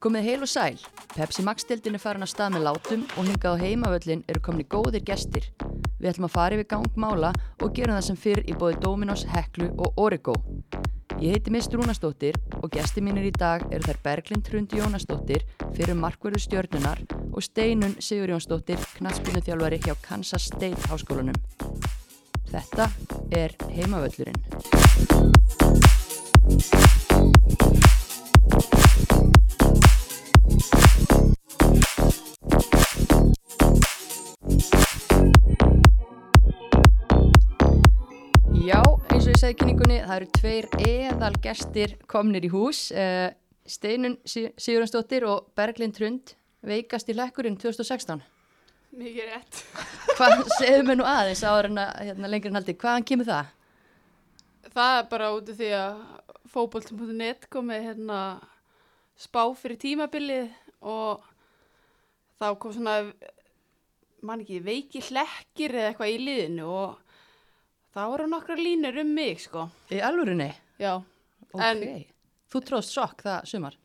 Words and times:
Komið 0.00 0.24
heil 0.24 0.40
og 0.40 0.48
sæl, 0.48 0.78
Pepsi 1.12 1.42
Max 1.44 1.66
deildin 1.68 1.98
er 1.98 2.00
farin 2.00 2.24
að 2.24 2.30
stað 2.32 2.54
með 2.54 2.62
látum 2.64 3.02
og 3.20 3.26
hingað 3.28 3.52
á 3.52 3.60
heimavöllin 3.60 4.22
eru 4.32 4.40
komin 4.40 4.62
í 4.62 4.68
góðir 4.72 5.02
gestir. 5.04 5.44
Við 6.00 6.08
ætlum 6.14 6.24
að 6.24 6.32
fara 6.38 6.56
yfir 6.56 6.68
gangmála 6.70 7.34
og 7.60 7.74
gera 7.76 7.98
það 7.98 8.06
sem 8.06 8.16
fyrr 8.22 8.40
í 8.48 8.54
bóði 8.56 8.78
Dominos, 8.80 9.26
Heklu 9.28 9.68
og 9.76 10.00
Origo. 10.00 10.32
Ég 11.20 11.36
heiti 11.36 11.52
Mist 11.52 11.76
Rúnastóttir 11.76 12.38
og 12.62 12.72
gesti 12.72 13.04
mínir 13.04 13.28
í 13.28 13.34
dag 13.36 13.66
eru 13.68 13.84
þær 13.90 14.00
Berglind 14.06 14.48
Hrund 14.48 14.72
Jónastóttir 14.72 15.44
fyrir 15.76 16.00
markverðu 16.00 16.40
stjörnunar 16.46 17.04
og 17.28 17.44
Steinun 17.44 17.98
Sigur 18.00 18.32
Jónsdóttir, 18.32 18.80
knallspinu 18.96 19.44
þjálfari 19.44 19.82
hjá 19.84 19.92
Kansas 20.06 20.48
State 20.48 20.80
háskólanum. 20.88 21.36
Þetta 22.48 22.88
er 23.36 23.52
heimavöllurinn. 23.76 24.40
Í 39.48 39.54
kynningunni, 39.56 39.96
það 40.04 40.16
eru 40.18 40.26
tveir 40.36 40.66
eðal 40.84 41.32
gestir 41.42 41.94
komnir 42.10 42.44
í 42.44 42.50
hús. 42.52 42.90
Uh, 42.92 43.30
Steinun 43.64 44.18
Si- 44.28 44.50
Sigurðansdóttir 44.60 45.24
og 45.28 45.48
Berglind 45.56 45.96
Hrund 46.00 46.34
veikast 46.66 47.08
í 47.08 47.16
lekkurinn 47.16 47.56
2016. 47.60 48.20
Mikið 49.00 49.30
rétt. 49.30 49.60
Hvað 50.18 50.44
segðu 50.58 50.84
mér 50.90 50.98
nú 51.00 51.06
aðeins 51.08 51.44
áður 51.46 51.70
en 51.70 51.80
að 51.84 51.92
hérna, 52.10 52.30
lengri 52.32 52.50
en 52.52 52.58
haldi? 52.58 52.76
Hvaðan 52.82 53.06
kemur 53.08 53.28
það? 53.30 53.52
Það 54.70 54.96
er 54.98 55.10
bara 55.14 55.32
út 55.36 55.52
af 55.54 55.60
því 55.60 55.70
að 55.78 56.00
fókbóltum.net 56.50 57.46
komið 57.54 57.84
hérna 57.88 58.22
spá 59.20 59.42
fyrir 59.56 59.78
tímabilið 59.80 60.50
og 60.90 61.24
þá 62.40 62.48
kom 62.60 62.74
svona, 62.74 62.98
man 64.26 64.42
ekki, 64.44 64.60
veiki 64.64 65.02
hlekkir 65.08 65.76
eða 65.78 65.92
eitthvað 65.92 66.12
í 66.16 66.20
liðinu 66.26 66.68
og 66.68 67.09
þá 67.94 68.00
voru 68.12 68.26
nokkra 68.30 68.56
línur 68.58 68.98
um 69.02 69.14
mig, 69.14 69.40
sko. 69.40 69.68
Í 69.90 70.00
alvörinni? 70.02 70.52
Já, 70.80 71.02
Ok. 71.52 71.60
En- 71.62 72.04
Þú 72.50 72.60
tróðst 72.66 72.94
sokk 72.94 73.22
það 73.22 73.44
sumar? 73.46 73.76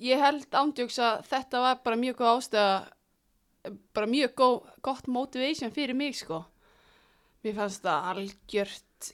ég 0.00 0.18
held 0.18 0.46
ándjóks 0.50 0.98
að 0.98 1.24
þetta 1.28 1.60
var 1.60 1.80
bara 1.84 1.96
mjög 1.96 2.16
góð 2.16 2.30
ástæða, 2.38 2.92
bara 3.94 4.06
mjög 4.06 4.34
góð, 4.34 4.56
gott 4.82 5.06
motivation 5.08 5.70
fyrir 5.70 5.94
mig, 5.94 6.14
sko. 6.16 6.44
Mér 7.44 7.54
fannst 7.54 7.82
það 7.82 8.08
algjört, 8.12 9.12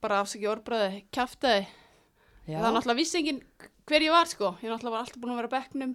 bara 0.00 0.20
afsaki 0.22 0.46
orðbræði, 0.48 1.04
kjaftaði. 1.12 1.66
Já. 2.46 2.58
Það 2.60 2.66
er 2.68 2.74
náttúrulega 2.78 2.96
vissi 3.00 3.18
enginn 3.20 3.42
hver 3.86 4.00
ég 4.04 4.10
var 4.12 4.26
sko. 4.26 4.50
Ég 4.62 4.68
náttúrulega 4.72 4.90
var 4.96 5.04
alltaf 5.04 5.20
búin 5.20 5.32
að 5.32 5.38
vera 5.42 5.48
á 5.48 5.56
bekknum. 5.58 5.94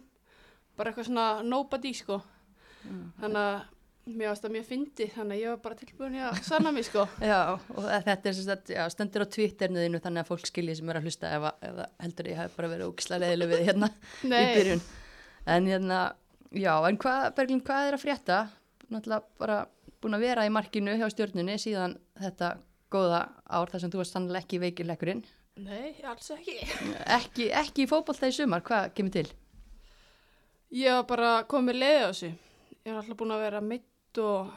Bara 0.78 0.92
eitthvað 0.92 1.06
svona 1.10 1.26
nobody 1.44 1.94
sko. 1.94 2.22
Þannig 3.20 3.44
að 3.44 3.60
mér 4.18 4.32
varst 4.32 4.44
það 4.46 4.54
mjög 4.56 4.66
fyndi. 4.70 5.08
Þannig 5.14 5.36
að 5.38 5.42
ég 5.44 5.52
var 5.54 5.60
bara 5.64 5.78
tilbúin 5.80 6.16
að 6.26 6.40
sanna 6.48 6.72
mig 6.76 6.86
sko. 6.88 7.06
Já, 7.32 7.40
og 7.76 7.88
þetta 7.88 8.30
er 8.32 8.38
sem 8.38 8.48
sagt, 8.48 8.72
já, 8.74 8.84
stendur 8.94 9.26
á 9.26 9.32
Twitternuðinu 9.36 10.02
þannig 10.04 10.24
að 10.26 10.32
fólk 10.32 10.50
skilji 10.50 10.76
sem 10.80 10.92
er 10.92 11.00
að 11.00 11.10
hlusta 11.10 11.32
ef 11.38 11.48
það 11.62 11.82
heldur 12.06 12.30
ég 12.32 12.40
hef 12.44 12.56
bara 12.58 12.72
verið 12.74 12.92
ógislega 12.92 13.26
leiðileg 13.26 13.52
við 13.54 13.66
hérna 13.70 13.92
í 14.24 14.46
byrjun. 14.60 14.84
En 15.56 15.68
hérna, 15.72 16.00
já, 16.54 16.74
en 16.90 17.02
hvað, 17.02 17.28
Berglind, 17.40 17.66
hvað 17.68 17.90
er 17.90 17.98
að 18.00 18.04
frétta? 18.06 18.40
Náttúrulega 18.90 19.22
bara 19.42 19.60
búin 20.00 20.16
að 20.18 20.24
vera 20.26 20.46
í 20.48 20.54
markinu 20.54 20.96
hjá 20.98 21.08
stjórnunni 21.12 21.58
síðan 21.62 21.98
þetta 22.20 22.54
góða 22.90 23.26
ár 23.46 23.70
þar 23.70 23.84
sem 23.84 23.92
þú 23.94 24.00
varst 24.02 24.16
sannlega 24.16 24.42
ekki 24.46 24.60
veikir 24.64 24.88
lekkurinn. 24.90 25.22
nei, 25.60 25.92
alls 26.08 26.30
ekki. 26.34 26.56
Ekki, 27.20 27.50
ekki 27.52 27.84
í 27.84 27.90
fótbolta 27.92 28.30
í 28.30 28.34
sumar, 28.34 28.64
hvað 28.66 28.94
kemur 28.96 29.12
til? 29.18 29.28
Ég 30.80 30.94
var 30.94 31.06
bara 31.10 31.32
komið 31.50 31.80
leiði 31.82 32.00
á 32.00 32.10
þessu. 32.14 32.30
Ég 32.86 32.94
var 32.94 33.02
alltaf 33.02 33.18
búin 33.20 33.34
að 33.36 33.42
vera 33.44 33.60
mitt 33.66 33.86
og 34.18 34.50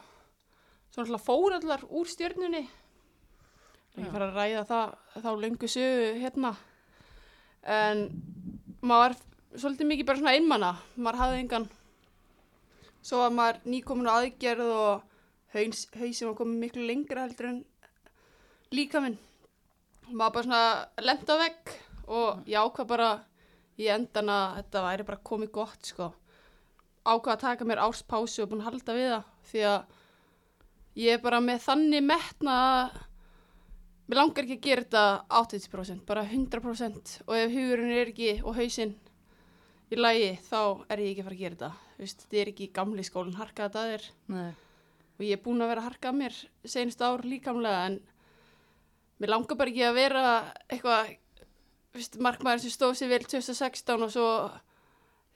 svo 0.92 1.04
alltaf 1.04 1.26
fór 1.26 1.56
allar 1.58 1.84
úr 1.88 2.08
stjörnunni. 2.08 2.62
Ég 3.92 4.08
fara 4.08 4.30
að 4.30 4.36
ræða 4.38 4.64
það, 4.70 4.92
þá 5.20 5.30
löngu 5.42 5.68
sögu 5.68 6.12
hérna. 6.22 6.54
En 7.62 8.06
maður 8.80 9.02
var 9.02 9.16
svolítið 9.60 9.90
mikið 9.90 10.08
bara 10.08 10.20
svona 10.22 10.36
einmana. 10.38 10.70
Maður 10.96 11.20
hafði 11.20 11.42
engan. 11.42 11.66
Svo 13.04 13.20
var 13.20 13.34
maður 13.36 13.60
nýkomin 13.74 14.08
á 14.08 14.14
aðgerð 14.14 14.70
og 14.72 15.02
haus, 15.52 15.84
hausin 15.98 16.30
var 16.30 16.38
komið 16.38 16.62
miklu 16.64 16.86
lengra 16.88 17.26
heldur 17.26 17.50
en 17.50 17.60
líka 18.72 19.02
minn. 19.04 19.18
Maður 20.08 20.38
bara 20.38 20.46
svona 20.46 21.04
lent 21.04 21.28
á 21.28 21.36
vegg 21.42 21.76
og 22.08 22.48
ég 22.48 22.64
ákvað 22.64 22.90
bara 22.94 23.10
í 23.76 23.92
endan 23.92 24.32
að 24.32 24.56
þetta 24.62 24.86
væri 24.86 25.08
bara 25.10 25.26
komið 25.30 25.52
gott 25.58 25.92
sko. 25.92 26.08
Ákvað 27.04 27.34
að 27.34 27.44
taka 27.44 27.68
mér 27.68 27.84
áspásu 27.84 28.44
og 28.44 28.52
búin 28.52 28.64
að 28.64 28.70
halda 28.70 28.96
við 28.96 29.12
það 29.12 29.31
því 29.50 29.64
að 29.68 29.96
ég 31.02 31.16
er 31.16 31.22
bara 31.24 31.40
með 31.44 31.62
þannig 31.66 32.04
metna 32.04 32.56
að 32.66 32.98
mér 34.08 34.18
langar 34.18 34.44
ekki 34.44 34.58
að 34.58 34.66
gera 34.66 34.84
þetta 34.84 35.04
80% 35.40 36.04
bara 36.08 36.26
100% 36.26 37.14
og 37.26 37.38
ef 37.38 37.54
hugurinn 37.54 37.94
er 37.96 38.12
ekki 38.12 38.34
og 38.42 38.58
hausinn 38.58 38.92
í 39.92 39.98
lagi 40.00 40.28
þá 40.48 40.58
er 40.92 41.02
ég 41.02 41.12
ekki 41.12 41.22
að 41.22 41.28
fara 41.28 41.36
að 41.36 41.42
gera 41.42 41.56
þetta. 41.56 41.72
Þú 41.92 42.04
veist, 42.04 42.22
þetta 42.24 42.40
er 42.42 42.50
ekki 42.52 42.68
gamli 42.76 43.06
skólinn 43.06 43.38
harkað 43.38 43.70
þetta 43.70 43.96
er 43.96 44.06
Nei. 44.32 44.52
og 45.16 45.24
ég 45.26 45.36
er 45.36 45.42
búin 45.44 45.64
að 45.64 45.72
vera 45.72 45.84
að 45.84 45.88
harka 45.90 46.12
að 46.12 46.20
mér 46.20 46.38
senast 46.64 47.04
ár 47.04 47.24
líkamlega 47.28 47.86
en 47.90 47.98
mér 49.22 49.34
langar 49.34 49.58
bara 49.60 49.72
ekki 49.72 49.86
að 49.86 49.98
vera 50.00 50.24
eitthvað 50.66 51.12
markmaður 52.24 52.64
sem 52.64 52.72
stóð 52.72 52.96
sér 52.98 53.12
vel 53.12 53.24
2016 53.28 54.06
og 54.06 54.12
svo 54.12 54.28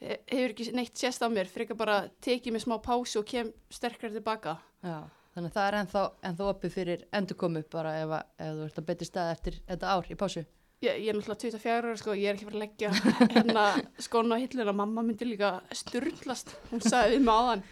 hefur 0.00 0.52
ekki 0.52 0.66
neitt 0.76 0.98
sést 0.98 1.22
á 1.24 1.28
mér 1.32 1.48
ekki 1.48 1.76
bara 1.76 2.02
tekið 2.24 2.52
mér 2.52 2.64
smá 2.64 2.76
pásu 2.84 3.22
og 3.22 3.28
kem 3.28 3.52
sterkar 3.72 4.12
tilbaka 4.12 4.58
Já, 4.84 5.08
þannig 5.32 5.48
að 5.48 5.56
það 5.56 5.68
er 5.68 5.78
ennþá, 5.80 6.02
ennþá 6.30 6.50
opið 6.52 6.74
fyrir 6.74 7.06
endurkomu 7.16 7.62
bara 7.72 7.94
ef, 8.02 8.12
að, 8.18 8.28
ef 8.44 8.52
þú 8.58 8.66
ert 8.66 8.82
að 8.82 8.86
betri 8.90 9.08
stað 9.08 9.32
eftir 9.32 9.58
þetta 9.70 9.94
ár 9.94 10.10
í 10.12 10.18
pásu. 10.20 10.44
ég, 10.84 11.00
ég 11.00 11.08
er 11.08 11.16
náttúrulega 11.16 11.40
24 11.46 11.80
ára 11.80 11.96
sko, 12.02 12.16
ég 12.16 12.28
er 12.28 12.36
ekki 12.36 12.48
fara 12.50 12.58
að 12.58 12.64
leggja 12.66 12.92
hérna 13.32 13.64
skóna 14.06 14.36
á 14.36 14.42
hilluna, 14.42 14.76
mamma 14.76 15.04
myndi 15.06 15.28
líka 15.28 15.56
sturglast, 15.72 16.52
hún 16.70 16.84
sagði 16.84 17.16
við 17.16 17.26
mig 17.26 17.40
áðan. 17.40 17.66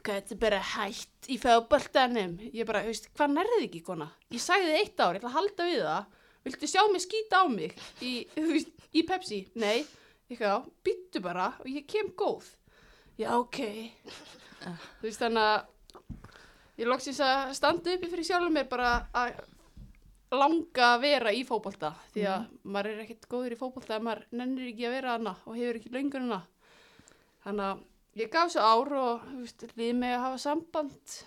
Þetta 0.00 0.34
er 0.36 0.40
bara 0.40 0.58
hætt 0.64 1.28
í 1.28 1.36
fjöðböltanum 1.40 2.36
ég 2.54 2.68
bara, 2.68 2.84
veist, 2.86 3.08
hvað 3.16 3.34
nærðið 3.34 3.64
ekki 3.66 3.80
kona? 3.88 4.06
Ég 4.32 4.44
sagði 4.44 4.68
þið 4.68 4.82
eitt 4.84 5.00
ár, 5.00 5.16
ég 5.16 5.20
ætla 5.20 5.32
að 5.32 5.38
halda 5.38 5.70
við 5.70 5.82
það. 5.88 6.20
Viltu 6.46 6.68
sjá 6.70 6.82
mig 6.88 7.02
skýta 7.04 7.40
á 7.42 7.44
mig 7.52 7.74
í, 8.00 8.12
í 8.96 9.02
Pepsi, 9.08 9.42
nei 9.60 9.82
ég 10.30 10.40
já, 10.40 10.54
byttu 10.86 11.22
bara 11.24 11.52
og 11.58 11.68
ég 11.70 11.86
kem 11.90 12.10
góð. 12.16 12.48
Já, 13.18 13.34
ok. 13.36 13.58
Þú 14.60 15.06
veist, 15.08 15.20
þannig 15.20 15.46
að 15.46 16.80
ég 16.80 16.88
loksins 16.88 17.20
að 17.24 17.54
standa 17.58 17.96
uppi 17.96 18.08
fyrir 18.08 18.28
sjálfum 18.28 18.54
mér 18.56 18.68
bara 18.70 18.92
að 19.16 19.40
langa 20.30 20.92
að 20.94 21.02
vera 21.02 21.32
í 21.34 21.42
fótbolta 21.46 21.90
því 22.14 22.26
að 22.30 22.44
maður 22.62 22.92
er 22.92 23.02
ekkert 23.04 23.26
góður 23.32 23.54
í 23.56 23.58
fótbolta 23.58 23.96
ef 23.96 24.04
maður 24.06 24.26
nennir 24.38 24.70
ekki 24.70 24.86
að 24.86 24.94
vera 24.94 25.14
hana 25.16 25.34
og 25.42 25.56
hefur 25.58 25.80
ekki 25.80 25.92
löngunina 25.94 26.38
þannig 27.44 27.64
að 27.66 27.80
ég 28.18 28.30
gaf 28.32 28.50
svo 28.52 28.62
ár 28.64 28.90
og 28.98 29.26
líði 29.78 29.92
mig 29.96 30.14
að 30.16 30.24
hafa 30.24 30.40
samband 30.42 31.18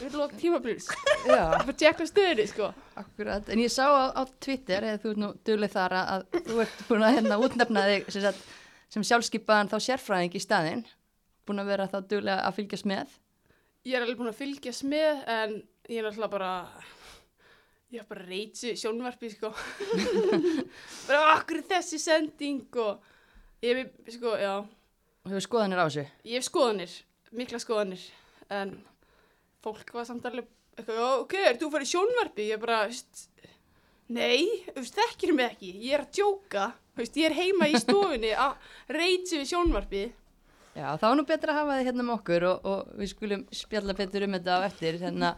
við 0.00 0.16
lók 0.18 0.32
tímablýrs 0.40 0.88
Já, 1.26 1.42
bara 1.52 1.74
tjekka 1.78 2.06
stöðinni 2.08 2.46
sko 2.50 2.70
akkurat. 2.98 3.46
En 3.52 3.60
ég 3.62 3.70
sá 3.72 3.84
á, 3.86 4.10
á 4.10 4.22
Twitter, 4.42 4.84
eða 4.84 5.00
þú 5.02 5.12
ert 5.12 5.20
nú 5.22 5.30
dugleg 5.46 5.72
þar 5.72 5.94
að, 6.00 6.10
að 6.14 6.48
þú 6.48 6.58
ert 6.64 6.82
búin 6.88 7.06
að 7.06 7.14
hérna 7.18 7.38
útnefna 7.46 7.84
þig 7.88 8.10
sem, 8.14 8.40
sem 8.96 9.06
sjálfskipaðan 9.10 9.70
þá 9.72 9.76
sérfræðing 9.86 10.34
í 10.38 10.42
staðinn. 10.42 10.82
Búin 11.46 11.62
að 11.62 11.70
vera 11.72 11.88
þá 11.90 11.98
duglega 12.10 12.42
að 12.48 12.58
fylgjast 12.58 12.88
með. 12.90 13.14
ég 13.86 13.96
er 13.98 14.04
alveg 14.04 14.18
búin 14.20 14.30
að 14.30 14.40
fylgjast 14.42 14.84
með 14.86 15.22
en 15.36 15.56
ég 15.90 15.98
er 15.98 16.06
náttúrulega 16.06 16.34
bara 16.36 16.52
ég 17.92 18.02
er 18.02 18.06
bara 18.08 18.26
reytsu 18.28 18.74
sjónvarpi 18.78 19.30
sko 19.32 19.50
bara 21.08 21.22
okkur 21.36 21.58
er 21.60 21.66
þessi 21.74 21.98
sending 22.00 22.78
og 22.78 23.02
ég 23.62 23.82
hef 23.82 24.14
sko, 24.14 24.36
já 24.38 24.54
hefur 25.28 25.44
skoðanir 25.46 25.82
á 25.82 25.86
þessu. 25.86 26.06
ég 26.24 26.38
hef 26.40 26.48
skoðanir, 26.48 26.94
mikla 27.32 27.60
skoðanir 27.62 28.06
en 28.50 28.76
fólk 29.62 29.92
var 29.94 30.04
samt 30.08 30.24
alveg 30.26 30.46
eitthvað, 30.76 30.96
"Já, 30.96 31.08
ok, 31.20 31.34
er 31.34 31.56
þú 31.60 31.70
farið 31.70 31.88
í 31.88 31.92
sjónvarpi? 31.92 32.48
Ég 32.50 32.60
bara, 32.60 32.86
veist, 32.86 33.28
nei, 34.08 34.64
þú 34.72 34.80
veist, 34.80 34.96
þekkir 34.98 35.34
mig 35.34 35.50
ekki, 35.52 35.72
ég 35.82 35.92
er 35.94 36.00
að 36.06 36.12
djóka, 36.12 36.72
ég 36.98 37.24
er 37.26 37.34
heima 37.36 37.68
í 37.68 37.78
stofunni 37.80 38.32
að 38.46 38.56
reyti 38.88 39.38
við 39.38 39.50
sjónvarpi. 39.52 40.12
Já, 40.74 40.96
þá 40.96 41.04
er 41.10 41.16
nú 41.16 41.24
betra 41.28 41.52
að 41.52 41.58
hafa 41.60 41.74
þið 41.78 41.86
hérna 41.86 42.04
með 42.08 42.16
okkur 42.16 42.44
og, 42.48 42.64
og 42.64 42.92
við 42.96 43.08
skulum 43.12 43.42
spjalla 43.52 43.92
betur 43.94 44.24
um 44.24 44.32
þetta 44.32 44.56
á 44.56 44.60
eftir. 44.66 44.98
Hérna, 45.02 45.34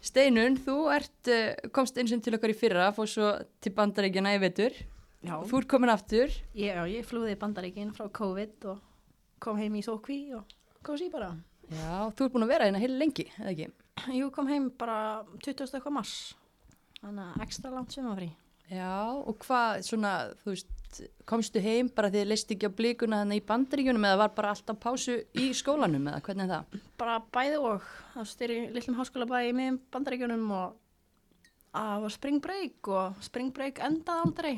Steinun, 0.00 0.56
þú 0.56 0.76
ert, 0.96 1.28
uh, 1.28 1.68
komst 1.76 1.98
eins 2.00 2.12
og 2.16 2.22
til 2.24 2.32
okkar 2.38 2.54
í 2.54 2.56
fyrra, 2.56 2.86
fór 2.96 3.06
svo 3.06 3.44
til 3.60 3.72
bandaríkjana 3.76 4.32
í 4.38 4.40
vetur. 4.40 4.72
Já, 5.20 5.36
Þú 5.44 5.58
ert 5.58 5.68
komin 5.68 5.90
aftur. 5.92 6.32
já, 6.56 6.80
ég 6.88 7.04
flúði 7.04 7.36
bandaríkinn 7.36 7.92
frá 7.92 8.08
COVID 8.08 8.64
og 8.72 8.80
kom 9.42 9.60
heim 9.60 9.78
í 9.78 9.84
sókví 9.84 10.20
og 10.38 10.56
kom 10.86 10.98
sér 11.00 11.12
bara. 11.12 11.32
Já, 11.70 12.10
þú 12.16 12.26
ert 12.26 12.34
búin 12.34 12.46
að 12.46 12.52
vera 12.54 12.66
hérna 12.68 12.82
heil 12.82 12.98
lengi, 12.98 13.28
eða 13.38 13.54
ekki? 13.54 13.70
Jú, 14.16 14.30
kom 14.34 14.48
heim 14.50 14.70
bara 14.80 14.98
20. 15.44 15.68
eitthvað 15.68 15.96
mars, 15.96 16.14
þannig 17.00 17.26
að 17.26 17.46
ekstra 17.46 17.72
langt 17.74 17.94
sumafrí. 17.94 18.30
Já, 18.70 18.90
og 19.10 19.34
hvað, 19.42 19.80
svona, 19.86 20.12
þú 20.42 20.54
veist, 20.54 20.76
komstu 21.28 21.62
heim 21.62 21.88
bara 21.94 22.10
því 22.10 22.22
þið 22.22 22.30
leist 22.30 22.52
ekki 22.54 22.70
á 22.70 22.78
blíkuna 22.78 23.20
þannig 23.22 23.40
í 23.40 23.46
bandaríkjunum 23.46 24.06
eða 24.08 24.20
var 24.24 24.32
bara 24.36 24.52
alltaf 24.54 24.78
pásu 24.82 25.16
í 25.38 25.50
skólanum 25.56 26.08
eða 26.10 26.22
hvernig 26.26 26.46
er 26.46 26.52
það? 26.54 26.80
bara 27.00 27.18
bæði 27.34 27.60
og 27.70 27.86
það 28.14 28.28
styrir 28.32 28.62
í 28.64 28.72
litlum 28.74 28.98
háskóla 28.98 29.28
bæði 29.30 29.52
í 29.52 29.56
miðum 29.58 29.78
bandaríkjunum 29.94 30.48
og 30.56 30.74
það 31.70 32.04
var 32.04 32.14
spring 32.16 32.42
break 32.42 32.90
og 32.90 33.22
spring 33.26 33.54
break 33.54 33.82
endaði 33.86 34.26
aldrei 34.26 34.54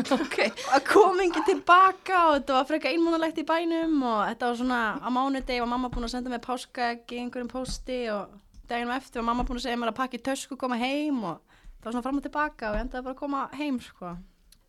ok. 0.00 0.38
að 0.74 0.86
kom 0.88 1.20
ekki 1.24 1.42
tilbaka 1.48 2.20
og 2.28 2.34
þetta 2.38 2.56
var 2.56 2.68
freka 2.68 2.90
einmúnalegt 2.92 3.40
í 3.40 3.46
bænum 3.46 4.00
og 4.02 4.22
þetta 4.30 4.50
var 4.50 4.58
svona 4.60 4.80
á 5.00 5.08
mánudegi 5.12 5.60
var 5.62 5.70
mamma 5.72 5.90
búin 5.92 6.08
að 6.08 6.14
senda 6.14 6.32
mig 6.32 6.42
páskaegg 6.44 7.14
í 7.14 7.20
einhverjum 7.22 7.52
pósti 7.52 8.00
og 8.14 8.34
deginum 8.70 8.96
eftir 8.96 9.20
var 9.20 9.28
mamma 9.30 9.46
búin 9.48 9.60
að 9.60 9.68
segja 9.68 9.80
mér 9.80 9.92
að 9.92 10.00
pakka 10.00 10.20
í 10.20 10.24
tösku 10.30 10.56
og 10.56 10.62
koma 10.64 10.80
heim 10.80 11.22
og 11.22 11.40
það 11.80 11.86
var 11.86 11.94
svona 11.94 12.04
fram 12.08 12.20
og 12.20 12.26
tilbaka 12.26 12.70
og 12.70 12.78
ég 12.78 12.84
endaði 12.86 13.06
bara 13.06 13.16
að 13.16 13.22
koma 13.22 13.46
heim 13.56 13.80
sko. 13.84 14.12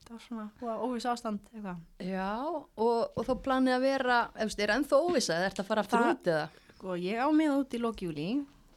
það 0.08 0.16
var 0.16 0.24
svona 0.28 0.78
óviss 0.88 1.10
ástand 1.12 1.52
eitthvað 1.52 2.08
Já, 2.12 2.32
og, 2.46 3.00
og 3.16 3.28
þá 3.28 3.34
planið 3.48 3.78
að 3.78 3.86
vera, 3.88 4.22
eftir, 4.46 4.66
er 4.68 4.76
ennþá 4.78 5.02
óvisa 5.06 5.38
eða 5.38 5.52
ert 5.52 5.64
að 5.64 5.70
fara 5.72 5.86
aftur 5.86 6.08
út 6.08 6.32
eða? 6.36 6.48
Sko, 6.82 6.98
ég 6.98 7.22
á 7.22 7.28
mig 7.30 7.52
út 7.54 7.76
í 7.78 7.80
lókjúli. 7.82 8.30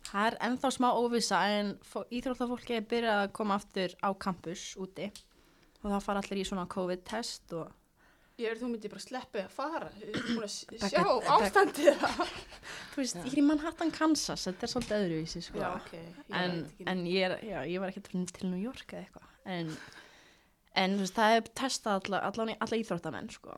Það 0.04 0.26
er 0.28 0.34
ennþá 0.44 0.70
smá 0.74 0.90
óvissa 0.92 1.38
en 1.48 1.70
íþróttafólki 2.12 2.76
er 2.76 2.84
byrjað 2.90 3.22
að 3.22 3.30
koma 3.38 3.56
aftur 3.56 3.94
á 4.04 4.12
campus 4.12 4.74
úti 4.76 5.08
og 5.84 5.92
þá 5.92 5.98
fara 6.08 6.22
allir 6.24 6.40
í 6.42 6.46
svona 6.48 6.66
COVID-test 6.74 7.52
og 7.60 7.72
Ég 8.34 8.50
er 8.50 8.58
þú 8.58 8.66
myndi 8.72 8.88
bara 8.90 8.98
sleppið 9.04 9.44
að 9.44 9.52
fara. 9.54 9.88
Ég 10.00 10.08
er 10.10 10.24
búin 10.26 10.42
að 10.42 10.88
sjá 10.90 11.02
ástandið 11.36 12.00
það. 12.00 12.32
þú 12.90 12.98
veist, 12.98 13.18
ég 13.20 13.28
er 13.30 13.38
í 13.38 13.44
Manhattan, 13.46 13.92
Kansas, 13.94 14.46
þetta 14.48 14.66
er 14.66 14.72
svolítið 14.72 15.04
öðruvísi 15.04 15.42
sko. 15.46 15.60
Já, 15.62 15.68
ok. 15.76 15.92
Ég 15.94 16.34
en, 16.40 16.56
en 16.90 17.04
ég, 17.06 17.28
er, 17.28 17.36
já, 17.46 17.60
ég 17.70 17.78
var 17.84 17.92
ekkert 17.92 18.08
til- 18.10 18.50
New 18.50 18.58
York 18.58 18.90
eða 18.90 19.04
eitthvað 19.04 19.54
en, 19.54 19.70
en 20.82 20.96
þú 20.98 21.04
veist, 21.04 21.14
það 21.20 21.36
er 21.36 21.46
testað 21.62 22.00
alla, 22.08 22.22
alla, 22.32 22.48
alla 22.66 22.80
íþróttamenn 22.82 23.30
sko. 23.30 23.54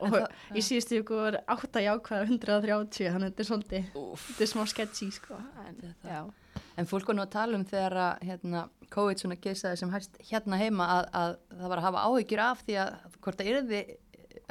Og 0.00 0.12
það- 0.14 0.34
í 0.54 0.62
síðustu 0.62 1.00
ykkur 1.02 1.22
var 1.24 1.38
8 1.56 1.82
jákvæða 1.84 2.26
130 2.28 3.08
þannig 3.12 3.28
að 3.28 3.32
þetta 3.32 3.44
er 3.44 3.48
svolítið 3.50 3.88
þetta 3.94 4.44
er 4.46 4.52
smá 4.52 4.66
sketchy 4.72 5.10
sko. 5.10 5.38
en. 5.66 6.32
En 6.78 6.86
fólk 6.86 7.06
var 7.06 7.14
nú 7.18 7.22
að 7.24 7.30
tala 7.34 7.58
um 7.58 7.64
þegar 7.64 7.92
að 7.92 8.20
hérna, 8.28 8.68
COVID 8.94 9.18
svona 9.18 9.36
geisaði 9.42 9.78
sem 9.78 9.90
hægst 9.90 10.18
hérna 10.30 10.58
heima 10.58 10.86
að, 10.86 11.08
að 11.12 11.36
það 11.58 11.68
var 11.68 11.78
að 11.78 11.86
hafa 11.88 12.04
áhyggjur 12.06 12.42
af 12.44 12.62
því 12.66 12.76
að 12.84 13.18
hvort 13.20 13.36
það 13.38 13.50
yrði 13.52 13.80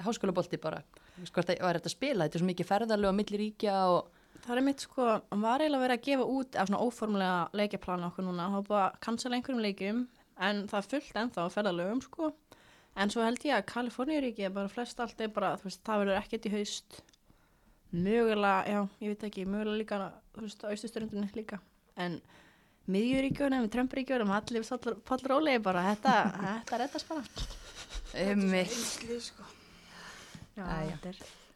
háskólabolti 0.03 0.59
bara, 0.61 0.83
Þú 1.17 1.23
veist, 1.23 1.33
hvort 1.33 1.47
það 1.49 1.61
var 1.65 1.79
þetta 1.79 1.89
að 1.89 1.95
spila, 1.95 2.25
þetta 2.27 2.37
er 2.37 2.41
svo 2.43 2.47
mikið 2.51 2.67
ferðarlega 2.69 3.09
á 3.09 3.19
milli 3.19 3.37
ríkja 3.41 3.77
og 3.95 4.13
Það 4.47 4.57
er 4.57 4.63
mitt 4.63 4.79
sko, 4.85 5.05
hann 5.31 5.41
var 5.41 5.59
eiginlega 5.59 5.81
verið 5.83 5.97
að 5.97 6.03
gefa 6.05 6.25
út 6.31 6.55
af 6.55 6.67
svona 6.69 6.83
óformlega 6.85 7.39
leikjaplana 7.57 8.07
okkur 8.11 8.23
núna, 8.23 8.45
það 8.47 8.53
var 8.53 8.67
bara 8.69 8.83
að 8.91 8.99
cancela 9.03 9.35
einhverjum 9.35 9.63
leikjum 9.65 9.97
en 10.47 10.61
það 10.69 10.77
er 10.77 10.87
fullt 10.93 11.17
ennþá 11.23 11.47
ferðalögum 11.51 12.01
sko, 12.05 12.29
en 12.97 13.13
svo 13.13 13.23
held 13.25 13.45
ég 13.47 13.55
að 13.57 13.67
Kaliforníuríki 13.71 14.47
er 14.47 14.55
bara 14.55 14.71
flest 14.71 14.99
allt 15.03 15.21
er 15.21 15.31
bara, 15.33 15.53
þú 15.59 15.69
veist, 15.69 15.83
það 15.87 16.03
verður 16.03 16.19
ekkert 16.21 16.49
í 16.49 16.53
haust. 16.55 16.99
Mögulega, 17.93 18.57
já, 18.67 18.79
ég 19.03 19.13
veit 19.13 19.25
ekki 19.29 19.45
mögulega 19.47 19.79
líka, 19.79 19.99
þú 20.35 20.45
veist, 20.47 20.65
á 20.65 20.71
austusturundinni 20.73 21.29
líka, 21.37 21.61
en 21.95 22.19
miðjuríkjunum, 22.91 23.69
Trump-ríkjunum, 23.71 24.33
allir 24.35 24.67
pallrólega 25.07 25.63
bara, 25.63 25.85
þetta, 25.93 26.15
þetta 26.43 26.81
reddast 26.83 27.11
bara. 27.11 27.47
Einmitt. 28.17 28.75
Einslið, 28.75 29.25
sko. 29.29 29.47
Já, 30.57 30.63
þetta 30.65 31.13
er 31.13 31.46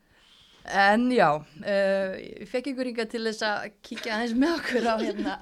En 0.69 1.07
já, 1.09 1.27
uh, 1.41 2.13
ég 2.21 2.45
fekk 2.49 2.71
ykkur 2.71 2.91
yngar 2.91 3.07
til 3.09 3.23
þess 3.25 3.45
að 3.47 3.63
kíkja 3.81 4.13
aðeins 4.17 4.35
með 4.37 4.53
okkur 4.59 4.85
á 4.85 4.95
hérna 5.01 5.37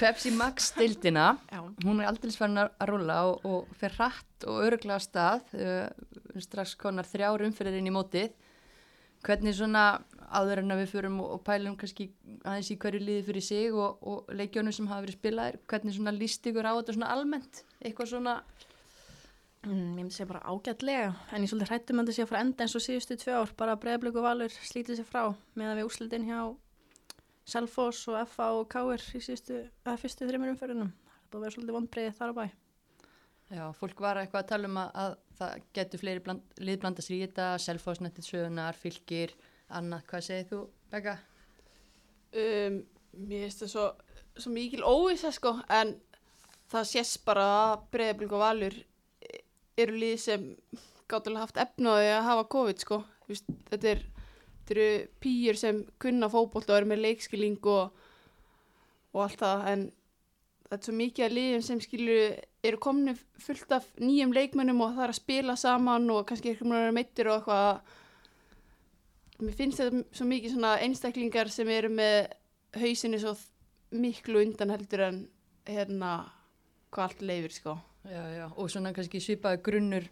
Pepsi 0.00 0.32
Max 0.36 0.68
stildina. 0.74 1.30
Já, 1.48 1.62
Hún 1.86 2.02
er 2.02 2.10
aldrei 2.10 2.34
farin 2.36 2.60
að 2.60 2.90
rúlla 2.90 3.22
og, 3.30 3.46
og 3.48 3.72
fer 3.80 3.96
hratt 3.96 4.44
og 4.44 4.60
öruglega 4.66 4.98
af 5.00 5.06
stað, 5.06 5.56
uh, 5.56 5.88
strax 6.44 6.76
konar 6.80 7.08
þrjár 7.08 7.46
umfyrir 7.48 7.80
inn 7.80 7.88
í 7.88 7.94
mótið. 7.94 8.34
Hvernig 9.24 9.56
svona 9.56 9.84
áður 10.30 10.62
en 10.62 10.74
að 10.74 10.82
við 10.84 10.92
förum 10.94 11.18
og, 11.24 11.32
og 11.36 11.42
pælum 11.44 11.76
kannski 11.80 12.10
aðeins 12.44 12.70
í 12.72 12.78
hverju 12.80 13.00
liði 13.02 13.24
fyrir 13.26 13.44
sig 13.44 13.74
og, 13.74 13.98
og 14.06 14.30
leikjónum 14.36 14.74
sem 14.76 14.88
hafa 14.90 15.04
verið 15.06 15.18
spilaðir, 15.18 15.58
hvernig 15.70 15.96
svona 15.96 16.14
líst 16.16 16.46
ykkur 16.46 16.68
á 16.68 16.72
þetta 16.78 16.96
svona 16.96 17.10
almennt? 17.16 17.62
Eitthvað 17.80 18.12
svona, 18.12 18.36
Mm, 19.60 19.90
ég 19.92 19.96
myndi 19.98 20.16
segja 20.16 20.30
bara 20.30 20.40
ágætlega 20.48 21.10
en 21.30 21.42
ég 21.42 21.44
er 21.44 21.50
svolítið 21.50 21.70
hrættum 21.70 22.00
að 22.00 22.06
þetta 22.08 22.16
sé 22.16 22.24
að 22.24 22.30
fara 22.30 22.42
enda 22.46 22.64
eins 22.64 22.76
og 22.78 22.84
síðustu 22.84 23.16
tvö 23.20 23.36
ár. 23.36 23.52
Bara 23.60 23.76
breyðblöku 23.82 24.24
valur 24.24 24.54
slítið 24.56 25.00
sér 25.00 25.08
frá 25.08 25.22
með 25.58 25.72
að 25.72 25.80
við 25.80 25.88
úrslitin 25.90 26.26
hjá 26.30 26.40
Selfoss 27.50 28.08
og 28.08 28.16
FA 28.30 28.48
og 28.56 28.68
KR 28.72 29.04
í 29.18 29.20
síðustu, 29.20 29.60
eða 29.84 30.00
fyrstu 30.00 30.28
þreymur 30.28 30.54
umferðunum. 30.54 30.92
Það 30.94 31.28
búið 31.28 31.40
að 31.40 31.44
vera 31.44 31.56
svolítið 31.56 31.76
vondbreiðið 31.76 32.18
þar 32.20 32.32
á 32.32 32.38
bæ. 32.40 32.44
Já, 33.50 33.64
fólk 33.74 34.00
var 34.00 34.20
eitthvað 34.20 34.44
að 34.44 34.50
tala 34.52 34.70
um 34.70 34.76
að, 34.78 34.90
að 35.02 35.14
það 35.40 35.62
getur 35.76 36.00
fleiri 36.04 36.22
bland, 36.24 36.58
lið 36.62 36.76
blandast 36.84 37.10
í 37.10 37.18
þetta, 37.24 37.46
selfosnettið 37.64 38.28
sögunar, 38.28 38.78
fylgir, 38.78 39.34
annað, 39.74 40.04
hvað 40.12 40.26
segir 40.28 40.46
þú, 40.52 40.60
Begga? 40.90 41.16
Um, 42.30 42.76
mér 43.26 43.44
finnst 43.44 43.64
það 43.64 43.72
svo, 43.72 43.86
svo 44.38 44.52
mikil 44.54 44.84
óvisa 44.86 45.32
sko 45.34 45.56
en 45.66 45.96
það 46.70 46.88
sést 46.92 47.24
bara 47.26 47.46
að 47.56 47.84
breyðablík 47.90 48.36
og 48.36 48.44
valur 48.44 48.78
eru 49.84 50.00
lið 50.00 50.16
sem 50.22 50.48
gátulega 51.10 51.44
haft 51.44 51.60
efnaði 51.60 52.10
að 52.14 52.26
hafa 52.28 52.48
COVID 52.54 52.84
sko. 52.84 53.00
Þú 53.24 53.32
veist, 53.32 53.48
þetta, 53.70 53.94
er, 53.94 54.02
þetta 54.58 54.76
eru 54.76 54.90
pýjur 55.22 55.60
sem 55.60 55.80
kunna 56.02 56.30
fótbolt 56.32 56.70
og 56.70 56.78
eru 56.78 56.90
með 56.90 57.04
leikskilling 57.06 57.58
og, 57.70 58.04
og 59.14 59.24
allt 59.26 59.40
það 59.42 59.66
en 59.72 59.88
þetta 60.70 60.78
er 60.78 60.86
svo 60.86 60.94
mikið 61.00 61.26
að 61.26 61.36
liðum 61.36 61.64
sem 61.66 61.80
skilur 61.82 62.20
eru 62.70 62.78
komni 62.82 63.16
fullt 63.42 63.72
af 63.74 63.88
nýjum 63.98 64.34
leikmönnum 64.36 64.84
og 64.84 64.92
það 64.94 65.04
er 65.06 65.14
að 65.14 65.18
spila 65.18 65.56
saman 65.58 66.06
og 66.14 66.26
kannski 66.28 66.52
eitthvað 66.52 66.70
mér 66.70 66.94
meittir 66.94 67.30
og 67.30 67.40
eitthvað 67.40 67.96
mér 69.40 69.56
finnst 69.58 69.82
þetta 69.82 70.02
svo 70.14 70.28
mikið 70.30 70.54
svona 70.54 70.72
einstaklingar 70.84 71.50
sem 71.50 71.68
eru 71.74 71.90
með 71.90 72.16
hausinni 72.78 73.18
svo 73.18 73.34
miklu 73.90 74.44
undan 74.44 74.70
heldur 74.76 75.06
en 75.08 75.22
hérna 75.66 76.10
hvað 76.94 77.06
allt 77.08 77.24
leifir 77.26 77.56
sko 77.56 77.74
Já, 78.08 78.22
já, 78.32 78.46
og 78.56 78.70
svona 78.72 78.94
kannski 78.96 79.20
svipaði 79.20 79.60
grunnur 79.64 80.06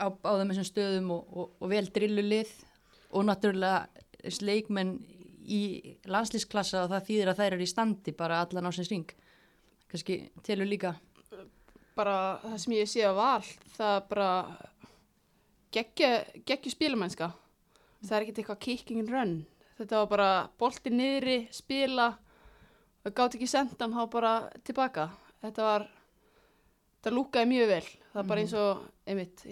á, 0.00 0.08
á 0.08 0.30
þessum 0.40 0.66
stöðum 0.66 1.10
og, 1.12 1.26
og, 1.36 1.50
og 1.60 1.72
vel 1.72 1.84
drillu 1.92 2.24
lið 2.24 2.52
og 3.12 3.26
náttúrulega 3.28 3.90
þessi 4.22 4.46
leikmenn 4.48 4.94
í 5.50 5.60
landslísklassa 6.08 6.84
og 6.84 6.94
það 6.94 7.06
þýðir 7.10 7.32
að 7.32 7.42
þær 7.42 7.56
eru 7.56 7.66
í 7.66 7.70
standi 7.70 8.14
bara 8.16 8.40
allan 8.44 8.70
ásins 8.70 8.90
ring. 8.92 9.12
Kannski 9.90 10.22
telur 10.46 10.68
líka. 10.68 10.94
bara 11.96 12.40
það 12.40 12.58
sem 12.62 12.74
ég 12.78 12.88
sé 12.88 13.02
að 13.04 13.18
val 13.18 13.46
það 13.76 13.94
er 13.96 14.04
bara 14.08 14.28
geggju, 15.74 16.70
spilumennska 16.72 17.32
það 18.00 18.14
er 18.16 18.24
ekkert 18.24 18.38
eitthvað 18.40 18.60
kicking 18.64 19.00
and 19.02 19.12
run 19.12 19.34
þetta 19.76 20.02
var 20.02 20.10
bara 20.14 20.30
bolti 20.60 20.92
niðri 20.94 21.38
spila 21.52 22.14
og 23.04 23.16
gátt 23.16 23.36
ekki 23.36 23.48
sendan 23.50 23.92
þá 23.96 24.02
bara 24.12 24.32
tilbaka 24.64 25.10
þetta 25.42 25.66
var 25.66 25.86
þetta 27.00 27.12
lúkaði 27.16 27.50
mjög 27.50 27.70
vel. 27.70 27.84
Það 28.10 28.18
var 28.18 28.26
bara 28.30 28.42
eins 28.44 28.56
og 28.60 28.82
einmitt, 29.08 29.44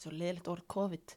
svo 0.00 0.12
leðilegt 0.14 0.48
orð 0.48 0.64
COVID. 0.72 1.16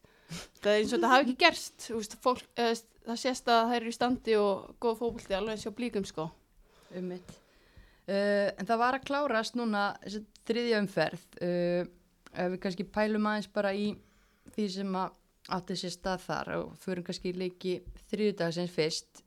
Það 0.62 0.72
er 0.72 0.80
eins 0.80 0.92
og 0.92 0.98
þetta 0.98 1.12
hafi 1.12 1.25
ekki 1.25 1.38
gerst 1.40 1.88
veist, 1.92 2.18
fólk, 2.24 2.44
eða, 2.60 2.75
það 3.08 3.22
sést 3.24 3.51
að 3.51 3.62
það 3.62 3.78
eru 3.78 3.92
í 3.92 3.96
standi 3.96 4.36
og 4.40 4.75
góð 4.84 5.00
fókbalti 5.01 5.38
alveg 5.38 5.58
eins 5.58 5.68
og 5.70 5.78
blíkum 5.78 6.08
sko. 6.08 6.28
Um 6.96 7.10
mitt. 7.13 7.34
Uh, 8.10 8.51
en 8.60 8.68
það 8.68 8.82
var 8.82 8.98
að 8.98 9.08
klárast 9.08 9.58
núna 9.60 9.86
þriðja 10.48 10.84
umferð. 10.84 11.25
Uh, 11.40 11.84
við 12.36 12.60
kannski 12.63 12.88
pælum 12.88 13.28
aðeins 13.32 13.51
bara 13.51 13.74
í 13.75 13.92
því 14.56 14.68
sem 14.75 14.96
að 15.00 15.18
átti 15.51 15.78
sér 15.80 15.94
stað 15.94 16.25
þar 16.25 16.51
og 16.60 16.74
förum 16.80 17.06
kannski 17.08 17.32
í 17.32 17.38
leiki 17.38 17.78
þriðudagsins 18.12 18.74
fyrst. 18.74 19.24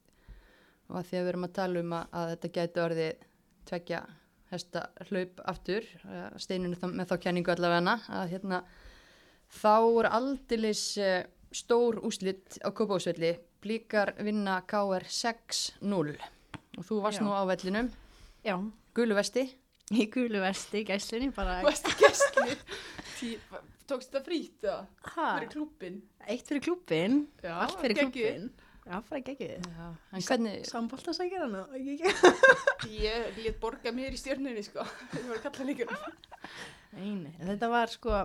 Og 0.90 1.00
að 1.00 1.08
því 1.08 1.18
að 1.18 1.24
við 1.24 1.32
erum 1.32 1.48
að 1.48 1.56
tala 1.56 1.80
um 1.80 1.96
að, 1.96 2.12
að 2.20 2.30
þetta 2.34 2.52
gæti 2.58 2.84
orðið 2.84 3.24
tvekja 3.68 4.00
hesta 4.52 4.88
hlaup 5.08 5.40
aftur, 5.50 5.86
uh, 6.04 6.28
steinunni 6.40 6.76
með 6.92 7.10
þá 7.12 7.16
kenningu 7.26 7.52
allavega 7.54 7.96
að 8.20 8.34
hérna 8.34 8.60
þá 9.60 9.74
er 10.02 10.10
aldilis 10.18 10.84
uh, 11.00 11.22
stór 11.54 12.00
úslit 12.04 12.58
á 12.64 12.68
Kópásvelli, 12.74 13.34
blíkar 13.64 14.14
vinna 14.24 14.60
KR 14.68 15.06
6-0 15.08 16.16
og 16.74 16.82
þú 16.84 17.00
varst 17.04 17.22
Já. 17.22 17.24
nú 17.24 17.34
á 17.34 17.42
vellinum, 17.48 17.90
Já, 18.44 18.56
gulu 18.94 19.16
vesti 19.16 19.46
í 19.94 20.06
gulu 20.12 20.40
vesti, 20.42 20.84
gæslunni 20.88 21.30
bara 21.36 21.60
Varstu 21.64 21.92
gæstli? 22.00 22.56
Tókst 23.84 24.08
þetta 24.08 24.22
frýtt 24.24 24.64
eða? 24.64 24.78
ha, 25.14 25.26
Fyrir 25.36 25.50
klúbbin? 25.52 25.98
eitt 26.24 26.46
fyrir 26.48 26.62
klúbbin 26.64 27.18
Já, 27.44 27.52
allt 27.66 27.80
fyrir 27.82 27.98
geggjuð. 28.00 28.46
Já, 28.84 28.98
bara 29.08 29.20
geggið. 29.24 29.52
Já, 29.64 29.84
en 30.12 30.24
hvernig, 30.28 30.64
Samboltasækir 30.68 31.40
hana 31.40 31.62
Nei, 31.72 31.94
Ég 33.06 33.38
lét 33.40 33.56
borga 33.62 33.92
mér 33.96 34.12
í 34.12 34.18
stjörnunni 34.20 34.64
sko. 34.66 34.84
Það 35.14 35.30
var 35.30 35.38
að 35.38 35.44
kalla 35.46 35.68
líka. 35.70 36.00
nei, 36.98 37.32
en 37.38 37.48
þetta 37.48 37.70
var 37.72 37.92
sko 37.92 38.18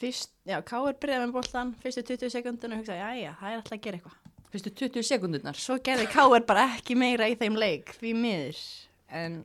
Fyrst, 0.00 0.32
já, 0.48 0.56
Káur 0.66 0.96
byrjaði 0.98 1.28
með 1.28 1.36
boltan 1.36 1.70
Fyrstu 1.82 2.02
20 2.08 2.32
sekundinu 2.34 2.74
og 2.74 2.82
hugsaði, 2.82 2.98
já, 2.98 3.28
já, 3.28 3.30
það 3.38 3.52
er 3.52 3.60
alltaf 3.60 3.76
að 3.76 3.84
gera 3.84 4.00
eitthvað. 4.00 4.18
Fyrstu 4.50 4.72
20 4.82 5.06
sekundurnar 5.06 5.62
Svo 5.62 5.78
gerði 5.86 6.08
Káur 6.10 6.46
bara 6.48 6.66
ekki 6.74 6.98
meira 6.98 7.30
í 7.30 7.38
þeim 7.38 7.58
leik 7.60 7.94
Því 8.00 8.14
miður. 8.18 8.62
En 9.22 9.42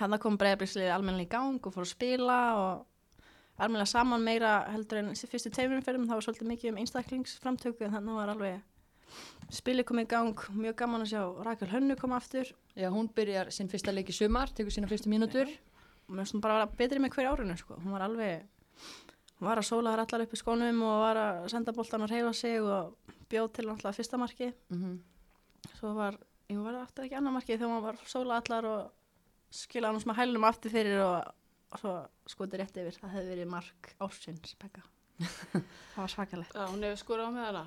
hann 0.00 0.18
kom 0.18 0.40
breyðabliksliðið 0.40 0.96
almennilega 0.96 1.28
í 1.28 1.32
gang 1.36 1.62
og 1.68 1.74
fór 1.74 1.84
að 1.86 1.92
spila 1.92 2.40
og 2.58 3.62
alveg 3.62 3.86
saman 3.86 4.24
meira 4.24 4.52
heldur 4.72 5.02
en 5.02 5.14
fyrstu 5.14 5.52
fyrir 5.54 5.82
það 5.84 6.14
var 6.16 6.24
svolítið 6.24 6.48
mikið 6.48 6.72
um 6.72 6.78
einstaklingsframtöku 6.82 7.86
en 7.86 7.94
þannig 7.94 8.16
var 8.18 8.32
alveg 8.32 8.60
spilið 9.52 9.88
komið 9.90 10.06
í 10.06 10.10
gang 10.12 10.46
mjög 10.56 10.78
gaman 10.80 11.04
að 11.04 11.12
sjá. 11.12 11.22
Rakel 11.44 11.68
Hönnu 11.72 11.96
koma 12.00 12.16
aftur. 12.16 12.48
Já, 12.76 12.88
hún 12.94 13.10
byrjar 13.12 13.52
sinn 13.52 13.68
fyrsta 13.68 13.92
leik 13.92 14.08
í 14.08 14.16
sumar, 14.16 14.52
tekur 14.54 14.72
sína 14.74 14.90
fyrstu 14.90 15.12
mínútur. 15.12 15.50
og 16.08 16.14
mér 16.14 16.24
finnst 16.26 16.34
hún 16.34 16.42
bara 16.42 16.56
að 16.56 16.62
vera 16.62 16.78
betri 16.78 17.00
með 17.00 17.14
hverju 17.14 17.30
árinu 17.32 17.56
sko. 17.56 17.76
hún 17.80 17.94
var 17.94 18.02
alveg 18.02 18.42
hún 19.38 19.48
var 19.48 19.58
að 19.58 19.68
sóla 19.68 19.92
þar 19.94 20.02
allar 20.04 20.24
upp 20.26 20.34
í 20.34 20.40
skónum 20.40 20.82
og 20.82 20.96
var 21.02 21.20
að 21.20 21.48
senda 21.52 21.72
boltan 21.72 22.02
að 22.02 22.12
reyfa 22.12 22.32
sig 22.36 22.58
og 22.60 23.14
bjóð 23.30 23.52
til 23.52 23.66
náttúrulega 23.68 23.96
fyrsta 23.96 24.18
marki 24.20 24.52
Mm 24.70 25.00
svo 25.78 25.92
var, 25.94 26.16
ég 26.50 26.58
var 26.58 26.74
aftur 26.80 27.06
ekki 27.06 27.14
annar 27.18 27.36
marki 27.36 27.54
þegar 27.54 27.70
hún 27.70 27.84
var 27.84 27.98
sóla 28.10 28.40
allar 28.40 28.66
og 28.66 28.90
skila 29.54 29.92
hann 29.92 30.00
svona 30.02 30.16
hælunum 30.18 30.48
aftur 30.48 30.72
fyrir 30.74 30.98
og, 31.04 31.28
og 31.70 31.78
svo 31.78 31.92
skoti 32.26 32.58
rétt 32.58 32.80
yfir. 32.82 32.98
Það 32.98 33.14
hefði 33.14 33.30
verið 33.30 33.50
mark 33.52 33.92
ársins 34.02 34.56
Becca 34.58 34.82
það 35.52 36.00
var 36.00 36.10
svakalegt. 36.10 36.54
Já, 36.56 36.66
hún 36.66 36.82
hefur 36.82 36.98
skorað 36.98 37.28
á 37.28 37.32
með 37.36 37.46
hana. 37.46 37.64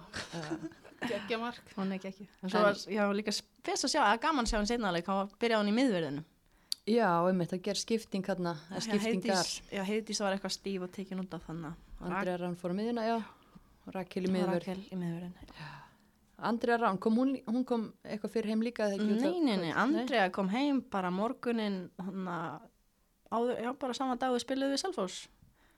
Gekkja 1.12 1.40
mark. 1.42 1.74
hún 1.76 1.94
er 1.96 2.06
en 2.06 2.50
svo 2.50 2.64
var, 2.64 2.80
ég 2.92 3.02
var 3.02 3.18
líka 3.18 3.34
spes 3.36 3.86
að 3.88 3.94
sjá, 3.96 4.02
að 4.06 4.22
gaman 4.26 4.46
að 4.46 4.52
sjá 4.52 4.58
hann 4.60 4.70
seinnaðleik 4.72 5.12
hann 5.12 5.22
var 5.22 5.38
byrjað 5.42 5.64
hann 5.64 5.72
í 5.72 5.78
miðverðinu 5.80 6.26
Já, 6.86 7.08
einmitt, 7.26 7.50
það 7.50 7.62
ger 7.66 7.80
skipting 7.82 8.28
hérna, 8.28 8.52
eða 8.70 8.84
skiptingar. 8.86 9.48
já, 9.74 9.82
heiðdís 9.88 10.20
var 10.22 10.36
eitthvað 10.36 10.54
stíf 10.54 10.84
og 10.86 10.92
tekin 10.94 11.24
út 11.24 11.34
af 11.34 11.48
þannig 11.48 11.74
Andrea 12.06 12.38
Rán 12.38 12.60
fór 12.60 12.76
á 12.76 12.78
miðuna, 12.78 13.06
já. 13.08 13.16
Rakel 13.96 14.28
í 14.28 14.30
miðvörð. 14.30 14.68
Rakel 14.68 14.84
í 14.92 15.00
miðverðinu 15.00 15.72
Andrea 16.46 16.78
Rán, 16.78 17.00
kom 17.02 17.18
hún, 17.18 17.32
hún 17.48 17.64
kom 17.66 17.88
eitthvað 18.04 18.34
fyrir 18.36 18.52
heim 18.52 18.62
líka? 18.62 18.90
Nei, 19.00 19.40
nei, 19.42 19.56
nei, 19.64 19.72
Andrea 19.72 20.28
kom 20.36 20.52
heim 20.54 20.84
bara 20.92 21.10
morgunin 21.10 21.88
hann 21.98 22.30
áður, 23.32 23.56
já, 23.64 23.72
bara 23.80 23.96
saman 23.98 24.20
dag 24.22 24.36
við 24.36 24.44
spiluðu 24.46 24.76
við 24.76 24.84
Selfoss 24.84 25.24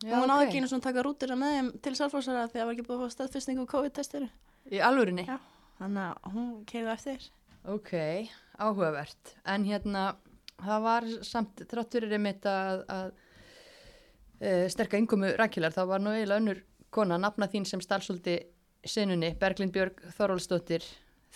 Já, 0.03 0.12
og 0.13 0.19
hún 0.22 0.29
náði 0.29 0.43
ok. 0.43 0.50
ekki 0.50 0.60
einu 0.62 0.69
svona 0.69 0.86
taka 0.86 1.03
rútina 1.05 1.38
með 1.39 1.55
þeim 1.55 1.69
til 1.86 1.93
Selfossara 1.98 2.43
því 2.46 2.51
að 2.51 2.60
það 2.60 2.67
var 2.67 2.75
ekki 2.75 2.86
búið 2.86 2.98
að 2.98 3.05
fá 3.05 3.15
staðfestningu 3.15 3.63
úr 3.63 3.72
COVID-testinu 3.72 4.27
Í 4.71 4.81
alvörinni? 4.83 5.27
Já. 5.27 5.38
þannig 5.77 6.07
að 6.07 6.33
hún 6.33 6.53
keirði 6.67 6.93
eftir 6.93 7.27
Ok, 7.67 7.91
áhugavert. 8.63 9.33
En 9.43 9.65
hérna, 9.67 10.13
það 10.55 10.83
var 10.86 11.07
samt 11.27 11.63
þrátturir 11.67 12.13
einmitt 12.15 12.45
að, 12.47 12.83
að 12.88 13.09
e, 14.39 14.51
sterka 14.71 15.00
innkomu 15.01 15.33
Rakelar, 15.36 15.75
það 15.75 15.89
var 15.91 16.03
nú 16.03 16.13
eiginlega 16.15 16.39
önnur 16.39 16.62
kona, 16.95 17.17
nafna 17.19 17.50
þín 17.51 17.67
sem 17.67 17.83
stálsóldi 17.83 18.38
sinunni, 18.88 19.33
Berglind 19.36 19.75
Björg 19.75 20.00
Þorvaldsdóttir, 20.15 20.86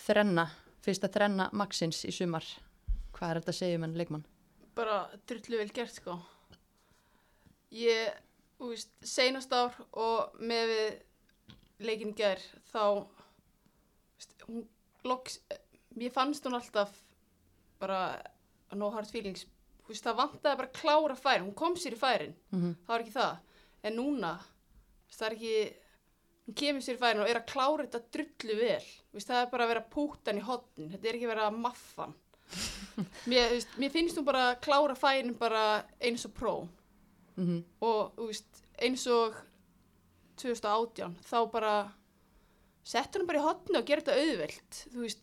þrenna, 0.06 0.46
fyrsta 0.80 1.12
þrenna 1.12 1.50
Maxins 1.52 2.00
í 2.08 2.14
sumar. 2.16 2.46
Hvað 3.12 3.28
er 3.28 3.42
þetta 3.42 3.52
að 3.52 3.60
segja 3.60 3.78
um 3.80 3.86
hann 3.86 3.98
leikmann? 4.00 4.26
Bara 4.72 5.02
drullu 5.28 5.60
vel 5.60 5.70
gert, 5.76 6.00
sko. 6.00 6.16
Ég, 7.76 8.16
þú 8.56 8.72
veist, 8.72 8.92
seinast 9.04 9.52
ár 9.52 9.76
og 9.92 10.40
með 10.40 10.72
við 10.72 11.86
leikin 11.90 12.14
í 12.14 12.16
gær, 12.16 12.40
þá, 12.72 13.04
hún 14.48 14.66
loks, 15.04 15.40
mér 15.98 16.12
fannst 16.14 16.46
hún 16.46 16.58
alltaf 16.58 16.94
bara 17.82 18.20
no 18.78 18.90
hard 18.90 19.10
feelings. 19.10 19.46
Þú 19.82 19.90
veist, 19.92 20.04
það 20.06 20.20
vantaði 20.20 20.58
bara 20.60 20.68
að 20.70 20.78
klára 20.78 21.16
færin. 21.18 21.46
Hún 21.48 21.58
kom 21.58 21.74
sér 21.76 21.96
í 21.96 22.00
færin. 22.00 22.36
Mm 22.52 22.74
það 22.86 22.94
var 22.94 23.04
ekki 23.04 23.16
það 23.16 23.36
en 23.82 23.96
núna 23.98 24.32
það 25.12 25.26
er 25.26 25.36
ekki 25.36 25.54
hún 26.46 26.58
kemur 26.58 26.84
sér 26.84 26.98
í 26.98 27.02
færin 27.02 27.22
og 27.22 27.30
er 27.30 27.40
að 27.40 27.48
klára 27.52 27.86
þetta 27.86 28.02
drullu 28.16 28.58
vel 28.58 28.90
Vist, 29.12 29.28
það 29.28 29.40
er 29.42 29.48
bara 29.52 29.66
að 29.66 29.72
vera 29.74 29.86
pútan 29.92 30.40
í 30.40 30.44
hotn 30.46 30.92
þetta 30.92 31.08
er 31.08 31.18
ekki 31.18 31.28
að 31.28 31.34
vera 31.34 31.48
maffan 31.54 32.14
mér, 33.30 33.54
veist, 33.54 33.74
mér 33.80 33.94
finnst 33.94 34.18
hún 34.18 34.28
bara 34.28 34.44
að 34.50 34.60
klára 34.66 34.96
færin 34.98 35.34
bara 35.38 35.64
eins 36.00 36.26
og 36.28 36.34
pró 36.36 36.54
-hmm. 37.36 37.62
og 37.80 38.22
veist, 38.28 38.62
eins 38.78 39.06
og 39.06 39.36
2018 40.36 41.18
þá 41.22 41.38
bara 41.52 41.74
settur 42.84 43.22
hún 43.22 43.28
bara 43.30 43.38
í 43.38 43.44
hotni 43.46 43.78
og 43.78 43.86
gerir 43.86 44.02
þetta 44.02 44.18
auðvelt. 44.22 44.80
Þú 44.92 45.04
veist, 45.04 45.22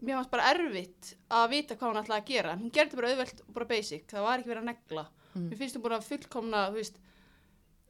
mér 0.00 0.18
fannst 0.18 0.30
bara 0.30 0.50
erfitt 0.52 1.14
að 1.34 1.46
vita 1.54 1.76
hvað 1.76 1.90
hún 1.92 2.00
ætlaði 2.02 2.22
að 2.22 2.28
gera. 2.32 2.52
En 2.52 2.62
hún 2.64 2.70
gerði 2.74 2.90
þetta 2.90 3.00
bara 3.00 3.12
auðvelt 3.14 3.40
og 3.46 3.54
bara 3.54 3.70
basic, 3.72 4.06
það 4.10 4.26
var 4.28 4.38
ekki 4.42 4.52
verið 4.52 4.62
að 4.64 4.70
negla. 4.72 5.06
Mhm. 5.34 5.48
mér 5.50 5.58
finnst 5.58 5.76
hún 5.76 5.82
bara 5.84 6.00
fullkomna 6.00 6.60
þú 6.70 6.78
veist, 6.78 6.96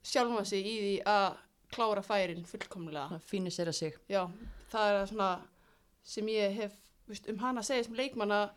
sjálfa 0.02 0.44
sig 0.46 0.66
í 0.66 0.74
því 0.82 0.94
að 1.06 1.36
klára 1.70 2.02
færin 2.02 2.44
fullkomlega. 2.48 3.20
Fínir 3.28 3.52
sér 3.54 3.68
að 3.68 3.74
sig. 3.74 3.94
já, 4.08 4.28
það 4.72 5.02
er 5.02 5.06
svona 5.06 5.28
sem 6.02 6.26
ég 6.26 6.54
hef 6.56 6.72
þú 7.06 7.12
veist, 7.12 7.28
um 7.28 7.38
hana 7.38 7.60
að 7.60 7.68
segja 7.68 7.84
sem 7.84 7.94
leikmann 7.94 8.32
að 8.32 8.50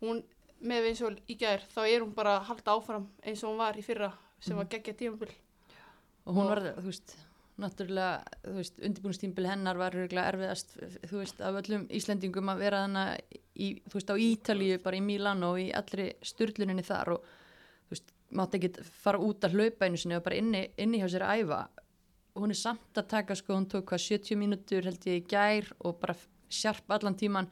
hún 0.00 0.22
með 0.64 0.88
eins 0.90 1.02
og 1.02 1.18
í 1.28 1.36
gær 1.36 1.60
þá 1.74 1.80
er 1.88 2.00
hún 2.00 2.14
bara 2.14 2.38
að 2.38 2.46
halda 2.50 2.76
áfram 2.76 3.08
eins 3.22 3.42
og 3.44 3.50
hún 3.50 3.58
var 3.58 3.76
í 3.76 3.82
fyrra 3.84 4.12
sem 4.40 4.56
var 4.56 4.64
geggja 4.66 4.94
tímabil. 4.94 5.30
Og 6.26 6.34
hún 6.34 6.48
var, 6.48 6.60
þú 6.78 6.86
veist, 6.88 7.16
náttúrulega, 7.60 8.40
þú 8.42 8.56
veist, 8.58 8.80
undirbúinustímbil 8.82 9.46
hennar 9.46 9.78
var 9.78 9.94
örgulega 9.94 10.32
erfiðast, 10.32 10.74
þú 11.06 11.20
veist, 11.20 11.40
af 11.44 11.58
öllum 11.60 11.86
Íslendingum 11.94 12.50
að 12.50 12.62
vera 12.64 12.82
í, 13.54 13.68
þú 13.86 13.98
veist, 13.98 14.10
á 14.10 14.16
Ítalíu, 14.18 14.80
bara 14.82 14.98
í 14.98 15.04
Mílan 15.04 15.44
og 15.46 15.60
í 15.62 15.68
allri 15.76 16.08
styrluninni 16.24 16.82
þar 16.86 17.14
og, 17.14 17.28
þú 17.86 17.94
veist, 17.94 18.10
mátti 18.34 18.58
ekki 18.58 18.86
fara 19.04 19.22
út 19.22 19.46
að 19.46 19.54
hlaupa 19.54 19.86
einu 19.86 20.00
sinni 20.00 20.18
og 20.18 20.24
bara 20.26 20.40
inni, 20.40 20.64
inni 20.82 21.02
hjá 21.02 21.06
sér 21.12 21.26
að 21.28 21.44
æfa. 21.44 21.60
Hún 22.34 22.50
er 22.50 22.58
samt 22.58 22.98
að 22.98 23.10
taka, 23.12 23.36
sko, 23.38 23.54
hún 23.54 23.68
tók 23.70 23.86
hvað 23.92 24.02
70 24.08 24.40
mínútur 24.40 24.88
held 24.88 25.06
ég 25.06 25.22
í 25.22 25.26
gær 25.30 25.70
og 25.86 26.00
bara 26.02 26.18
sjarp 26.50 26.90
allan 26.90 27.14
tíman, 27.18 27.46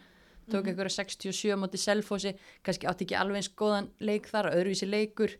tók 0.50 0.66
einhverja 0.66 0.96
67 0.98 1.54
á 1.54 1.56
móti 1.62 1.78
selfósi, 1.78 2.34
kannski 2.66 2.90
átti 2.90 3.06
ekki 3.06 3.18
alveg 3.20 3.38
eins 3.38 3.52
góðan 3.54 3.92
leik 4.02 4.26
þar, 4.26 4.50
öðruvísi 4.56 4.90
leikur, 4.90 5.36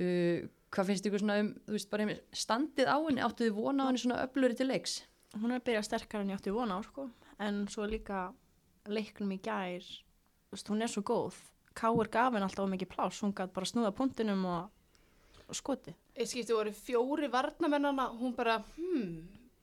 uh, 0.00 0.48
hvað 0.72 0.88
finnst 0.90 1.08
ykkur 1.08 1.22
svona 1.22 1.38
um, 1.42 1.54
þú 1.66 1.76
veist, 1.76 1.90
bara 1.92 2.06
einmitt 2.06 2.36
standið 2.36 2.90
á 2.90 2.96
henni, 2.96 3.24
áttu 3.24 3.46
þið 3.46 3.56
vona 3.56 3.86
á 3.86 3.88
henni 3.88 4.02
svona 4.02 4.20
öfluri 4.26 4.58
til 4.58 4.68
leiks? 4.70 5.02
hún 5.40 5.52
er 5.52 5.62
að 5.62 5.66
byrja 5.68 5.82
sterkar 5.86 6.22
en 6.22 6.32
ég 6.32 6.40
átti 6.40 6.52
vona 6.52 6.76
á 6.76 6.80
sko. 6.84 7.08
en 7.40 7.64
svo 7.72 7.86
líka 7.88 8.32
leiknum 8.86 9.32
í 9.32 9.40
gær 9.40 9.82
þú 9.82 10.56
veist, 10.56 10.68
hún 10.68 10.82
er 10.84 10.92
svo 10.92 11.02
góð. 11.02 11.38
Káur 11.72 12.08
gaf 12.12 12.34
henni 12.34 12.44
alltaf 12.44 12.68
mikið 12.68 12.90
pláss. 12.92 13.22
Hún 13.24 13.32
gæti 13.32 13.54
bara 13.56 13.68
snúða 13.68 13.94
punktinum 13.96 14.44
og, 14.44 14.68
og 15.48 15.56
skoti 15.56 15.94
eitt 16.12 16.28
skipti 16.28 16.52
voru 16.52 16.72
fjóri 16.76 17.30
varnamennana 17.32 18.10
hún 18.18 18.34
bara, 18.36 18.58
hmm, 18.76 19.22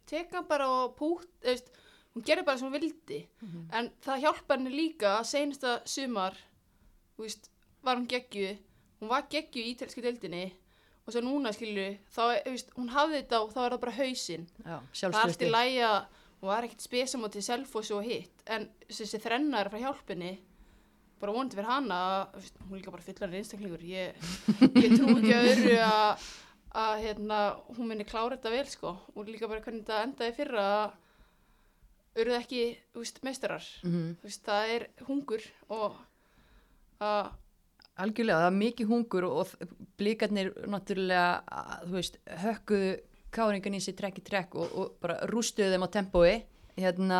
teka 0.09 0.41
bara 0.49 0.65
og 0.69 0.95
pút, 0.97 1.29
eðst, 1.45 1.69
hún 2.15 2.25
gerði 2.25 2.45
bara 2.47 2.57
sem 2.57 2.67
hún 2.67 2.73
vildi, 2.73 3.19
en 3.77 3.91
það 4.01 4.23
hjálpa 4.23 4.57
henni 4.57 4.73
líka. 4.73 5.19
Að 5.19 5.29
seinasta 5.29 5.75
sumar 5.85 6.37
þú 7.15 7.27
veist, 7.27 7.51
var 7.85 7.99
hún 7.99 8.09
geggju 8.09 8.55
hún 8.99 9.11
var 9.11 9.27
geggju 9.31 9.61
í 9.61 9.69
ítalsku 9.73 10.01
deildinni 10.03 10.49
og 11.09 11.15
svo 11.15 11.23
núna 11.25 11.53
skilju, 11.55 11.87
þá, 12.13 12.21
veist, 12.45 12.73
hún 12.77 12.91
hafði 12.93 13.23
þetta 13.23 13.41
og 13.41 13.53
þá 13.55 13.59
er 13.63 13.73
það 13.73 13.81
bara 13.85 13.95
hausinn. 13.97 14.45
Það 14.59 14.69
er 14.69 14.77
allt 14.77 14.93
í 14.93 15.01
sjálfströsti. 15.01 15.49
lægi 15.55 15.79
að 15.89 15.97
hún 16.39 16.51
var 16.51 16.67
ekkert 16.67 16.85
spesamóti 16.85 17.41
selfos 17.43 17.89
og 17.95 18.05
hitt 18.05 18.45
en 18.47 18.69
þessi 18.87 19.19
þrenna 19.19 19.59
er 19.59 19.69
að 19.69 19.75
fara 19.75 19.87
hjálpinni 19.87 20.35
bara 21.19 21.33
vonandi 21.35 21.57
fyrir 21.57 21.67
hana 21.67 21.97
veist, 22.35 22.61
hún 22.63 22.77
er 22.77 22.79
líka 22.79 22.93
bara 22.93 23.03
fullar 23.03 23.33
einstaklingur. 23.35 23.81
Ég, 23.83 24.29
ég 24.79 24.93
trú 24.95 25.17
ekki 25.17 25.33
öðru 25.35 25.75
að 25.83 26.29
að 26.79 26.99
hérna, 27.01 27.37
hún 27.73 27.89
muni 27.89 28.05
klára 28.05 28.37
þetta 28.37 28.53
vel 28.53 28.67
sko. 28.69 28.93
Og 29.15 29.29
líka 29.29 29.49
bara 29.49 29.63
hvernig 29.65 29.85
þetta 29.87 30.03
endaði 30.05 30.35
fyrra 30.37 30.65
að 30.77 32.21
urðu 32.21 32.35
ekki 32.37 32.63
meistarar. 33.25 33.65
Mm 33.83 34.15
veist, 34.23 34.43
það 34.45 34.73
er 34.75 34.87
hungur 35.07 35.45
og 35.73 35.97
að 36.99 37.31
Algjörlega, 37.99 38.39
það 38.39 38.49
er 38.49 38.57
mikið 38.59 38.89
hungur 38.93 39.27
og, 39.27 39.53
blíkarnir 39.99 40.53
náttúrulega, 40.71 41.59
þú 41.83 41.95
veist, 41.97 42.19
hökkuðu 42.43 42.91
káringan 43.35 43.75
í 43.77 43.81
sig 43.83 43.97
trekk 43.99 44.21
í 44.21 44.25
trekk 44.25 44.55
og, 44.57 44.73
og 44.73 44.95
bara 45.03 45.19
rústuðu 45.29 45.73
þeim 45.73 45.85
á 45.85 45.89
tempói. 45.95 46.33
Hérna, 46.79 47.19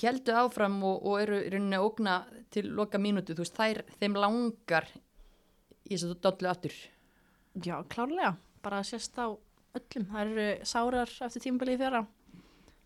heldu 0.00 0.34
áfram 0.40 0.80
og, 0.88 1.04
og 1.04 1.20
eru 1.20 1.42
rauninni 1.52 1.78
að 1.78 1.86
ógna 1.90 2.16
til 2.54 2.64
loka 2.72 3.00
mínútu, 3.02 3.36
þú 3.36 3.44
veist, 3.44 3.60
þær, 3.60 3.84
þeim 4.00 4.18
langar 4.18 4.88
í 5.84 5.94
þess 5.94 6.08
að 6.08 6.18
dollu 6.24 6.52
aftur. 6.52 6.76
já, 7.60 7.76
klárlega, 7.92 8.36
bara 8.64 8.80
að 8.80 8.94
sést 8.94 9.18
á 9.20 9.28
öllum 9.76 10.08
það 10.10 10.22
eru 10.22 10.48
sárar 10.68 11.12
eftir 11.26 11.44
tímabilið 11.46 11.78
í 11.78 11.80
fjöra 11.80 12.02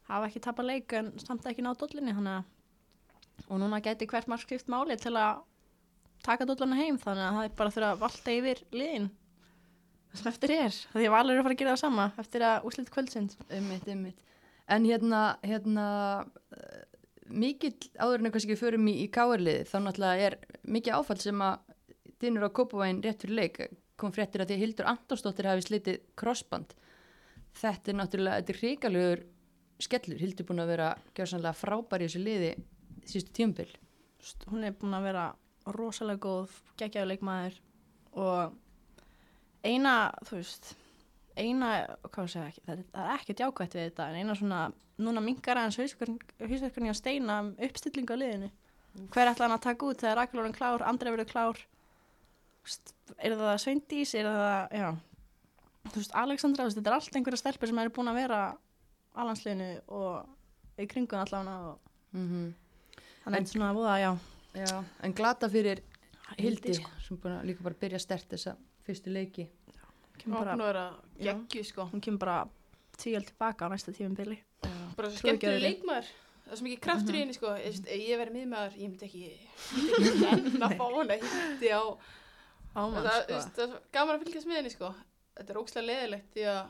hafa 0.06 0.28
ekki 0.28 0.42
tapað 0.44 0.68
leik 0.70 0.94
en 0.98 1.10
samt 1.22 1.46
ekki 1.50 1.64
náð 1.66 1.80
dollinni 1.82 2.14
þannig 2.14 2.38
að 2.40 3.50
og 3.52 3.60
núna 3.60 3.82
gæti 3.84 4.08
hvert 4.10 4.30
mark 4.30 4.44
skipt 4.46 4.70
máli 4.72 4.96
til 5.00 5.12
að 5.18 5.42
taka 6.24 6.46
dollana 6.48 6.78
heim 6.78 6.98
þannig 7.00 7.26
að 7.26 7.38
það 7.38 7.48
er 7.48 7.54
bara 7.60 7.74
fyrir 7.74 7.88
að 7.90 8.02
valta 8.02 8.34
yfir 8.34 8.62
liðin 8.74 9.08
sem 10.16 10.30
eftir 10.30 10.52
er 10.54 10.72
því 10.72 11.06
að 11.06 11.14
Valur 11.14 11.34
er 11.34 11.40
að 11.40 11.46
fara 11.46 11.56
að 11.56 11.60
gera 11.60 11.74
það 11.74 11.82
sama 11.82 12.06
eftir 12.22 12.44
að 12.46 12.68
úslit 12.70 12.92
kvöldsins 12.92 13.38
Einmitt, 13.52 13.88
einmitt. 13.90 14.22
En 14.72 14.86
hérna, 14.88 15.20
hérna, 15.46 15.86
uh, 16.56 16.80
mikill 17.28 17.74
áður 18.00 18.18
en 18.18 18.28
eitthvað 18.28 18.44
sem 18.44 18.52
við 18.54 18.62
förum 18.62 18.88
í, 18.90 18.96
í 19.04 19.06
káarliði, 19.12 19.66
þá 19.68 19.76
náttúrulega 19.84 20.30
er 20.30 20.38
mikið 20.66 20.96
áfall 20.96 21.18
sem 21.22 21.44
að 21.46 21.60
dynur 22.22 22.48
á 22.48 22.56
Kópavæin 22.56 23.02
rétt 23.04 23.22
fyrir 23.22 23.38
leik, 23.38 23.60
kom 24.00 24.14
fréttir 24.14 24.42
að 24.42 24.50
því 24.50 24.56
að 24.56 24.64
Hildur 24.64 24.90
Antonsdóttir 24.90 25.48
hafi 25.50 25.66
slitið 25.66 26.00
krossband. 26.18 26.74
Þetta 27.56 27.92
er 27.92 27.98
náttúrulega, 28.00 28.40
þetta 28.40 28.54
er 28.54 28.60
hrikalegur 28.62 29.24
skellur, 29.86 30.20
Hildur 30.20 30.48
búin 30.48 30.64
að 30.64 30.72
vera 30.74 31.52
frábær 31.56 32.02
í 32.02 32.08
þessu 32.08 32.24
liði 32.24 32.52
sístu 33.06 33.32
tíumbil. 33.36 33.70
hún 34.50 34.64
er 34.64 34.74
búin 34.74 34.96
að 34.96 35.06
vera 35.06 35.26
rosalega 35.74 36.22
góð 36.22 36.56
geggjaður 36.78 37.10
leikmaður 37.12 37.60
og 38.16 38.56
eina, 39.66 39.94
þú 40.26 40.38
veist 40.38 40.74
eina, 41.36 41.70
hvað 42.06 42.28
sé 42.32 42.42
ekki 42.46 42.62
það 42.64 42.76
er, 42.76 42.84
er 43.02 43.14
ekkert 43.16 43.42
jákvætt 43.44 43.76
við 43.76 43.88
þetta 43.88 44.08
en 44.08 44.20
eina 44.20 44.36
svona, 44.38 44.60
núna 45.02 45.22
minkar 45.24 45.60
aðeins 45.60 45.80
hausverkunni 45.80 46.92
að 46.92 47.00
steina 47.00 47.40
um 47.42 47.50
uppstillingu 47.66 48.16
á 48.16 48.20
liðinu. 48.22 48.52
Hver 49.12 49.28
ætla 49.28 49.44
hann 49.44 49.56
að 49.58 49.66
taka 49.66 49.90
út 49.90 50.00
þegar 50.00 50.16
Rakel 50.22 50.40
orðin 50.40 50.56
klár, 50.56 50.84
Andrei 50.88 51.12
verður 51.12 51.28
klár? 51.28 51.58
Er 53.20 53.36
það 53.36 53.58
Sveindís 53.62 54.14
er 54.16 54.30
það, 54.30 54.78
já. 54.80 54.88
Þú 55.86 56.00
veist, 56.00 56.14
Alexandra, 56.22 56.64
þú 56.64 56.70
veist, 56.70 56.78
þetta 56.80 56.92
er 56.92 56.96
allt 56.96 57.18
einhverja 57.18 57.42
stelpur 57.42 57.70
sem 57.70 57.82
eru 57.82 57.92
búin 57.98 58.10
að 58.10 58.20
vera 58.22 58.40
á 59.12 59.20
landsliðinu 59.20 59.68
og 59.98 60.80
í 60.80 60.88
kringun 60.90 61.22
allavega 61.24 61.74
og 61.74 61.82
Mm 62.16 62.54
þannig 63.26 63.40
að 63.40 63.42
þetta 63.42 63.50
er 63.50 63.52
svona 63.52 63.68
að 63.72 63.78
voða, 63.80 63.94
já 63.98 64.10
Já, 64.56 64.82
en 65.04 65.12
glata 65.16 65.48
fyrir 65.52 65.82
Hildi, 66.40 66.74
sko. 66.78 66.90
sem 67.04 67.18
að 67.22 67.44
líka 67.50 67.62
bara 67.66 67.76
byrja 67.80 68.00
stert 68.02 68.28
þessa 68.32 68.56
fyrstu 68.86 69.12
leiki. 69.12 69.48
kemur 70.18 70.38
Hún 70.38 70.44
bara, 70.44 70.56
var 70.56 70.78
að 70.80 70.92
vera 71.20 71.34
geggju 71.34 71.64
sko. 71.68 71.88
hún 71.92 72.00
kemur 72.02 72.18
bara 72.24 72.38
tíal 72.96 73.24
tilbaka 73.28 73.66
á 73.66 73.68
næsta 73.70 73.92
tífumbili 73.92 74.38
Bara 74.96 75.10
svo 75.10 75.18
skemmtileg 75.20 75.58
öðru. 75.58 75.66
leikmaður. 75.68 76.06
Það 76.46 76.52
er 76.52 76.56
svo 76.60 76.64
mikið 76.64 76.80
kraftur 76.86 77.14
í 77.14 77.20
henni 77.20 77.34
sko. 77.36 77.50
Ef 77.58 77.80
ég 77.90 78.18
verið 78.20 78.32
miðmaður, 78.38 78.76
ég 78.80 78.88
myndi 78.88 79.06
ekki, 79.06 79.24
myndi 79.76 79.96
ekki 79.98 80.52
nenn 80.54 80.62
að 80.62 80.76
fá 80.78 80.86
hana 80.94 81.16
hitti 81.20 81.68
á. 81.74 81.82
ámann, 82.76 83.02
það, 83.04 83.20
sko 83.20 83.34
veist, 83.34 83.52
það 83.58 83.64
er 83.66 83.80
gaman 83.92 84.14
að 84.16 84.24
fylgjast 84.24 84.46
með 84.48 84.56
henni 84.60 84.72
sko. 84.72 84.90
Þetta 85.36 85.52
er 85.52 85.60
ógslag 85.60 85.84
leðilegt 85.90 86.30
því 86.36 86.46
að 86.54 86.62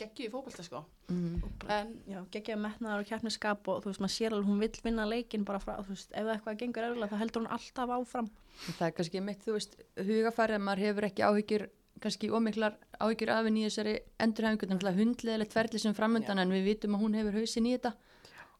geggju 0.00 0.26
í 0.26 0.32
fókbalta 0.32 0.64
sko. 0.66 0.82
Mm. 1.12 1.40
En 1.70 1.92
já, 2.08 2.20
geggjaði 2.34 2.60
metnaðar 2.64 3.04
og 3.04 3.10
keppniskap 3.10 3.70
og 3.70 3.82
þú 3.84 3.92
veist, 3.92 4.02
maður 4.04 4.16
sér 4.16 4.36
alveg 4.36 4.50
hún 4.50 4.62
vill 4.64 4.84
vinna 4.84 5.06
leikin 5.08 5.46
bara 5.48 5.60
frá, 5.62 5.76
þú 5.80 5.94
veist, 5.94 6.12
ef 6.12 6.24
það 6.24 6.32
eitthvað 6.34 6.60
gengur 6.62 6.88
erfilega 6.88 7.12
þá 7.12 7.22
heldur 7.24 7.44
hún 7.44 7.52
alltaf 7.56 7.94
áfram 7.96 8.30
Það 8.60 8.86
er 8.86 8.96
kannski 8.96 9.22
mitt, 9.24 9.44
þú 9.44 9.56
veist, 9.56 9.76
hugafærið 9.96 10.58
að 10.58 10.64
maður 10.66 10.82
hefur 10.84 11.06
ekki 11.08 11.24
áhyggjur, 11.24 11.66
kannski 12.04 12.30
ómiklar 12.32 12.76
áhyggjur 13.00 13.32
af 13.32 13.46
henni 13.48 13.62
í 13.62 13.68
þessari 13.68 13.94
endurhæfingu, 14.20 14.68
þannig 14.68 14.90
að 14.90 15.00
hundleðilegt 15.00 15.56
ferli 15.56 15.80
sem 15.80 15.96
framöndan 15.96 16.42
en 16.42 16.52
við 16.52 16.66
vitum 16.68 16.96
að 16.96 17.04
hún 17.04 17.16
hefur 17.18 17.38
hausin 17.40 17.68
í 17.68 17.74
þetta. 17.76 17.94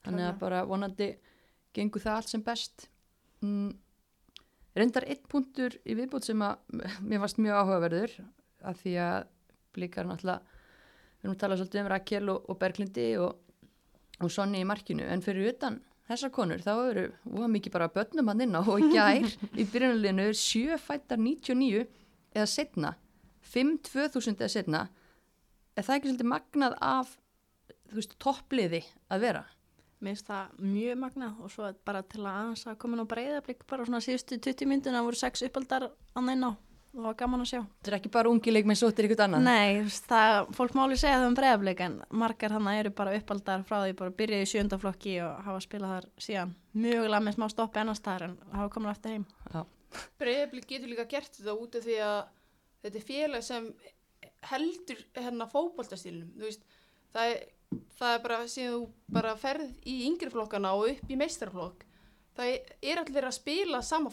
Þannig 0.07 0.27
að 0.27 0.39
bara 0.41 0.63
vonandi 0.69 1.11
gengur 1.77 2.05
það 2.05 2.21
allt 2.21 2.33
sem 2.33 2.45
best. 2.45 2.87
Mm. 3.45 3.75
Reyndar 4.79 5.07
einn 5.11 5.29
punktur 5.29 5.77
í 5.85 5.97
viðbútt 5.99 6.29
sem 6.29 6.47
að 6.47 6.81
mér 7.05 7.23
varst 7.25 7.41
mjög 7.43 7.61
áhugaverður 7.61 8.17
af 8.71 8.81
því 8.81 8.97
að 9.05 9.29
blíkar 9.77 10.09
náttúrulega, 10.09 10.59
við 11.21 11.29
erum 11.29 11.37
að 11.37 11.41
tala 11.45 11.61
svolítið 11.61 11.83
um 11.83 11.93
Rakel 11.93 12.33
og, 12.33 12.49
og 12.49 12.59
Berglindi 12.61 13.07
og, 13.21 13.39
og 14.21 14.33
Sonni 14.33 14.63
í 14.65 14.69
markinu, 14.69 15.05
en 15.05 15.25
fyrir 15.25 15.53
utan 15.53 15.79
þessar 16.09 16.33
konur, 16.35 16.63
þá 16.65 16.73
eru 16.91 17.05
óa 17.37 17.49
mikið 17.53 17.75
bara 17.77 17.91
börnum 17.93 18.33
hann 18.33 18.45
inn 18.47 18.57
á. 18.57 18.63
Og 18.65 18.89
gær 18.95 19.29
í 19.53 19.67
byrjunarliðinu 19.69 20.27
er 20.31 20.39
sjö 20.39 20.79
fættar 20.81 21.21
99 21.21 21.85
eða 22.35 22.49
setna, 22.51 22.95
5 23.53 23.77
2000 23.91 24.41
eða 24.41 24.53
setna, 24.53 24.83
er 25.77 25.87
það 25.87 25.97
ekki 25.99 26.11
svolítið 26.11 26.31
magnað 26.33 26.77
af 26.83 27.17
þú 27.91 27.99
veist, 27.99 28.17
toppliði 28.23 28.83
að 29.11 29.27
vera? 29.27 29.45
Mér 30.01 30.15
finnst 30.15 30.31
það 30.31 30.61
mjög 30.65 30.99
magnað 31.03 31.41
og 31.45 31.53
svo 31.53 31.71
bara 31.85 32.01
til 32.09 32.23
að 32.23 32.33
aðeins 32.33 32.67
að 32.71 32.79
koma 32.81 32.97
inn 32.97 33.05
á 33.05 33.13
breyðablík 33.13 33.67
bara 33.69 33.85
svona 33.85 34.01
síðustu 34.05 34.39
20 34.41 34.71
mynduna 34.71 35.03
voru 35.05 35.19
sex 35.21 35.45
uppaldar 35.45 35.91
annað 36.17 36.39
inn 36.39 36.47
á 36.49 36.53
það 36.95 37.07
var 37.07 37.17
gaman 37.19 37.45
að 37.45 37.51
sjá. 37.51 37.61
Þetta 37.61 37.91
er 37.91 37.97
ekki 37.99 38.13
bara 38.15 38.31
ungi 38.33 38.55
leikmenn 38.55 38.79
sóttir 38.79 39.07
ykkur 39.07 39.23
annað? 39.25 39.45
Nei, 39.47 39.77
þú 39.79 39.85
veist, 39.87 40.07
það, 40.11 40.39
fólk 40.57 40.75
máli 40.79 40.99
segja 41.01 41.21
það 41.21 41.29
um 41.29 41.37
breyðablík 41.39 41.83
en 41.87 41.99
margar 42.23 42.55
hann 42.57 42.71
eru 42.73 42.93
bara 43.01 43.15
uppaldar 43.19 43.63
frá 43.69 43.77
því 43.85 43.95
bara 44.01 44.17
byrjaði 44.21 44.47
í 44.47 44.51
sjöndaflokki 44.51 45.15
og 45.27 45.45
hafa 45.47 45.63
spilað 45.67 45.95
þar 45.95 46.09
síðan 46.27 46.57
mögulega 46.73 47.23
með 47.27 47.39
smá 47.39 47.47
stoppi 47.53 47.83
annars 47.83 48.03
þar 48.05 48.27
en 48.27 48.37
hafa 48.57 48.73
komin 48.75 48.93
aftur 48.93 49.15
heim. 49.15 49.29
Já. 49.55 49.63
Breiðablik 50.23 50.69
getur 50.71 50.93
líka 50.93 51.07
gert 51.11 51.39
þetta 51.39 51.57
út 51.59 51.79
af 51.79 51.87
því 51.87 51.97
að 52.07 52.19
þetta 52.85 53.01
er 53.01 53.09
félag 53.11 53.47
sem 53.47 53.71
heldur 54.51 55.01
hérna 55.19 55.47
veist, 56.41 56.63
það 57.15 57.35
er, 57.35 57.41
það 57.99 58.15
er 58.15 58.23
bara 58.25 58.41
síðan 58.49 58.75
þú 58.75 59.15
bara 59.15 59.37
ferð 59.39 59.71
í 59.85 59.97
yngri 60.09 60.31
flokkana 60.33 60.73
og 60.79 60.95
upp 60.95 61.11
í 61.11 61.19
meistarflokk 61.19 61.87
það 62.37 62.53
er 62.83 63.01
allir 63.03 63.27
að 63.27 63.37
spila 63.37 63.81
sama 63.83 64.11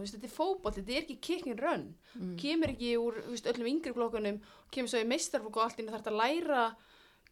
veist, 0.00 0.16
þetta 0.16 0.28
er 0.28 0.36
fótbolt 0.36 0.78
þetta 0.78 0.92
er 0.96 1.02
ekki 1.02 1.18
kicking 1.20 1.60
run, 1.60 1.94
Mm. 2.14 2.36
kemur 2.40 2.68
ekki 2.72 2.96
úr 2.98 3.20
veist, 3.30 3.46
öllum 3.46 3.68
yngri 3.70 3.92
flokkunum, 3.96 4.40
kemur 4.70 4.88
svo 4.88 4.98
í 5.00 5.08
meistarflokk 5.08 5.56
og 5.56 5.62
allt 5.62 5.78
inn 5.80 5.88
þarf 5.88 6.06
að 6.10 6.18
læra 6.20 6.64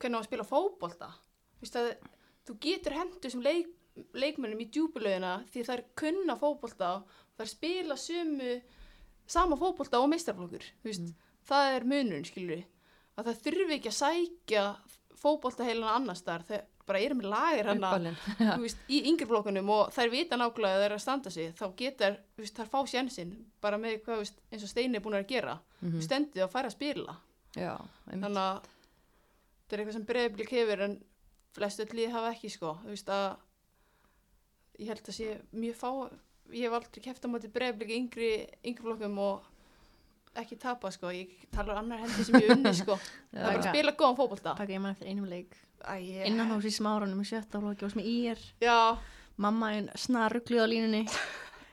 hvernig 0.01 0.19
að 0.21 0.29
spila 0.29 0.45
fótbolta. 0.49 1.11
Þú 2.47 2.55
getur 2.61 2.97
hendur 2.97 3.31
sem 3.31 3.43
leik, 3.45 3.69
leikmennum 4.17 4.61
í 4.65 4.69
djúbulöðina 4.73 5.45
því 5.53 5.65
það 5.67 5.75
er 5.77 5.83
kunna 6.01 6.37
fótbolta 6.41 6.91
það 7.37 7.45
er 7.45 7.51
spila 7.51 7.97
sömu 8.01 8.53
sama 9.27 9.57
fótbolta 9.61 10.01
og 10.01 10.09
meistarflokkur 10.13 10.65
þú 10.81 10.89
veist, 10.89 11.11
það 11.49 11.75
er 11.77 11.85
munurinn 11.93 12.25
skilur 12.29 12.63
að 13.19 13.29
það 13.29 13.43
þurfi 13.45 13.77
ekki 13.77 13.91
að 13.93 13.99
sækja 13.99 14.65
fótbolta 15.21 15.67
heilan 15.69 15.93
annars 15.99 16.23
þar 16.25 16.47
þegar 16.49 16.65
bara 16.91 17.03
erum 17.03 17.23
hann 17.23 17.79
Uppalinn. 17.79 18.19
þú 18.39 18.61
veist, 18.65 18.83
í 18.91 19.01
yngri 19.11 19.29
flokkunum 19.31 19.73
og 19.75 19.93
þær 19.95 20.13
vita 20.13 20.39
nákvæmlega 20.41 20.77
að 20.77 20.83
þær 20.83 20.89
eru 20.89 20.99
að 20.99 21.05
standa 21.05 21.33
sig 21.35 21.53
þá 21.59 21.67
getur, 21.79 22.19
þær 22.39 22.71
fá 22.73 22.81
sjansinn 22.93 23.37
bara 23.63 23.79
með 23.81 24.01
hvað, 24.07 24.25
veist, 24.25 24.43
eins 24.51 24.67
og 24.67 24.73
Steini 24.73 24.99
er 24.99 25.05
búin 25.05 25.19
að 25.19 25.29
gera 25.31 25.59
mm. 25.59 25.87
-hmm. 25.89 26.03
stendið 26.07 26.47
að 26.47 26.53
færa 26.55 26.73
að 26.73 26.77
spila 26.77 27.17
Já, 27.57 27.75
þannig 28.07 28.43
að 28.43 28.67
þetta 29.61 29.77
er 29.77 29.81
eitthvað 29.81 29.97
sem 29.99 30.09
breyðblik 30.11 30.53
hefur 30.55 30.85
en 30.87 30.99
flest 31.55 31.81
öll 31.83 31.95
lið 31.99 32.13
hafa 32.15 32.35
ekki 32.35 32.51
sko 32.51 32.77
þú 32.83 32.93
veist 32.95 33.15
að 33.15 33.29
ég 34.81 34.91
held 34.93 35.09
að 35.09 35.17
sé 35.17 35.31
mjög 35.53 35.79
fá 35.81 35.91
ég 36.51 36.67
hef 36.67 36.77
aldrei 36.77 37.05
kæft 37.05 37.27
á 37.27 37.29
móti 37.31 37.51
breyðblik 37.53 37.93
yngri, 37.95 38.31
yngri 38.67 38.85
flokkum 38.85 39.19
og 39.23 39.50
ekki 40.39 40.59
tapa 40.61 40.91
sko, 40.95 41.11
ég 41.15 41.33
tala 41.55 41.75
um 41.75 41.81
annar 41.83 42.03
hendi 42.05 42.27
sem 42.27 42.39
ég 42.41 42.53
unni 42.55 42.73
sko, 42.77 42.97
það 43.33 43.41
er 43.41 43.47
bara 43.49 43.63
að 43.63 43.69
spila 43.69 43.95
góðan 43.99 44.19
fótbolta. 44.21 44.55
Taka 44.59 44.73
ég 44.77 44.83
mann 44.83 44.95
eftir 44.97 45.11
einum 45.11 45.31
leik. 45.31 45.57
Ég- 46.01 46.27
innan 46.29 46.53
hús 46.53 46.69
í 46.69 46.75
smárunum 46.77 47.23
í 47.25 47.29
sjötta 47.29 47.63
og 47.63 47.81
sem 47.81 48.03
í 48.05 48.17
er 48.35 48.43
já, 48.61 48.77
mamma 49.41 49.73
einn 49.77 49.89
snarruglið 49.97 50.63
á 50.63 50.67
línunni. 50.69 51.07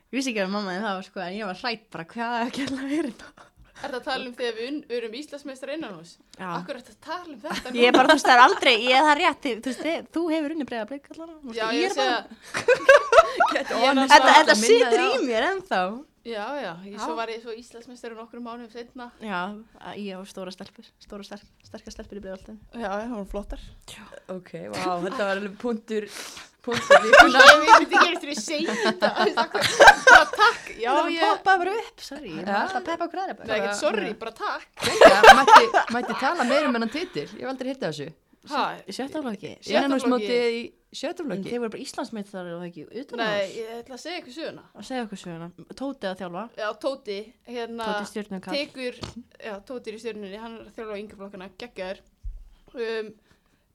Ég 0.08 0.16
vissi 0.16 0.32
ekki 0.32 0.46
að 0.46 0.54
mamma 0.56 0.74
einn 0.74 0.86
það 0.88 0.98
var 1.02 1.10
sko 1.10 1.26
en 1.26 1.36
ég 1.36 1.50
var 1.50 1.62
hrætt 1.62 1.86
bara 1.92 2.08
hvað 2.08 2.40
er 2.40 2.48
ekki 2.48 2.68
að 2.70 2.78
vera 2.88 3.14
þetta 3.78 3.88
er 3.88 3.92
það 3.94 4.00
að 4.00 4.06
tala 4.08 4.26
um 4.28 4.36
þegar 4.38 4.56
við 4.58 4.94
erum 4.98 5.16
Íslandsmeistar 5.20 5.72
innan 5.76 5.96
hús 5.98 6.14
Já. 6.38 6.48
akkur 6.58 6.78
er 6.78 6.84
þetta 6.88 6.96
að 6.96 7.02
tala 7.08 7.34
um 7.34 7.42
þetta 7.44 7.74
ég 7.78 7.90
er 7.90 7.96
bara, 7.98 8.08
þú 8.10 8.16
veist, 8.16 8.28
það 8.28 8.36
er 8.36 8.44
aldrei, 8.46 8.74
ég 8.82 8.96
er 8.98 9.06
það 9.08 9.18
rétt 9.22 9.48
þú 9.48 9.68
veist, 9.68 10.10
þú 10.16 10.24
hefur 10.34 10.56
unni 10.56 10.68
breiða 10.70 10.88
bleik 10.90 11.06
er 11.08 11.20
honest, 13.84 14.16
þetta, 14.28 14.56
situr 14.62 15.04
á. 15.04 15.08
í 15.08 15.22
mér 15.28 15.48
ennþá 15.52 15.82
já, 16.28 16.46
já, 16.62 16.72
ég, 16.86 16.96
Já. 16.98 17.00
svo 17.06 17.16
var 17.18 17.30
ég 17.32 17.40
svo 17.44 17.54
Íslandsmeistar 17.56 18.16
nokkur 18.18 18.42
mánuðum 18.44 18.72
setna 18.74 19.10
já, 19.24 19.40
að 19.80 20.02
ég 20.04 20.20
á 20.20 20.22
stóra 20.28 20.52
stelpur 20.54 20.90
stóra 21.04 21.24
sterk, 21.28 21.48
sterkar 21.68 21.96
stelpur 21.96 22.20
í 22.20 22.24
breiðaltin 22.26 22.60
já, 22.74 22.84
já, 22.84 23.08
það 23.08 23.16
var 23.22 23.32
flottar. 23.32 23.64
Ok, 24.36 24.52
vá, 24.76 24.84
þetta 25.08 25.22
var 25.24 25.32
alveg 25.38 25.56
punktur, 25.62 26.08
punktur 26.68 27.06
vikuna. 27.08 27.46
ég 27.48 27.72
veit 27.72 27.96
ekki 27.96 28.12
eftir 28.18 28.34
að 28.34 28.42
segja 28.44 28.76
þetta. 28.84 29.12
Bara 30.08 30.28
takk, 30.36 30.70
já, 30.84 30.92
það 30.92 31.12
ég 31.16 31.26
poppaði 31.32 31.64
bara 31.64 31.76
upp, 31.82 32.06
sorry, 32.12 32.32
ég 32.36 32.44
Já. 32.44 32.52
var 32.52 32.62
alltaf 32.66 32.80
að 32.82 32.88
peppa 32.92 33.08
okkur 33.10 33.24
aðra 33.24 33.48
Nei, 33.48 33.58
ekkert 33.62 33.82
sorry, 33.82 34.14
bara 34.20 34.36
takk. 34.44 34.88
Mætti, 35.40 35.84
mætti 35.96 36.20
tala 36.22 36.48
meira 36.52 36.68
um 36.70 36.76
hennan 36.80 36.92
titil, 36.94 37.28
ég 37.32 37.44
hef 37.46 37.54
aldrei 37.54 37.72
hittið 37.74 37.88
þessu. 37.92 38.10
Ha, 38.54 38.64
í 38.84 38.96
sjötta 38.96 39.22
flokki. 39.24 39.54
Sjötta 39.62 39.86
Innanhúsmótið 39.86 40.58
í 40.58 40.62
en 40.88 40.96
sjötaflokki. 40.96 41.50
þeir 41.52 41.62
voru 41.62 41.74
bara 41.74 41.84
Íslandsmeitar 41.84 42.50
og 42.56 42.66
ekki? 42.68 42.86
Utan 43.02 43.22
Nei, 43.22 43.28
ás 43.44 43.56
ég 43.58 43.72
ætla 43.78 43.98
að 43.98 44.04
segja 44.04 44.22
ykkur 44.22 44.36
söguna. 44.38 44.66
Og 44.74 44.88
segja 44.88 45.06
okkur 45.08 45.22
söguna, 45.22 45.50
Tóti 45.82 46.10
að 46.10 46.22
þjálfa. 46.22 46.44
Já, 46.58 46.68
Tóti, 46.86 47.18
hérna 47.48 47.88
Tóti 47.92 48.12
stjórnum 48.12 48.44
kall 48.46 48.60
tekur, 48.60 49.00
já, 49.44 49.54
Tóti 49.68 49.92
er 49.92 49.98
í 49.98 50.04
stjórnunni 50.04 50.42
hann 50.42 50.60
er 50.60 50.68
að 50.70 50.78
þjálfa 50.78 51.00
yngri 51.02 51.20
flokkana, 51.22 51.50
geggjaður. 51.64 52.04
Um, 52.78 53.12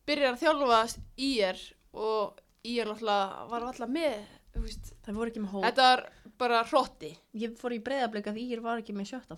byrjar 0.09 0.37
að 0.37 0.45
þjálfa 0.47 0.81
ír 1.29 1.67
og 1.93 2.41
ír 2.63 2.89
náttúrulega 2.89 3.45
var 3.51 3.69
alltaf 3.69 3.93
með 3.93 4.23
þú 4.53 4.63
veist, 4.67 4.93
það 5.05 5.19
voru 5.19 5.33
ekki 5.33 5.43
með 5.43 5.55
hóp. 5.57 5.67
þetta 5.69 5.89
var 5.91 6.03
bara 6.43 6.63
hrotti. 6.69 7.13
Ég 7.39 7.55
fór 7.61 7.77
í 7.77 7.81
breiðablik 7.85 8.29
að 8.29 8.41
Ír 8.43 8.63
var 8.65 8.81
ekki 8.83 8.95
með 8.97 9.13
sjötta 9.13 9.37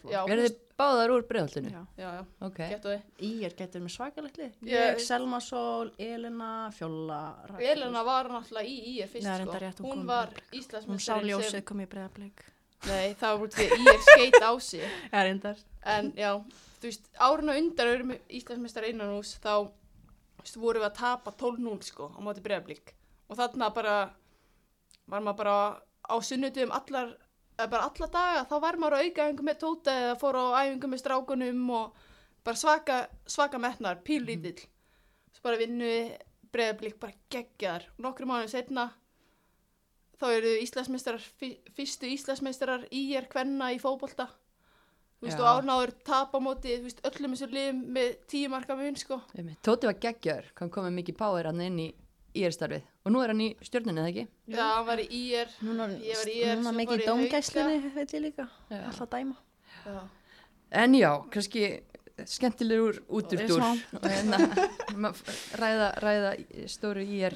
Er 0.74 0.82
báðar 0.82 1.12
úr 1.14 1.22
bregðaltinu? 1.28 1.70
Já. 1.70 1.82
já, 1.96 2.08
já, 2.18 2.22
Ok. 2.42 2.56
gett 2.58 2.86
og 2.86 2.92
þið 2.94 3.26
Ír 3.28 3.52
getur 3.54 3.80
með 3.84 3.92
svakalegt 3.94 4.38
lið 4.40 4.54
Ég- 4.62 4.72
ég, 4.74 5.00
Selma 5.00 5.38
Sól, 5.40 5.92
Elena, 5.98 6.70
Fjóla 6.74 7.20
Rakel. 7.46 7.66
Elena 7.68 8.02
var 8.04 8.24
náttúrulega 8.24 8.66
í 8.66 8.98
ír 8.98 9.06
fyrst 9.08 9.22
Nei, 9.24 9.44
sko. 9.44 9.84
hún 9.84 9.92
hún 9.92 10.06
var 10.06 10.28
með 10.52 10.86
hún 10.88 10.98
sá 10.98 11.20
ljósið 11.22 11.50
sem 11.50 11.62
kom 11.62 11.78
í 11.80 11.86
breiðablik 11.86 12.42
nei, 12.86 13.14
það 13.14 13.38
var 13.38 13.46
út 13.46 13.54
við 13.54 13.70
ír 13.78 14.00
skeit 14.02 14.42
á 14.42 14.52
sig 14.60 14.82
Já, 15.12 15.22
reyndar 15.22 15.56
en 15.86 16.12
já, 16.12 16.32
þú 16.80 16.82
veist, 16.90 17.08
áruna 17.20 17.56
undan 17.56 17.86
erum 17.94 18.10
Íslandsmeistar 18.28 18.88
innan 18.90 19.14
hús 19.14 19.38
þá 19.38 19.70
veist, 20.42 20.56
vorum 20.58 20.82
við 20.82 20.90
að 20.90 20.98
tapa 20.98 21.30
12-0 21.38 21.82
sko 21.84 22.10
á 22.10 22.18
móti 22.18 22.42
bregðablík 22.42 22.94
og 23.30 23.36
þarna 23.38 23.70
bara 23.72 24.10
var 25.06 25.20
maður 25.20 25.36
bara 25.36 25.80
á 26.10 26.14
sunnutum 26.20 26.72
allar 26.74 27.14
bara 27.56 27.86
alla 27.88 28.10
daga 28.18 28.44
þá 28.50 28.54
var 28.66 28.80
maður 28.80 28.98
á 28.98 29.02
aukaæfingu 29.04 29.46
með 29.46 29.60
tóta 29.62 29.94
eða 30.02 30.18
fór 30.20 30.40
á 30.40 30.44
æfingu 30.64 30.90
með 30.90 31.02
strákunum 31.04 31.64
og 31.78 32.04
bara 32.44 32.60
svaka, 32.60 32.98
svaka 33.26 33.60
metnar, 33.62 34.02
pílítill 34.04 34.66
svo 35.34 35.46
bara 35.46 35.60
vinnu 35.60 35.90
bregðablík 36.54 37.00
bara 37.02 37.16
geggjar 37.30 37.88
nokkru 38.02 38.28
mánuðum 38.28 38.52
setna 38.52 38.88
þá 40.20 40.26
eru 40.30 40.54
Íslandsmeistarar 40.62 41.24
fyrstu 41.76 42.10
Íslandsmeistarar 42.14 42.86
í 42.94 43.04
er 43.18 43.28
kvenna 43.30 43.72
í 43.74 43.80
fótbolta. 43.82 44.28
Þú 45.18 45.28
veist, 45.28 45.40
og 45.40 45.48
árnáður 45.48 45.92
tap 46.04 46.34
á 46.36 46.38
móti, 46.42 46.74
þú 46.76 46.88
veist, 46.88 47.02
öllum 47.08 47.34
þessu 47.34 47.48
liðum 47.52 47.82
með 47.96 48.08
tíu 48.28 48.50
marka 48.52 48.76
mun, 48.76 48.96
sko. 49.00 49.20
Tóti 49.64 49.88
var 49.88 49.96
geggjör, 50.02 50.50
hann 50.60 50.72
kom 50.74 50.84
með 50.88 50.98
mikið 50.98 51.16
power 51.20 51.48
hann 51.48 51.62
inn 51.64 51.78
í 51.80 51.86
írstarfið 52.34 52.82
og 53.06 53.12
nú 53.14 53.22
er 53.24 53.32
hann 53.32 53.40
í 53.44 53.48
stjórnunni, 53.64 54.02
eða 54.02 54.10
ekki? 54.12 54.24
Já, 54.50 54.62
hann 54.74 54.86
var 54.88 55.02
í 55.04 55.08
IR. 55.20 55.54
Núna, 55.64 55.88
Ég 56.02 56.18
var 56.20 56.30
í 56.32 56.36
IR, 56.42 56.54
núna 56.60 56.72
mikið 56.80 57.00
í 57.00 57.02
í 57.04 57.08
dómgæslinni, 57.08 57.92
veit 57.94 58.14
ég 58.16 58.22
líka. 58.24 58.46
Já. 58.70 58.80
Alltaf 58.90 59.10
dæma. 59.14 59.36
Já. 59.84 59.98
En 60.84 60.94
já, 60.98 61.10
kannski 61.30 61.64
skemmtilegur 62.30 63.00
og 63.10 63.30
hérna 63.30 64.38
ma- 65.02 65.10
ræða, 65.58 65.88
ræða 66.02 66.30
stóru 66.70 67.02
ír 67.02 67.34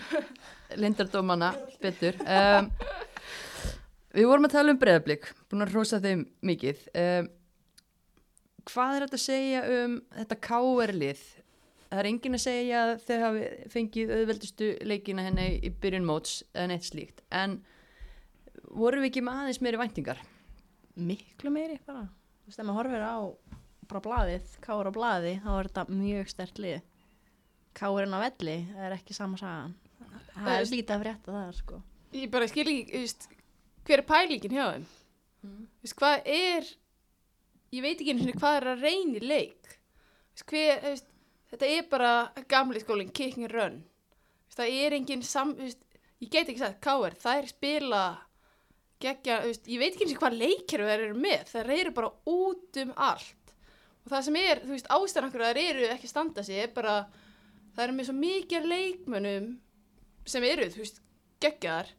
lindardómana 0.79 1.49
betur 1.83 2.15
um, 2.23 2.69
Við 4.15 4.27
vorum 4.31 4.47
að 4.47 4.55
tala 4.55 4.73
um 4.73 4.79
breyðablík 4.81 5.27
búin 5.51 5.65
að 5.67 5.75
rosa 5.75 5.99
þeim 6.03 6.23
mikið 6.47 6.85
um, 6.95 7.29
Hvað 8.71 8.95
er 8.95 9.05
þetta 9.07 9.19
að 9.19 9.25
segja 9.25 9.65
um 9.81 9.99
þetta 10.15 10.39
káerlið? 10.47 11.27
Það 11.89 12.01
er 12.03 12.09
enginn 12.11 12.37
að 12.37 12.43
segja 12.45 12.81
að 12.85 12.91
þau 13.07 13.19
hafi 13.23 13.45
fengið 13.73 14.11
auðveldustu 14.19 14.67
leikina 14.85 15.25
henni 15.25 15.47
í 15.65 15.71
byrjun 15.73 16.09
móts 16.09 16.43
eða 16.53 16.67
neitt 16.73 16.85
slíkt 16.85 17.23
en 17.33 17.55
vorum 18.69 19.01
við 19.03 19.11
ekki 19.13 19.23
með 19.25 19.41
aðeins 19.43 19.61
meiri 19.65 19.81
væntingar? 19.81 20.21
Miklu 20.99 21.53
meiri 21.55 21.79
bara. 21.87 22.05
Þú 22.43 22.51
veist, 22.51 22.59
ef 22.61 22.67
maður 22.67 22.79
horfir 22.83 23.07
á 23.07 23.17
bara 23.89 24.03
blaðið, 24.05 24.55
káur 24.65 24.91
á 24.91 24.93
blaði, 24.93 25.35
þá 25.45 25.51
er 25.55 25.69
þetta 25.71 25.85
mjög 25.97 26.33
stert 26.33 26.61
lið. 26.61 26.81
Káurinn 27.79 28.17
á 28.17 28.21
velli, 28.21 28.57
það 28.73 28.87
er 28.89 28.97
ekki 28.99 29.17
sama 29.17 29.39
sagan. 29.41 29.77
Það 29.99 30.39
Það 30.39 30.55
er 30.55 30.71
lítið 30.73 30.95
að 30.95 31.03
frétta 31.05 31.37
það, 31.37 31.53
sko. 31.63 31.81
Ég 32.19 32.33
bara 32.33 32.49
skil 32.51 32.67
ekki, 32.67 32.85
þú 32.93 33.03
veist, 33.05 33.29
hver 33.89 34.03
er 34.03 34.07
pælingin 34.09 34.57
hjá 34.57 34.65
þeim? 34.67 34.87
Þú 35.49 35.87
veist, 35.87 35.97
hvað 36.03 36.31
er, 36.35 36.71
ég 37.77 37.85
veit 37.85 37.95
ekki 37.97 38.13
einu 38.13 38.25
sinni 38.25 38.37
hvað 38.43 38.59
er 38.61 38.69
að 38.73 38.85
reyna 38.85 39.21
í 39.21 39.25
leik. 39.25 39.71
Þú 39.73 40.35
veist, 40.35 40.47
hver, 40.53 40.83
þú 40.85 40.93
veist, 40.93 41.09
þetta 41.53 41.71
er 41.77 41.87
bara 41.91 42.13
gamli 42.51 42.81
skólinn, 42.83 43.13
kicking 43.15 43.47
and 43.49 43.55
run. 43.55 43.79
Það 44.59 44.73
er 44.85 44.97
engin 44.99 45.23
sam, 45.23 45.53
veist, 45.59 45.83
ég 46.23 46.31
get 46.33 46.49
ekki 46.51 46.63
sagt, 46.63 46.81
KR, 46.83 47.15
það 47.21 47.43
er 47.43 47.51
spila 47.53 48.03
geggja, 49.03 49.37
þú 49.45 49.51
veist, 49.53 49.69
ég 49.71 49.79
veit 49.83 49.93
ekki 49.95 50.07
eins 50.09 50.15
og 50.17 50.23
hvað 50.25 50.39
leikir 50.41 50.83
þær 50.83 51.05
eru 51.05 51.19
með, 51.23 51.45
þær 51.53 51.69
eru 51.77 51.93
bara 51.95 52.11
út 52.33 52.81
um 52.83 52.91
allt. 52.97 53.53
Og 54.03 54.11
það 54.13 54.25
sem 54.27 54.39
er, 54.41 54.63
þú 54.65 54.73
veist, 54.75 54.91
ástæðan 54.97 55.29
okkur 55.29 55.45
að 55.45 55.53
þær 55.53 55.61
eru 55.69 55.87
ekki 55.93 56.09
að 56.09 56.13
standa 56.15 56.45
sig, 56.47 56.59
er 56.65 56.73
bara, 56.75 56.97
það 57.77 57.85
eru 57.85 57.97
með 57.99 58.09
svo 58.09 58.17
mikið 58.19 58.59
af 58.59 58.69
leikmönnum 58.73 59.49
sem 60.29 60.47
eru, 60.49 60.69
þú 60.75 60.83
veist, 60.83 61.01
geggjaðar. 61.45 61.93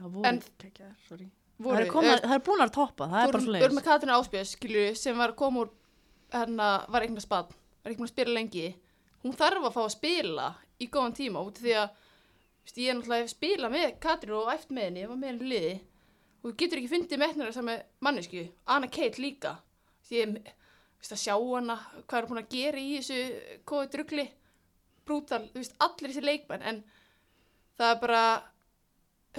Það 0.00 0.14
voru 0.14 0.28
En- 0.30 0.42
kekkjaðar, 0.62 0.98
sorry. 1.08 1.30
voru, 1.60 1.76
Það 1.76 1.82
er, 1.86 1.90
koma, 1.96 2.14
það 2.22 2.36
er 2.38 2.44
búin 2.46 2.64
að 2.64 2.74
toppa, 2.76 3.08
það 3.10 3.24
er 3.24 3.32
bara 3.34 3.64
erum 3.64 3.80
með 3.80 3.88
Katrín 3.88 4.14
Áspjöðs, 4.14 4.54
skilju, 4.56 4.84
sem 4.96 5.18
var 5.18 5.34
að 5.34 5.40
koma 5.42 5.64
úr, 5.64 5.72
hérna, 6.32 6.68
var 6.88 7.04
eignast 7.08 7.28
bann, 7.28 7.50
var 7.82 7.92
ekki 7.92 8.00
búin 8.00 8.08
að 8.08 8.14
spila 8.14 8.36
lengi. 8.36 8.66
Hún 9.24 9.36
þarf 9.36 9.66
að 9.68 9.74
fá 9.76 9.80
að 9.84 9.94
spila 9.96 10.46
í 10.80 10.88
góðan 10.88 11.16
tíma 11.16 11.42
út 11.44 11.58
af 11.60 11.64
því 11.64 11.74
að, 11.80 11.90
veist, 12.64 12.78
ég 12.80 12.90
er 12.92 12.98
náttúrulega 12.98 13.26
að 13.26 13.32
spila 13.34 13.70
með 13.72 13.88
Katrín 14.04 14.36
og 14.38 14.52
eftir 14.54 14.76
með 14.76 14.86
henni, 14.88 15.02
ég 15.04 15.10
var 15.10 15.20
með 15.20 15.32
henni 15.32 15.50
liði. 15.50 15.74
Og 16.40 16.46
þú 16.48 16.54
getur 16.62 16.80
ekki 16.80 16.92
fundið 16.94 17.20
metnara 17.20 17.52
sem 17.52 17.68
er 17.68 17.82
mannesku, 18.00 18.46
Anna 18.72 18.88
Kate 18.88 19.20
líka. 19.20 19.56
Því 20.08 20.22
ég, 20.22 20.38
veist, 21.00 21.12
að 21.12 21.22
sjá 21.24 21.34
hana, 21.36 21.76
hvað 22.06 22.22
er 22.22 22.30
búin 22.30 22.42
að 22.42 22.54
gera 22.54 22.80
í 22.80 22.94
þessu 22.96 23.18
kóði 23.68 23.90
drugli, 23.96 24.26
brútal, 25.04 25.42
þú 25.52 25.60
veist, 25.60 25.76
allir 25.84 26.14
þessi 26.14 26.24
leikmenn, 26.24 26.64
en 26.70 26.82
það 27.76 27.94
er 27.94 28.00
bara, 28.06 28.24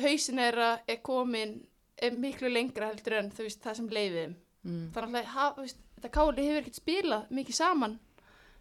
hausin 0.01 0.39
er, 0.41 0.61
er 0.87 1.01
komin 1.05 1.57
er 2.01 2.15
miklu 2.17 2.49
lengra 2.49 2.89
heldur 2.89 3.17
en 3.19 3.33
þú 3.33 3.45
veist 3.45 3.61
það 3.65 3.77
sem 3.81 3.91
leiðið 3.97 4.39
Mm. 4.61 4.91
þannig 4.93 5.15
að 5.23 5.29
hafa, 5.33 5.55
þú 5.55 5.63
veist, 5.65 5.77
þetta 5.95 6.09
káli 6.13 6.43
hefur 6.45 6.59
ekkert 6.61 6.75
spilað 6.77 7.29
mikið 7.33 7.55
saman 7.57 7.95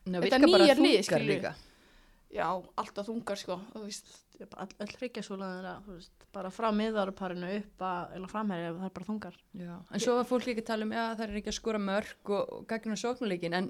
Ná, 0.06 0.16
Þetta 0.22 0.38
virka 0.40 0.52
bara 0.54 0.64
nýja 0.64 0.76
lið, 0.80 1.02
skilju. 1.08 1.34
líka. 1.34 1.52
já, 2.30 2.46
alltaf 2.80 3.06
þungar 3.10 3.40
sko 3.40 3.56
og 3.58 3.76
þú 3.76 3.84
veist, 3.88 4.12
All, 4.56 4.70
er 4.80 4.88
þú 5.84 5.94
veist, 5.98 6.24
bara 6.32 6.48
frá 6.48 6.70
miðaruparinu 6.72 7.50
upp 7.58 7.82
að, 7.84 8.14
eða 8.16 8.30
framherja, 8.30 8.70
það 8.78 8.86
er 8.86 8.94
bara 8.96 9.08
þungar. 9.10 9.34
Já, 9.60 9.74
en 9.92 10.00
svo 10.00 10.14
var 10.16 10.28
fólk 10.30 10.46
líka 10.48 10.62
að 10.64 10.68
tala 10.70 10.86
um, 10.86 10.94
já, 10.96 11.02
það 11.18 11.24
er 11.26 11.40
ekki 11.42 11.52
að 11.52 11.58
skora 11.58 11.80
mörg 11.84 12.32
og, 12.32 12.54
og 12.56 12.62
gagna 12.70 12.96
sóknuleikin, 12.96 13.56
en 13.58 13.68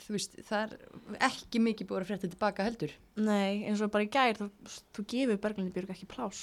þú 0.00 0.14
veist, 0.16 0.38
það 0.48 0.72
er 0.72 1.20
ekki 1.28 1.60
mikið 1.66 1.90
búið 1.90 2.00
að 2.00 2.08
frétta 2.08 2.30
tilbaka 2.32 2.66
heldur. 2.70 2.94
Nei, 3.20 3.66
eins 3.68 3.82
og 3.84 3.92
bara 3.92 4.06
í 4.06 4.12
gær, 4.14 4.40
þú, 4.40 4.48
þú 4.96 5.04
gefur 5.12 5.42
Berglindi 5.44 5.74
Björg 5.76 5.92
ekki 5.92 6.08
pláss. 6.08 6.42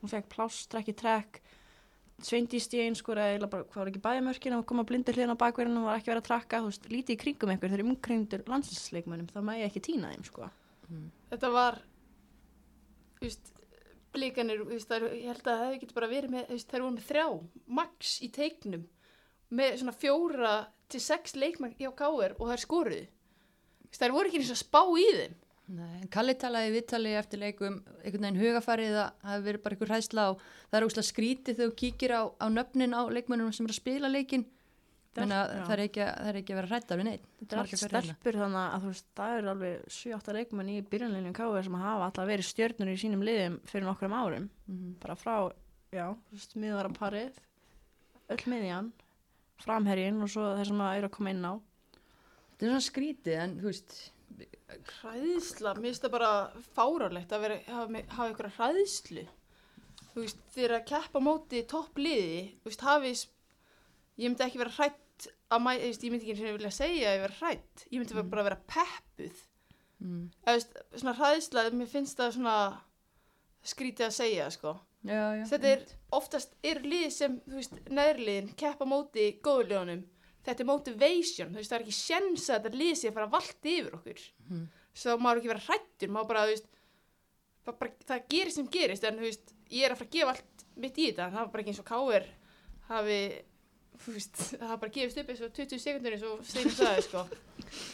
Hún 0.00 0.12
fekk 0.12 0.30
pláss, 0.32 0.64
trekk 0.72 0.94
í 0.94 0.96
trekk, 0.96 1.42
Sveindi 2.24 2.58
stíðin 2.62 2.96
skora 2.96 3.26
eða 3.34 3.48
bara, 3.52 3.66
hvað 3.68 3.82
var 3.82 3.90
ekki 3.90 4.00
bæðamörkin 4.06 4.54
og 4.56 4.62
koma 4.68 4.86
blindur 4.88 5.18
hliðin 5.18 5.34
á 5.36 5.42
bakverðinu 5.42 5.82
og 5.82 5.90
var 5.90 5.98
ekki 5.98 6.10
verið 6.12 6.22
að 6.22 6.28
trakka, 6.30 6.60
þú 6.62 6.70
veist, 6.70 6.86
lítið 6.88 7.12
í 7.12 7.20
kringum 7.20 7.52
einhver, 7.52 7.72
þeir 7.72 7.82
eru 7.82 7.90
umkringdur 7.90 8.46
landsleikmönnum, 8.48 9.28
þá 9.34 9.40
maður 9.44 9.66
ekki 9.66 9.82
týna 9.84 10.14
þeim, 10.14 10.24
sko. 10.30 10.48
þetta 11.34 11.50
var 11.52 11.76
þú 13.16 13.26
veist, 13.26 13.52
það 14.88 14.96
eru, 14.96 15.10
ég 15.12 15.28
held 15.28 15.42
að 15.42 15.50
það 15.50 15.64
hefði 15.64 15.80
getur 15.82 15.98
bara 15.98 16.10
verið 16.12 16.32
með, 16.32 16.46
veist, 16.52 16.70
þær 16.70 16.84
voru 16.84 16.94
með 16.96 17.08
þrjá 17.10 17.26
max 17.78 18.14
í 18.24 18.30
teiknum 18.32 18.86
með 19.56 19.76
svona 19.80 19.96
fjóra 19.96 20.54
til 20.88 21.00
sex 21.02 21.36
leikmann 21.36 21.76
hjá 21.78 21.90
káir 21.96 22.36
og 22.38 22.48
þær 22.50 22.62
skoruðu 22.62 23.04
þú 23.06 23.90
veist, 23.90 24.00
þær 24.00 24.14
voru 24.16 24.30
ekki 24.30 24.40
eins 24.40 24.54
og 24.54 24.60
spá 24.60 24.82
í 24.96 25.06
þeim 25.20 25.36
Nei, 25.66 26.04
Kalli 26.14 26.34
talaði 26.38 26.74
viðtali 26.76 27.12
eftir 27.18 27.40
leikum, 27.42 27.80
einhvern 28.04 28.22
veginn 28.28 28.38
hugafarið 28.38 28.92
að 29.00 29.08
það 29.18 29.32
hefði 29.32 29.46
verið 29.48 29.62
bara 29.64 29.74
einhver 29.74 29.90
hræðsla 29.90 30.26
og 30.30 30.44
það 30.70 30.76
er 30.78 30.84
úslega 30.86 31.08
skrítið 31.08 31.56
þegar 31.58 31.72
þú 31.72 31.78
kíkir 31.80 32.12
á, 32.14 32.22
á 32.38 32.46
nöfnin 32.54 32.94
á 32.94 33.02
leikmönnum 33.10 33.50
sem 33.56 33.66
er 33.66 33.72
að 33.74 33.80
spila 33.80 34.10
leikin, 34.12 34.44
menn 35.16 35.32
að 35.34 35.50
það 35.66 35.72
er 35.74 35.82
ekki, 35.88 36.02
að- 36.06 36.28
er 36.30 36.38
vera 36.60 36.70
hrættar 36.70 37.00
við 37.00 37.08
neitt. 37.08 37.26
Þetta 37.40 37.56
er 37.56 37.58
allt 37.64 37.74
stelpur 37.82 38.38
þannig 38.42 38.62
að 38.76 38.80
þú 38.84 38.92
veist, 38.92 39.06
það 39.16 39.36
eru 39.40 39.50
alveg 39.56 39.84
7-8 39.96 40.34
leikmenn 40.38 40.70
í 40.70 40.76
byrjanlinjum 40.92 41.34
KV 41.40 41.62
sem 41.66 41.78
hafa 41.82 42.04
alltaf 42.06 42.28
verið 42.30 42.46
stjörnur 42.52 42.92
í 42.92 42.98
sínum 43.02 43.24
liðum 43.26 43.58
fyrir 43.66 43.86
nokkrum 43.88 44.12
árum. 44.22 44.50
Mm 44.70 44.94
Bara 45.02 45.16
frá, 45.18 45.36
já, 45.90 46.06
þú 46.14 46.36
veist, 46.38 46.54
miðvara 46.62 46.92
parið, 46.94 47.32
öll 48.30 48.44
miðjan, 48.54 48.92
framherjinn 49.64 50.22
og 50.22 50.28
svo 50.30 50.54
þeir 50.58 50.66
sem 50.70 50.78
að 50.84 50.96
eru 51.00 51.08
að 51.10 51.16
koma 51.16 51.30
inn 51.34 51.42
á. 51.48 51.54
Þetta 52.54 52.62
er 52.62 52.70
svona 52.70 52.86
skrítið, 52.86 53.38
en 53.42 53.56
þú 53.60 53.72
veist, 53.72 53.96
hræðsla, 55.00 55.74
mér 55.78 55.90
finnst 55.90 56.04
það 56.06 56.14
bara 56.16 56.30
fárálegt 56.76 57.32
að 57.32 57.44
vera, 57.46 57.58
hafa, 57.70 58.02
hafa 58.16 58.28
ykkur 58.32 58.50
hræðslu. 58.58 59.26
Þú 60.12 60.22
veist, 60.24 60.38
eru 60.66 60.78
að 60.78 60.86
keppa 60.90 61.20
móti 61.20 61.62
toppliði, 61.68 62.38
þú 62.62 62.70
veist, 62.70 62.86
hafið 62.86 63.24
ég 64.16 64.30
myndi 64.30 64.46
ekki 64.46 64.62
vera 64.62 64.76
hrætt 64.78 65.28
að 65.52 65.62
ég 66.06 66.12
myndi 66.12 66.30
ekki 66.32 66.48
vilja 66.56 66.72
segja 66.74 67.10
að 67.10 67.16
ég 67.18 67.24
vera 67.26 67.38
hrætt, 67.40 67.84
ég 67.90 68.00
myndi 68.00 68.16
Mm. 68.16 68.30
bara 68.30 68.46
vera 68.48 68.60
peppuð. 68.72 69.44
Mm, 70.00 70.24
eða, 70.44 70.56
veist, 70.56 70.74
svona 70.96 71.14
hræðsla, 71.20 71.70
mér 71.72 71.88
finnst 71.88 72.18
það 72.18 72.34
svona 72.36 72.56
skrítið 73.64 74.06
að 74.06 74.16
segja, 74.16 74.50
sko. 74.50 74.74
Já, 75.06 75.22
já. 75.38 75.44
þetta 75.52 75.68
er, 75.70 75.84
oftast 76.12 76.54
er 76.66 76.80
lið 76.82 77.10
sem, 77.14 77.40
þú 77.46 77.60
veist, 77.60 77.76
neðrliðin 77.88 78.50
keppa 78.58 78.84
móti 78.88 79.28
góðljónum, 79.44 80.02
þetta 80.46 80.62
er 80.64 80.68
motivation, 80.70 81.50
þú 81.52 81.60
veist, 81.60 81.70
það 81.72 81.78
er 81.80 81.84
ekki 81.86 81.96
sjens 81.98 82.46
að 82.50 82.62
þetta 82.66 82.80
lið 82.82 82.94
sé 83.00 83.10
að 83.10 83.16
fara 83.18 83.32
vallt 83.36 83.70
yfir 83.72 83.96
okkur 83.98 84.20
Mm. 84.50 84.66
svo 84.96 85.16
maður 85.18 85.40
ekki 85.42 85.52
vera 85.52 85.64
hrættur, 85.66 86.08
maður 86.14 86.28
bara, 86.30 86.44
þú 86.46 86.54
veist 86.54 86.68
bara, 87.66 87.76
bara, 87.80 87.92
það 88.08 88.22
gerist 88.30 88.56
sem 88.60 88.68
gerist 88.70 89.04
en 89.04 89.18
þú 89.18 89.26
veist, 89.26 89.52
ég 89.70 89.84
er 89.84 89.92
að 89.92 89.98
fara 90.00 90.08
að 90.08 90.16
gefa 90.16 90.32
allt 90.36 90.64
mitt 90.76 90.96
í 91.02 91.10
þetta, 91.10 91.30
það 91.32 91.40
var 91.42 91.52
bara 91.52 91.62
ekki 91.64 91.72
eins 91.74 91.82
og 91.82 91.88
káir 91.90 92.26
hafi, 92.88 93.20
þú 94.04 94.12
veist 94.14 94.36
það 94.60 94.76
bara 94.84 94.92
gefist 94.96 95.18
upp 95.22 95.30
eins 95.34 95.42
og 95.42 95.52
20 95.56 95.82
sekundur 95.82 96.12
eins 96.16 96.26
og 96.30 96.44
Steinu 96.46 96.70
sagði, 96.76 97.02
sko 97.08 97.26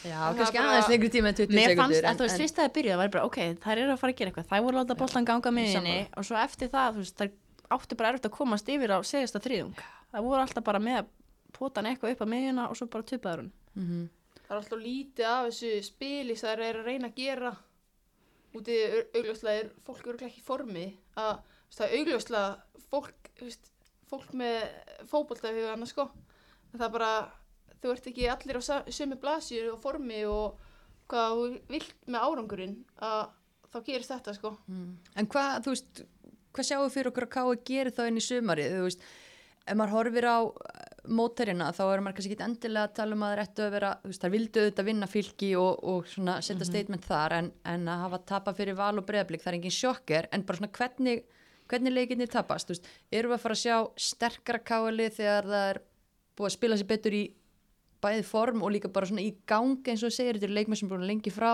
Já, 0.05 0.19
Það 0.19 0.37
kannski 0.37 0.57
bara- 0.59 0.69
aðeins 0.73 0.89
lengri 0.93 1.09
tíma 1.09 1.29
en 1.31 1.37
20 1.39 1.55
Mér 1.57 1.71
sekundur. 1.73 1.81
fannst 1.83 2.03
að 2.03 2.09
en- 2.11 2.17
þú 2.19 2.25
veist, 2.27 2.41
fyrst 2.43 2.57
að 2.59 2.65
það 2.67 2.73
byrjaði, 2.77 2.93
það 2.93 3.01
var 3.03 3.13
bara, 3.15 3.25
ok, 3.25 3.37
þær 3.63 3.77
eru 3.83 3.93
að 3.95 3.99
fara 4.03 4.13
að 4.13 4.17
gera 4.19 4.29
eitthvað, 4.31 4.49
þær 4.51 4.63
voru 4.67 4.75
að 4.77 4.81
láta 4.83 4.97
boltan 4.99 5.25
ganga 5.25 5.49
Sammála. 5.49 6.07
og 6.17 6.23
svo 6.27 6.35
eftir 6.43 6.69
það, 6.69 6.91
þú 6.93 7.01
veist, 7.03 7.17
þær 7.17 7.31
áttu 7.73 7.97
bara 7.97 8.09
erfitt 8.13 8.27
að 8.29 8.35
komast 8.37 8.67
yfir 8.69 8.91
á 8.93 8.97
segasta 9.01 9.39
þriðung. 9.41 9.73
Það 10.13 10.23
voru 10.27 10.41
alltaf 10.45 10.63
bara 10.63 10.79
með 10.83 11.07
potan 11.57 11.85
eitthvað 11.89 12.15
upp 12.15 12.23
á 12.25 12.31
miðjuna 12.33 12.69
og 12.69 12.77
svo 12.79 12.87
bara 12.91 13.03
tupaður 13.09 13.43
hún. 13.43 13.51
Mhm. 13.75 14.09
það 14.43 14.49
er 14.51 14.57
alltaf 14.59 14.79
lítið 14.83 15.25
af 15.29 15.45
þessu 15.47 15.71
spili 15.83 16.35
sem 16.37 16.49
það 16.49 16.65
er 16.67 16.79
að 16.81 16.85
reyna 16.89 17.07
að 17.09 17.15
gera 17.15 17.53
úti 18.53 18.75
augljóslega 19.17 19.63
er 19.63 19.69
fólk 19.85 20.07
eru 20.07 20.17
ekki 20.27 20.41
í 20.41 20.45
formi 20.45 20.85
að 21.17 21.37
þú 21.39 21.69
veist, 21.69 21.77
það 21.79 21.87
er 21.87 21.95
augljóslega 21.99 22.81
fólk, 22.91 23.29
þú 23.39 23.47
veist, 23.47 23.71
fólk 24.11 24.33
með 24.37 24.57
fótboltahugana 25.09 25.87
sko 25.89 26.05
en 26.73 26.79
það 26.79 26.85
er 26.87 26.93
bara, 26.97 27.13
þú 27.81 27.93
ert 27.95 28.09
ekki 28.11 28.27
allir 28.29 28.59
á 28.59 28.63
sömu 28.93 29.17
blasir 29.21 29.71
og 29.71 29.79
formi 29.81 30.21
og 30.29 30.59
hvað 31.09 31.33
þú 31.39 31.47
vilt 31.71 31.95
með 32.05 32.27
árangurinn 32.27 32.77
að 33.01 33.23
þá 33.73 33.77
gerist 33.87 34.13
þetta 34.13 34.35
sko 34.37 34.57
Mm. 34.67 34.97
En 35.15 35.27
hvað, 35.27 35.63
þú 35.65 35.73
veist, 35.73 36.03
hvað 36.53 36.67
sjáum 36.67 36.85
við 36.85 36.93
fyrir 36.93 37.11
okkur 37.11 37.25
að 37.25 37.33
káa 37.33 37.55
gerir 37.65 37.91
þá 37.91 38.03
inn 38.07 38.21
í 38.21 38.27
sumarið, 38.27 38.75
þú 38.77 38.83
veist, 38.85 39.01
ef 39.65 39.75
maður 39.79 39.95
horfir 39.97 40.27
á 40.29 40.37
mótarina 41.07 41.69
þá 41.75 41.83
er 41.85 42.01
maður 42.03 42.17
kannski 42.17 42.35
ekki 42.35 42.45
endilega 42.45 42.87
að 42.87 42.95
tala 42.99 43.15
um 43.15 43.23
að 43.25 43.31
það 43.31 43.35
er 43.35 43.41
eftir 43.43 43.65
að 43.65 43.73
vera, 43.75 43.91
þú 44.01 44.11
veist, 44.11 44.23
það 44.23 44.33
vildu 44.35 44.61
auðvitað 44.61 44.87
vinna 44.89 45.09
fylki 45.11 45.49
og, 45.59 45.83
og 45.93 46.09
svona 46.11 46.35
setja 46.45 46.67
statement 46.69 47.07
þar 47.07 47.37
en, 47.39 47.49
en 47.73 47.87
að 47.91 48.03
hafa 48.05 48.19
tapað 48.31 48.59
fyrir 48.61 48.77
val 48.79 48.93
og 49.01 49.07
breyðablík, 49.07 49.43
það 49.43 49.51
er 49.51 49.57
engin 49.59 49.75
sjokker, 49.77 50.29
en 50.31 50.45
bara 50.47 50.61
svona 50.61 50.71
hvernig, 50.79 51.23
hvernig 51.71 51.95
leikinni 51.95 52.27
tapast, 52.31 52.69
þú 52.69 52.77
veist, 52.77 52.91
erum 53.11 53.33
við 53.33 53.37
að 53.37 53.43
fara 53.45 53.57
að 53.57 53.63
sjá 53.63 54.05
sterkara 54.09 54.63
káali 54.71 55.09
þegar 55.13 55.49
það 55.51 55.69
er 55.73 55.81
búið 56.37 56.49
að 56.49 56.57
spila 56.57 56.79
sér 56.79 56.91
betur 56.93 57.17
í 57.17 57.23
bæði 58.03 58.25
form 58.27 58.63
og 58.63 58.73
líka 58.75 58.91
bara 58.91 59.07
svona 59.09 59.23
í 59.23 59.33
gang 59.47 59.87
eins 59.87 60.03
og 60.03 60.13
segir, 60.13 60.37
þetta 60.37 60.49
eru 60.49 60.57
leikmenn 60.59 60.79
sem 60.79 60.87
er 60.89 60.95
búin 60.95 61.07
lengi 61.07 61.33
frá 61.33 61.53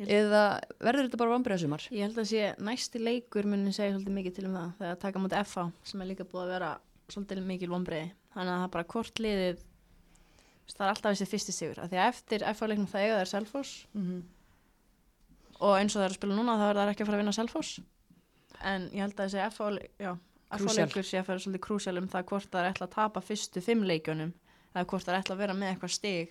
eða 0.00 0.44
verður 0.80 1.08
þetta 1.08 1.18
bara 1.20 1.34
vambriðasumar? 1.34 1.88
Ég 1.92 2.06
held 2.06 2.20
að 2.22 2.30
sé 2.30 2.52
næsti 2.64 3.02
leikur 3.02 3.48
muni 3.50 3.74
segja 3.76 3.92
svolítið 3.94 4.16
mikið 4.16 4.36
til 4.38 4.46
um 4.48 4.56
það 4.56 4.70
þegar 4.78 5.00
svolítið 7.14 7.42
mikil 7.46 7.68
vonbreiði 7.72 8.10
þannig 8.34 8.54
að 8.54 8.62
það 8.64 8.70
bara 8.76 8.84
hvort 8.94 9.20
liðið 9.24 9.62
það 10.70 10.84
er 10.86 10.90
alltaf 10.94 11.12
þessi 11.16 11.26
fyrsti 11.32 11.52
sigur 11.56 11.80
af 11.82 11.90
því 11.90 11.98
að 11.98 12.08
eftir 12.12 12.44
FH 12.54 12.68
leiknum 12.70 12.86
það 12.92 13.04
eiga 13.04 13.14
það 13.16 13.20
er 13.24 13.30
Selfoss 13.34 13.72
Mm 13.94 14.02
-hmm. 14.06 14.22
og 15.60 15.74
eins 15.78 15.96
og 15.96 16.00
það 16.00 16.04
er 16.06 16.10
að 16.14 16.18
spila 16.20 16.36
núna 16.38 16.56
þá 16.60 16.66
er 16.70 16.76
það 16.80 16.90
ekki 16.92 17.02
að 17.02 17.06
fara 17.10 17.16
að 17.18 17.22
vinna 17.22 17.32
Selfoss 17.38 17.80
en 18.60 18.90
ég 18.92 19.00
held 19.00 19.14
að 19.20 19.26
þessi 19.26 19.50
FH 19.50 19.70
le- 19.74 19.90
já, 19.98 20.12
FH 20.50 20.56
Crucial. 20.58 20.76
leikur 20.86 21.02
sé 21.04 21.18
að 21.20 21.24
fara 21.26 21.38
svolítið 21.38 21.60
krúsjál 21.66 21.98
um 21.98 22.08
það 22.08 22.24
hvort 22.30 22.50
það 22.50 22.60
er 22.64 22.70
ætla 22.72 22.86
að 22.86 22.94
tapa 22.94 23.20
fyrstu 23.20 23.60
fimm 23.62 23.82
leikjunum 23.82 24.32
eða 24.74 24.84
hvort 24.86 25.04
það 25.04 25.14
er 25.14 25.20
ætla 25.22 25.34
að 25.34 25.38
vera 25.42 25.54
með 25.54 25.68
eitthvað 25.74 25.90
stig 25.90 26.28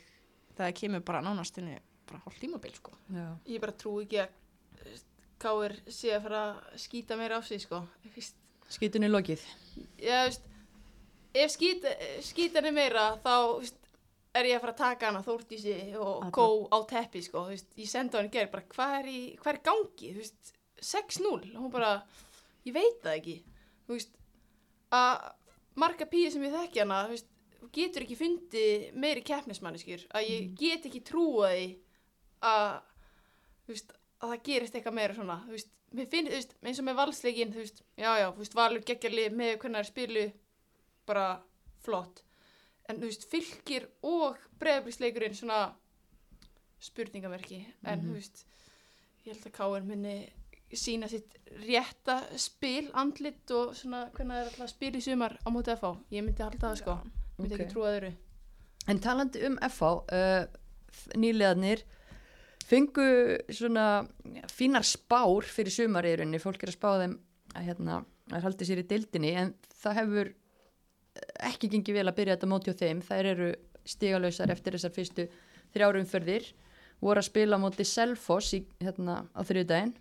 það 0.58 0.74
kemur 0.80 1.00
bara 1.02 1.22
nánastinni 1.22 1.78
bara 2.08 2.22
hálf 2.26 2.40
tímabil 2.40 2.74
sko 2.76 2.92
Já. 3.14 3.28
Ég 3.48 3.60
bara 3.62 3.72
trú 3.72 4.02
ekki 4.02 4.20
að 4.24 4.30
Káir 5.40 5.72
sé 5.88 6.10
að 6.16 6.22
fara 6.24 6.40
að 6.52 6.78
skýta 6.78 7.16
meira 7.16 7.38
á 7.40 7.42
sig 7.42 7.62
sko. 7.62 7.88
Skýtunni 8.70 9.08
lokið. 9.08 9.40
Ef 11.34 11.52
skýt, 11.54 11.86
skýtan 12.26 12.66
er 12.66 12.74
meira 12.74 13.04
þá 13.22 13.34
veist, 13.60 13.76
er 14.34 14.48
ég 14.50 14.58
að 14.58 14.64
fara 14.64 14.74
að 14.74 14.80
taka 14.82 15.10
hana 15.10 15.26
Þórdísi 15.26 15.76
og 16.02 16.26
er 16.26 16.32
Kó 16.34 16.48
á 16.74 16.78
teppi 16.90 17.22
sko. 17.26 17.46
veist, 17.52 17.70
ég 17.78 17.90
sendi 17.90 18.18
á 18.18 18.20
hann 18.20 18.30
í 18.30 18.34
gerð 18.34 18.54
bara 18.56 18.70
hvað 18.74 18.96
er 19.00 19.10
í, 19.12 19.20
hvað 19.42 19.54
er 19.54 19.62
gangi? 19.70 20.14
Þú 20.16 20.24
veist, 20.24 20.54
6-0 20.90 21.30
og 21.54 21.60
hún 21.60 21.74
bara, 21.74 21.92
ég 22.66 22.74
veit 22.74 23.02
það 23.04 23.20
ekki. 23.20 23.38
Þú 23.86 23.98
veist, 23.98 24.18
að 24.96 25.30
marga 25.80 26.10
píði 26.10 26.34
sem 26.34 26.48
ég 26.48 26.56
þekki 26.58 26.84
hana 26.84 27.04
þú 27.06 27.16
veist, 27.16 27.32
getur 27.76 28.06
ekki 28.06 28.18
fundið 28.18 28.86
meiri 28.98 29.22
keppnismanniskjur 29.30 30.06
að 30.18 30.30
ég 30.32 30.52
get 30.58 30.88
ekki 30.90 31.06
trúa 31.06 31.52
því 31.54 31.66
að 32.50 32.70
þú 33.68 33.76
veist, 33.76 33.98
að 34.20 34.34
það 34.34 34.46
gerist 34.50 34.78
eitthvað 34.78 34.98
meira 34.98 35.18
svona. 35.18 35.42
Þú 35.46 35.58
veist, 35.58 35.74
finn, 36.10 36.30
þú 36.30 36.38
veist, 36.38 36.56
eins 36.66 36.82
og 36.82 36.88
með 36.90 37.02
valsleikin 37.04 37.54
þú 37.54 37.64
veist, 37.64 37.84
já, 37.94 38.12
já, 38.18 38.30
þú 38.34 38.44
veist, 38.44 38.56
valur 38.58 38.86
geggjarli 38.88 39.28
með 39.30 39.58
hvernig 39.60 39.78
það 39.78 39.84
er 39.84 39.92
spilu 39.94 40.30
bara 41.10 41.28
flott. 41.84 42.24
En 42.90 42.98
þú 42.98 43.10
veist, 43.10 43.28
fylgir 43.30 43.86
og 44.08 44.38
breyðablíksleikurinn 44.62 45.38
svona 45.38 45.64
spurningamerki. 46.82 47.64
En 47.86 48.02
þú 48.06 48.16
veist, 48.16 48.46
ég 49.26 49.34
held 49.34 49.50
að 49.50 49.58
Káin 49.58 49.90
minni 49.90 50.18
sína 50.78 51.10
sitt 51.10 51.38
rétta 51.66 52.20
spil, 52.38 52.90
andlit 52.98 53.50
og 53.56 53.74
svona 53.78 54.06
hvernig 54.14 54.36
það 54.36 54.42
er 54.42 54.50
alltaf 54.50 54.66
að 54.66 54.74
spila 54.74 55.00
í 55.00 55.06
sumar 55.06 55.36
á 55.42 55.50
móti 55.54 55.76
fá 55.80 55.90
ég 56.14 56.26
myndi 56.26 56.46
halda 56.46 56.62
það 56.62 56.82
sko, 56.84 56.98
myndi 57.40 57.56
ok. 57.56 57.62
ekki 57.62 57.74
trúa 57.74 57.94
þeirru 57.96 58.12
En 58.90 59.02
talandi 59.04 59.42
um 59.46 59.58
FH, 59.62 59.90
uh, 60.18 61.18
nýlegaðnir 61.20 61.84
fengu 62.70 63.10
svona 63.54 64.06
fínar 64.50 64.86
spár 64.88 65.46
fyrir 65.46 65.74
sumar 65.74 66.08
í 66.10 66.16
rauninni, 66.18 66.42
fólk 66.42 66.64
er 66.64 66.72
að 66.72 66.78
spá 66.78 66.90
þeim 67.02 67.18
að 67.58 67.68
hérna, 67.68 68.00
að 68.30 68.46
haldi 68.46 68.70
sér 68.70 68.82
í 68.82 68.88
deildinni 68.90 69.34
en 69.42 69.54
það 69.82 70.00
hefur 70.00 70.32
ekki 71.50 71.70
gengið 71.74 72.00
vel 72.00 72.08
að 72.10 72.18
byrja 72.20 72.36
þetta 72.38 72.50
móti 72.52 72.74
á 72.74 72.80
þeim. 72.82 73.02
Þær 73.06 73.32
eru 73.34 73.50
stigalausar 73.88 74.54
eftir 74.54 74.76
þessar 74.76 74.94
fyrstu 74.96 75.26
þrjárum 75.74 76.08
förðir 76.10 76.52
voru 77.00 77.22
að 77.22 77.30
spila 77.30 77.60
móti 77.62 77.86
Selfoss 77.88 78.54
í, 78.58 78.64
hérna, 78.84 79.24
á 79.32 79.42
þriðdægin 79.48 79.96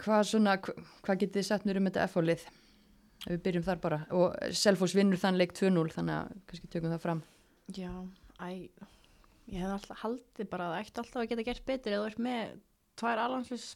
hvað 0.00 0.22
svona 0.30 0.56
hva, 0.62 0.74
hvað 1.04 1.20
getið 1.24 1.36
þið 1.40 1.46
sett 1.48 1.66
mér 1.68 1.80
um 1.80 1.88
þetta 1.90 2.06
F-fólið 2.06 2.46
ef 2.46 3.28
við 3.34 3.42
byrjum 3.44 3.66
þar 3.66 3.82
bara. 3.82 3.98
Og 4.16 4.56
Selfoss 4.56 4.96
vinnur 4.96 5.20
þann 5.20 5.36
leik 5.40 5.52
2-0 5.58 5.92
þannig 5.92 6.16
að 6.16 6.32
kannski 6.48 6.70
tökum 6.72 6.94
það 6.94 7.04
fram. 7.04 7.20
Já, 7.76 7.92
æ, 8.40 8.48
ég 9.50 9.60
hef 9.60 9.74
alltaf 9.74 10.02
haldið 10.06 10.50
bara 10.54 10.70
að 10.70 10.74
það 10.74 10.86
ætti 10.86 11.02
alltaf 11.02 11.20
að 11.20 11.30
geta 11.34 11.46
gert 11.50 11.66
betur. 11.68 11.96
Eða 11.96 12.06
þú 12.06 12.10
ert 12.12 12.24
með 12.30 12.54
tvær 13.00 13.22
alhanslis 13.26 13.66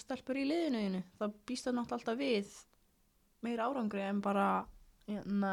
stelpur 0.00 0.36
í 0.36 0.44
liðinu 0.48 1.00
það 1.18 1.36
býst 1.48 1.66
það 1.68 1.76
náttúrulega 1.78 1.98
alltaf 2.00 2.18
við 2.20 2.56
meira 3.42 3.68
árangri 3.68 4.02
en 4.04 4.20
bara 4.24 4.46
hérna 5.08 5.52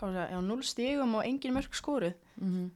já, 0.00 0.40
0 0.40 0.62
stigum 0.62 1.14
og 1.14 1.26
engin 1.26 1.54
mörg 1.54 1.74
skóru 1.74 2.12
mm 2.36 2.48
-hmm. 2.52 2.70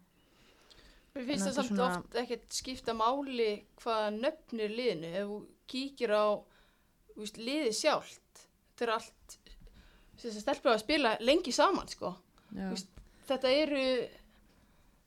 Mér 1.15 1.27
finnst 1.27 1.47
það 1.47 1.53
samt 1.53 1.69
svona- 1.69 1.99
oft 1.99 2.15
ekkert 2.15 2.53
skipta 2.53 2.93
máli 2.93 3.65
hvaða 3.81 4.11
nöfnir 4.11 4.69
liðinu 4.69 5.15
ef 5.17 5.27
þú 5.27 5.47
kíkir 5.67 6.11
á 6.13 6.27
þú 7.15 7.21
veist, 7.21 7.39
liðið 7.39 7.73
sjálft 7.73 8.49
þetta 8.77 8.85
er 8.85 8.91
allt 8.91 9.39
þess 10.17 10.37
að 10.37 10.41
stelpa 10.41 10.75
að 10.75 10.83
spila 10.85 11.17
lengi 11.21 11.53
saman 11.53 11.89
sko. 11.89 12.15
Víst, 12.51 12.89
þetta 13.29 13.49
eru 13.49 14.09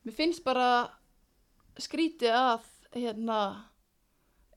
mér 0.05 0.15
finnst 0.15 0.43
bara 0.43 0.89
skrítið 1.79 2.35
að 2.35 2.67
hérna 2.95 3.39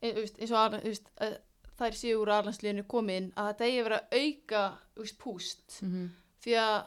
e, 0.01 0.13
eins 0.25 0.51
og 0.51 0.59
að 0.59 1.37
þær 1.83 1.99
séu 1.99 2.23
úr 2.23 2.35
aðlandsliðinu 2.39 2.89
komið 2.91 3.21
inn 3.21 3.31
að 3.37 3.53
þetta 3.53 3.69
eigi 3.69 3.79
að 3.79 3.87
vera 3.89 4.03
auka 4.13 4.65
veist, 4.99 5.19
púst 5.21 5.79
mm 5.83 6.11
því 6.43 6.57
að 6.59 6.79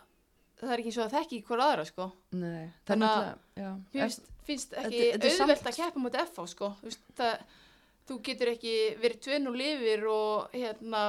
það 0.59 0.73
er 0.73 0.81
ekki 0.81 0.93
og 0.95 1.03
að 1.05 1.13
þekki 1.17 1.41
hver 1.47 1.63
aðra 1.65 1.85
sko. 1.89 2.07
Nei, 2.39 2.63
er 2.63 2.73
Þannig 2.89 3.11
að-. 3.11 3.29
Mér 3.59 4.01
finnst, 4.01 4.27
finnst 4.47 4.75
ekki 4.81 5.03
er 5.11 5.27
auðvelt 5.29 5.69
að 5.69 5.79
keppa 5.79 6.03
mútið 6.03 6.25
FH 6.25 6.47
sko. 6.53 6.71
Veist, 6.83 7.07
það, 7.17 7.45
þú 8.09 8.19
getur 8.29 8.51
ekki 8.53 8.75
verið 9.01 9.23
tvenn 9.27 9.51
og 9.51 9.57
lifir 9.59 10.05
og 10.11 10.55
hérna 10.55 11.03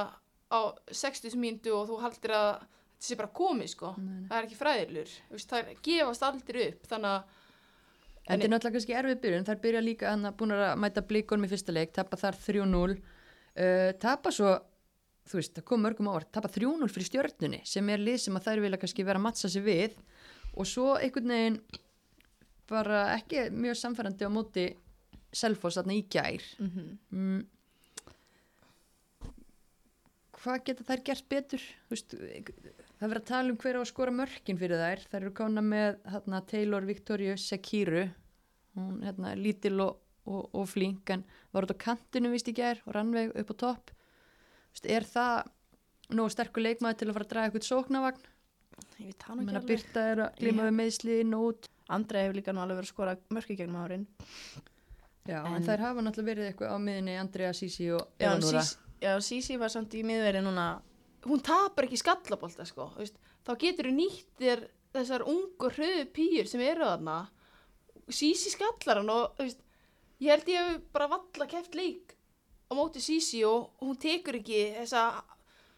á 0.47 0.59
60 0.87 1.39
mínútu 1.39 1.73
og 1.75 1.89
þú 1.89 1.99
haldir 2.03 2.35
að 2.37 2.51
þetta 2.59 3.09
sé 3.09 3.17
bara 3.19 3.35
komið 3.39 3.73
sko. 3.73 3.95
Nei, 4.01 4.21
það 4.29 4.37
er 4.37 4.47
ekki 4.47 4.61
fræðilur 4.61 5.17
veist, 5.33 5.51
það 5.51 5.73
gefast 5.85 6.27
aldrei 6.27 6.63
upp 6.71 6.87
þannig 6.93 7.17
að 7.17 7.35
En 8.27 8.41
þetta 8.41 8.43
er 8.43 8.51
náttúrulega 8.51 8.75
kannski 8.75 8.95
erfið 8.99 9.19
byrjun, 9.23 9.45
þær 9.47 9.59
byrja 9.63 9.81
líka 9.85 10.07
að 10.11 10.25
búin 10.35 10.51
að 10.51 10.71
mæta 10.83 11.03
blíkonum 11.07 11.45
í 11.47 11.49
fyrsta 11.53 11.71
leik, 11.71 11.93
tapa 11.95 12.17
þar 12.19 12.35
3-0, 12.43 12.95
uh, 13.57 13.91
tapa 14.01 14.31
svo, 14.31 14.53
þú 15.27 15.39
veist, 15.39 15.55
það 15.57 15.67
kom 15.71 15.83
mörgum 15.85 16.11
ávart, 16.11 16.31
tapa 16.31 16.51
3-0 16.53 16.89
fyrir 16.93 17.09
stjörnunni 17.09 17.61
sem 17.65 17.89
er 17.89 18.03
lið 18.03 18.21
sem 18.23 18.39
að 18.39 18.49
þær 18.49 18.63
vilja 18.65 18.81
kannski 18.83 19.05
vera 19.07 19.21
að 19.21 19.27
mattsa 19.27 19.51
sig 19.51 19.65
við 19.65 19.97
og 20.57 20.69
svo 20.69 20.95
einhvern 20.97 21.33
veginn 21.33 21.61
bara 22.67 23.03
ekki 23.15 23.47
mjög 23.55 23.79
samfærandi 23.79 24.27
á 24.27 24.31
móti 24.31 24.67
Selfoss 25.37 25.77
þarna 25.77 25.93
í 25.93 26.03
gær. 26.09 26.43
mm 26.59 26.69
-hmm. 26.71 26.97
Mm. 27.11 27.45
Hvað 30.37 30.63
geta 30.63 30.83
þær 30.83 31.03
gert 31.03 31.29
betur? 31.29 31.63
Veist, 31.89 32.13
það 32.13 33.09
verður 33.09 33.21
að 33.21 33.29
tala 33.29 33.51
um 33.51 33.57
hver 33.57 33.75
á 33.75 33.81
að 33.81 33.89
skora 33.89 34.11
mörkin 34.11 34.57
fyrir 34.57 34.77
þær. 34.77 35.01
Þær 35.09 35.21
eru 35.21 35.33
kona 35.33 35.61
með 35.61 35.97
hérna, 36.05 36.41
Taylor 36.45 36.85
Victoria 36.85 37.37
Sekiru. 37.37 38.09
Hún 38.77 39.01
hérna, 39.03 39.33
lítil 39.35 39.81
og, 39.81 39.97
og, 40.27 40.49
og 40.53 40.67
flink 40.69 41.09
en 41.15 41.23
var 41.55 41.63
út 41.67 41.71
á 41.73 41.77
kantinu 41.87 42.29
vist 42.33 42.49
í 42.51 42.55
gær 42.57 42.81
og 42.85 42.93
rannveg 42.97 43.31
upp 43.39 43.53
á 43.53 43.55
topp. 43.63 43.91
Þú 43.91 44.77
Veist, 44.77 44.89
er 44.93 45.07
það 45.07 45.47
nógu 46.17 46.31
sterkur 46.35 46.63
leikmaði 46.67 46.99
til 46.99 47.07
að 47.09 47.15
fara 47.17 47.25
að 47.27 47.31
draga 47.33 47.49
eitthvað 47.49 47.69
sóknavagn? 47.71 48.25
ég 49.01 49.07
veit 49.07 49.23
meina 49.29 49.41
ekki 49.41 49.55
alveg 49.57 49.67
Birta 49.71 50.01
er 50.11 50.19
að 50.27 50.35
glima 50.37 50.61
Ég- 50.63 50.67
við 50.69 50.75
meðsli 50.77 51.15
nót. 51.25 51.65
Andrei 51.89 52.21
hefur 52.27 52.35
líka 52.37 52.53
nú 52.53 52.61
alveg 52.61 52.77
verið 52.77 52.89
að 52.89 52.93
skora 52.93 53.15
mörki 53.33 53.55
gegnum 53.57 53.79
árin 53.81 54.03
Já, 55.27 55.39
en, 55.45 55.55
En- 55.57 55.63
þær 55.65 55.81
hafa 55.83 56.01
náttúrulega 56.03 56.29
verið 56.31 56.49
eitthvað 56.51 56.71
á 56.71 56.77
miðinni 56.79 57.15
Andrea 57.19 57.53
Sisi 57.53 57.87
og 57.91 58.03
já, 58.19 58.27
Eva 58.27 58.37
Núra. 58.39 58.61
Sís- 58.61 58.77
já, 59.01 59.11
Sisi 59.21 59.57
var 59.59 59.69
samt 59.73 59.95
í 59.97 60.03
miðveri 60.07 60.41
núna 60.43 60.67
hún 61.27 61.41
tapar 61.43 61.87
ekki 61.87 61.97
skallabólta 61.99 62.65
sko. 62.67 62.91
þú 62.95 63.01
veist, 63.03 63.17
þá 63.47 63.51
getur 63.59 63.89
þú 63.89 63.95
nýtt 63.97 64.29
þér 64.39 64.67
þessar 64.93 65.25
ungu 65.27 65.71
hröðu 65.73 66.05
pýr 66.15 66.47
sem 66.47 66.61
eru 66.61 66.85
þarna 66.85 67.17
Sísi 68.07 68.51
skallar 68.53 69.01
hann 69.01 69.09
og 69.11 69.35
veist, 69.41 69.59
ég 70.23 70.29
held 70.33 70.47
ég 70.53 70.69
hef 70.71 70.81
bara 70.93 71.07
valla 71.11 71.47
keft 71.49 71.75
leik 71.77 72.13
á 72.67 72.71
móti 72.75 72.99
Sísi 73.03 73.43
og 73.47 73.69
hún 73.81 73.97
tekur 74.01 74.35
ekki 74.41 74.61
þessa 74.79 75.03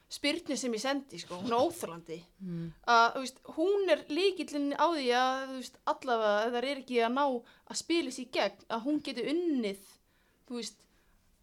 spyrnu 0.10 0.56
sem 0.58 0.74
ég 0.74 0.82
sendi 0.82 1.20
sko, 1.22 1.38
hún 1.38 1.52
er 1.54 1.60
óþrlandi 1.62 2.20
Mm. 2.42 2.72
að 2.88 3.08
þú 3.14 3.20
veist, 3.22 3.40
hún 3.60 3.90
er 3.94 4.00
líkillin 4.10 4.72
á 4.74 4.86
því 4.90 5.08
að 5.14 5.42
þú 5.50 5.58
veist, 5.60 5.76
allavega 5.86 6.50
það 6.50 6.58
er 6.64 6.70
ekki 6.82 6.98
að 7.06 7.14
ná 7.14 7.26
að 7.70 7.76
spila 7.84 8.12
sér 8.16 8.30
gegn 8.34 8.64
að 8.70 8.84
hún 8.88 9.02
geti 9.06 9.26
unnið 9.34 9.84
þú 10.50 10.56
veist, 10.58 10.80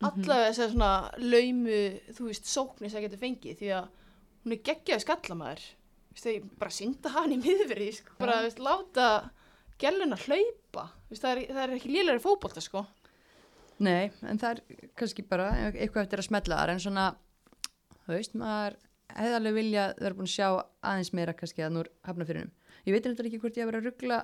allavega 0.03 0.49
þessar 0.51 0.73
svona 0.73 0.91
laumu, 1.23 1.79
þú 2.17 2.27
veist, 2.27 2.45
sóknir 2.51 2.91
sem 2.91 2.99
það 2.99 3.07
getur 3.07 3.23
fengið 3.23 3.59
því 3.61 3.71
að 3.77 3.87
hún 4.47 4.53
er 4.57 4.63
geggjaði 4.67 5.05
skallamæður. 5.07 5.63
Þú 6.07 6.17
veist, 6.17 6.27
þegar 6.27 6.51
bara 6.59 6.71
synda 6.81 7.09
hann 7.15 7.33
í 7.33 7.39
miðveri 7.47 7.89
sko, 8.01 8.11
bara, 8.19 8.41
þú 8.41 8.49
veist, 8.51 8.59
láta 8.67 9.07
gæluna 9.79 10.17
hlaupa 10.27 10.66
þú 10.85 11.15
veist, 11.15 11.25
það, 11.25 11.33
er, 11.33 11.53
það 11.55 11.63
er 11.65 11.75
ekki 11.79 11.93
lélæri 11.95 12.23
fótbolta 12.23 12.63
sko 12.65 12.85
Nei, 13.77 14.09
en 14.25 14.39
það 14.41 14.55
er 14.55 14.91
kannski 14.97 15.25
bara 15.29 15.51
eitthvað 15.69 16.07
eftir 16.07 16.23
að 16.23 16.29
smetla 16.31 16.61
þar 16.63 16.73
en 16.73 16.81
svona, 16.81 17.07
þú 18.07 18.15
veist, 18.15 18.37
maður 18.41 18.79
hefði 19.17 19.37
alveg 19.39 19.57
vilja 19.57 19.85
vera 20.01 20.17
búin 20.17 20.29
að 20.29 20.33
sjá 20.33 20.47
aðeins 20.91 21.13
meira 21.17 21.35
kannski 21.37 21.65
að 21.65 21.75
núr 21.77 21.91
hafnafyrinum. 22.09 22.53
Ég 22.87 22.97
veit 22.97 23.05
þetta 23.05 23.27
ekki 23.29 23.41
hvort 23.43 23.59
ég 23.59 23.67
að 23.67 23.71
vera 23.71 23.83
að 23.83 23.89
ruggla 23.91 24.21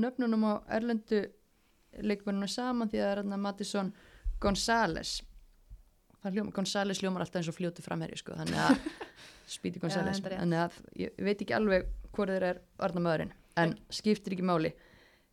nöfnunum 0.00 0.46
á 0.50 0.52
erlendu 0.76 1.22
leikmennuna 2.02 2.50
saman 2.50 2.90
því 2.90 3.00
að 3.00 3.06
það 3.06 3.12
er 3.12 3.22
hérna 3.22 3.40
Mattisson 3.46 3.92
González. 4.42 5.14
Það 6.20 6.36
Hljóma, 6.36 6.54
González 6.58 7.00
hljómar 7.00 7.24
alltaf 7.24 7.40
eins 7.40 7.48
og 7.50 7.56
fljóti 7.56 7.84
framherju 7.84 8.18
sko, 8.20 8.36
þannig 8.42 8.58
að 8.60 8.74
þetta 9.50 9.88
er 9.88 10.06
rétt. 10.10 10.26
þannig 10.34 10.64
að 10.66 10.80
ég 11.00 11.22
veit 11.26 11.40
ekki 11.40 11.56
alveg 11.56 11.86
hvort 12.10 12.34
þeir 12.34 12.46
er 12.50 12.60
varnamöðurinn. 12.80 13.32
en 13.60 13.74
skiptir 13.92 14.34
ekki 14.36 14.46
máli 14.46 14.74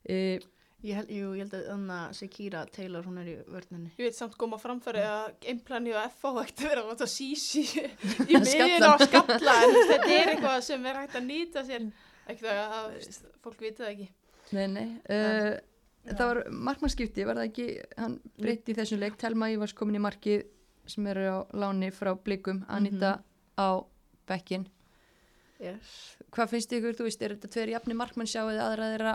uh, 0.10 0.48
Ég 0.86 0.93
held, 0.93 1.10
jú, 1.10 1.30
ég 1.34 1.41
held 1.41 1.54
að 1.58 1.63
þannig 1.72 1.93
að 1.98 2.12
Sekira 2.20 2.60
Taylor, 2.70 3.06
hún 3.08 3.15
er 3.17 3.30
í 3.32 3.32
vörninni. 3.50 3.89
Ég 3.98 4.12
veit 4.12 4.15
samt 4.17 4.36
koma 4.38 4.60
framfæri 4.62 5.02
að 5.02 5.32
gameplani 5.41 5.96
og 5.96 6.04
FH 6.13 6.34
að 6.43 6.52
vera 6.62 6.84
að 6.84 6.91
láta 6.91 7.08
sísi 7.10 7.63
í 7.65 8.38
miðinu 8.43 8.91
og 8.91 9.02
skalla. 9.02 9.56
en 9.65 9.74
þetta 9.89 10.12
er 10.13 10.30
eitthvað 10.36 10.60
sem 10.67 10.86
er 10.86 11.00
hægt 11.02 11.17
að 11.17 11.26
nýta 11.26 11.63
sér. 11.65 11.88
Það 12.28 12.60
að 12.62 12.93
fólk 13.41 13.63
viti 13.63 13.82
það 13.82 13.89
ekki. 13.96 14.08
Nei, 14.54 14.67
nei 14.76 14.86
uh, 15.10 15.58
það 16.12 16.30
var 16.30 16.39
markmannskipti, 16.70 17.26
var 17.26 17.39
það 17.41 17.50
ekki? 17.50 17.67
Hann 17.98 18.20
breytti 18.38 18.76
í 18.76 18.78
þessum 18.78 19.02
leik, 19.02 19.17
Telma 19.20 19.50
Ívars 19.52 19.74
komin 19.76 19.98
í 19.98 20.04
markið 20.04 20.46
sem 20.88 21.08
eru 21.10 21.26
á 21.26 21.38
láni 21.58 21.89
frá 21.91 22.13
blikum, 22.15 22.62
Anita 22.70 23.17
á 23.58 23.70
bekkin 24.30 24.67
Yes. 25.58 26.13
hvað 26.30 26.52
finnst 26.52 26.74
ykkur, 26.78 26.93
þú 26.93 27.08
veist, 27.08 27.22
er 27.26 27.34
þetta 27.34 27.50
tveir 27.50 27.72
jafni 27.72 27.96
markmann 27.98 28.30
sjáuð 28.30 28.60
aðra 28.62 28.91
þeirra 28.91 29.13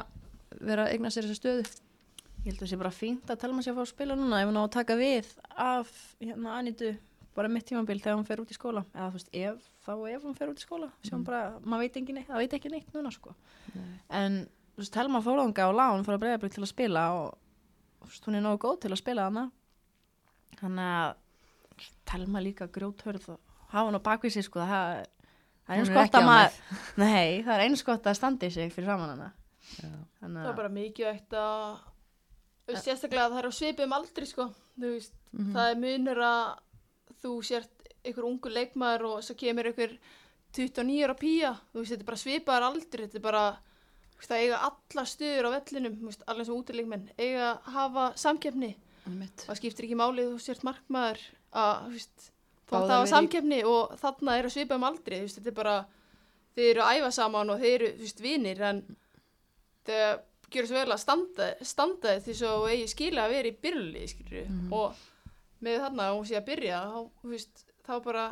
vera 0.60 0.84
að 0.86 0.92
eigna 0.96 1.10
sér 1.10 1.24
þessa 1.28 1.40
stöðu? 1.40 1.64
Ég 2.42 2.50
held 2.50 2.58
að 2.58 2.62
það 2.66 2.70
sé 2.72 2.78
bara 2.80 2.90
fínt 2.90 3.30
að 3.30 3.38
Telma 3.38 3.62
sé 3.62 3.70
að 3.70 3.76
fá 3.78 3.82
að 3.84 3.90
spila 3.92 4.14
núna 4.18 4.40
ef 4.42 4.48
hún 4.50 4.58
á 4.58 4.62
að 4.66 4.70
taka 4.74 4.94
við 4.98 5.26
af 5.56 5.90
hérna 6.20 6.56
Anitu 6.58 6.96
bara 7.36 7.48
mitt 7.48 7.64
tímabil 7.68 8.00
þegar 8.02 8.16
hún 8.18 8.26
fer 8.26 8.40
út 8.42 8.50
í 8.50 8.56
skóla 8.56 8.82
eða 8.92 9.06
þú 9.08 9.16
veist, 9.16 9.30
ef, 9.32 9.68
þá 9.86 9.92
ef 10.10 10.22
hún 10.26 10.34
fer 10.36 10.50
út 10.50 10.58
í 10.58 10.64
skóla 10.66 10.90
sem 11.02 11.18
Mhm. 11.18 11.24
bara, 11.24 11.58
maður 11.64 11.78
veit 11.86 11.96
ekki 11.96 12.12
neitt, 12.12 12.26
það 12.28 12.42
veit 12.42 12.52
ekki 12.58 12.70
neitt 12.70 12.92
núna 12.92 13.12
sko 13.14 13.34
Nei. 13.74 14.00
en 14.10 14.48
þú 14.74 14.82
veist, 14.82 14.92
Telma 14.92 15.22
fórðanga 15.22 15.64
á 15.64 15.70
lán 15.72 16.04
fyrir 16.04 16.18
að 16.18 16.22
breyða 16.26 16.50
til 16.52 16.62
að 16.62 16.68
spila 16.68 17.04
og 17.14 17.38
þú 18.02 18.10
veist, 18.10 18.24
hún 18.26 18.34
er 18.36 18.42
nógu 18.42 18.58
góð 18.58 18.80
til 18.80 18.90
að 18.90 18.98
spila 19.00 19.22
hana 19.30 19.50
þannig 20.60 20.90
að 20.92 21.14
Telma 22.04 22.42
líka 22.44 22.66
grjóthörð 22.68 23.28
og 23.32 23.40
hafa 23.72 23.86
hann 23.86 23.96
á 23.96 24.02
bakvið 24.02 24.32
sig 24.36 24.44
sko 24.44 24.60
það, 24.60 25.06
það 25.66 25.72
er 25.72 25.78
eins 25.78 25.88
Hún 25.88 25.94
gott 25.96 26.04
ekki 26.10 26.20
að 26.20 26.28
maður 26.28 26.52
nei, 26.98 27.42
það 27.46 27.54
er 27.54 27.64
eins 27.64 27.82
gott 27.86 28.04
að 28.10 28.18
standi 28.18 28.50
sig 28.52 28.72
fyrir 28.74 28.90
framann 28.90 29.14
hana 29.16 29.30
það 29.80 30.37
er 30.42 30.50
að 30.52 30.56
bara 30.56 30.68
mikið 30.72 31.06
eitt 31.12 31.37
að 31.38 31.80
sérstaklega 32.82 33.26
að 33.26 33.32
það 33.35 33.38
er 33.42 33.48
á 33.50 33.58
svipum 33.58 33.94
aldri 33.96 34.26
sko, 34.28 34.48
þú 34.78 34.90
veist, 34.94 35.14
Mhm. 35.32 35.52
það 35.56 35.70
er 35.70 35.80
munur 35.82 36.20
að 36.22 36.58
þú 37.22 37.32
sért 37.44 37.88
einhver 38.04 38.24
ungu 38.28 38.50
leikmaður 38.50 39.04
og 39.08 39.22
svo 39.22 39.35
kemur 39.38 39.66
einhver 39.70 39.98
29 40.52 41.04
ára 41.06 41.14
pía, 41.16 41.52
þú 41.72 41.80
veist, 41.80 41.92
þetta 41.92 42.00
er 42.02 42.11
bara 42.11 42.22
svipaðar 42.22 42.66
aldri, 42.68 43.06
þetta 43.06 43.14
er 43.16 43.20
bara 43.26 43.44
þú 44.12 44.18
veist, 44.18 44.30
það 44.30 44.42
eiga 44.42 44.58
alla 44.68 45.04
stöður 45.08 45.48
á 45.48 45.50
vellinum, 45.56 45.96
þú 46.00 46.04
veist, 46.11 46.22
alveg 46.28 46.46
sem 46.46 46.54
útileikmenn, 46.54 47.08
eiga 47.18 47.46
að 47.52 47.72
hafa 47.72 48.04
samkeppni, 48.16 48.76
Einmitt. 49.06 49.37
það 49.48 49.56
skiptir 49.61 49.85
ekki 49.88 49.96
máli 49.98 50.22
þú 50.28 50.38
sért 50.40 50.62
markmaður 50.62 51.18
að, 51.52 51.74
þú 51.87 51.90
veist, 51.96 52.30
þú 52.68 52.72
Báðar 52.72 52.82
átt 52.85 52.90
að 52.92 52.98
hafa 53.00 53.12
samkeppni 53.16 53.64
og 53.64 53.96
þarna 53.98 54.38
er 54.38 54.44
að 54.44 54.52
svipa 54.54 54.74
um 54.74 54.85
aldri, 54.85 55.16
þú 55.18 55.22
veist, 55.26 55.38
þetta 55.40 55.48
er 55.48 55.58
bara, 55.62 55.76
þeir 56.56 56.70
eru 56.70 56.80
að 56.82 56.96
æfa 57.00 57.12
saman 57.12 57.50
og 57.50 57.61
þeir 57.61 57.74
eru, 57.80 57.92
þú 57.96 58.06
veist, 58.06 58.20
vinir, 58.20 58.61
en 58.62 58.82
þegar 59.87 60.21
gjör 60.53 60.66
svo 60.68 60.77
vel 60.77 60.92
að 60.92 61.01
standa, 61.01 61.47
standa 61.64 62.16
því 62.21 62.35
svo 62.37 62.51
eigi 62.68 62.88
skila 62.92 63.25
að 63.27 63.35
vera 63.37 63.49
í 63.53 63.57
byrjulið, 63.62 64.09
skilur 64.12 64.49
Mhm. 64.49 64.73
og 64.73 64.95
með 65.62 65.79
þarna 65.85 66.09
að 66.09 66.16
hún 66.18 66.27
sé 66.29 66.37
að 66.40 66.47
byrja, 66.51 66.81
þá, 66.92 67.11
veist, 67.33 67.64
þá 67.87 67.92
bara 68.05 68.25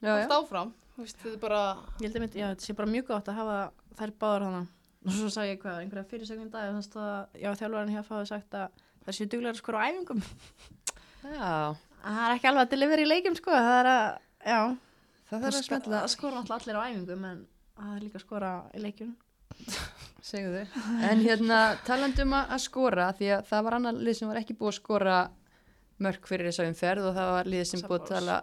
Já, 0.00 0.06
já. 0.08 0.22
allt 0.24 0.32
áfram, 0.36 0.72
veist, 0.96 1.24
er 1.26 1.36
bara, 1.42 1.62
Ég 2.00 2.12
held 2.12 2.16
að 2.16 2.28
þetta 2.36 2.60
sé 2.66 2.74
bara 2.76 2.88
mjög 2.92 3.06
gott 3.08 3.28
að 3.28 3.34
hafa 3.40 3.72
þær 3.98 4.12
báðar 4.20 4.42
hana. 4.46 4.66
Og 5.06 5.12
svo 5.16 5.28
sagði 5.32 5.54
ég 5.56 5.60
hvað, 5.62 5.78
einhverja 5.80 6.08
fyrirsögnum 6.10 6.50
dag, 6.52 6.70
þannig 6.70 6.96
að 7.00 7.40
já, 7.40 7.50
þjálfarinn 7.56 7.92
hér 7.94 8.04
fáið 8.04 8.26
sagt 8.28 8.52
að 8.54 8.68
það 9.06 9.16
séu 9.16 9.28
duglegar 9.32 9.56
skor 9.56 9.74
á 9.80 9.82
æfingum. 9.88 10.22
Já, 11.24 11.76
Að 12.00 12.14
það 12.16 12.24
er 12.30 12.34
ekki 12.36 12.48
alveg 12.48 12.62
að 12.66 12.70
delivera 12.70 13.02
í 13.02 13.08
leikum, 13.08 13.34
sko. 13.36 13.50
Það 13.50 13.78
er 13.80 13.88
að, 13.92 14.18
já, 14.44 14.60
það 15.30 15.42
þarf 15.42 15.56
að 15.60 15.64
smetla, 15.66 16.00
það 16.00 16.12
skora 16.14 16.36
náttúrulega 16.40 16.60
allir 16.60 16.76
á 16.80 16.86
æfingum, 16.88 17.24
en 17.30 17.46
það 17.76 17.96
er 17.96 18.00
líka 18.04 18.16
að 18.20 18.24
skora 18.24 18.52
í 18.76 18.80
leikum. 18.84 19.16
segðu 20.24 20.62
þau. 20.64 20.80
En 21.10 21.22
hérna, 21.24 21.58
talandum 21.86 22.34
að 22.36 22.54
að 22.56 22.62
skora, 22.66 23.06
því 23.18 23.30
að 23.36 23.44
það 23.50 23.64
var 23.66 23.76
annar 23.78 24.00
lið 24.08 24.18
sem 24.18 24.28
var 24.30 24.40
ekki 24.42 24.56
búið 24.58 24.72
að 24.72 24.78
skora 24.80 25.18
mörg 26.00 26.28
fyrir 26.28 26.48
þessa 26.50 26.66
umferð 26.70 27.08
og 27.10 27.16
það 27.18 27.32
var 27.36 27.50
lið 27.54 27.64
sem 27.70 27.82
búið 27.84 28.00
að 28.02 28.12
tala, 28.14 28.36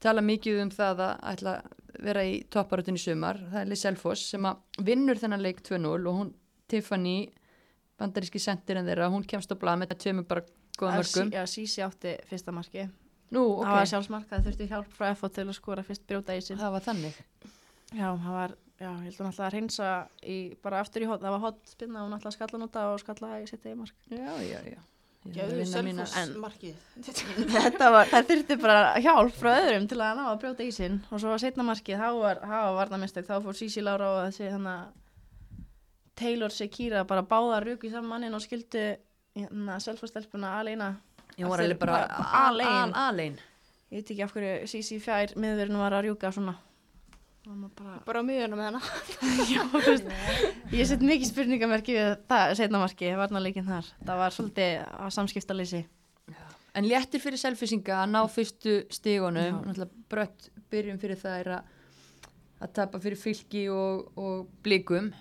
tala 0.00 0.24
mikið 0.24 0.60
um 0.64 0.70
það 0.72 1.02
að 1.06 1.14
ætla 1.32 1.56
að 1.60 2.04
vera 2.06 2.22
í 2.28 2.36
topparötun 2.52 2.98
í 2.98 3.00
sumar. 3.00 3.40
Það 3.52 3.60
er 3.62 3.70
lið 3.72 3.80
Selfoss 3.82 4.26
sem 4.34 4.44
að 4.48 4.84
vinnur 4.84 5.20
þennan 5.20 5.44
leik 5.44 5.62
2-0 5.64 5.94
og 5.96 6.20
hún, 6.20 6.34
Tiffany, 6.68 7.16
bandaríski 8.00 8.40
sendir 8.42 8.76
en 8.80 8.88
þeirra, 8.88 9.08
hún 9.12 9.24
kemst 9.28 9.52
á 9.52 9.56
blað 9.56 9.80
með 9.80 9.90
þetta 9.92 10.02
tveimur 10.04 10.26
bara 10.28 10.44
góða 10.76 10.98
mörgum. 11.00 11.30
Já, 11.32 11.44
Sísi 11.48 11.84
átti 11.84 12.16
fyrsta 12.28 12.52
marki. 12.52 12.84
Nú, 13.32 13.42
Það 13.62 13.72
var 13.72 13.82
ok, 13.82 13.90
sjálfsmark, 13.90 14.26
það 14.30 14.44
þurfti 14.46 14.66
hjálp 14.70 14.90
frá 14.94 15.06
FO 15.18 15.30
til 15.34 15.46
að 15.48 15.56
skora 15.56 15.82
fyrst 15.86 16.04
brjóta 16.06 16.36
í 16.36 16.42
sig. 16.44 16.58
það 16.60 16.74
var 16.76 16.84
þannig. 16.84 17.16
Já, 17.96 18.08
það 18.12 18.32
var, 18.36 18.54
já, 18.80 18.90
ég 18.90 19.06
held 19.06 19.16
hún 19.20 19.30
alltaf 19.30 19.46
að 19.46 19.54
reynsa 19.56 19.92
í, 20.22 20.36
bara 20.62 20.80
aftur 20.84 21.02
í 21.02 21.08
hot, 21.10 21.22
það 21.22 21.34
var 21.36 21.44
hot 21.46 21.62
spinna 21.72 22.02
og 22.02 22.08
hún 22.10 22.16
alltaf 22.18 22.32
að 22.32 22.36
skalla 22.38 22.60
nota 22.64 22.84
og 22.92 23.00
skalla 23.02 23.30
í 23.42 23.48
sitt 23.48 23.64
eigi 23.66 23.78
mark. 23.80 23.96
Já, 24.10 24.34
já, 24.44 24.60
já. 24.74 24.82
Ég 25.26 25.34
þarf 25.34 25.48
að 25.50 25.56
gefðu 25.56 25.56
vinna 25.58 25.80
mína- 25.82 26.04
selfoss 26.06 26.34
en- 26.36 26.42
markið. 26.44 26.76
Þetta 27.56 27.88
var, 27.96 28.10
það 28.12 28.28
þurfti 28.28 28.56
bara 28.62 28.82
hjálp 29.02 29.32
frá 29.40 29.50
öðrum 29.58 29.88
til 29.90 29.98
að 29.98 30.20
ná 30.20 30.24
að 30.30 30.36
brjóta 30.44 30.62
í 30.62 30.74
sinn 30.76 31.00
og 31.10 31.18
svo 31.18 31.32
var 31.32 31.42
setna 31.42 31.64
markið, 31.66 31.98
þá 31.98 32.10
var, 32.20 32.42
þá 32.44 32.54
var 32.60 32.76
varnamistök, 32.82 33.26
þá 33.26 33.40
fór 33.48 33.58
Sísi 33.58 33.82
Lára 33.82 34.12
og 34.12 34.20
þessi 34.28 34.52
þannig 34.52 34.76
að 34.76 35.02
Taylor 36.16 36.54
Sekira 36.54 37.02
bara 37.08 37.24
báða 37.26 37.58
rúk 37.64 37.82
í 37.84 37.90
saman 37.92 38.08
mannin 38.14 38.36
og 38.38 38.40
skildu 38.44 38.84
hérna, 39.36 39.80
selfastelpuna 39.84 40.54
aleina. 40.60 40.92
Ég 41.36 41.50
var 41.50 41.60
alveg 41.60 41.78
bara 41.82 42.06
alein. 43.10 43.34
Ég 43.90 44.00
veit 44.00 44.10
ekki 44.14 44.22
af 44.24 44.32
hverju 44.32 44.70
Sísi 44.70 44.96
fjær 45.02 45.34
miðverðinu 45.36 45.82
var 45.82 45.98
að 45.98 46.06
rjúka 46.06 46.30
svona. 46.32 46.54
Það 47.46 47.66
bara, 47.78 47.96
Bara 48.02 48.20
á 48.22 48.24
miðunum 48.26 48.58
með 48.58 48.66
hana. 48.72 48.78
já, 49.52 49.60
þú 49.70 49.82
veist, 49.84 50.08
ég 50.74 50.88
set 50.90 51.02
mikið 51.06 51.28
spurningamerki 51.28 51.94
við 51.94 52.08
það 52.26 52.54
setna 52.58 52.80
marki, 52.82 53.10
varnarleikin 53.20 53.68
þar. 53.68 53.90
Það 54.00 54.18
var 54.22 54.34
svolítið 54.34 54.72
að 54.82 55.12
samskiptalýsi. 55.14 55.82
En 56.76 56.88
léttir 56.90 57.22
fyrir 57.22 57.40
selfisinga 57.40 58.00
að 58.02 58.10
ná 58.16 58.18
fyrstu 58.28 58.74
stígunum, 58.92 59.62
brött 60.10 60.50
byrjum 60.74 60.98
fyrir 61.00 61.20
það 61.20 61.38
er 61.44 61.52
að, 61.60 61.70
að 62.66 62.74
tapa 62.80 63.00
fyrir 63.04 63.20
fylki 63.20 63.62
og, 63.70 64.10
og 64.18 64.50
blikum. 64.66 65.12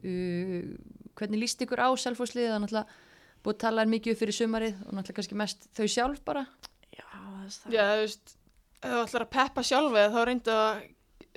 Uh, 0.00 0.72
hvernig 1.20 1.44
líst 1.44 1.60
ykkur 1.62 1.84
á 1.84 1.88
selfosliðið? 1.92 2.54
Það 2.54 2.56
er 2.56 2.64
náttúrulega 2.64 3.04
búið 3.44 3.54
að 3.58 3.62
tala 3.66 3.86
mikið 3.92 4.16
upp 4.16 4.24
fyrir 4.24 4.40
sumarið 4.40 4.80
og 4.80 4.96
náttúrulega 4.96 5.20
kannski 5.20 5.40
mest 5.44 5.70
þau 5.76 5.86
sjálf 5.92 6.24
bara. 6.26 6.48
Já, 6.88 7.06
það 7.12 7.76
Já, 7.76 7.84
þú 7.84 8.02
veist, 8.02 8.36
ef 8.80 8.90
þú 8.90 9.00
ætlar 9.04 9.28
að 9.28 9.34
peppa 9.36 9.66
sjálfa 9.70 10.10
þá 10.16 10.20
reyndu 10.26 10.56
að, 10.56 10.84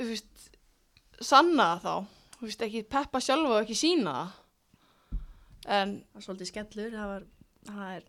veist, 0.08 0.50
sanna 1.22 1.66
það 1.80 1.84
þá. 1.84 2.06
Þú 2.40 2.46
veist, 2.48 2.62
ekki 2.62 2.84
peppa 2.88 3.20
sjálfa 3.20 3.50
og 3.58 3.64
ekki 3.66 3.76
sína 3.76 4.14
það. 4.20 4.30
En 5.70 5.92
Það 6.14 6.20
er 6.22 6.26
svolítið 6.26 6.48
skellur, 6.54 6.92
það 6.96 7.10
var, 7.14 7.26
það 7.68 7.90
er, 7.98 8.04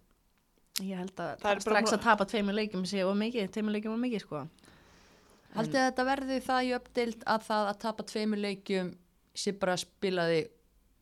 ég 0.87 0.97
held 1.01 1.21
að 1.21 1.33
Það 1.43 1.51
er 1.57 1.61
strax 1.67 1.93
að 1.97 2.03
tapa 2.05 2.25
tveimur 2.31 2.55
leikjum 2.57 2.85
sé 2.87 3.03
og 3.05 3.17
mikið, 3.19 3.51
tveimur 3.57 3.75
leikjum 3.75 3.97
og 3.97 4.01
mikið 4.05 4.23
sko. 4.25 4.45
Haldið 5.57 5.81
að 5.81 5.89
þetta 5.91 6.05
verði 6.07 6.39
það 6.47 6.65
í 6.69 6.73
uppdeild 6.77 7.25
að 7.27 7.45
það 7.49 7.69
að 7.73 7.79
tapa 7.83 8.07
tveimur 8.07 8.39
leikjum 8.45 8.93
sé 9.35 9.53
bara 9.59 9.75
spilaði 9.81 10.41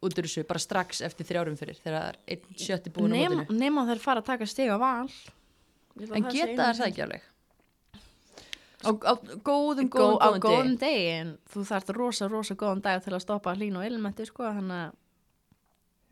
út 0.01 0.15
úr 0.15 0.25
þessu, 0.29 0.45
bara 0.49 0.63
strax 0.63 1.03
eftir 1.05 1.27
þrjárum 1.29 1.57
fyrir 1.59 1.77
þegar 1.83 1.99
það 1.99 2.09
er 2.09 2.19
einn 2.33 2.59
sjötti 2.65 2.93
búin 2.95 3.13
á 3.13 3.17
Nema, 3.19 3.35
mótinu. 3.43 3.59
nema 3.61 3.85
þeir 3.91 4.01
fara 4.07 4.23
að 4.23 4.29
taka 4.31 4.47
stig 4.49 4.71
á 4.73 4.79
val. 4.81 5.09
Að 5.99 6.15
En 6.17 6.25
það 6.25 6.33
geta 6.39 6.63
það 6.63 6.75
sem- 6.79 6.87
ekki 6.89 7.03
alveg? 7.05 7.23
Á, 8.79 8.91
á 8.95 9.13
góðum, 9.43 9.43
góðum, 9.43 9.89
Gó, 9.91 10.05
á 10.23 10.29
góðum, 10.31 10.41
góðum 10.45 10.75
degi. 10.79 10.79
degi 10.85 11.07
en 11.19 11.31
þú 11.51 11.65
þarft 11.67 11.89
rosa, 11.97 12.29
rosa 12.31 12.55
góðan 12.55 12.83
dag 12.85 13.01
til 13.03 13.15
að 13.17 13.25
stoppa 13.25 13.55
hlín 13.59 13.77
og 13.81 13.87
ilmenti 13.89 14.27
sko 14.29 14.45
þannig 14.47 14.85
að 14.85 14.93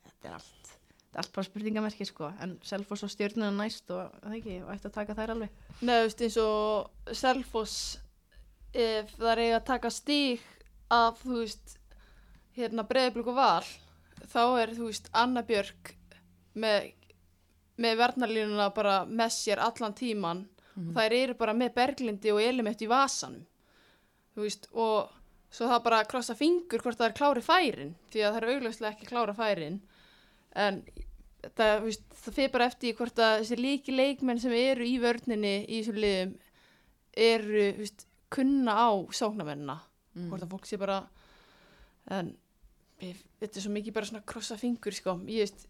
þetta 0.09 0.29
er 0.29 0.35
allt 0.41 0.73
þetta 0.73 1.15
er 1.15 1.23
allt 1.23 1.33
bara 1.37 1.47
spurningamerki 1.47 2.07
sko 2.09 2.33
en 2.43 2.57
Selfoss 2.67 3.07
og 3.07 3.13
stjórnuna 3.15 3.53
næst 3.55 3.93
og 3.95 4.11
það 4.25 4.35
ekki 4.41 4.57
og 4.65 4.73
ætti 4.75 4.91
að 4.91 4.97
taka 4.99 5.17
þær 5.21 5.35
alveg 5.37 5.55
Nei, 5.87 5.95
þú 5.95 6.03
veist, 6.09 6.25
eins 6.27 6.39
og 6.43 7.15
Selfoss 7.23 7.77
ef 8.77 9.15
það 9.17 9.31
er 9.37 9.45
að 9.61 9.65
taka 9.71 9.93
stík 9.95 10.43
af, 10.93 11.23
þú 11.23 11.39
veist, 11.45 11.79
hérna 12.59 12.83
breyðblöku 12.89 13.33
val, 13.37 13.65
þá 14.27 14.43
er, 14.65 14.75
þú 14.77 14.91
veist, 14.91 15.09
Anna 15.17 15.43
Björk 15.47 15.95
með, 16.59 16.91
með 17.79 17.99
verðnarlínuna 18.03 18.69
bara 18.75 18.99
með 19.07 19.33
sér 19.39 19.63
allan 19.63 19.95
tíman 19.97 20.45
Mhm. 20.77 20.93
þær 20.95 21.13
eru 21.13 21.35
bara 21.35 21.53
með 21.55 21.75
berglindi 21.75 22.33
og 22.33 22.41
element 22.43 22.83
í 22.83 22.89
vasanum, 22.89 23.47
þú 24.37 24.43
veist, 24.45 24.67
og 24.75 25.11
svo 25.51 25.67
það 25.71 25.83
bara 25.85 26.05
krossa 26.05 26.35
fingur 26.37 26.83
hvort 26.83 26.99
það 26.99 27.07
er 27.09 27.15
klári 27.17 27.43
færin, 27.43 27.95
því 28.11 28.21
að 28.27 28.33
það 28.35 28.43
er 28.43 28.49
augljóslega 28.55 28.93
ekki 28.93 29.07
klára 29.09 29.35
færin, 29.35 29.81
en 30.55 30.83
það, 31.57 31.81
þú 31.81 31.85
veist, 31.87 32.03
það 32.25 32.35
fyrir 32.35 32.53
bara 32.53 32.67
eftir 32.67 32.95
hvort 32.99 33.17
að 33.25 33.41
þessi 33.41 33.57
líki 33.61 33.95
leikmenn 33.97 34.41
sem 34.43 34.53
eru 34.53 34.85
í 34.85 34.99
vörninni 35.01 35.55
í 35.69 35.81
þessum 35.81 36.01
liðum 36.05 36.35
eru, 37.17 37.73
þú 37.73 37.79
veist, 37.87 38.07
kunna 38.31 38.73
á 38.77 38.89
sóknamennina, 39.17 39.81
Mm. 40.17 40.29
hvort 40.31 40.43
að 40.43 40.49
fólk 40.51 40.67
sé 40.67 40.79
bara 40.79 41.07
en 42.09 42.37
þetta 43.01 43.57
er 43.57 43.61
svo 43.63 43.71
mikið 43.73 43.93
bara 43.95 44.07
svona 44.07 44.25
krossa 44.27 44.57
fingur, 44.59 44.93
sko, 44.93 45.17
ég 45.27 45.41
veist 45.45 45.67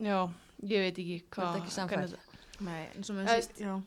já, 0.00 0.28
ég 0.64 0.80
veit 0.84 0.98
ekki 0.98 1.22
Þú 1.22 1.24
ert 1.24 1.30
hvað 1.30 1.56
ekki 1.62 1.88
hvernig- 1.88 2.28
Nei, 2.60 2.86
eins 2.94 3.10
og 3.10 3.16
Eða, 3.16 3.40
síst 3.42 3.58
já. 3.58 3.82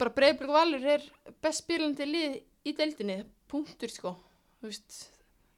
Bara 0.00 0.14
breyðblöku 0.18 0.54
valur 0.54 0.86
er 0.96 1.04
best 1.42 1.64
spilandi 1.64 2.06
lið 2.08 2.38
í 2.64 2.76
deildinni, 2.76 3.22
punktur, 3.50 3.92
sko 3.92 4.14
veist, 4.64 5.04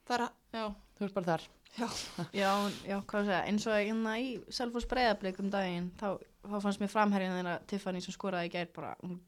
Það 0.06 0.28
já, 0.54 0.66
Þú 0.96 1.06
ert 1.06 1.14
bara 1.16 1.26
þar. 1.32 1.46
Já, 1.76 1.86
já, 2.40 2.50
að 2.96 3.26
segja, 3.28 3.40
eins 3.50 3.64
og 3.68 3.74
hérna 3.76 4.12
í 4.22 4.28
Selfoss 4.54 4.88
breyðablík 4.88 5.40
um 5.42 5.48
daginn, 5.52 5.88
þá, 6.00 6.22
þá 6.46 6.58
fannst 6.64 6.80
mér 6.80 6.92
framherjun 6.92 7.34
þeirra 7.36 7.56
Tiffany 7.68 8.00
sem 8.04 8.14
skoraði 8.14 8.48
í 8.48 8.52
gær 8.54 8.70
bara, 8.76 8.94
hún 9.02 9.18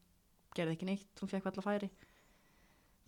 gerði 0.56 0.76
ekki 0.78 0.88
neitt, 0.88 1.10
hún 1.20 1.32
fekk 1.32 1.50
alltaf 1.50 1.66
færi. 1.66 1.90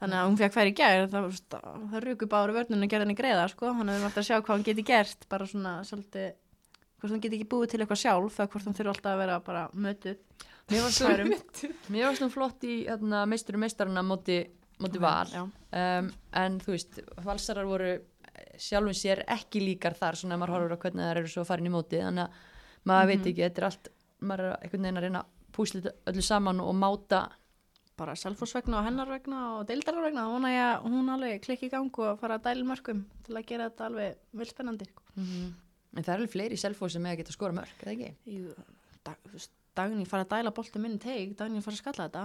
Þannig 0.01 0.19
að 0.19 0.29
hún 0.29 0.39
fekk 0.41 0.57
færi 0.57 0.75
í 0.75 0.77
gær, 0.77 1.07
það, 1.13 1.29
veist, 1.31 1.57
það 1.57 2.05
rúku 2.05 2.29
báru 2.33 2.57
vörnun 2.57 2.85
og 2.85 2.93
gerði 2.93 3.07
henni 3.07 3.17
greiða, 3.17 3.47
sko, 3.53 3.73
við 3.79 3.95
erum 3.95 4.07
alltaf 4.11 4.23
að 4.23 4.29
sjá 4.29 4.37
hvað 4.37 4.55
hún 4.59 4.67
geti 4.69 4.87
gert, 4.91 5.27
bara 5.33 5.49
svona 5.49 5.75
svolítið, 5.89 6.31
hvort 7.01 7.13
hún 7.15 7.21
geti 7.25 7.39
ekki 7.41 7.49
búið 7.51 7.71
til 7.73 7.81
eitthvað 7.83 8.03
sjálf, 8.05 8.39
eða 8.39 8.51
hvort 8.53 8.69
hún 8.69 8.77
þurfi 8.79 8.93
alltaf 8.95 9.13
að 9.15 9.21
vera 9.25 9.41
bara 9.47 9.63
mötuð. 9.75 10.19
Mér 11.91 12.07
varst 12.07 12.23
hún 12.23 12.31
flott 12.31 12.63
í 12.69 12.75
hérna, 12.87 13.25
meisturum 13.27 13.61
meistarana 13.65 14.03
móti, 14.07 14.37
móti 14.81 15.01
val 15.03 15.27
um, 15.41 16.11
en 16.41 16.59
þú 16.63 16.75
veist, 16.77 17.01
valsarar 17.27 17.67
voru 17.67 17.91
sjálfum 18.61 18.95
sér 18.97 19.25
ekki 19.29 19.61
líkar 19.65 19.97
þar 19.99 20.17
svona 20.21 20.37
ef 20.37 20.41
maður 20.45 20.55
horfur 20.55 20.77
á 20.77 20.83
hvernig 20.85 21.05
það 21.05 21.17
eru 21.17 21.33
svo 21.33 21.45
farin 21.49 21.67
í 21.69 21.73
móti 21.75 21.99
þannig 22.01 22.25
að 22.29 22.39
maður 22.89 23.03
Mhm. 23.03 23.11
veit 23.11 23.27
ekki, 23.33 23.43
þetta 23.49 23.59
er 23.61 23.67
allt 23.71 23.91
maður 24.21 24.45
er 24.47 24.57
einhvern 24.63 24.83
veginn 24.87 25.01
að 25.01 25.05
reyna 25.09 25.21
að 25.25 25.53
púsla 25.57 25.93
öllu 26.13 26.23
saman 26.25 26.61
og 26.61 26.75
máta 26.79 27.21
bara 28.01 28.15
Selfoss 28.17 28.55
vegna 28.57 28.79
og 28.79 28.85
hennar 28.87 29.09
vegna 29.11 29.41
og 29.59 29.67
deildarar 29.69 30.07
vegna, 30.07 30.23
þá 30.25 30.33
vona 30.33 30.53
ég 30.55 30.63
að 30.71 30.87
hún 30.89 31.11
alveg 31.13 31.43
klikki 31.45 31.67
í 31.69 31.71
gang 31.75 31.91
og 31.99 32.21
fara 32.23 32.39
að 32.39 32.47
dæla 32.47 32.65
mörgum 32.71 33.03
til 33.27 33.35
að 33.37 33.47
gera 33.51 33.69
þetta 33.69 33.89
alveg 33.91 34.15
vilspennandi. 34.33 34.87
En 35.97 36.05
það 36.05 36.13
er 36.13 36.19
alveg 36.21 36.35
fleiri 36.35 36.59
selfóð 36.61 36.95
sem 36.95 37.07
eiga 37.07 37.17
að 37.17 37.23
geta 37.23 37.35
skora 37.35 37.57
mörg, 37.57 37.73
eða 37.83 37.95
ekki? 37.97 38.13
Jú, 38.37 38.55
dag, 39.07 39.19
þú 39.27 39.35
veist, 39.35 39.53
dagný 39.79 40.07
fara 40.09 40.27
að 40.27 40.33
dæla 40.37 40.53
boltum 40.55 40.87
inn 40.87 40.99
í 40.99 41.03
teig, 41.03 41.35
dagný 41.39 41.63
fara 41.65 41.79
að 41.79 41.83
skalla 41.83 42.07
þetta 42.09 42.25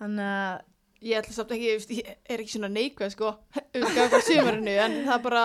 þannig 0.00 0.30
að 0.34 0.66
ég 1.00 1.20
ætla 1.20 1.36
samt 1.36 1.54
ekki, 1.56 1.70
ég 1.96 2.10
er 2.28 2.42
ekki 2.42 2.54
svona 2.54 2.70
neikvæð, 2.72 3.14
sko, 3.14 3.32
umganga 3.80 4.20
á 4.20 4.26
sumarinu, 4.26 4.74
en 4.84 4.96
það 5.06 5.14
er 5.16 5.24
bara, 5.24 5.44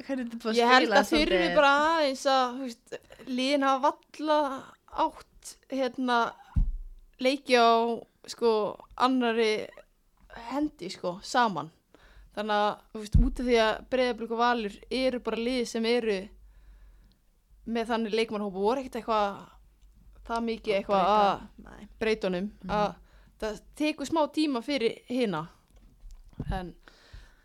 hvernig 0.00 0.30
þetta 0.30 0.40
búið 0.44 0.60
ég 0.60 0.72
held 0.72 0.96
að 0.96 1.10
þurfi 1.12 1.50
bara 1.58 1.72
aðeins 1.90 2.24
að, 2.32 2.64
liðin 3.28 3.66
hafa 3.68 3.90
valla 3.90 4.38
átt, 5.04 5.54
hérna, 5.72 6.18
leiki 7.24 7.60
á, 7.60 7.72
sko, 8.32 8.52
annari 9.04 9.52
hendi, 10.50 10.88
sko, 10.92 11.18
saman. 11.24 11.68
Þannig 12.34 12.60
að, 12.60 12.70
þú 12.92 13.00
veist, 13.04 13.16
út 13.22 13.40
af 13.40 13.46
því 13.48 13.56
að 13.62 13.74
breyðablík 13.94 14.32
og 14.34 14.40
valur 14.40 14.76
eru 14.90 15.20
bara 15.22 15.38
lið 15.38 15.60
sem 15.70 15.84
eru 15.86 16.16
með 17.74 17.90
þannig 17.92 18.16
leikmannhópa 18.18 18.60
voru 18.64 18.82
ekkert 18.82 18.98
eitthvað 19.00 19.36
það 20.26 20.42
mikið 20.48 20.74
eitthvað 20.78 21.10
að 21.14 21.44
Nei. 21.64 21.86
breytunum 22.00 22.48
að 22.74 22.88
það 23.44 23.60
tekur 23.78 24.08
smá 24.08 24.20
tíma 24.34 24.62
fyrir 24.64 24.98
hina. 25.08 25.44
En 26.50 26.72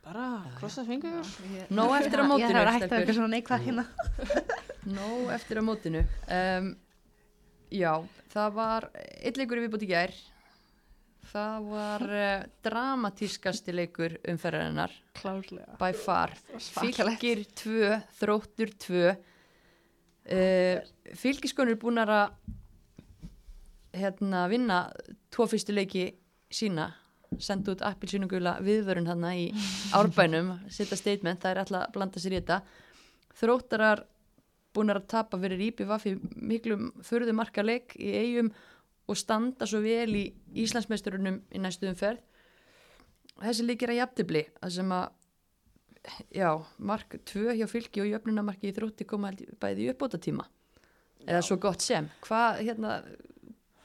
bara 0.03 0.25
krossa 0.57 0.83
svingur 0.87 1.21
Nó 1.69 1.85
eftir 1.99 2.19
á 2.19 2.25
Ég 2.25 2.29
mótinu, 2.31 2.57
hef 2.57 2.71
hægt 2.73 2.73
að 2.73 2.87
stelpur. 2.87 2.97
eitthvað 2.99 3.17
svona 3.19 3.33
neikvæð 3.35 3.65
hérna. 3.67 3.85
Nó 4.97 5.09
eftir 5.35 5.59
á 5.59 5.63
mótinu. 5.69 6.03
Um, 6.33 6.69
Já, 7.69 7.93
það 8.33 8.53
var 8.57 8.87
einn 8.97 9.35
leikur 9.37 9.59
í 9.59 9.67
viðbúti 9.67 9.85
gær 9.91 10.15
það 11.29 11.65
var 11.69 12.05
uh, 12.09 12.45
dramatískasti 12.65 13.75
leikur 13.75 14.17
umferðarinnar. 14.29 14.93
Klárlega. 15.19 15.77
By 15.79 15.93
far. 15.97 16.33
Fylgir 16.57 17.43
2, 17.61 17.99
þróttur 18.19 18.73
2 18.85 19.03
uh, 19.09 19.17
fylgiskonur 21.19 21.79
búin 21.81 22.01
að 22.03 22.13
hérna 23.99 24.45
vinna 24.51 24.79
tvo 25.33 25.47
fyrstu 25.49 25.75
leiki 25.75 26.09
sína. 26.53 26.91
Senda 27.37 27.75
út 27.75 27.83
appilsynugula 27.85 28.55
viðvörun 28.65 29.09
hana 29.09 29.35
í 29.37 29.49
árbænum, 29.97 30.55
setja 30.73 30.97
statement 30.97 31.41
það 31.43 31.51
er 31.51 31.61
alltaf 31.63 31.83
að 31.85 31.97
blanda 31.97 32.21
sér 32.21 32.37
í 32.37 32.41
þetta. 32.41 32.61
Þróttarar 33.39 34.05
búin 34.73 34.93
að 34.93 35.05
tapa 35.09 35.37
fyrir 35.41 35.61
IPVF 35.69 36.05
í 36.09 36.15
miklum 36.35 36.89
förðu 37.05 37.33
marka 37.37 37.63
leik 37.65 37.95
í 37.97 38.11
eigum 38.17 38.51
og 39.09 39.17
standa 39.17 39.67
svo 39.69 39.81
vel 39.83 40.11
í 40.15 40.25
Íslandsmeisturunum 40.63 41.41
í 41.55 41.61
næstu 41.61 41.89
umferð. 41.89 42.21
Þessi 43.39 43.65
leikir 43.65 43.93
að 43.93 44.01
jafntibli 44.01 44.43
það 44.59 44.75
sem 44.75 44.93
að 44.95 45.07
já, 46.35 46.49
mark 46.77 47.15
2 47.31 47.55
hjá 47.59 47.67
fylki 47.71 48.03
og 48.03 48.09
jöfnunamarki 48.11 48.69
í 48.69 48.75
þrótti 48.75 49.07
koma 49.07 49.31
bæði 49.61 49.85
í 49.87 49.93
uppbóta 49.93 50.19
tíma 50.21 50.45
eða 51.25 51.41
svo 51.45 51.59
gott 51.61 51.83
sem. 51.83 52.07
Hvað 52.25 52.61
hérna 52.67 52.99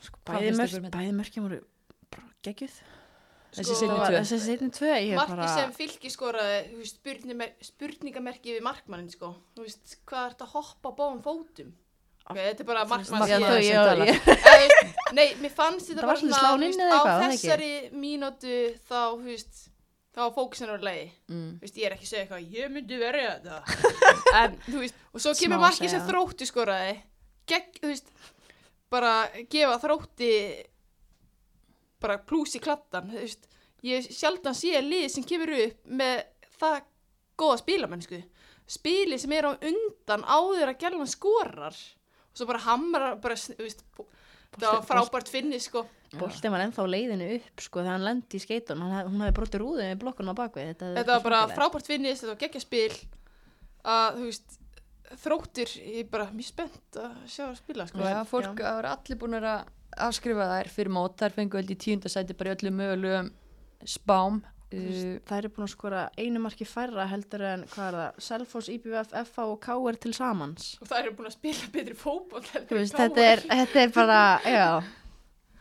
sko, 0.03 0.21
bæði, 0.29 0.53
mörk, 0.59 0.91
bæði 0.95 1.15
mörkjum 1.21 1.49
voru 1.49 1.63
bara 2.13 2.29
geggjuð. 2.47 2.77
Þessi 3.55 3.75
Sko, 3.79 3.87
tvö. 4.75 4.91
ég 4.99 5.15
marki 5.15 5.31
bara 5.37 5.47
sem 5.55 5.73
fylki 5.77 6.11
skoraði 6.11 6.89
spurningamerki 7.63 8.57
við 8.57 8.65
markmannin 8.67 9.13
sko. 9.13 9.37
hvað 9.55 10.25
er 10.25 10.35
þetta 10.35 10.49
að 10.49 10.55
hoppa 10.57 10.91
á 10.91 10.99
báðum 10.99 11.21
fótum 11.23 11.71
þetta 12.33 12.65
er 12.65 12.69
bara 12.69 12.85
markmann 12.89 13.27
nei, 15.19 15.29
mér 15.43 15.53
fannst 15.53 15.91
þetta 15.91 16.07
bara 16.09 16.19
svona, 16.21 16.97
á 16.97 17.03
þessari 17.27 17.73
mínútu 17.93 18.59
þá, 18.89 19.01
þú 19.13 19.27
veist, 19.29 19.65
þá 20.15 20.21
var 20.23 20.35
fókusin 20.39 20.73
á 20.73 20.77
lagi. 20.81 21.09
Mm. 21.29 21.49
þú 21.59 21.67
veist, 21.67 21.81
ég 21.81 21.89
er 21.89 21.97
ekki 21.97 22.07
að 22.09 22.13
segja 22.13 22.23
eitthvað, 22.25 22.47
ég 22.57 22.73
myndi 22.73 23.01
verja 23.01 23.35
þetta. 23.37 23.59
En, 24.41 24.57
þú 24.67 24.79
veist, 24.81 25.03
og 25.13 25.23
svo 25.23 25.35
kemur 25.39 25.61
markið 25.63 25.93
sem 25.93 26.07
þrótti 26.09 26.49
skoraði. 26.49 26.95
Gegn, 27.51 27.75
þú 27.83 27.91
veist 27.93 28.15
bara 28.95 29.13
gefa 29.51 29.77
þrótti 29.83 30.31
bara 32.05 32.21
plús 32.21 32.55
í 32.57 32.61
klattan 32.63 33.11
þú 33.11 33.21
veist, 33.23 33.49
ég 33.85 34.07
sjaldan 34.13 34.57
sé 34.57 34.81
lið 34.85 35.11
sem 35.13 35.27
kemur 35.29 35.53
upp 35.57 35.93
með 36.01 36.25
það 36.61 36.81
góða 37.41 37.61
spilamennsku. 37.61 38.23
Spili 38.71 39.19
sem 39.21 39.33
er 39.37 39.51
á 39.51 39.53
undan 39.53 40.25
áður 40.25 40.73
að 40.73 40.81
gælan 40.81 41.11
skorar 41.11 41.77
og 42.35 42.41
svo 42.43 42.47
bara 42.51 42.63
hamrar 42.67 43.17
bara, 43.23 43.37
veist, 43.59 43.85
það 44.59 44.67
var 44.67 44.83
frábært 44.89 45.31
finni 45.31 45.61
sko. 45.63 45.85
Boltið 46.15 46.51
var 46.55 46.63
ennþá 46.67 46.85
leiðinu 46.87 47.29
upp 47.39 47.63
sko 47.65 47.81
þegar 47.83 47.95
hann 47.97 48.05
lendi 48.07 48.39
í 48.39 48.43
skeitun 48.43 48.83
hann, 48.83 48.93
hef- 48.95 49.09
hún 49.11 49.23
hefði 49.25 49.37
brotið 49.39 49.63
rúðið 49.65 49.89
með 49.93 50.03
blokkunum 50.05 50.35
á 50.35 50.41
bakvið. 50.43 50.69
Þetta, 50.75 50.91
þetta 50.99 51.17
var 51.17 51.25
bara 51.29 51.41
frábært. 51.55 51.87
finnis, 51.91 52.21
þetta 52.23 52.35
var 52.35 52.43
geggja 52.45 52.63
spil. 52.63 52.99
Að 53.85 54.19
þú 54.21 54.29
veist 54.29 54.59
þróttir, 55.25 55.73
ég 55.85 55.99
er 56.05 56.11
bara 56.11 56.29
mjög 56.33 56.47
spennt 56.53 56.99
að 57.03 57.17
sjá 57.31 57.45
að 57.51 57.57
spila 57.61 57.87
sko. 57.91 57.99
Já, 58.03 58.21
fólk 58.31 58.55
það 58.63 58.79
var 58.79 58.89
allir 58.95 59.19
búin 59.21 59.39
að 59.41 59.49
afskrifa 60.07 60.47
þær 60.51 60.71
fyrir 60.75 60.91
mót, 60.95 61.17
þær 61.21 61.35
fengu 61.37 61.59
held 61.61 61.71
í 61.71 61.77
tíundasæti 61.85 62.35
bara 62.39 62.51
í 62.51 62.57
öllum 62.57 62.79
mögulegum 62.81 63.29
spám 63.87 64.41
uh, 64.73 65.21
það 65.29 65.39
eru 65.39 65.51
búin 65.55 65.67
að 65.67 65.73
skora 65.75 66.03
einu 66.19 66.43
marki 66.45 66.67
færra 66.69 67.07
heldur 67.11 67.45
en 67.49 67.65
hvað 67.75 67.89
er 67.89 67.99
það 68.01 68.21
Selfoss, 68.29 68.71
IBVF, 68.73 69.13
FH 69.25 69.47
og 69.47 69.59
KR 69.65 69.99
til 70.01 70.15
samans. 70.17 70.71
Og 70.81 70.91
það 70.91 71.01
eru 71.03 71.17
búin 71.19 71.31
að 71.31 71.37
spila 71.37 71.71
betri 71.75 71.97
KR. 71.99 72.85
þetta 72.95 73.27
er, 73.33 73.45
þetta 73.51 73.83
er 73.85 73.95
bara 73.95 74.21
já, 74.59 74.69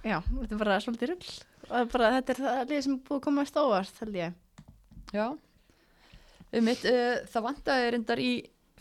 já, 0.04 0.18
þetta 0.22 0.56
er 0.56 0.64
bara 0.66 0.80
svolítið 0.84 1.16
það 1.68 1.80
er 1.82 1.91
bara, 1.93 2.12
þetta 2.18 2.34
er 2.34 2.41
það 2.43 2.72
lið 2.72 2.82
sem 2.88 2.95
er 2.97 3.04
búið 3.08 3.20
að 3.20 3.26
koma 3.28 3.41
mest 3.43 3.60
óvart 3.62 4.01
held 4.04 4.20
ég. 4.20 4.39
Já. 5.14 5.28
Um 6.54 6.68
mitt, 6.70 6.84
uh, 6.86 7.16
það 7.34 7.47
vantaði 7.47 7.93
reyndar 7.93 8.22
í 8.22 8.34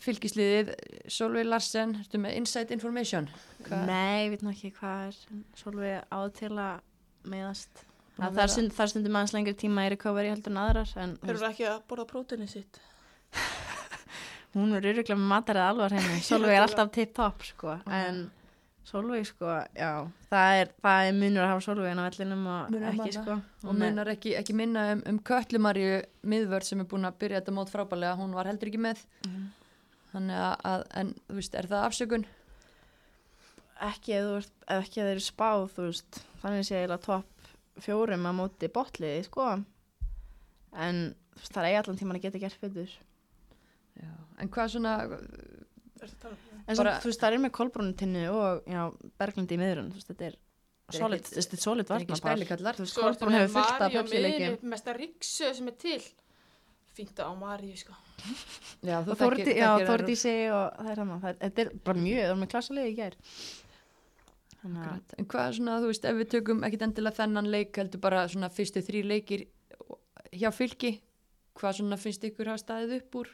fylgisliðið 0.03 0.73
Solveig 1.11 1.47
Larsen, 1.47 1.95
ertu 2.01 2.19
með 2.19 2.35
Insight 2.41 2.73
Information? 2.75 3.29
Hvað- 3.63 3.87
Nei, 3.87 4.25
ég 4.25 4.33
veit 4.33 4.43
nú 4.43 4.51
ekki 4.51 4.73
hvað 4.75 5.07
er 5.07 5.17
svolítið 5.55 6.03
áð 6.11 6.33
til 6.39 6.51
að 6.59 6.81
meðast 7.23 7.85
Það 8.17 8.43
er 8.43 8.51
stund, 8.53 8.73
það 8.77 8.89
stundum 8.91 9.15
aðeins 9.17 9.33
lengri 9.33 9.53
tíma 9.57 9.87
í 9.87 9.89
recovery 9.95 10.29
heldur 10.29 10.53
en 10.53 10.59
aðrar 10.61 10.91
en 11.01 11.15
þú 11.21 11.31
Eru 11.33 11.47
ekki 11.49 11.65
að 11.65 11.79
borða 11.89 12.05
próteinið 12.11 12.51
sitt? 12.51 12.79
hún 14.53 14.75
er 14.77 14.85
öruglega 14.91 15.17
með 15.17 15.31
matarið 15.31 15.65
alvar 15.65 15.95
henni 15.97 16.19
Solveig 16.27 16.57
er 16.59 16.65
alltaf 16.67 16.91
tip-top 16.93 17.45
sko. 17.47 17.79
En 17.89 18.19
Solveig 18.85 19.25
sko, 19.25 19.47
já 19.79 19.89
það 20.29 20.59
er, 20.59 20.71
það 20.83 21.07
er 21.07 21.17
munur 21.17 21.45
að 21.45 21.51
hafa 21.53 21.65
Solveig 21.65 21.97
á 21.97 22.03
vellinum 22.03 22.45
og 22.51 22.69
Munur 22.69 22.85
að 22.85 22.91
ekki 22.91 23.01
maður. 23.01 23.17
sko. 23.17 23.67
Og 23.67 23.77
munar 23.81 24.13
ekki, 24.13 24.35
ekki 24.37 24.55
minna 24.59 24.85
um, 24.93 25.03
um 25.09 25.19
Kötlumarju 25.31 25.97
miðvörð 26.35 26.69
sem 26.69 26.83
er 26.83 26.89
búin 26.93 27.09
að 27.09 27.17
byrja 27.23 27.41
þetta 27.41 27.55
mót 27.57 27.73
frábælega 27.73 28.19
hún 28.19 28.35
var 28.37 28.51
heldur 28.51 28.69
ekki 28.69 28.81
með. 28.83 29.03
Mhm. 29.25 29.51
þannig 30.13 30.37
að, 30.45 30.55
að 30.69 30.81
en 31.01 31.07
þú 31.25 31.35
veist, 31.39 31.55
er 31.57 31.67
það 31.71 31.85
afsökun? 31.89 32.25
ekki 33.83 34.13
ef 34.15 34.23
þú 34.27 34.35
ert, 34.37 34.51
ef 34.69 34.83
ekki 34.85 34.99
ef 35.01 35.07
þeir 35.07 35.15
eru 35.15 35.23
spáð 35.25 35.63
þú 35.73 35.85
veist, 35.89 36.19
þannig 36.43 36.67
sé 36.67 36.75
ég 36.77 36.93
að 36.93 37.01
topp 37.07 37.32
fjórum 37.81 38.27
að 38.29 38.37
móti 38.37 38.69
botliði 38.73 39.23
sko. 39.25 39.47
En 40.73 41.01
það 41.39 41.59
er 41.63 41.69
eigi 41.69 41.79
allan 41.81 41.97
tíman 41.99 42.17
að 42.19 42.25
geta 42.27 42.39
gert 42.43 42.61
betur. 42.61 42.93
Já. 43.99 44.09
En 44.41 44.49
hvað 44.49 44.71
svona 44.73 44.93
en 45.03 46.77
Bara- 46.77 46.93
samt, 46.93 47.03
þú 47.03 47.09
veist, 47.11 47.21
það 47.21 47.33
er 47.33 47.37
með 47.43 47.51
kolbrúnutinnu 47.57 48.23
og 48.33 48.63
já, 48.67 48.81
berglindi 49.19 49.55
í 49.55 49.59
miðrun 49.61 49.91
þú 49.91 49.99
veist, 49.99 50.09
þetta 50.11 50.25
er 50.29 50.35
er 50.93 50.97
solid, 50.97 51.23
þetta 51.23 51.53
er 51.57 51.61
er 51.97 52.03
ekki 52.03 52.17
spælikallar 52.19 52.75
þú 52.77 52.83
veist, 52.83 52.93
Sko, 52.93 53.01
með 53.07 53.37
hefur 53.37 53.53
fullt 53.55 53.81
af 53.81 53.93
miðjunni, 54.11 54.69
mesta 54.73 54.93
ríksu 54.97 55.53
sem 55.55 55.67
er 55.71 55.77
til. 55.79 56.01
Fínt 56.93 57.17
á 57.17 57.29
Maríu 57.33 57.73
sko. 57.79 57.95
Já, 58.85 58.99
þú 59.01 59.15
þær 59.17 59.25
úr- 59.25 59.87
Þórdísi 59.89 60.33
og 60.53 60.75
það 60.77 60.91
er 60.91 60.99
hann 61.01 61.13
þetta 61.41 61.63
er 61.63 61.71
bara 61.87 62.03
mjög, 62.03 62.19
það 62.27 62.33
er 62.35 62.41
með 62.43 62.51
klassalegi 62.53 62.91
í 62.91 62.97
þannig 62.99 63.17
að 63.17 63.62
Akkurat. 64.63 65.15
En 65.19 65.27
hvað 65.27 65.47
er 65.49 65.55
svona, 65.57 65.79
þú 65.83 65.91
veist, 65.91 66.05
ef 66.07 66.19
við 66.19 66.29
tökum 66.37 66.63
ekkit 66.63 66.85
endilega 66.87 67.19
þennan 67.19 67.49
leik 67.51 67.79
heldur 67.81 68.03
bara 68.03 68.25
svona 68.31 68.49
fyrstu 68.53 68.83
þrý 68.85 69.01
leikir 69.09 69.47
hjá 70.31 70.49
fylki 70.55 70.95
hvað 71.59 71.79
svona 71.79 71.99
finnst 71.99 72.23
ykkur 72.25 72.53
hafa 72.53 72.63
staðið 72.63 72.95
upp 73.01 73.17
úr 73.21 73.33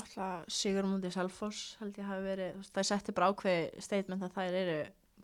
Alltaf 0.00 0.48
Sigur 0.48 0.86
mútið 0.88 1.12
Selfoss 1.12 1.76
held 1.82 1.98
ég 2.00 2.08
hafi 2.08 2.24
verið, 2.24 2.52
þú 2.54 2.62
veist, 2.62 2.74
það 2.76 2.86
setti 2.88 3.14
bara 3.16 3.28
ákveði 3.28 3.82
statement 3.84 4.24
að 4.24 4.36
þær 4.38 4.54
eru, 4.62 4.76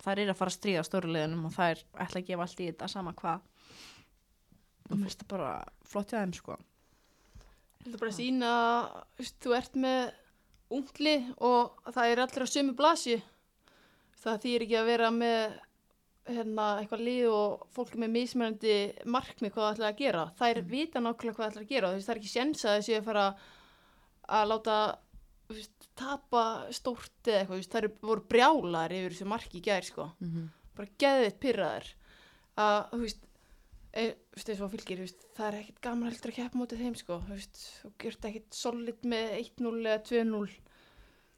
þær 0.05 0.21
eru 0.25 0.33
að 0.35 0.41
fara 0.41 0.53
að 0.53 0.57
stríða 0.59 0.83
stóruleðunum 0.85 1.47
og 1.49 1.55
þær 1.55 1.81
ætla 2.05 2.21
að 2.21 2.27
gefa 2.29 2.45
allt 2.45 2.61
í 2.61 2.67
þetta 2.69 2.89
sama 2.93 3.15
hvað. 3.17 3.47
Og 4.89 4.93
mér 4.93 5.07
finnst 5.07 5.23
það 5.23 5.31
bara 5.33 5.53
flott 5.89 6.13
hjá 6.13 6.19
þeim, 6.19 6.35
sko. 6.37 6.59
Þetta 7.87 8.03
bara 8.03 8.13
að 8.13 8.19
sína, 8.19 8.53
veist, 9.17 9.39
þú 9.41 9.57
ert 9.57 9.81
með 9.87 10.03
ungli 10.79 11.17
og 11.49 11.81
það 11.89 12.13
er 12.13 12.25
allir 12.27 12.45
á 12.45 12.49
sömu 12.53 12.77
blasi. 12.77 13.17
Það 14.29 14.45
þýr 14.45 14.65
ekki 14.67 14.79
að 14.79 14.91
vera 14.93 15.11
með 15.15 15.59
hérna, 16.29 16.65
eitthvað 16.79 17.05
lið 17.07 17.27
og 17.33 17.67
fólk 17.73 17.95
með 18.01 18.15
mismunandi 18.15 18.79
markmið 19.09 19.53
hvað 19.55 19.67
það 19.67 19.75
ætla 19.75 19.91
að 19.91 20.01
gera. 20.03 20.25
Það 20.39 20.51
er 20.55 20.65
vita 20.73 21.03
nákvæmlega 21.03 21.37
hvað 21.37 21.45
það 21.45 21.53
ætla 21.53 21.65
að 21.65 21.73
gera. 21.73 21.93
Það 21.97 22.13
er 22.15 22.21
ekki 22.21 22.33
séns 22.33 22.65
að 22.65 22.77
þessi 22.79 22.99
að 22.99 23.07
fara 23.09 23.27
að 24.39 24.51
láta 24.53 24.77
veist, 25.49 25.89
tapa 25.99 26.43
stórt 26.75 27.31
eða 27.31 27.41
eitthvað. 27.45 27.81
eru 27.81 27.93
voru 28.03 28.27
brjálar 28.29 28.95
yfir 28.95 29.17
þessu 29.17 29.31
marki 29.31 29.63
gær 29.65 29.87
sko. 29.87 30.11
mm 30.21 30.29
-hmm. 30.29 30.49
Bara 30.77 30.89
geðið 30.99 31.39
pyrraðar. 31.43 31.87
Að, 32.59 32.79
þú 32.91 33.01
veist, 33.03 33.25
e, 33.93 34.63
og 34.63 34.71
fylgir, 34.71 35.01
það 35.37 35.47
er 35.49 35.59
ekkert 35.61 35.81
gaman 35.81 36.09
heldur 36.09 36.31
að 36.31 36.37
keppa 36.39 36.59
mótið 36.59 36.83
þeim, 36.83 36.95
sko, 36.95 37.21
þú 37.83 37.93
gert 37.99 38.25
ekkert 38.25 38.55
solid 38.55 39.03
með 39.03 39.27
1-0 39.39 39.87
eða 39.87 40.03
2-0, 40.11 40.51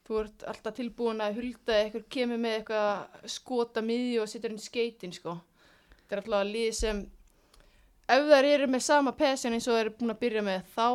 þú 0.09 0.21
ert 0.25 0.45
alltaf 0.51 0.77
tilbúin 0.77 1.23
að 1.25 1.41
hulda 1.41 1.79
eitthvað, 1.79 2.07
kemur 2.17 2.41
með 2.43 2.57
eitthvað 2.59 3.27
skota 3.35 3.83
miðju 3.85 4.23
og 4.23 4.31
setur 4.31 4.53
henni 4.53 4.65
skeitin, 4.65 5.15
sko, 5.15 5.37
þetta 5.97 6.17
er 6.17 6.23
alltaf 6.23 6.39
að 6.41 6.55
lið 6.55 6.71
sem, 6.79 7.03
ef 8.11 8.31
þær 8.33 8.51
eru 8.55 8.71
með 8.71 8.87
sama 8.87 9.15
pesjan 9.19 9.57
eins 9.57 9.69
og 9.69 9.77
þær 9.77 9.85
eru 9.85 9.95
búin 10.01 10.15
að 10.15 10.23
byrja 10.25 10.47
með, 10.47 10.73
þá 10.75 10.89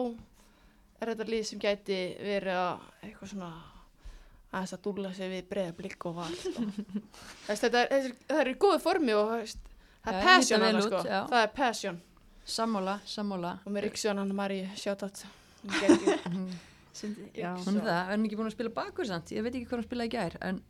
er 0.99 1.13
þetta 1.13 1.29
lið 1.31 1.47
sem 1.51 1.61
gæti 1.61 2.01
verið 2.23 2.59
að 2.63 2.89
eitthvað 3.03 3.31
svona 3.33 3.53
aðeins 4.55 4.75
að 4.75 4.83
dúla 4.87 5.13
sig 5.15 5.31
við 5.31 5.47
breiða 5.51 5.77
blikk 5.77 6.09
og 6.09 6.19
val, 6.19 6.33
sko. 6.39 6.65
Þess, 7.45 7.63
þetta 7.65 7.85
er, 7.85 8.11
er, 8.39 8.51
í 8.51 8.59
góðu 8.59 8.83
formi 8.83 9.15
og, 9.17 9.55
Það 10.05 10.19
er 10.19 10.27
passion 10.27 10.61
hana 10.61 10.81
út, 10.83 10.85
sko, 10.85 10.99
já. 11.01 11.19
það 11.31 11.39
er 11.39 11.53
passion. 11.55 11.95
Sammála, 12.45 12.99
sammála. 13.09 13.55
Og 13.65 13.73
með 13.73 13.87
Ríksjón 13.87 14.21
hann 14.21 14.35
Marí 14.37 14.61
sjátátt 14.77 15.25
Sindi, 16.95 17.27
já. 17.35 17.51
hún 17.65 17.81
er 17.81 17.87
það, 17.89 17.99
er 17.99 18.15
hún 18.15 18.25
ekki 18.29 18.39
búin 18.39 18.49
að 18.49 18.55
spila 18.55 18.73
bakur 18.77 19.09
samt 19.09 19.35
ég 19.35 19.43
veit 19.45 19.53
ekki 19.53 19.67
hvað 19.67 19.81
hún 19.81 19.87
spilaði 19.89 20.11
í 20.11 20.15
gær 20.15 20.37
en 20.47 20.63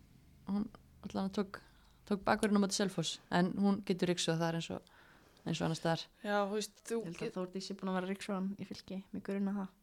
hún 0.49 0.67
allan 1.05 1.31
tók, 1.35 1.61
tók 2.09 2.25
bakurinn 2.25 2.57
á 2.57 2.63
móti 2.63 2.77
Selfoss 2.79 3.19
en 3.29 3.53
hún 3.61 3.81
getur 3.85 4.13
yksu 4.15 4.33
að 4.33 4.41
það 4.41 4.49
er 4.49 4.59
eins 4.59 4.69
og 4.73 4.93
eins 5.45 5.61
og 5.61 5.67
annars 5.67 5.81
staðar 5.81 6.03
Já, 6.25 6.37
þú 6.49 6.57
veist, 6.57 6.75
þú 6.81 6.99
Ég 6.99 7.07
held 7.09 7.25
að 7.25 7.33
Þórdís 7.37 7.71
er 7.71 7.79
búin 7.79 7.91
að 7.91 7.97
vera 7.99 8.11
ríksván 8.11 8.51
í 8.57 8.67
fylki, 8.69 9.01
mig 9.13 9.25
grunna 9.25 9.55
það. 9.59 9.73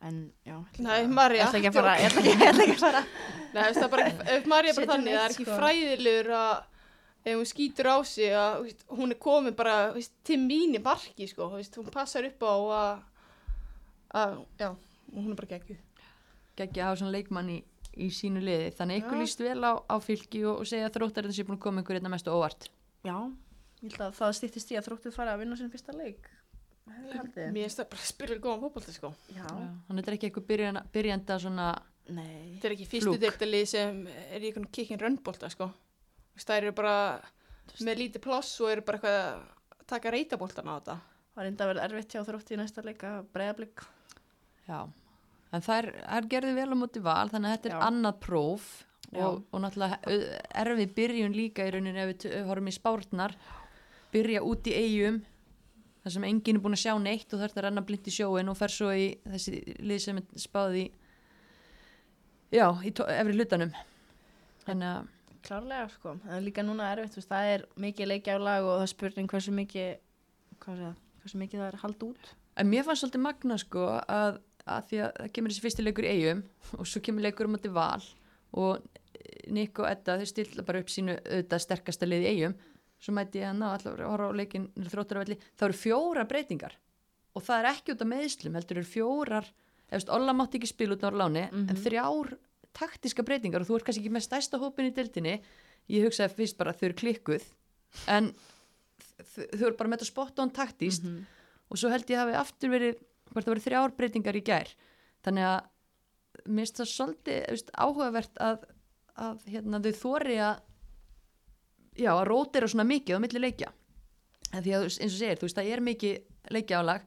En, 0.00 0.20
já. 0.46 0.54
Nei, 0.80 0.94
ekki 1.02 1.12
María, 1.12 1.40
Ég 1.42 1.48
ætla 1.48 1.58
ekki 1.60 1.70
að 1.70 1.76
fara, 1.76 1.94
ég 2.00 2.06
ætla 2.08 2.20
ekki, 2.22 2.32
ég 2.32 2.50
ætla 2.50 2.64
ekki 2.64 2.76
að 2.76 2.84
fara. 2.86 3.00
Nei, 3.54 3.64
þú 3.66 3.74
það 3.74 3.86
er 3.86 3.90
bara, 3.94 4.06
ef 4.34 4.46
Marí 4.48 4.70
er 4.70 4.78
bara 4.78 4.90
þannig, 4.94 5.16
það 5.16 5.24
er 5.24 5.34
ekki 5.34 5.46
sko. 5.46 5.56
fræðilegur 5.58 6.30
að 6.38 6.52
ef 7.20 7.36
hún 7.36 7.50
skýtur 7.50 7.90
á 7.92 7.96
sig 8.08 8.32
að 8.32 8.54
þú 8.54 8.68
veist, 8.68 8.86
hún 9.00 9.12
er 9.12 9.20
komin 9.26 9.58
bara 9.58 9.74
þú 9.90 9.98
veist, 9.98 10.14
til 10.24 10.38
mín 10.40 10.78
í 10.78 10.82
barki 10.84 11.28
sko, 11.28 11.50
þú 11.50 11.60
veist, 11.60 11.76
hún 11.76 11.90
passar 11.92 12.28
upp 12.30 12.46
á 12.48 12.54
að, 12.78 13.02
að 14.22 14.38
já, 14.62 14.70
hún 15.14 15.30
er 15.34 15.38
bara 15.40 15.52
geggjuð 15.54 15.80
geggja 16.60 16.82
að 16.84 16.88
hafa 16.90 16.98
svona 17.00 17.14
leikmann 17.14 17.50
í, 17.54 17.58
í 17.96 18.08
sínu 18.12 18.42
liði 18.44 18.72
þannig 18.76 19.02
ykkur 19.02 19.16
Já. 19.16 19.20
líst 19.22 19.40
vel 19.44 19.60
á, 19.64 19.72
á 19.80 19.96
fylki 20.04 20.42
og, 20.44 20.60
og 20.62 20.68
segja 20.68 20.88
að 20.90 20.96
þróttarinn 20.98 21.32
sé 21.36 21.46
búin 21.48 21.56
að 21.58 21.64
koma 21.66 21.84
ykkur 21.84 22.00
einna 22.00 22.12
mestu 22.12 22.34
óvart 22.34 22.68
Já, 23.06 23.16
ég 23.80 23.94
held 23.94 24.04
að 24.08 24.18
það 24.18 24.34
stýttist 24.40 24.72
í 24.74 24.76
að 24.80 24.88
þróttið 24.90 25.14
fara 25.16 25.32
að 25.34 25.40
vinna 25.44 25.56
sinn 25.56 25.70
fyrsta 25.72 25.94
leik. 25.96 26.26
Mér 26.90 27.54
finnst 27.54 27.78
það 27.80 27.86
bara 27.92 28.02
að 28.02 28.08
spila 28.10 28.36
góðan 28.42 28.62
fótbolta 28.64 28.92
sko 28.92 29.12
Já. 29.32 29.46
þannig 29.46 30.00
þetta 30.02 30.10
er 30.10 30.16
ekki 30.18 30.28
eitthvað 30.28 30.48
byrjanda, 30.50 30.82
byrjanda 30.92 31.38
svona 31.46 31.68
Nei. 32.10 32.56
Þetta 32.56 32.66
er 32.66 32.74
ekki 32.74 32.86
fyrstu 32.90 33.06
Flúk. 33.12 33.20
deildalið 33.22 33.66
sem 33.70 34.00
er 34.10 34.42
í 34.42 34.48
einhvern 34.50 34.66
kikkin 34.74 34.98
rönnbolta 35.00 35.50
sko 35.52 35.68
Það 36.40 36.56
eru 36.56 36.72
bara 36.74 36.94
með 37.86 38.00
lítið 38.00 38.24
pláss 38.24 38.56
og 38.64 38.72
eru 38.72 38.82
bara 38.82 38.98
eitthvað 38.98 39.18
að 39.20 39.86
taka 39.92 40.12
reytaboltan 40.16 40.66
á 40.66 40.74
þetta 40.80 40.96
Það 41.30 41.42
er 41.44 41.50
enda 41.52 41.64
að 41.66 41.70
vera 41.70 41.84
erfitt 41.86 42.16
hjá 42.16 42.24
þróttið 42.26 42.56
í 42.56 42.58
næsta 42.58 42.82
leik 42.84 43.04
að 43.06 43.20
breyða 43.36 43.54
blik. 43.60 43.84
já, 44.66 44.78
en 45.50 45.64
þær, 45.64 45.90
þær 46.04 46.30
gerðu 46.34 46.54
vel 46.58 46.70
á 46.70 46.76
móti 46.78 47.02
val 47.04 47.26
þannig 47.32 47.50
að 47.50 47.56
þetta 47.56 47.72
er 47.72 47.84
annað 47.88 48.20
próf 48.26 48.68
og, 49.10 49.42
og 49.50 49.62
náttúrulega 49.64 49.98
erfið 50.62 50.94
byrjun 50.98 51.36
líka 51.36 51.66
í 51.66 51.74
rauninni 51.74 52.04
ef 52.04 52.12
við 52.12 52.38
horfum 52.46 52.70
í 52.70 52.76
spárnar 52.76 53.36
byrja 54.14 54.42
út 54.46 54.70
í 54.70 54.76
eigum 54.78 55.20
þar 56.00 56.16
sem 56.16 56.26
enginn 56.30 56.58
er 56.58 56.64
búin 56.64 56.78
að 56.78 56.84
sjá 56.84 56.94
neitt 57.02 57.34
og 57.34 57.42
þarf 57.42 57.58
að 57.58 57.66
renna 57.66 57.84
blind 57.86 58.08
í 58.08 58.14
sjóin 58.14 58.50
og 58.50 58.58
fer 58.58 58.74
svo 58.74 58.90
í 58.94 59.08
þessi 59.26 59.62
lið 59.82 60.04
sem 60.04 60.20
er 60.22 60.40
spáð 60.40 60.78
í 60.80 60.84
já, 62.54 62.66
í 62.86 62.92
efri 62.92 63.36
hlutanum 63.38 63.74
þannig 64.66 64.92
að 64.94 65.08
Klárlega, 65.46 65.88
sko. 65.88 66.18
Það 66.20 66.36
er 66.36 66.44
líka 66.44 66.64
núna 66.64 66.90
erfitt, 66.92 67.16
veist, 67.16 67.30
það 67.30 67.50
er 67.54 67.62
mikið 67.80 68.10
leikjálag 68.10 68.66
og 68.66 68.74
það 68.74 68.84
er 68.84 68.90
spurning 68.92 69.30
hversu 69.32 69.54
mikið, 69.56 69.88
hvað 70.60 70.76
sé 70.76 70.84
það, 70.84 70.98
hversu 71.22 71.40
mikið 71.40 71.62
það 71.62 71.68
er 71.70 71.78
hald 71.84 72.04
út. 72.04 72.30
En 72.60 72.68
mér 72.68 72.84
fannst 72.86 73.04
svolítið 73.04 73.24
magna 73.24 73.56
sko 73.60 73.86
að, 74.02 74.40
að 74.66 74.88
því 74.90 74.98
að 75.04 75.12
það 75.20 75.32
kemur 75.32 75.50
þessi 75.52 75.64
fyrsti 75.64 75.84
leikur 75.86 76.04
í 76.04 76.14
eigum 76.16 76.42
og 76.78 76.86
svo 76.86 77.00
kemur 77.00 77.22
leikur 77.22 77.46
um 77.46 77.54
átti 77.58 77.72
val 77.72 78.02
og 78.52 78.82
Nick 79.50 79.78
og 79.78 79.88
Edda 79.90 80.18
þau 80.20 80.26
stilla 80.26 80.62
bara 80.66 80.80
upp 80.82 80.90
sínu 80.90 81.16
auðvitað 81.20 81.64
sterkasta 81.64 82.06
lið 82.06 82.22
í 82.26 82.30
eigum 82.34 82.54
svo 83.00 83.14
mæti 83.16 83.40
ég 83.40 83.48
að 83.48 83.58
ná 83.60 83.66
allar 83.72 84.00
að 84.04 84.10
horfa 84.10 84.28
á 84.28 84.38
leikin 84.40 84.68
þróttur 84.76 85.16
af 85.20 85.24
velli, 85.24 85.38
það 85.56 85.68
eru 85.68 85.78
fjóra 85.80 86.24
breytingar 86.28 86.74
og 87.34 87.42
það 87.46 87.58
er 87.62 87.68
ekki 87.70 87.94
út 87.94 88.02
af 88.04 88.10
meðslum 88.10 88.54
heldur 88.58 88.76
eru 88.80 88.90
fjórar, 88.90 89.46
veist, 89.90 90.08
Olla 90.10 90.32
mátti 90.36 90.58
ekki 90.58 90.66
spila 90.68 90.96
út 90.96 91.04
á 91.06 91.10
láni, 91.14 91.44
en 91.48 91.66
Mhm. 91.66 91.82
þrjár 91.84 92.36
taktiska 92.72 93.22
breytingar 93.22 93.60
og 93.62 93.66
þú 93.68 93.76
ert 93.76 93.84
kannski 93.84 94.02
ekki 94.04 94.14
með 94.14 94.26
stærsta 94.28 94.58
hópin 94.58 94.90
í 94.90 94.94
dildinni, 94.94 95.40
ég 95.88 96.04
hugsaði 96.04 96.34
fyrst 96.34 96.56
bara 96.58 96.72
þau 96.72 96.84
eru 96.90 96.94
klikkuð 96.94 97.42
en 98.08 98.34
þau 99.54 99.66
eru 99.66 99.76
bara 99.76 99.88
með 99.90 99.98
þetta 100.00 100.10
spot 100.10 100.38
on 100.38 100.50
taktist 100.50 101.02
-hmm. 101.04 101.24
og 101.70 101.78
svo 101.78 101.88
held 101.90 102.06
ég 102.10 102.18
hafi 102.18 102.34
aftur 102.34 102.70
verið 102.70 102.96
hvort 103.30 103.44
það 103.46 103.52
verið 103.54 103.66
þrjár 103.68 103.94
breytingar 103.98 104.36
í 104.40 104.42
gær 104.46 104.72
þannig 105.26 105.46
að 105.50 105.60
mér 106.46 106.64
finnst 106.64 106.80
það 106.80 106.90
svolítið 106.94 107.40
veist, 107.50 107.70
áhugavert 107.76 108.40
að, 108.40 108.64
að 109.20 109.44
hérna, 109.50 109.80
þau 109.84 109.92
þóri 110.00 110.38
að 110.40 110.60
já, 112.00 112.10
að 112.14 112.24
rótira 112.30 112.68
svona 112.70 112.86
mikið 112.88 113.18
á 113.18 113.22
milli 113.24 113.42
leikja 113.44 113.72
en 114.50 114.64
því 114.64 114.72
að 114.76 114.86
eins 114.88 115.00
og 115.04 115.18
segir, 115.18 115.38
þú 115.38 115.46
veist, 115.48 115.58
það 115.60 115.72
er 115.74 115.82
mikið 115.86 116.54
leikjálag 116.56 117.02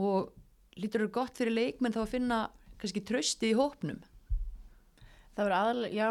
og 0.00 0.30
lítur 0.80 1.02
eru 1.04 1.12
gott 1.12 1.36
fyrir 1.36 1.52
leikmenn 1.56 1.92
þá 1.92 2.00
að 2.04 2.12
finna 2.14 2.38
kannski 2.80 3.02
trösti 3.04 3.50
í 3.52 3.56
hópnum 3.58 4.00
Það 5.32 5.46
verður 5.46 5.56
aðalega, 5.56 5.94
já, 5.96 6.08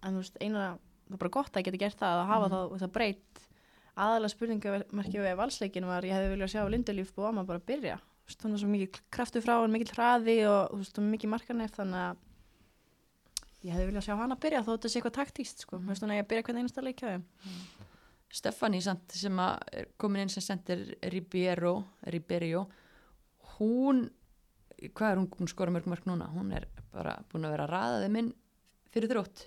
en 0.00 0.14
þú 0.16 0.20
veist, 0.22 0.36
eina, 0.40 0.60
það 1.04 1.14
er 1.16 1.20
bara 1.20 1.32
gott 1.36 1.56
að 1.60 1.64
geta 1.66 1.80
gert 1.82 1.98
það 2.00 2.20
að 2.22 2.28
hafa 2.30 2.46
Mhm. 2.46 2.52
það, 2.54 2.70
það 2.80 2.92
breytt. 2.94 3.40
Aðalega 3.92 4.32
spurningamerkið 4.32 5.24
við 5.26 5.34
valsleikin 5.36 5.86
var, 5.90 6.06
ég 6.08 6.14
hefði 6.16 6.30
viljað 6.32 6.52
sjá 6.54 6.62
Lindelíf 6.72 7.10
Bóama 7.12 7.44
bara 7.44 7.60
byrja. 7.60 7.98
Þú 8.32 8.38
veist, 8.38 8.42
Þannig 8.42 8.56
að 8.56 8.62
svo 8.62 8.72
mikið 8.72 9.00
kraftu 9.12 9.42
frá 9.44 9.54
hann, 9.60 9.72
mikið 9.74 9.94
hraði 9.96 10.36
og 10.48 10.70
þú 10.72 10.78
veist, 10.80 11.00
mikið 11.12 11.32
markanef, 11.32 11.74
þannig 11.76 12.02
að 12.02 12.22
ég 13.62 13.74
hefði 13.76 13.88
viljað 13.90 14.06
sjá 14.06 14.14
hana 14.18 14.38
byrja 14.40 14.62
þó 14.64 14.70
þetta 14.72 14.90
sé 14.90 14.98
eitthvað 14.98 15.16
taktíst, 15.18 15.64
sko. 15.66 15.78
Þú 15.82 15.90
veist, 15.92 16.02
þannig 16.02 16.16
að 16.16 16.22
ég 16.22 16.30
byrja 16.30 16.46
hvern 16.48 16.62
einasta 16.62 16.84
leik 16.86 17.02
hjá 17.02 17.10
þeim. 17.12 17.26
Stefani 18.32 18.80
samt 18.80 19.12
sem 19.12 19.42
að 19.44 19.76
er 19.76 19.90
komin 20.00 20.24
inn 20.24 20.32
sem 20.32 20.44
sendir 20.44 20.86
Ribeiro, 21.12 21.74
Ribeiro 22.08 22.64
hún 23.58 24.06
hvað 24.96 25.12
er 25.12 25.20
hún 25.20 25.28
búin 25.30 25.46
að 25.46 25.52
skora 25.52 25.74
mörg 25.74 25.88
mörg 25.90 26.06
núna? 26.08 26.30
Hún 26.32 26.52
er 26.56 26.66
bara 26.94 27.18
búin 27.30 27.46
að 27.46 27.54
vera 27.54 27.68
að 27.68 27.74
raða 27.74 28.00
þeim 28.02 28.18
inn 28.22 28.30
fyrir 28.94 29.12
þrótt. 29.12 29.46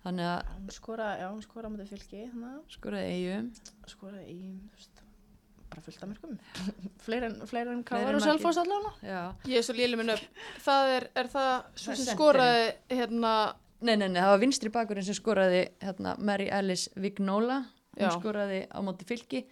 Þannig 0.00 0.30
að 0.30 0.52
Hún 0.54 0.72
skoraði, 0.72 1.20
já, 1.20 1.28
hún 1.34 1.74
mútið 1.74 1.90
fylki, 1.90 2.22
þannig 2.30 2.52
að 2.54 2.76
skoraði 2.78 3.10
eigum 3.18 3.50
skoraði 3.90 4.32
í, 4.32 4.52
þú 4.62 4.78
veist, 4.78 5.02
bara 5.70 5.82
fullt 5.86 6.02
af 6.02 6.10
mörgum. 6.10 6.36
fleiri 7.06 7.30
en, 7.30 7.40
fleiri 7.46 7.72
en 7.72 7.82
og 7.84 7.90
margir. 7.94 8.20
Selfoss 8.26 8.60
allavega. 8.60 8.92
já. 9.06 9.22
Ég 9.48 9.58
er 9.60 9.66
svo 9.66 9.74
léli 9.78 9.98
minn 10.00 10.12
upp 10.14 10.44
Það 10.66 10.94
er, 10.96 11.08
er 11.22 11.30
það 11.32 11.50
svo 11.74 11.96
sem 11.96 12.14
skoraði 12.14 12.70
hérna 12.90 13.34
Nei, 13.80 13.94
nei, 13.96 14.10
nei, 14.12 14.20
það 14.20 14.34
var 14.34 14.40
vinstri 14.42 14.70
bakurinn 14.74 15.04
sem 15.06 15.16
skoraði 15.16 15.60
hérna, 15.80 16.12
Mary 16.20 16.50
Alice 16.52 16.90
Vignola 17.00 17.62
hún 17.96 18.04
Já. 18.04 18.10
skoraði 18.18 18.58
á 18.68 18.78
móti 18.84 19.06
fylki 19.08 19.44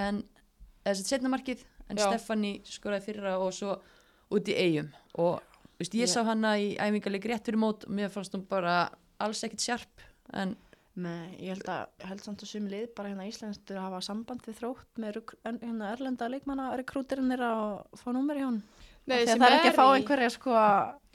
en 0.00 0.20
þessi 0.84 1.06
setna 1.08 1.30
markið 1.32 1.62
en 1.88 1.96
Já. 1.96 2.10
Stefani 2.10 2.58
skoraði 2.68 3.06
fyrra 3.08 3.38
og 3.40 3.54
svo 3.56 3.78
út 4.30 4.50
í 4.52 4.56
eigum 4.60 4.90
og 5.16 5.40
veist, 5.80 5.96
ég 5.96 6.04
Já. 6.04 6.12
sá 6.12 6.28
hana 6.28 6.54
í 6.60 6.74
æfingarleik 6.76 7.24
rétt 7.30 7.48
fyrir 7.48 7.60
mót 7.60 7.88
og 7.88 7.94
mér 7.96 8.12
fannst 8.12 8.36
hún 8.36 8.44
bara 8.48 8.90
alls 9.20 9.40
ekkit 9.48 9.64
sjarp 9.64 10.04
en 10.36 10.54
Nei, 11.00 11.36
ég 11.40 11.54
held 11.54 11.68
að, 11.72 11.86
held 12.10 12.22
samt 12.24 12.42
að 12.44 12.50
sumi 12.50 12.70
lið 12.72 12.88
bara 12.98 13.10
hérna 13.12 13.26
íslenskt 13.30 13.70
að 13.72 13.82
hafa 13.84 14.00
samband 14.04 14.44
við 14.46 14.58
þrótt 14.60 15.00
með 15.00 15.20
hérna 15.46 15.90
erlenda 15.94 16.28
leikmanna 16.32 16.70
rekrútirinn 16.80 17.30
þeirra 17.32 17.50
og 17.62 18.00
fá 18.02 18.08
númer 18.16 18.40
í 18.40 18.46
hún. 18.46 18.60
Nei, 19.08 19.22
það 19.26 19.46
er 19.46 19.56
ekki 19.58 19.70
að 19.72 19.78
fá 19.78 19.84
einhverja 19.96 20.30
sko, 20.34 20.56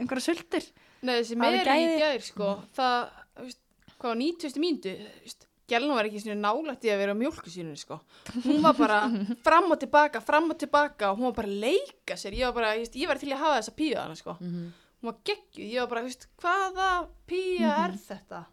einhverja 0.01 0.25
sultir. 0.25 0.69
Nei, 1.05 1.17
þessi 1.19 1.37
Hafi 1.37 1.41
meiri 1.43 1.59
í 1.61 1.65
gæði. 1.85 1.97
gær 2.01 2.23
sko 2.25 2.47
Það, 2.75 2.95
veist, 3.43 3.59
hvað 3.99 4.09
var 4.09 4.21
90. 4.23 4.63
mínútu 4.63 4.95
þú 4.95 5.11
veist, 5.27 5.45
Gjelna 5.65 5.95
var 5.97 6.05
ekki 6.05 6.19
svona 6.21 6.35
nálægt 6.45 6.83
í 6.85 6.91
að 6.93 6.99
vera 7.01 7.13
mjölkusýrunni 7.17 7.79
sko. 7.81 7.95
Hún 8.43 8.59
var 8.61 8.75
bara 8.77 8.97
fram 9.47 9.71
og 9.73 9.79
tilbaka, 9.81 10.19
fram 10.21 10.51
og 10.53 10.59
tilbaka 10.61 11.09
og 11.09 11.17
hún 11.17 11.31
var 11.31 11.39
bara 11.39 11.49
að 11.49 11.63
leika 11.63 12.17
sér. 12.21 12.35
Ég 12.37 12.51
var 12.51 12.53
bara, 12.59 12.75
ég, 12.77 12.91
ég 12.93 13.09
var 13.09 13.17
til 13.17 13.31
að 13.33 13.41
hafa 13.41 13.55
þessa 13.63 13.73
píu 13.79 13.95
hana 13.97 14.17
sko. 14.19 14.35
Mhm. 14.41 14.67
Hún 15.01 15.09
var 15.09 15.17
geggjuð, 15.25 15.65
ég 15.73 15.81
var 15.81 15.89
bara, 15.95 16.03
veist, 16.05 16.27
hvaða 16.41 16.89
píja 17.29 17.71
er 17.87 17.97
þetta? 18.05 18.43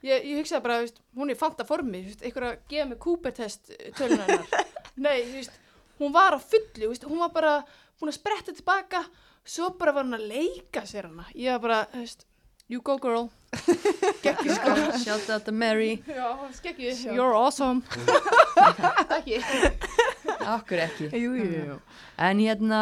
Ég, 0.00 0.24
ég 0.24 0.38
hugsaði 0.40 0.64
bara, 0.64 0.78
veist, 0.80 1.00
hún 1.16 1.32
er 1.32 1.36
fanta 1.36 1.66
formi, 1.68 2.00
einhver 2.22 2.46
að 2.48 2.60
gefa 2.70 2.86
mig 2.88 3.00
Cooper-test 3.04 3.72
tölunar. 3.98 4.46
Nei, 5.04 5.18
veist, 5.34 5.58
hún 6.00 6.14
var 6.14 6.36
á 6.36 6.40
fullu, 6.40 6.88
veist, 6.88 7.04
hún 7.04 7.20
var 7.20 7.34
bara 7.34 7.58
búin 8.00 8.12
að 8.12 8.16
spretta 8.16 8.54
tilbaka, 8.56 9.04
svo 9.44 9.74
bara 9.76 9.92
var 9.96 10.08
hún 10.08 10.16
að 10.16 10.28
leika 10.30 10.86
sér 10.88 11.10
hana. 11.10 11.26
Ég 11.36 11.52
var 11.58 11.64
bara, 11.66 11.82
veist, 11.98 12.24
you 12.72 12.80
go 12.80 12.96
girl. 13.02 13.28
Geggjuð 14.24 14.56
sko. 14.56 14.74
Shout 15.02 15.30
out 15.34 15.44
to 15.44 15.52
Mary 15.52 16.02
Já. 16.06 16.36
Sjá. 16.54 17.12
You're 17.12 17.34
awesome. 17.34 17.82
Ekki. 19.18 19.40
Akkur 20.46 20.82
ekki 20.84 21.08
Jú, 21.18 21.34
jú, 21.34 21.48
jú. 21.50 21.78
En 22.20 22.40
hérna 22.40 22.80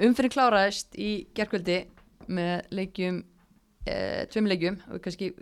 umfyrir 0.00 0.32
kláraðist 0.32 0.96
í 0.96 1.28
gerkvöldi 1.36 1.82
með 2.28 2.72
leikjum 2.72 3.20
e, 3.84 4.26
tveim 4.32 4.48
leikjum 4.48 4.80
og 4.88 5.02
kannski 5.04 5.32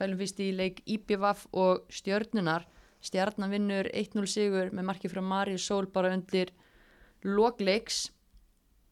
fælum 0.00 0.20
fyrst 0.20 0.40
í 0.42 0.50
leik 0.56 0.82
IPVAF 0.88 1.46
og 1.52 1.86
stjörnunar 1.92 2.66
stjarnan 3.04 3.52
vinnur 3.52 3.88
1-0 3.96 4.28
sigur 4.28 4.72
með 4.76 4.88
marki 4.90 5.10
frá 5.10 5.22
Mari 5.24 5.56
Sól 5.58 5.88
bara 5.92 6.12
undir 6.12 6.52
lokleiks 7.24 8.10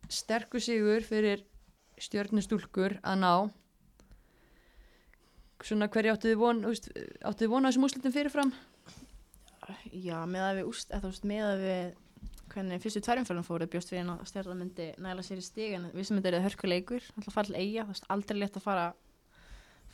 sterkur 0.08 0.62
sigur 0.64 1.04
fyrir 1.04 1.44
stjörnustúlkur 2.00 2.98
að 3.02 3.20
ná. 3.20 3.32
Svona 5.64 5.88
hverju 5.90 6.14
áttu 6.14 6.30
þið 6.30 6.40
von 6.40 6.64
áttu 6.68 7.44
þið 7.44 7.52
von 7.52 7.66
á 7.66 7.68
þessum 7.68 7.88
úslitum 7.88 8.14
fyrirfram? 8.14 8.52
Já, 9.92 10.22
með 10.24 10.44
að 10.46 10.60
við 10.60 10.68
úst, 10.70 10.92
eða 10.94 11.10
veist, 11.10 11.26
með 11.28 11.44
að 11.44 11.64
við 11.64 11.88
hvernig 12.48 12.80
fyrstu 12.80 13.02
tværumfjörðum 13.04 13.44
fóru 13.44 13.66
bjóst 13.68 13.90
við 13.92 14.08
að 14.14 14.22
stjarnan 14.30 14.62
myndi 14.62 14.86
næla 15.04 15.24
sér 15.26 15.42
í 15.42 15.44
stig 15.44 15.74
en 15.76 15.90
við 15.92 16.08
sem 16.08 16.16
myndi 16.16 16.30
eru 16.30 16.40
hörkuleikur, 16.46 17.04
alltaf 17.18 17.50
til 17.50 17.58
eiga 17.58 17.84
aldrei 18.08 18.38
létt 18.38 18.56
að 18.56 18.64
fara 18.64 18.86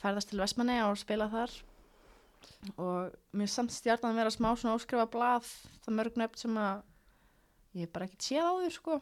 ferðast 0.02 0.30
til 0.32 0.40
Vestmanni 0.42 0.80
og 0.84 0.98
spila 1.00 1.28
þar. 1.32 1.54
Og 2.80 3.14
mér 3.36 3.48
samt 3.50 3.72
stjarnan 3.72 4.16
vera 4.18 4.32
smá 4.32 4.50
svona 4.56 4.76
óskrifa 4.78 5.06
blað 5.12 5.46
það 5.84 5.96
mörg 5.98 6.18
nöfn 6.20 6.40
sem 6.42 6.58
að 6.60 6.82
ég 7.80 7.90
bara 7.92 8.06
ekkert 8.08 8.26
séð 8.28 8.44
á 8.44 8.52
þau 8.62 8.70
sko. 8.76 8.98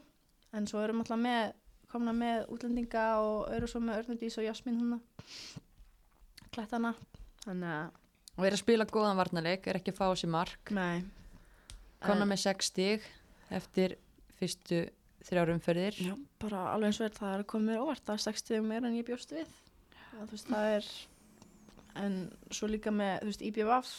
En 0.53 0.67
svo 0.69 0.83
erum 0.85 1.01
alltaf 1.03 1.19
með 1.21 1.53
komna 1.93 2.13
með 2.17 2.47
útlendinga 2.55 3.07
og 3.21 3.51
eru 3.53 3.69
svo 3.69 3.81
með 3.85 4.03
Örnudís 4.03 4.39
og 4.41 4.47
Jasmín 4.47 4.79
húnna 4.81 5.01
klættana 6.53 6.95
þannig 7.45 7.69
að, 7.73 7.91
og 8.39 8.47
er 8.49 8.55
að 8.57 8.61
spila 8.63 8.87
góðan 8.89 9.19
varnarleik, 9.19 9.67
er 9.69 9.79
ekki 9.81 9.93
að 9.93 9.99
fá 9.99 10.07
sér 10.17 10.31
mark. 10.33 10.73
Nei. 10.73 11.03
Kona 12.03 12.25
En- 12.25 12.31
með 12.33 12.41
6 12.47 12.71
stig 12.73 13.05
eftir 13.53 13.97
fyrstu 14.41 14.83
þrjárum 15.23 15.59
umferðir. 15.59 15.99
Já, 16.03 16.15
bara 16.43 16.65
alveg 16.73 16.91
eins 16.91 17.01
og 17.01 17.07
er 17.11 17.17
það 17.19 17.35
er 17.39 17.45
komið 17.53 17.83
óvart 17.83 18.05
það 18.09 18.15
er 18.17 18.25
60 18.27 18.65
meira 18.67 18.89
en 18.89 18.97
ég 18.99 19.07
bjóst 19.07 19.33
við 19.37 19.47
þú 20.13 20.29
veist, 20.33 20.49
það 20.51 20.69
er 20.77 20.91
en 22.03 22.19
svo 22.55 22.69
líka 22.71 22.93
með, 22.95 23.15
þú 23.23 23.31
veist, 23.33 23.45
IBVF 23.49 23.93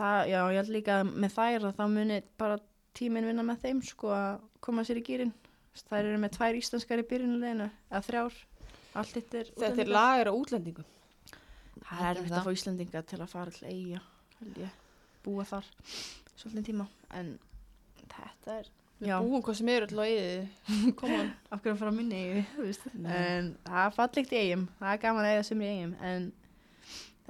það, 0.00 0.18
já, 0.32 0.38
ég 0.40 0.58
held 0.60 0.72
líka 0.74 0.98
að 1.00 1.12
með 1.24 1.34
þær 1.36 1.66
að 1.68 1.76
þá 1.78 1.84
muni 1.94 2.20
bara 2.40 2.58
tíminn 2.98 3.28
vinna 3.28 3.44
með 3.46 3.64
þeim, 3.66 3.82
sko, 3.86 4.10
að 4.16 4.40
koma 4.64 4.84
sér 4.86 5.00
í 5.00 5.04
gýrin 5.06 5.34
þær 5.80 6.00
eru 6.04 6.18
með 6.20 6.32
tvær 6.36 6.58
íslenskar 6.58 7.00
í 7.00 7.06
byrjunuleginu, 7.08 7.68
eða 7.90 8.00
þrjár. 8.04 8.38
Allt 8.98 9.12
þetta 9.14 9.38
er 9.38 9.50
Þetta 9.60 9.84
er 9.84 9.92
lager 9.94 10.30
á 10.30 10.32
útlendingum. 10.34 10.88
það 11.86 12.00
er 12.08 12.18
erfitt 12.18 12.34
að 12.36 12.46
fá 12.48 12.52
Íslendinga 12.56 13.02
til 13.06 13.20
að 13.20 13.30
fara 13.30 13.54
til 13.54 13.68
eiga 13.70 14.00
held 14.40 14.58
ég, 14.60 14.74
búa 15.24 15.44
þar 15.46 15.68
svolítið 16.34 16.66
tíma, 16.70 16.86
en 17.16 17.30
þetta 18.10 18.58
er 18.58 18.70
Við 19.00 19.14
búum 19.16 19.44
hvað 19.44 19.56
sem 19.56 19.70
er 19.72 19.86
alltaf 19.86 20.10
í 20.10 20.16
þið. 20.18 20.90
Come 21.00 21.20
on. 21.22 21.30
af 21.48 21.62
hverju 21.62 21.72
að 21.72 21.80
fara 21.80 21.92
að 21.94 22.00
þú 22.50 22.66
veist. 22.66 22.90
Nei. 22.92 23.14
en 23.16 23.54
það 23.64 23.86
er 23.86 23.94
fallegt 23.96 24.34
í 24.34 24.42
eigum 24.42 24.66
það 24.80 24.92
er 24.92 25.00
gaman 25.06 25.24
að 25.24 25.32
eiga 25.36 25.46
sem 25.48 25.62
í 25.62 25.70
eigum 25.70 25.94
en 26.10 26.28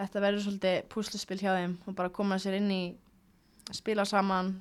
þetta 0.01 0.25
verður 0.25 0.45
svolítið 0.47 0.81
púsluspil 0.91 1.39
hjá 1.41 1.53
þeim 1.55 1.77
og 1.87 1.97
bara 1.99 2.13
koma 2.15 2.41
sér 2.43 2.59
inn 2.59 2.71
í 2.75 2.83
spila 3.77 4.07
saman, 4.09 4.55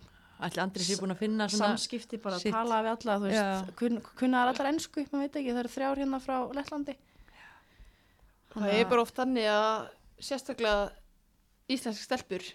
Ætli 0.46 0.62
Andri 0.64 0.86
sé 0.86 0.96
búin 1.00 1.16
að 1.16 1.24
finna 1.24 1.50
svona... 1.52 1.74
samskipti 1.74 2.20
bara 2.22 2.38
sitt. 2.40 2.54
tala 2.54 2.84
við 2.86 2.92
alla, 2.94 3.16
þú 3.20 3.32
veist, 3.32 3.72
kun, 3.80 4.02
kunna 4.20 4.44
þar 4.44 4.52
allar 4.54 4.70
ennsku, 4.72 5.04
maður 5.10 5.26
veit 5.26 5.40
ekki, 5.42 5.54
það 5.56 5.62
eru 5.64 5.72
þrjár 5.74 6.02
hérna 6.04 6.22
frá 6.24 6.36
Lettlandi 6.56 6.96
Það 8.54 8.72
er 8.74 8.88
bara 8.90 9.04
oft 9.04 9.18
þannig 9.18 9.50
að 9.52 9.90
sérstaklega 10.30 10.86
íslensk 11.70 12.06
stelpur 12.06 12.46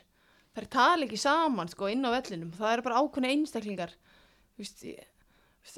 þær 0.55 0.71
tala 0.71 1.07
ekki 1.07 1.19
saman 1.21 1.71
sko 1.71 1.91
inn 1.91 2.07
á 2.07 2.15
vellinum 2.15 2.55
það 2.57 2.73
eru 2.77 2.87
bara 2.87 3.03
ákveðni 3.03 3.35
einstaklingar 3.35 3.95
þú 4.55 4.63
veist, 4.65 4.85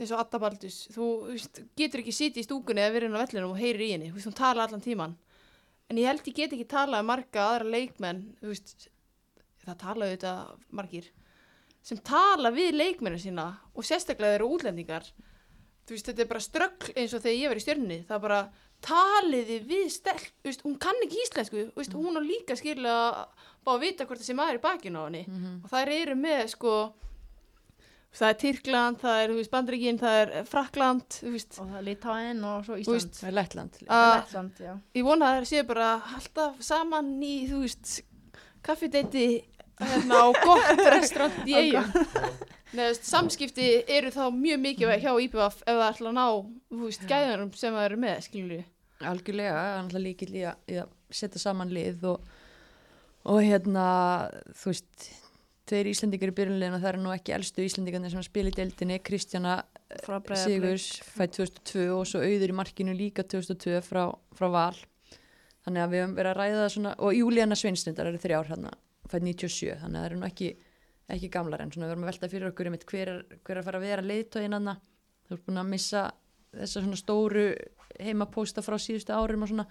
eins 0.00 0.12
og 0.12 0.20
Adda 0.22 0.40
Baldus 0.42 0.80
þú 0.94 1.06
veist, 1.30 1.62
getur 1.78 2.02
ekki 2.02 2.14
sitið 2.14 2.42
í 2.42 2.46
stúkunni 2.46 2.82
eða 2.84 2.96
verið 2.96 3.10
inn 3.10 3.18
á 3.18 3.22
vellinum 3.24 3.54
og 3.54 3.60
heyrir 3.60 3.84
í 3.86 3.92
henni. 3.94 4.10
Þú 4.10 4.18
veist, 4.18 4.28
hún 4.30 4.38
tala 4.40 4.66
allan 4.66 4.84
tíman 4.84 5.14
en 5.86 6.00
ég 6.00 6.08
held 6.10 6.26
ég 6.26 6.34
get 6.34 6.52
ekki 6.56 6.66
talað 6.66 7.04
um 7.04 7.10
marga 7.12 7.44
aðra 7.52 7.70
leikmenn 7.76 8.24
þú 8.40 8.50
veist, 8.50 8.88
það 9.62 9.78
tala 9.84 10.08
auðvitað 10.08 10.66
margir 10.74 11.10
sem 11.86 11.98
tala 12.02 12.50
við 12.50 12.74
leikmennu 12.74 13.18
sína 13.22 13.46
og 13.74 13.86
sérstaklega 13.86 14.34
þeir 14.34 14.40
eru 14.40 14.48
útlendingar. 14.56 15.04
Þú 15.86 15.94
veist, 15.94 16.08
þetta 16.10 16.22
er 16.24 16.30
bara 16.32 16.42
ströggl 16.42 16.92
eins 16.98 17.12
og 17.14 17.22
þegar 17.22 17.36
ég 17.38 17.52
var 17.52 17.60
í 17.60 17.62
stjörnni 17.62 17.98
það 18.08 18.24
bara 18.24 18.40
taliði 18.82 19.60
við 19.64 19.86
stelp, 19.94 20.24
þú 20.42 20.50
veist, 20.50 20.64
hún 20.66 20.78
kann 20.82 20.98
ekki 21.06 21.22
íslensku 21.22 21.60
þú 21.70 21.78
veist, 21.78 21.94
hún 21.94 22.18
á 22.18 22.22
líka 22.26 22.56
skilja 22.58 22.96
bá 23.62 23.70
að 23.72 23.84
vita 23.86 24.06
hvort 24.06 24.20
þessi 24.20 24.34
maður 24.36 24.56
er 24.56 24.58
í 24.58 24.64
bakinu 24.66 24.98
á 24.98 25.06
henni. 25.06 25.22
Mhm. 25.30 25.54
og 25.62 25.70
það 25.70 25.92
eru 26.02 26.16
með 26.18 26.42
sko 26.56 26.72
það 28.16 28.28
er 28.32 28.38
Tyrkland, 28.42 28.98
það 29.02 29.20
er 29.22 29.32
þú 29.32 29.36
veist, 29.40 29.50
Bandrygin, 29.52 29.98
það 30.00 30.18
er 30.22 30.32
Frakland 30.48 31.06
þú 31.20 31.32
veist, 31.34 31.58
og 31.60 31.68
það 31.70 31.78
er 31.80 31.86
Litáin 31.90 32.44
og 32.48 32.64
svo 32.66 32.78
Ísland. 32.80 32.94
veist, 32.96 33.18
Það 33.20 33.28
er 33.30 33.36
Lettland. 33.40 33.80
Lettland, 33.86 34.62
já. 34.66 34.72
ég 34.96 35.04
vona 35.06 35.30
að 35.32 35.40
það 35.42 35.48
séu 35.52 35.66
bara 35.68 35.90
alltaf 36.16 36.62
saman 36.64 37.10
í, 37.22 37.34
þú 37.50 37.62
veist 37.66 37.96
kaffideiti 38.66 39.26
hérna 39.80 40.22
á 40.24 40.26
gott 40.42 40.80
restaurant 40.96 41.42
í 41.44 41.66
þú 41.76 42.78
veist, 42.80 43.04
samskipti 43.06 43.68
eru 43.98 44.10
þá 44.14 44.22
mjög 44.34 44.62
mikið 44.64 44.94
hjá 45.04 45.12
IPVF 45.26 45.60
ef 45.62 45.76
það 45.76 45.84
ætla 45.90 46.10
að 46.12 46.16
ná 46.16 46.24
þú 46.72 46.80
veist, 46.86 47.04
gæðanum 47.10 47.52
sem 47.56 47.76
það 47.76 47.84
eru 47.90 48.00
með, 48.06 48.16
skilur 48.26 48.56
við 48.56 48.64
Algjörlega, 49.06 49.52
það 49.60 49.66
er 49.68 49.76
náttúrulega 49.84 50.06
líkil 50.08 50.32
í 50.32 50.42
að, 50.48 50.60
í 50.72 50.76
að 50.80 50.92
setja 51.20 51.40
saman 51.42 51.68
lið 51.76 52.04
og, 52.08 52.30
og 53.28 53.42
hérna, 53.44 53.84
þú 54.56 54.70
veist, 54.72 55.08
tveir 55.66 55.88
Íslendingar 55.90 56.30
í 56.30 56.36
byrjunlegin 56.36 56.76
og 56.76 56.82
það 56.82 56.90
eru 56.92 57.02
nú 57.02 57.12
ekki 57.14 57.34
elstu 57.36 57.64
Íslendingarnir 57.66 58.12
sem 58.12 58.24
spila 58.24 58.52
í 58.52 58.56
deildinni, 58.56 58.98
Kristjana 59.04 59.56
Breiðablik. 59.86 60.38
Sigurs 60.42 60.86
fætt 61.02 61.36
2002 61.38 61.86
og 61.94 62.04
svo 62.10 62.22
auður 62.22 62.52
í 62.52 62.56
markinu 62.56 62.94
líka 62.96 63.24
2002 63.26 63.80
frá, 63.86 64.04
frá 64.38 64.46
Val. 64.52 64.76
Þannig 65.66 65.82
að 65.82 65.94
við 65.94 66.02
höfum 66.04 66.16
verið 66.20 66.32
að 66.32 66.38
ræða 66.40 66.60
það 66.60 66.72
svona, 66.76 66.92
og 67.02 67.16
Júlíana 67.18 67.58
Sveinstundar 67.58 68.10
eru 68.10 68.22
þrjár 68.22 68.50
hérna, 68.52 68.74
fætt 69.10 69.26
97, 69.26 69.72
þannig 69.82 69.98
að 69.98 70.04
það 70.04 70.10
eru 70.10 70.20
nú 70.20 70.28
ekki, 70.28 70.52
ekki 71.16 71.32
gamlar 71.34 71.64
en 71.64 71.72
svona 71.74 71.88
við 71.88 71.96
erum 71.96 72.06
að 72.06 72.12
velta 72.12 72.30
fyrir 72.30 72.52
okkur 72.52 72.70
einmitt 72.70 72.86
hver 72.86 73.12
er, 73.12 73.24
hver 73.42 73.56
er 73.56 73.62
að 73.62 73.66
fara 73.66 73.80
að 73.80 73.88
vera 73.88 74.06
leiðtóðin 74.06 74.56
hann 74.58 74.72
þú 75.26 75.34
ert 75.34 75.46
búin 75.46 75.60
að 75.62 75.70
missa 75.72 76.04
þessa 76.54 76.82
svona 76.82 76.98
stóru 77.00 77.46
heimapósta 77.98 78.62
frá 78.64 78.76
síðustu 78.80 79.14
árum 79.14 79.44
og 79.46 79.50
svona 79.50 79.66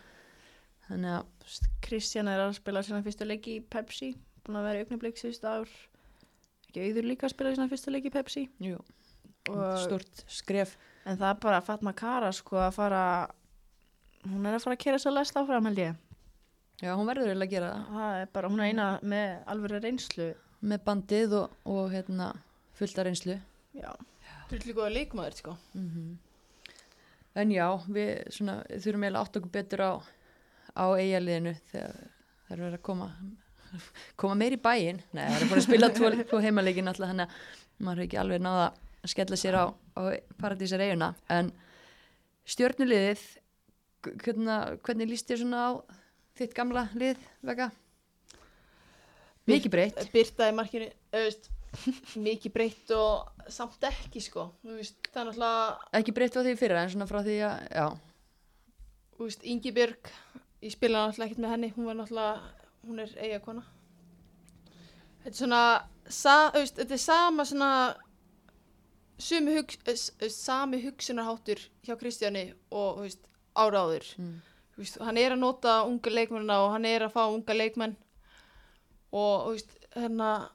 Kristján 1.82 2.30
er 2.30 2.44
að 2.44 2.58
spila 2.60 2.84
sína 2.86 3.04
fyrstu 3.06 3.28
leiki 3.28 3.58
í 3.58 3.64
Pepsi 3.64 4.12
búin 4.46 4.60
að 4.60 4.68
vera 4.70 4.82
í 4.82 4.86
augnablik 4.86 5.20
síðustu 5.20 5.50
ár. 5.50 5.74
Ekki 6.68 6.86
auður 6.86 7.10
líka 7.10 7.28
að 7.28 7.34
spila 7.36 7.54
sína 7.56 7.68
fyrstu 7.72 7.94
leiki 7.94 8.12
í 8.12 8.14
Pepsi. 8.16 8.46
Jú, 8.64 8.80
stort 9.84 10.24
skref. 10.32 10.76
En 11.06 11.20
það 11.20 11.30
er 11.32 11.42
bara 11.46 11.62
Fatma 11.66 11.94
Kara 11.98 12.32
sko 12.36 12.60
að 12.64 12.74
fara 12.80 13.04
hún 14.26 14.48
er 14.48 14.58
að 14.58 14.66
fara 14.66 14.78
að 14.78 14.84
kera 14.86 15.02
sér 15.02 15.16
lest 15.16 15.38
áfram 15.38 15.70
held 15.70 15.82
ég. 15.84 16.02
Já, 16.82 16.92
hún 16.98 17.08
verður 17.08 17.32
eiginlega 17.32 17.48
að 17.48 17.56
gera 17.56 17.72
það. 17.72 17.96
Það 17.96 18.20
er 18.22 18.34
bara, 18.36 18.52
hún 18.52 18.62
er 18.62 18.72
eina 18.72 18.88
með 19.02 19.36
alvöru 19.54 19.82
reynslu. 19.84 20.30
Með 20.66 20.86
bandið 20.90 21.38
og, 21.40 21.58
og 21.72 21.90
hérna 21.94 22.34
fullta 22.76 23.06
reynslu. 23.08 23.40
Já, 23.76 23.92
Þú 24.50 24.58
ert 24.58 24.66
líka 24.70 24.84
að 24.86 24.96
leikmaður, 24.98 25.38
sko. 25.40 25.58
Mm 25.78 26.16
en 27.36 27.52
já, 27.52 27.66
við 27.92 28.12
svona, 28.32 28.60
þurfum 28.72 29.06
eiginlega 29.06 29.24
átt 29.26 29.40
okkur 29.40 29.52
betur 29.52 29.84
á 29.84 29.92
á 30.76 30.86
eigaliðinu 30.96 31.56
þegar 31.72 31.96
það 32.46 32.56
er 32.56 32.62
verið 32.64 32.78
að 32.78 32.86
koma 32.90 33.08
koma 34.20 34.38
meir 34.40 34.56
í 34.58 34.62
bæinn. 34.62 35.02
Nei, 35.16 35.26
það 35.28 35.42
er 35.42 35.52
bara 35.52 35.62
að 35.62 35.68
spila 35.68 35.92
tvo, 35.96 36.12
tvo 36.32 36.42
heimaleikin 36.44 36.92
alltaf 36.92 37.12
þannig 37.12 37.32
að 37.32 37.86
maður 37.86 38.02
er 38.02 38.08
ekki 38.08 38.20
alveg 38.22 38.44
náða 38.46 38.68
að 38.70 39.12
skella 39.14 39.40
sér 39.40 39.58
á, 39.60 39.66
á 39.72 40.02
paradísar 40.42 40.84
eiguna 40.86 41.12
en 41.32 41.52
stjörnuliðið 42.50 43.26
hvernig, 44.24 44.80
hvernig 44.86 45.12
líst 45.12 45.30
þér 45.30 45.42
svona 45.44 45.66
á 45.66 45.72
þitt 46.38 46.56
gamla 46.58 46.88
lið 46.98 47.20
vega? 47.46 47.70
Mikið 49.46 49.74
breytt. 49.76 50.02
Byrta 50.14 50.50
í 50.50 50.56
markinu, 50.58 50.90
auðvist 51.14 51.52
mikið 52.18 52.54
breytt 52.56 52.92
og 52.96 53.50
samt 53.52 53.84
ekki, 53.86 54.24
sko. 54.24 54.48
Þú 54.64 54.78
veist, 54.80 54.98
það 55.12 55.22
er 55.22 55.28
náttúrulega 55.30 56.00
ekki 56.00 56.16
breytt 56.16 56.38
á 56.40 56.42
því 56.42 56.56
fyrir 56.60 56.82
en 56.82 56.94
svona 56.94 57.10
frá 57.10 57.20
því 57.26 57.36
að 57.46 57.68
já, 57.76 57.86
þú 59.16 59.28
veist, 59.28 59.46
Ingi 59.54 59.74
Björg 59.76 60.12
ég 60.66 60.74
spila 60.74 61.04
náttúrulega 61.06 61.30
ekkert 61.30 61.44
með 61.44 61.54
henni. 61.56 61.72
Hún 61.76 61.90
var 61.90 62.00
náttúrulega, 62.00 62.55
hún 62.88 63.00
er 63.00 63.12
eiga 63.18 63.40
kona 63.40 63.64
þetta 65.24 65.32
er 65.34 65.40
svona 65.40 65.62
sa, 66.10 66.52
veist, 66.54 66.76
þetta 66.78 66.94
er 66.94 67.02
sama 67.02 67.46
svona 67.46 67.70
hug, 69.58 69.72
eh, 69.88 69.94
s- 69.96 70.12
eh, 70.20 70.30
sami 70.30 70.82
hugsunarháttur 70.84 71.60
hjá 71.86 71.96
Kristjáni 71.98 72.54
og 72.72 73.00
veist, 73.06 73.28
áráður 73.56 74.06
Mm. 74.18 74.42
Hann 75.00 75.18
er 75.18 75.32
að 75.32 75.40
nota 75.40 75.86
unga 75.88 76.10
leikmennina 76.12 76.58
og 76.66 76.72
hann 76.74 76.86
er 76.86 77.00
að 77.06 77.14
fá 77.14 77.22
unga 77.32 77.54
leikmenn 77.56 77.96
og 79.14 79.56
hérna 79.96 80.50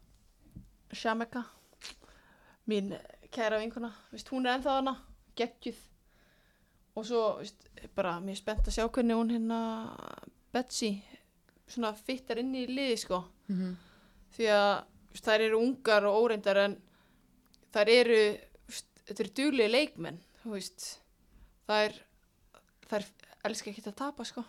Shameka 0.93 1.45
mín 2.68 2.93
kæra 3.33 3.59
vinkona 3.62 3.91
hún 4.31 4.47
er 4.47 4.59
ennþá 4.59 4.74
hana, 4.76 4.97
geggjuð. 5.37 5.78
Og 6.97 7.07
svo 7.07 7.41
bara 7.97 8.20
mér 8.20 8.33
er 8.33 8.35
spennt 8.43 8.66
að 8.68 8.74
sjá 8.76 8.89
hvernig 8.91 9.16
hún 9.16 9.31
hérna 9.31 9.61
Betsy 10.53 11.03
svona 11.71 11.93
fittar 11.97 12.41
inn 12.43 12.55
í 12.55 12.66
liði 12.71 12.99
sko. 13.05 13.25
Mhm. 13.49 13.77
því 14.37 14.47
að 14.55 14.85
þær 15.21 15.41
eru 15.47 15.59
ungar 15.59 16.05
og 16.07 16.18
óreindar 16.23 16.57
en 16.64 16.77
þær 17.75 17.89
eru 17.89 18.21
þetta 19.09 19.25
eru 19.25 19.33
duglegi 19.35 19.73
leikmenn 19.75 20.21
þær 21.66 21.97
þær 22.91 23.07
elska 23.49 23.71
ekki 23.71 23.87
að 23.87 23.97
tapa 23.97 24.25
sko. 24.25 24.45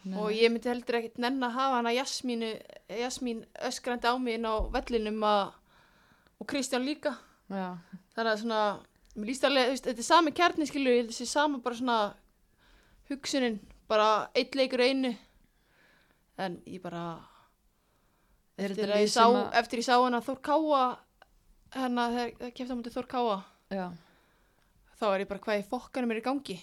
Nei. 0.00 0.16
og 0.16 0.30
ég 0.32 0.48
myndi 0.48 0.70
heldur 0.70 0.96
ekkert 0.96 1.18
nenn 1.20 1.42
að 1.44 1.56
hafa 1.58 1.76
hana 1.76 1.90
Jasmínu, 1.92 2.54
Jasmín 2.88 3.42
öskrandi 3.68 4.08
á 4.08 4.16
inn 4.16 4.46
á 4.48 4.64
vellinum 4.72 5.20
að 5.28 5.52
og 6.40 6.46
Kristján 6.48 6.86
líka. 6.88 7.18
Já, 7.52 7.76
þannig 8.16 8.30
að 8.32 8.40
svona, 8.40 8.60
alveg 9.44 9.74
þetta 9.76 10.00
er 10.00 10.06
sami 10.06 10.32
kjarni 10.32 10.68
ég 10.96 11.02
held 11.02 11.10
þessi 11.12 11.26
sama 11.28 11.58
bara 11.60 11.76
svona 11.76 11.98
hugsunin, 13.10 13.58
bara 13.90 14.30
eitt 14.34 14.56
leikur 14.56 14.80
einu 14.80 15.12
en 16.40 16.58
ég 16.66 16.80
bara 16.82 17.04
Er 18.60 18.70
eftir 18.74 18.90
ég 18.92 19.08
sá, 19.08 19.24
að- 19.28 19.54
eftir 19.60 19.80
ég 19.80 19.86
sá 19.86 19.94
hana 20.02 20.20
Þór 20.24 20.40
Káa 20.44 20.82
hérna 21.76 22.08
þegar 22.12 22.72
á 22.72 22.74
mútið 22.76 22.96
Þór 22.98 23.08
Káa 23.14 23.36
já, 23.70 23.86
þá 25.00 25.04
er 25.14 25.20
ég 25.24 25.28
bara 25.30 25.40
hvað 25.46 25.60
í 25.62 25.68
fokkanum 25.70 26.10
er 26.12 26.20
í 26.20 26.26
gangi 26.26 26.58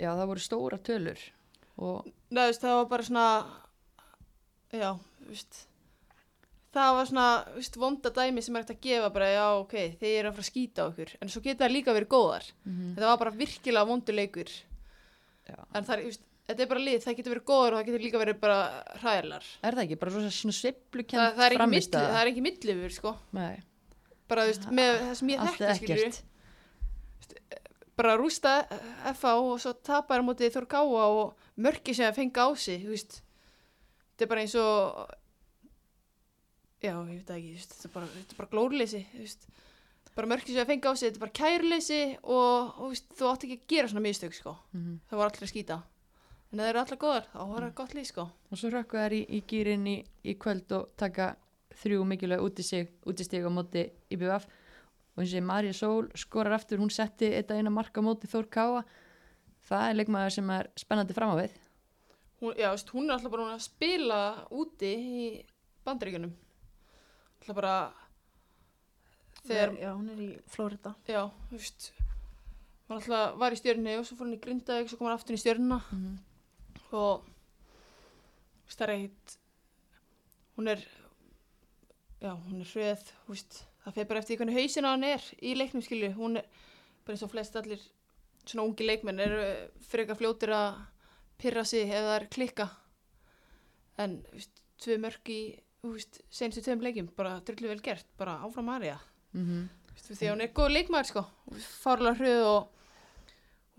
já, 0.00 0.10
það 0.16 0.26
voru 0.30 0.40
stóra 0.46 0.78
tölur 0.78 1.20
og 1.82 2.06
Nei, 2.32 2.46
veist, 2.48 2.62
það 2.62 2.78
var 2.78 2.88
bara 2.92 3.02
svona 3.08 3.26
já, 4.72 4.90
veist 5.28 5.66
það 6.72 6.94
var 6.96 7.08
svona, 7.10 7.26
veist, 7.58 7.74
vonda 7.76 8.10
dæmi 8.16 8.40
sem 8.42 8.56
er 8.56 8.62
hægt 8.64 8.70
að 8.76 8.80
gefa 8.86 9.10
bara, 9.12 9.26
já, 9.34 9.46
ok, 9.60 9.74
þeir 10.00 10.14
eru 10.22 10.30
að 10.30 10.36
fara 10.38 10.46
að 10.46 10.50
skýta 10.52 10.86
okkur 10.88 11.10
en 11.20 11.28
svo 11.34 11.42
geta 11.44 11.66
það 11.66 11.74
líka 11.76 11.92
verið 11.98 12.08
góðar 12.14 12.46
Mhm. 12.64 12.94
þetta 12.96 13.10
var 13.10 13.18
bara 13.26 13.34
virkilega 13.42 13.86
vondur 13.90 14.14
leikur 14.16 14.48
Já. 15.48 15.58
en 15.74 15.84
það 15.84 15.98
er, 15.98 16.16
þetta 16.48 16.64
er 16.64 16.70
bara 16.72 16.82
lið 16.82 17.04
það 17.04 17.16
getur 17.20 17.34
verið 17.36 17.46
góðar 17.52 17.72
og 17.72 17.78
það 17.80 17.86
getur 17.90 18.04
líka 18.06 18.22
verið 18.22 18.40
bara 18.42 18.58
hræðilar 19.02 19.44
er 19.62 19.76
það 19.78 19.84
ekki, 19.86 19.98
bara 20.02 20.14
svona 20.16 20.32
það, 20.32 20.56
sveiflukent 20.58 21.38
það 21.38 21.56
frammistaða? 21.56 22.10
það 22.12 22.20
er 22.24 22.30
ekki 22.32 22.44
millifur, 22.48 22.92
sko. 22.98 23.14
Nei, 23.38 23.54
bara, 24.28 24.44
þú 24.46 24.52
veist, 24.52 24.68
með 24.80 24.92
það 25.02 25.14
sem 25.20 25.32
ég 25.32 25.38
þekki, 25.62 26.22
bara 28.02 28.14
rústa 28.16 28.52
FA 29.14 29.34
og 29.38 29.58
svo 29.62 29.72
tapar 29.84 30.22
móti 30.24 30.48
Þór 30.50 30.66
Gáa 30.72 31.06
og 31.12 31.34
mörki 31.60 31.94
sem 31.94 32.08
að 32.08 32.16
fenga 32.22 32.46
á 32.48 32.50
sig 32.56 32.86
þetta 32.88 34.24
er 34.24 34.30
bara 34.30 34.44
eins 34.44 34.54
og 34.58 35.10
já, 36.82 36.94
ég 36.96 37.10
veit 37.12 37.28
það 37.28 37.36
ekki 37.38 37.52
þetta 37.62 37.86
er 37.88 37.92
bara, 37.96 38.08
þetta 38.16 38.38
bara 38.40 38.52
glórleysi 38.56 39.02
bara 40.16 40.28
mörki 40.28 40.52
sem 40.56 40.64
að 40.64 40.72
fenga 40.72 40.90
á 40.90 40.94
sig, 40.96 41.06
þetta 41.12 41.20
er 41.20 41.24
bara 41.26 41.38
kærleysi 41.38 42.00
og, 42.22 42.72
og 42.82 42.96
þú 43.16 43.30
átt 43.30 43.46
ekki 43.46 43.58
að 43.60 43.68
gera 43.76 43.92
svona 43.92 44.04
mistök 44.08 44.34
sko, 44.36 44.56
Mhm. 44.72 44.98
það 45.10 45.20
var 45.22 45.30
allir 45.30 45.46
að 45.46 45.52
skýta 45.52 45.78
en 46.52 46.60
það 46.60 46.68
eru 46.68 46.80
allir 46.82 47.00
góðar, 47.00 47.28
þá 47.32 47.38
var 47.48 47.64
það 47.66 47.74
gott 47.80 47.94
lið 47.96 48.08
sko. 48.10 48.26
Og 48.50 48.60
svo 48.60 48.70
rökku 48.72 48.98
þær 49.00 49.14
í, 49.16 49.22
í 49.28 49.40
gýrin 49.48 49.86
í, 49.88 49.96
í 50.28 50.34
kvöld 50.40 50.74
og 50.76 50.90
taka 51.00 51.30
þrjú 51.82 52.04
mikilvæg 52.04 52.44
út 52.44 52.60
í 52.60 52.66
sig, 52.66 52.90
út 53.08 53.20
í 53.20 53.24
stig 53.26 53.46
á 53.48 53.50
móti 53.52 53.86
í 54.12 54.18
BVF 54.20 54.44
og 55.12 55.22
eins 55.22 55.34
og 55.36 55.46
Marja 55.48 55.72
Sól 55.76 56.10
skorar 56.16 56.56
aftur, 56.56 56.80
hún 56.80 56.92
setti 56.92 57.30
þetta 57.32 57.56
eina 57.58 57.72
marka 57.72 58.00
á 58.00 58.06
móti 58.06 58.28
Þór 58.30 58.48
Káa. 58.52 58.84
Það 59.68 59.88
er 59.88 59.98
leikmaður 59.98 60.34
sem 60.34 60.48
er 60.50 60.68
spennandi 60.80 61.14
fram 61.16 61.32
á 61.32 61.36
við. 61.38 61.52
Hún, 62.42 62.54
já, 62.58 62.66
þú 62.66 62.74
veist, 62.74 62.92
hún 62.96 63.04
er 63.06 63.14
alltaf 63.14 63.32
bara 63.34 63.50
að 63.52 63.60
spila 63.62 64.20
úti 64.50 64.92
í 64.92 65.26
bandaríkjunum. 65.86 66.32
Alltaf 67.42 67.58
bara 67.60 67.74
þegar 69.44 69.76
Já, 69.78 69.90
hún 69.92 70.08
er 70.10 70.24
í 70.24 70.30
Flórida. 70.50 70.94
Já, 71.06 71.22
þú 71.50 71.60
veist 71.60 71.92
hún 72.88 72.98
alltaf 72.98 73.38
var 73.40 73.54
í 73.54 73.60
stjörni 73.60 73.96
og 74.00 74.08
svo 74.08 74.18
fór 74.18 74.28
hún 74.28 74.36
í 74.36 74.42
Grindavík 74.42 74.90
svo 74.90 74.98
kom 74.98 75.08
hann 75.08 75.16
aftur 75.20 75.38
í 75.38 75.42
stjörnuna. 75.42 75.80
Mhm. 75.92 76.18
Og 76.96 77.24
veist, 78.66 78.78
það 78.78 78.86
er 78.88 78.94
eitt 78.96 79.36
hún 80.56 80.68
er 80.72 80.82
já, 82.22 82.32
hún 82.36 82.60
er 82.62 82.70
hröð 82.74 83.06
það 83.82 83.96
fer 83.96 84.08
bara 84.10 84.22
eftir 84.22 84.38
hvernig 84.40 84.58
hausin 84.60 84.86
á 84.86 84.92
hann 84.94 85.04
er 85.08 85.24
í 85.42 85.54
leiknum 85.58 85.82
skilju, 85.84 86.12
hún 86.18 86.38
er 86.40 86.46
bara 87.04 87.16
eins 87.16 87.24
og 87.26 87.32
flest 87.32 87.56
allir 87.58 87.82
svona 88.46 88.66
ungi 88.68 88.86
leikmenn 88.86 89.20
eru 89.22 89.42
frekar 89.88 90.18
fljótir 90.18 90.52
að 90.54 90.80
pyrra 91.42 91.64
sig 91.66 91.88
ef 91.90 92.04
það 92.06 92.16
er 92.16 92.26
klikka. 92.30 92.68
En 93.98 94.20
tvö 94.82 94.96
mörg 95.02 95.30
í 95.34 95.40
senstu 96.30 96.62
tveim 96.62 96.82
leikjum, 96.82 97.08
bara 97.16 97.40
drullu 97.42 97.70
vel 97.72 97.82
gert 97.82 98.06
bara 98.18 98.38
áfram 98.46 98.68
Marja 98.70 98.98
Mhm. 99.32 99.68
Veistu, 99.92 100.14
því 100.14 100.26
að 100.26 100.32
hún 100.34 100.42
er 100.44 100.50
góð 100.52 100.72
leikmaður 100.74 101.08
sko. 101.08 101.22
Fárlega 101.82 102.18
hröð 102.18 102.42
og 102.44 102.81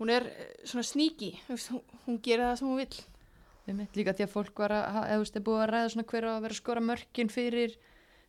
hún 0.00 0.12
er 0.12 0.28
eh, 0.30 0.54
svona 0.66 0.86
sníki 0.86 1.34
hún, 1.48 1.82
hún 2.06 2.22
gerir 2.22 2.48
það 2.48 2.56
sem 2.60 2.70
hún 2.70 2.86
Einmitt, 3.64 3.94
líka 3.96 4.12
því 4.12 4.26
að 4.26 4.32
fólk 4.34 4.60
var 4.60 4.74
að, 4.76 4.96
eða 5.00 5.12
þú 5.14 5.20
veist, 5.22 5.36
er 5.38 5.44
búið 5.44 5.62
að 5.62 5.70
ræða 5.70 5.92
svona 5.94 6.08
hver 6.10 6.24
að 6.28 6.42
vera 6.44 6.52
að 6.52 6.58
skora 6.58 6.80
mörkin 6.84 7.30
fyrir, 7.32 7.76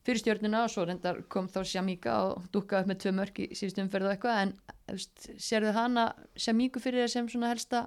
fyrir 0.08 0.22
stjórnina 0.22 0.62
og 0.64 0.72
svo 0.72 0.86
reyndar 0.88 1.18
kom 1.34 1.50
þá 1.52 1.58
Shamíka 1.68 2.14
og 2.30 2.46
dúkkaði 2.56 2.86
upp 2.86 2.92
með 2.92 3.02
tvö 3.04 3.14
mörk 3.18 3.42
í 3.44 3.48
síðustu 3.52 3.84
umferð 3.84 4.08
og 4.08 4.14
eitthvað 4.14 4.40
en 4.46 4.54
þú 4.86 4.96
veist, 4.96 5.28
sérðu 5.44 5.74
hana 5.76 6.06
Shamíku 6.40 6.84
fyrir 6.84 7.04
þér 7.04 7.14
sem 7.18 7.28
svona 7.34 7.52
helsta 7.52 7.84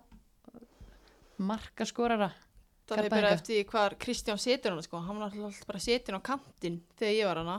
marka 1.41 1.89
skorara 1.89 2.29
það 2.89 3.05
er 3.05 3.11
bara 3.13 3.33
eftir 3.39 3.65
hvar 3.73 3.97
Kristján 4.01 4.41
setur 4.41 4.75
hana 4.75 4.85
sko. 4.85 5.01
Hann 5.05 5.21
var 5.21 5.33
alltaf 5.33 5.65
bara 5.69 5.83
setin 5.83 6.17
á 6.17 6.21
kantinn 6.25 6.81
þegar 7.01 7.17
ég 7.17 7.29
var 7.29 7.43
hana. 7.43 7.59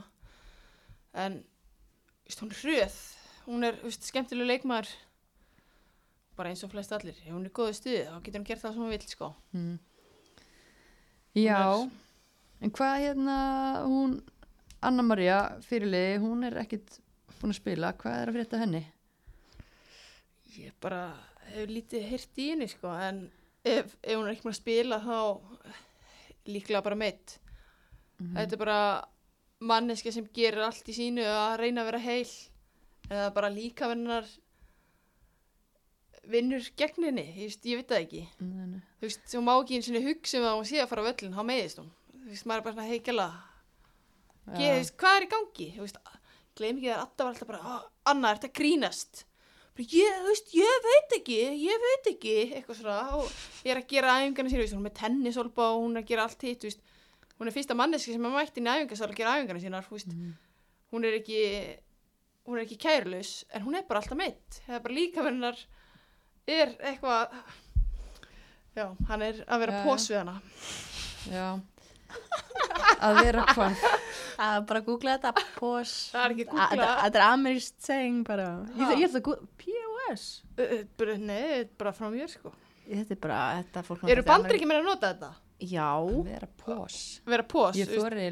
En 1.17 1.41
veist, 2.25 2.41
hún 2.41 2.53
er 2.53 2.61
hröð. 2.61 2.97
Hún 3.49 3.69
er 3.69 3.77
veist, 3.83 4.05
skemmtileg 4.09 4.49
leikmaður 4.53 4.93
bara 6.39 6.49
eins 6.53 6.63
og 6.65 6.71
flest 6.73 6.91
allir 6.95 7.15
ef 7.19 7.29
hún 7.33 7.45
er 7.47 7.53
góðu 7.59 7.75
stuði 7.77 8.01
þá 8.07 8.17
getur 8.25 8.39
hún 8.39 8.47
gert 8.49 8.63
það 8.63 8.73
sem 8.75 8.83
hún 8.85 8.93
vill 8.95 9.07
sko 9.13 9.29
mm. 9.53 9.77
Já 11.37 11.59
er- 11.59 11.89
en 12.65 12.71
hvað 12.75 12.95
hérna 13.05 13.35
hún 13.85 14.15
Anna 14.81 15.03
Maria 15.03 15.37
fyrirliði, 15.67 16.19
hún 16.23 16.45
er 16.47 16.55
ekkit 16.61 16.99
búin 17.41 17.51
að 17.51 17.57
spila, 17.59 17.89
hvað 17.99 18.15
er 18.21 18.29
að 18.31 18.37
frétta 18.37 18.59
henni? 18.61 18.81
ég 20.59 20.73
bara 20.81 21.01
hef 21.53 21.69
lítið 21.69 22.07
heyrt 22.09 22.39
í 22.41 22.47
henni 22.53 22.67
sko 22.71 22.91
en 22.95 23.19
ef, 23.63 23.93
ef 24.03 24.15
hún 24.17 24.25
er 24.27 24.33
ekki 24.33 24.47
maður 24.47 24.55
að 24.55 24.61
spila 24.63 24.99
þá 25.03 25.19
líklega 26.49 26.83
bara 26.87 26.95
meitt 26.99 27.37
Mhm. 28.19 28.33
þetta 28.35 28.53
er 28.57 28.59
bara 28.59 28.79
manneska 29.63 30.11
sem 30.11 30.25
gerir 30.35 30.63
allt 30.65 30.89
í 30.91 30.95
sínu 30.95 31.23
að 31.23 31.57
reyna 31.61 31.81
að 31.83 31.89
vera 31.91 31.99
heil 32.03 32.31
eða 33.09 33.29
bara 33.33 33.49
líka 33.49 33.87
vennar 33.87 34.25
vinnur 36.29 36.65
gegn 36.79 37.05
henni, 37.09 37.25
ég, 37.35 37.45
veist, 37.49 37.65
ég 37.65 37.79
veit 37.81 37.89
það 37.91 38.03
ekki. 38.05 38.23
Nei, 38.39 38.65
nei. 38.73 38.81
þú 38.99 39.07
veist, 39.07 39.23
þú 39.31 39.41
má 39.45 39.53
ekki 39.57 39.77
eins 39.79 39.89
og 39.91 40.07
hugsa 40.09 40.39
um 40.39 40.47
að 40.49 40.57
hún 40.59 40.67
sé 40.69 40.81
að 40.83 40.89
fara 40.91 41.03
á 41.03 41.07
völlin, 41.09 41.35
þá 41.37 41.43
meiðist 41.49 41.81
hún. 41.81 41.89
Þú 42.13 42.27
veist, 42.33 42.45
maður 42.49 42.59
er 42.61 42.65
bara 42.67 42.75
svona 42.77 42.91
heikjala 42.93 43.27
Já. 44.49 44.53
Ge, 44.57 44.69
veist, 44.79 44.93
hvað 44.97 45.15
er 45.19 45.25
í 45.25 45.29
gangi? 45.33 45.67
Þú 45.75 45.81
veist, 45.85 45.97
gleym 46.57 46.77
ekki 46.79 46.91
að 46.93 47.01
alltaf 47.03 47.25
var 47.25 47.33
alltaf 47.33 47.49
bara 47.49 47.59
"Ah, 47.63 47.83
Anna, 48.09 48.31
er 48.31 48.39
þetta 48.39 48.53
grínast? 48.59 49.25
Ég, 49.79 50.15
þú 50.19 50.27
veist, 50.27 50.49
ég 50.57 50.79
veit 50.83 51.13
ekki, 51.15 51.35
ég 51.55 51.83
veit 51.85 52.07
ekki 52.11 52.33
eitthvað 52.57 52.79
svona 52.81 52.95
og 53.15 53.29
ég 53.63 53.71
er 53.71 53.79
að 53.79 53.87
gera 53.87 54.15
æfingarna 54.19 54.49
sína, 54.51 54.59
þú 54.59 54.65
veist, 54.65 54.73
hún 54.75 54.81
er 54.85 54.89
með 54.89 54.97
tennisolba 54.99 55.67
og 55.71 55.83
hún 55.85 55.95
er 55.95 56.03
að 56.03 56.09
gera 56.09 56.23
allt 56.27 56.41
hitt, 56.43 56.59
þú 56.59 56.67
veist. 56.67 56.81
Hún 57.39 57.47
er 57.47 57.55
fyrsta 57.55 57.77
manneski 57.79 58.11
sem 58.11 58.25
er 58.27 58.33
mætt 58.33 58.57
inn 58.59 58.67
í 58.67 58.73
æfingasal 58.73 59.07
að 59.07 59.15
gera 59.21 59.35
æfingarna 59.37 59.61
sínar, 59.63 59.85
þú 59.87 59.95
veist. 59.95 60.11
Mhm. 60.11 60.33
hún 60.91 61.05
er 61.05 61.13
ekki 61.19 61.39
hún 62.49 62.57
er 62.57 62.65
ekki 62.65 62.77
kærlaus 62.81 63.45
en 63.53 63.61
hún 63.61 63.75
er 63.77 63.83
bara 63.85 63.99
alltaf 64.01 64.17
meitt 64.17 64.59
það 64.65 64.75
er 64.75 64.79
bara 64.81 64.95
líka 64.97 65.21
verðinar 65.21 65.59
er 66.49 66.71
eitthvað 66.91 67.35
já, 68.77 68.85
hann 69.09 69.21
er 69.25 69.41
að 69.47 69.59
vera 69.65 69.83
pós 69.85 70.07
við 70.11 70.21
hana 70.21 70.37
Já 71.29 71.47
að 72.99 73.19
vera 73.23 73.43
hvað 73.53 73.75
er 73.79 74.63
bara 74.65 74.79
að 74.79 74.85
googla 74.87 75.17
þetta, 75.17 75.43
pós. 75.59 75.91
það 76.13 76.23
er 76.23 76.33
ekki 76.33 76.45
Að- 76.47 76.53
googla 76.55 76.87
Þetta 77.03 77.19
er 77.19 77.25
amerískt 77.27 77.85
saying 77.85 78.23
bara. 78.27 78.47
Ég 78.79 79.03
þarf 79.03 79.17
að 79.19 79.23
googla, 79.27 79.47
POS. 79.61 80.23
Ö, 80.57 80.67
bara- 80.97 81.17
nei, 81.17 81.43
þetta 81.43 81.59
er 81.59 81.77
bara 81.83 81.93
frá 81.93 82.09
mér 82.13 82.31
sko 82.31 82.53
Þetta 82.89 83.11
er 83.13 83.19
bara, 83.21 83.39
þetta 83.59 83.83
fólk... 83.85 84.03
eru 84.09 84.23
bandur 84.25 84.55
ekki 84.57 84.65
meira 84.69 84.81
að 84.81 84.89
nota 84.89 85.13
þetta? 85.13 85.31
Já. 85.69 85.89
vera 86.25 86.47
pós 86.63 86.97
vera 87.27 87.43
pós 87.43 87.75
ég 87.77 87.85
þú 87.85 87.91
veist. 87.93 88.05
þóri 88.07 88.23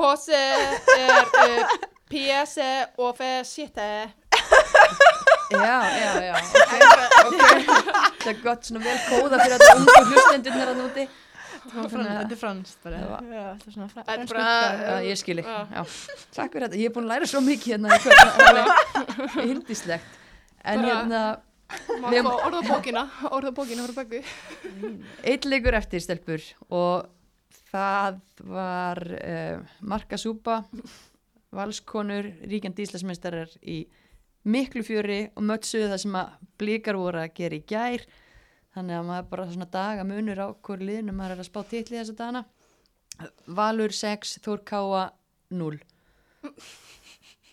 eiginlega 0.00 0.30
ekki 0.30 0.34
að 0.34 0.80
Ö, 0.90 0.90
P 0.90 1.04
uh, 1.04 1.20
ö, 1.20 1.24
Biti. 1.30 1.46
pós 1.46 1.46
er 1.46 1.46
ö, 1.46 1.78
PS 2.10 2.54
og 2.98 3.16
fyrir 3.20 3.44
sitte 3.46 3.88
Já, 5.50 5.76
já, 5.90 6.10
já, 6.22 6.34
ok, 6.38 6.72
ok. 7.26 7.40
Það 8.20 8.28
er 8.30 8.36
gott 8.44 8.66
svona 8.68 8.82
vel 8.84 8.98
kóða 9.08 9.38
fyrir 9.40 9.56
þetta 9.58 9.74
ungu 9.80 9.96
hlustendurnar 10.10 10.70
að 10.70 10.78
núti. 10.78 11.04
Þetta 11.70 12.20
er 12.22 12.38
franskt 12.38 12.84
bara. 12.86 13.00
Það 13.00 13.98
þetta 13.98 14.14
er 14.14 14.22
er 14.22 14.30
bara- 14.30 15.00
ég 15.08 15.18
skil 15.18 15.42
ekki, 15.42 15.56
Já. 15.74 15.82
Takk 16.38 16.54
fyrir 16.54 16.66
þetta, 16.68 16.78
ég 16.80 16.86
er 16.90 16.94
búin 16.94 17.08
að 17.08 17.12
læra 17.16 17.30
svo 17.32 17.42
mikið 17.42 17.74
hérna 17.74 17.98
það 17.98 18.10
er 18.14 18.18
alveg 18.46 19.36
hindislegt. 19.50 20.18
En 20.70 20.86
hérna, 20.86 21.22
orðabókina, 22.46 23.04
orðabókina 23.30 23.88
böggu. 23.98 24.22
eitt 25.26 25.44
leikur 25.50 25.74
eftir 25.78 26.00
stelpur 26.06 26.46
og 26.70 27.10
það 27.70 28.20
var 28.50 29.00
uh, 29.16 29.72
Marka 29.86 30.18
Súpa, 30.20 30.60
valskonur, 31.54 32.28
ríkjandi 32.50 32.86
íslasmeistarar 32.86 33.52
í 33.62 33.82
miklu 34.50 34.82
fjöri 34.86 35.20
og 35.34 35.44
mötsuðu 35.46 35.90
það 35.90 36.02
sem 36.04 36.18
að 36.20 36.34
blíkar 36.60 36.98
voru 37.00 37.22
að 37.22 37.34
gera 37.36 37.58
í 37.58 37.64
gær. 37.68 38.06
Þannig 38.74 38.96
að 38.96 39.08
maður 39.08 39.30
bara 39.32 39.46
svona 39.50 39.70
daga 39.70 40.06
munur 40.06 40.40
á 40.40 40.48
hverju 40.54 40.86
liðinu 40.86 41.14
maður 41.16 41.36
er 41.36 41.42
að 41.42 41.48
spá 41.50 41.60
titli 41.66 41.98
þessa 41.98 42.16
dagana. 42.18 42.44
Valur 43.50 43.92
6, 43.92 44.38
Þór 44.44 44.62
Káa 44.70 45.02
0. 45.50 45.80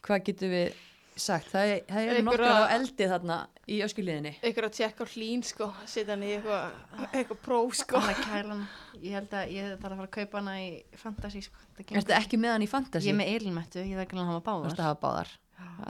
Hvað 0.06 0.28
getum 0.30 0.54
við 0.54 0.87
sagt? 1.22 1.48
Það, 1.52 1.72
er- 1.74 1.84
það 1.90 2.10
eru 2.12 2.24
nokkar 2.28 2.54
á 2.54 2.74
eldi 2.78 3.08
þarna 3.12 3.38
í 3.68 3.78
öskuliðinni. 3.86 4.34
Ykkur 4.50 4.68
að 4.68 4.76
tjekka 4.78 5.08
hlín, 5.14 5.44
sko, 5.44 5.68
setja 5.86 6.14
hann 6.16 6.24
í 6.28 6.32
eitthvað, 6.38 6.78
eitthvað 7.12 7.42
próf, 7.46 7.74
sko. 7.82 8.00
Hann 8.04 8.14
að 8.14 8.22
kæla 8.26 8.52
hann. 8.54 8.68
Ég 9.02 9.18
held 9.18 9.34
að 9.40 9.52
ég 9.56 9.72
þarf 9.74 9.92
að 9.92 9.98
fara 9.98 10.08
að 10.08 10.14
kaupa 10.18 10.38
hana 10.42 10.54
í 10.62 10.70
fantasy, 10.96 11.42
sko. 11.48 11.66
Gengur. 11.82 11.98
Ertu 12.02 12.16
ekki 12.18 12.40
með 12.42 12.56
hann 12.56 12.68
í 12.68 12.70
fantasy? 12.72 13.10
Ég 13.10 13.16
er 13.16 13.20
með 13.22 13.34
eilinmettu, 13.36 13.84
ég 13.84 13.98
þarf 13.98 14.08
ekki 14.08 14.22
að 14.22 14.32
hafa 14.32 14.40
Þú 14.40 14.70
ert 14.72 14.78
báðar. 14.78 14.78
að 14.78 14.88
hafa 14.88 15.02
báðar. 15.08 15.36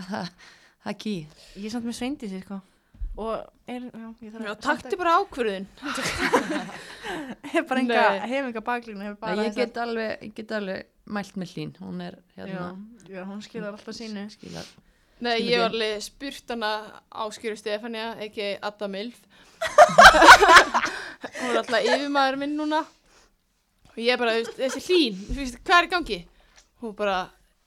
Það 0.87 0.91
er 0.93 0.97
ký. 1.03 1.15
Ég 1.57 1.65
er 1.67 1.71
samt 1.73 1.87
með 1.89 1.97
sveindísi, 1.99 2.41
sko. 2.45 2.61
Og 3.17 3.33
er, 3.67 3.87
já, 3.89 4.07
ég 4.21 4.33
þarf 4.35 4.45
Já, 4.45 4.53
taktu 4.61 4.97
bara 4.99 5.15
ákvörðun. 5.17 5.65
Hef 7.51 7.65
bara 7.69 7.81
enga, 7.81 8.01
hef 8.27 8.45
enga 8.49 8.61
baklínu, 8.61 9.01
hef 9.07 9.15
bara 9.21 9.45
Ég 9.47 9.55
get 9.57 9.77
alveg, 9.81 10.21
ég 10.27 10.33
get 10.37 10.51
alveg 10.57 10.85
mælt 11.17 11.37
með 11.39 11.53
hlín. 11.55 11.71
Hún 11.81 12.03
er 12.03 12.17
hérna. 12.35 12.67
Já, 13.07 13.15
já, 13.15 13.23
hún 13.29 13.41
skilar 13.45 13.73
alltaf 13.73 13.95
sínu. 13.97 14.27
Skilar. 14.33 14.67
Nei, 15.17 15.39
ég 15.49 15.57
var 15.57 15.71
alveg 15.73 16.01
spurt 16.05 16.51
hana 16.53 16.71
Áskjöru 17.09 17.57
Stefania, 17.57 18.11
ekki 18.21 18.51
Adda 18.61 18.85
Milf. 18.91 19.23
hún 21.39 21.49
er 21.49 21.57
alltaf 21.63 21.87
yfirmaður 21.87 22.37
minn 22.43 22.53
núna. 22.59 22.83
Og 23.95 23.97
ég 24.03 24.19
bara, 24.21 24.35
þessi 24.59 24.83
hlín, 24.85 25.17
hvað 25.65 25.77
er 25.79 25.87
í 25.87 25.91
gangi? 25.95 26.19
Hún 26.83 26.93
bara, 26.99 27.23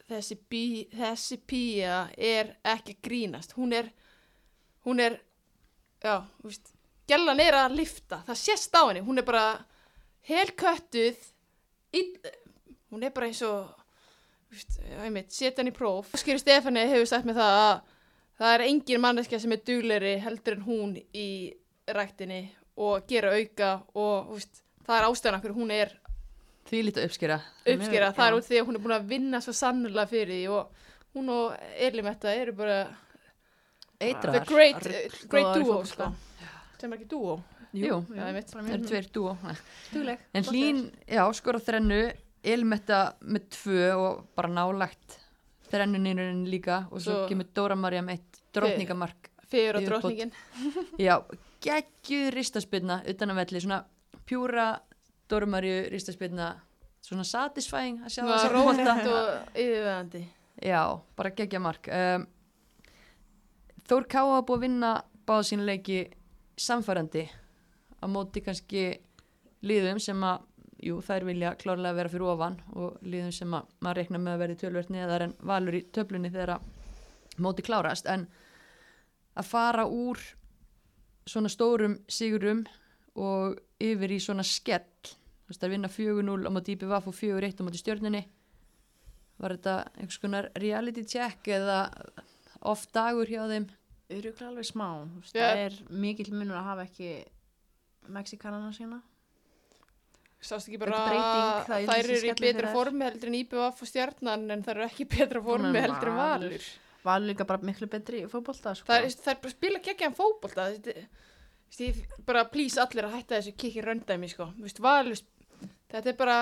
þessi, 0.07 0.39
bí, 0.53 0.63
þessi 0.95 1.41
pía 1.51 2.05
er 2.15 2.55
ekki 2.71 3.01
grínast. 3.03 3.57
Hún 3.59 3.75
er, 3.75 3.91
hún 4.87 5.03
er, 5.03 5.19
já, 5.99 6.21
þú 6.39 6.53
veist, 6.53 6.71
gellan 7.11 7.43
er 7.43 7.59
að 7.65 7.77
lifta. 7.81 8.23
Það 8.31 8.43
sést 8.45 8.79
á 8.79 8.83
henni. 8.85 9.03
Hún 9.03 9.19
er 9.19 9.27
bara 9.27 9.45
helköttuð, 10.31 11.19
ill, 11.99 12.15
hún 12.95 13.03
er 13.03 13.11
bara 13.17 13.27
eins 13.27 13.43
og 13.43 13.80
setja 14.53 15.53
hann 15.63 15.71
í 15.71 15.75
próf 15.77 16.11
Skýri 16.19 16.41
Stefani 16.43 16.83
hefur 16.91 17.07
sagt 17.07 17.27
mér 17.29 17.39
það 17.39 17.59
að 17.61 17.81
það 18.41 18.55
er 18.57 18.65
engin 18.67 19.03
manneskja 19.05 19.41
sem 19.43 19.53
er 19.55 19.61
dugleri 19.67 20.15
heldur 20.25 20.57
en 20.59 20.65
hún 20.67 20.95
í 21.15 21.29
ræktinni 21.91 22.43
og 22.81 23.07
gera 23.11 23.35
auka 23.37 23.71
og 23.95 24.31
úst, 24.37 24.63
það 24.87 24.97
er 25.01 25.09
ástæðan 25.11 25.39
okkur 25.41 25.57
hún 25.59 25.71
er 25.75 25.97
Því 26.71 26.81
lítið 26.87 27.07
uppskýra. 27.09 27.37
uppskera, 27.67 28.09
Já. 28.11 28.15
það 28.15 28.27
er 28.29 28.35
út 28.37 28.47
því 28.47 28.59
að 28.61 28.67
hún 28.69 28.77
er 28.79 28.83
búin 28.85 28.95
að 28.95 29.07
vinna 29.11 29.41
svo 29.43 29.53
sannlega 29.57 30.07
fyrir 30.07 30.29
því 30.31 30.43
og 30.55 31.17
hún 31.17 31.31
og 31.35 31.57
Elimetta 31.83 32.31
eru 32.37 32.53
bara 32.55 32.77
the 33.99 34.07
Eitrar. 34.07 34.45
great, 34.47 34.77
Rugl- 34.87 35.29
great 35.29 35.57
í 35.57 35.65
duo 35.65 35.81
sko. 35.85 36.13
sem 36.79 36.93
er 36.93 36.99
ekki 37.01 37.09
duo 37.11 37.41
Jú, 37.75 38.01
já, 38.11 38.23
ég 38.27 38.35
veit. 38.35 38.53
bara 38.53 38.65
það 38.65 38.73
eru 38.75 38.87
tveir 38.89 39.09
dúo. 39.15 39.33
Dugleg. 39.93 40.19
En 40.35 40.43
hlín, 40.45 40.79
já, 41.07 41.23
skora 41.39 41.61
þrennu, 41.63 42.01
Elmetta 42.45 43.01
með 43.21 43.49
tvö 43.53 43.89
og 44.01 44.23
bara 44.37 44.49
nálagt 44.49 45.19
þrennuninu 45.71 46.47
líka 46.51 46.87
og 46.91 47.01
svo 47.03 47.13
Svo- 47.21 47.29
kemur 47.29 47.47
Dóra 47.55 47.77
Marja 47.77 48.03
með 48.03 48.19
eitt 48.19 48.41
drottningamark. 48.57 49.29
fyrir 49.51 49.77
og 49.77 49.83
Yfirbót. 49.83 50.03
drottningin 50.03 50.33
Já, 51.07 51.19
geggjuð 51.63 52.31
ristaspilna 52.35 53.03
utan 53.11 53.31
að 53.35 53.41
velli, 53.43 53.61
svona 53.61 53.85
pjúra 54.27 54.69
Dóra 55.31 55.47
Marju 55.47 55.89
ristaspilna, 55.93 56.53
svona 57.03 57.25
satisfying 57.25 58.01
að 58.05 58.15
sjá 58.15 58.23
það 58.25 58.41
sem 58.41 58.53
rótt 58.57 59.11
og 59.11 59.57
yfirveðandi 59.59 60.25
Já, 60.61 60.83
bara 61.17 61.31
geggja 61.33 61.61
mark. 61.63 61.87
Um, 61.89 62.27
Þór 63.89 64.05
Ká 64.13 64.21
hafa 64.21 64.43
búið 64.47 64.59
að 64.59 64.65
vinna 64.67 64.91
báða 65.27 65.47
sína 65.49 65.65
leiki 65.67 66.01
samfærandi 66.61 67.23
á 68.01 68.05
móti 68.11 68.43
kannski 68.45 68.83
liðum 69.67 69.99
sem 70.03 70.21
að, 70.25 70.43
jú, 70.83 70.99
þær 71.05 71.27
vilja 71.29 71.55
klárlega 71.61 71.97
vera 71.99 72.13
fyrir 72.13 72.29
ofan 72.33 72.59
og 72.73 72.99
liðum 73.05 73.33
sem 73.35 73.55
að 73.57 73.71
maður 73.85 74.01
reikna 74.01 74.21
með 74.21 74.33
að 74.35 74.43
verði 74.45 74.59
tölvört 74.63 74.93
neðar 74.95 75.25
en 75.27 75.35
valur 75.51 75.77
í 75.77 75.83
töflunni 75.93 76.31
þegar 76.33 76.55
að 76.57 77.41
móti 77.41 77.65
klárast 77.67 78.09
en 78.11 78.27
að 79.39 79.49
fara 79.49 79.87
úr 79.87 80.21
svona 81.29 81.51
stórum 81.53 81.99
sigurum 82.11 82.65
og 83.21 83.59
yfir 83.81 84.15
í 84.17 84.21
svona 84.23 84.45
skell 84.47 84.85
þú 85.05 85.53
veist 85.53 85.65
að 85.67 85.75
vinna 85.75 85.91
4-0 85.91 86.47
á 86.47 86.51
móti 86.55 86.77
IPVF 86.77 87.11
og 87.11 87.17
4-1 87.17 87.61
á 87.61 87.67
móti 87.67 87.81
stjörnunni 87.83 88.23
var 89.41 89.57
þetta 89.57 89.77
einhvers 89.97 90.21
konar 90.23 90.51
reality 90.61 91.05
check 91.09 91.49
eða 91.49 91.83
off 92.61 92.87
dagur 92.95 93.29
hjá 93.31 93.47
þeim 93.49 93.69
Öruglega 94.11 94.49
alveg 94.51 94.67
smá. 94.67 94.89
þú 95.07 95.21
veist, 95.23 95.37
Já. 95.37 95.45
Það 95.45 95.61
er 95.65 95.75
mikill 96.03 96.33
munur 96.35 96.59
að 96.59 96.67
hafa 96.67 96.87
ekki 96.89 97.11
Mexikanana 98.11 98.73
sína. 98.75 98.97
Sást 100.41 100.71
ekki 100.71 100.79
bara 100.81 101.01
að 101.05 101.89
þær 101.91 101.99
eru 102.01 102.21
í 102.31 102.37
betra 102.39 102.69
þær. 102.71 102.73
formi 102.73 103.05
heldur 103.05 103.29
en 103.29 103.35
IBF 103.43 103.83
og 103.85 103.89
stjarnan 103.91 104.47
en 104.55 104.63
þær 104.65 104.79
eru 104.79 104.87
ekki 104.87 105.05
í 105.05 105.11
betra 105.11 105.43
formi 105.45 105.83
heldur 105.85 106.13
en 106.13 106.21
Valur. 106.21 106.55
valur. 107.05 107.29
Líka 107.31 107.47
bara 107.49 107.65
miklu 107.65 107.89
betri 107.93 108.23
í 108.25 108.29
fótbolta, 108.29 108.75
sko. 108.77 108.89
Það 108.89 109.11
er 109.33 109.43
bara 109.43 109.53
spila 109.53 109.83
geggjaðan 109.85 110.17
ég 111.79 112.01
bara 112.27 112.45
please 112.51 112.81
allir 112.83 113.07
að 113.07 113.15
hætta 113.19 113.39
þessu 113.39 113.55
kikki 113.57 113.85
röndæmi 113.85 114.31
sko. 114.33 114.49
Þú 114.57 114.67
veist, 114.67 114.81
valur, 114.83 115.21
þetta 115.93 116.11
er 116.11 116.17
bara 116.19 116.39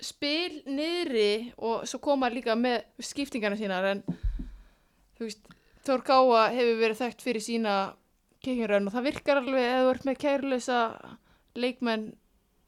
spil 0.00 0.62
niðri 0.70 1.52
og 1.58 1.88
svo 1.88 2.00
koma 2.00 2.30
líka 2.32 2.54
með 2.56 2.84
skiptingarna 3.04 3.58
sínar 3.60 3.88
en 3.94 4.04
þú 5.18 5.26
veist, 5.26 5.50
Þór 5.80 6.02
Gáa 6.04 6.40
hefur 6.52 6.76
verið 6.76 6.98
þekkt 7.00 7.22
fyrir 7.24 7.40
sína 7.44 7.74
kikkinrönn 8.44 8.88
og 8.88 8.92
það 8.92 9.06
virkar 9.08 9.38
alveg 9.40 9.64
eða 9.64 9.84
þú 9.84 9.92
ert 9.94 10.06
með 10.08 10.18
kærleisa 10.20 10.80
leikmenn 11.56 12.02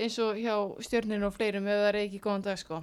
eins 0.03 0.19
og 0.23 0.39
hjá 0.39 0.55
stjörninu 0.85 1.29
og 1.29 1.35
fleirum 1.37 1.69
ef 1.69 1.81
það 1.81 1.89
er 1.91 1.99
ekki 2.03 2.21
góðan 2.23 2.47
dag 2.47 2.61
sko. 2.61 2.83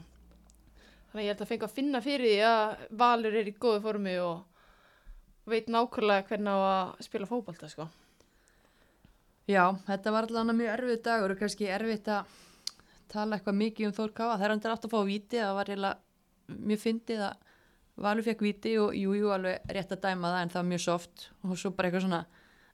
Þannig 1.10 1.26
ég 1.26 1.34
held 1.34 1.44
að 1.44 1.50
fengi 1.50 1.66
að 1.66 1.76
finna 1.76 2.02
fyrir 2.06 2.28
því 2.28 2.36
að 2.48 2.84
Valur 3.02 3.38
er 3.40 3.50
í 3.50 3.56
góðu 3.58 3.82
formi 3.86 4.14
og 4.22 5.50
veit 5.50 5.72
nákvæmlega 5.72 6.28
hvernig 6.30 6.54
á 6.54 6.60
að 6.60 7.08
spila 7.08 7.30
fótbolta 7.30 7.70
sko. 7.72 7.88
Já, 9.50 9.64
þetta 9.88 10.14
var 10.14 10.28
allavega 10.28 10.58
mjög 10.60 10.74
erfið 10.76 11.02
dagur 11.08 11.34
og 11.34 11.40
kannski 11.40 11.70
erfitt 11.74 12.12
að 12.14 12.36
tala 13.10 13.40
eitthvað 13.40 13.58
mikið 13.64 13.88
um 13.88 13.96
Þór 13.98 14.14
Káa. 14.14 14.36
Það 14.36 14.46
er 14.46 14.54
andur 14.54 14.76
átt 14.76 14.86
að 14.86 14.94
fá 14.94 15.00
víti, 15.08 15.40
það 15.42 15.56
var 15.58 15.72
eiginlega 15.72 16.60
mjög 16.70 16.84
fyndið 16.84 17.24
að 17.26 17.48
Valur 18.00 18.24
fekk 18.24 18.46
víti 18.46 18.78
og 18.80 18.94
jú, 18.96 19.12
jú, 19.18 19.32
alveg 19.36 19.74
rétt 19.76 19.90
að 19.92 20.06
dæma 20.06 20.30
það 20.32 20.44
en 20.44 20.52
það 20.54 20.62
var 20.62 20.68
mjög 20.70 20.84
soft 20.86 21.26
og 21.44 21.58
svo 21.60 21.72
bara 21.76 21.90
eitthvað 21.90 22.06
svona 22.06 22.20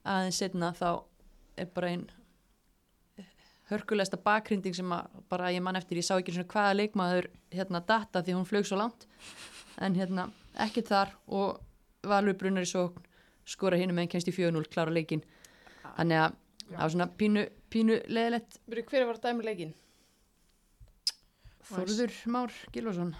aðeins 0.05 0.37
setna 0.37 0.69
þá 0.77 0.89
er 1.57 1.71
bara 1.73 1.89
einn 1.95 2.03
hörkulegsta 3.69 4.19
bakhrinding 4.21 4.75
sem 4.77 4.91
að 4.93 5.19
bara 5.31 5.51
ég 5.53 5.63
man 5.65 5.77
eftir, 5.79 5.97
ég 5.97 6.05
sá 6.05 6.15
ekki 6.17 6.35
svona 6.35 6.51
hvaða 6.51 6.77
leikmaður 6.79 7.29
hérna 7.55 7.81
data 7.81 8.21
því 8.21 8.37
hún 8.37 8.49
flög 8.49 8.67
svo 8.69 8.77
langt. 8.79 9.07
En 9.81 9.95
hérna 9.97 10.29
ekkert 10.65 10.91
þar 10.91 11.15
og 11.27 11.61
Valur 12.05 12.37
brunnar 12.37 12.65
í 12.65 12.69
svo 12.69 12.89
skora 13.49 13.77
hinum 13.79 13.99
en 14.01 14.09
kemst 14.09 14.29
í 14.29 14.33
4-0 14.35 14.65
klára 14.73 14.93
leikin 14.93 15.23
þannig 15.95 16.21
að 16.21 16.35
það 16.65 16.81
var 16.81 16.93
svona 16.95 17.07
pínu, 17.19 17.45
pínu 17.73 17.99
leðilegt 18.09 18.59
hver 18.89 19.07
var 19.09 19.21
dæma 19.21 19.45
leikin? 19.45 19.73
Þorður 21.65 22.13
Már 22.33 22.53
Gilvason 22.73 23.13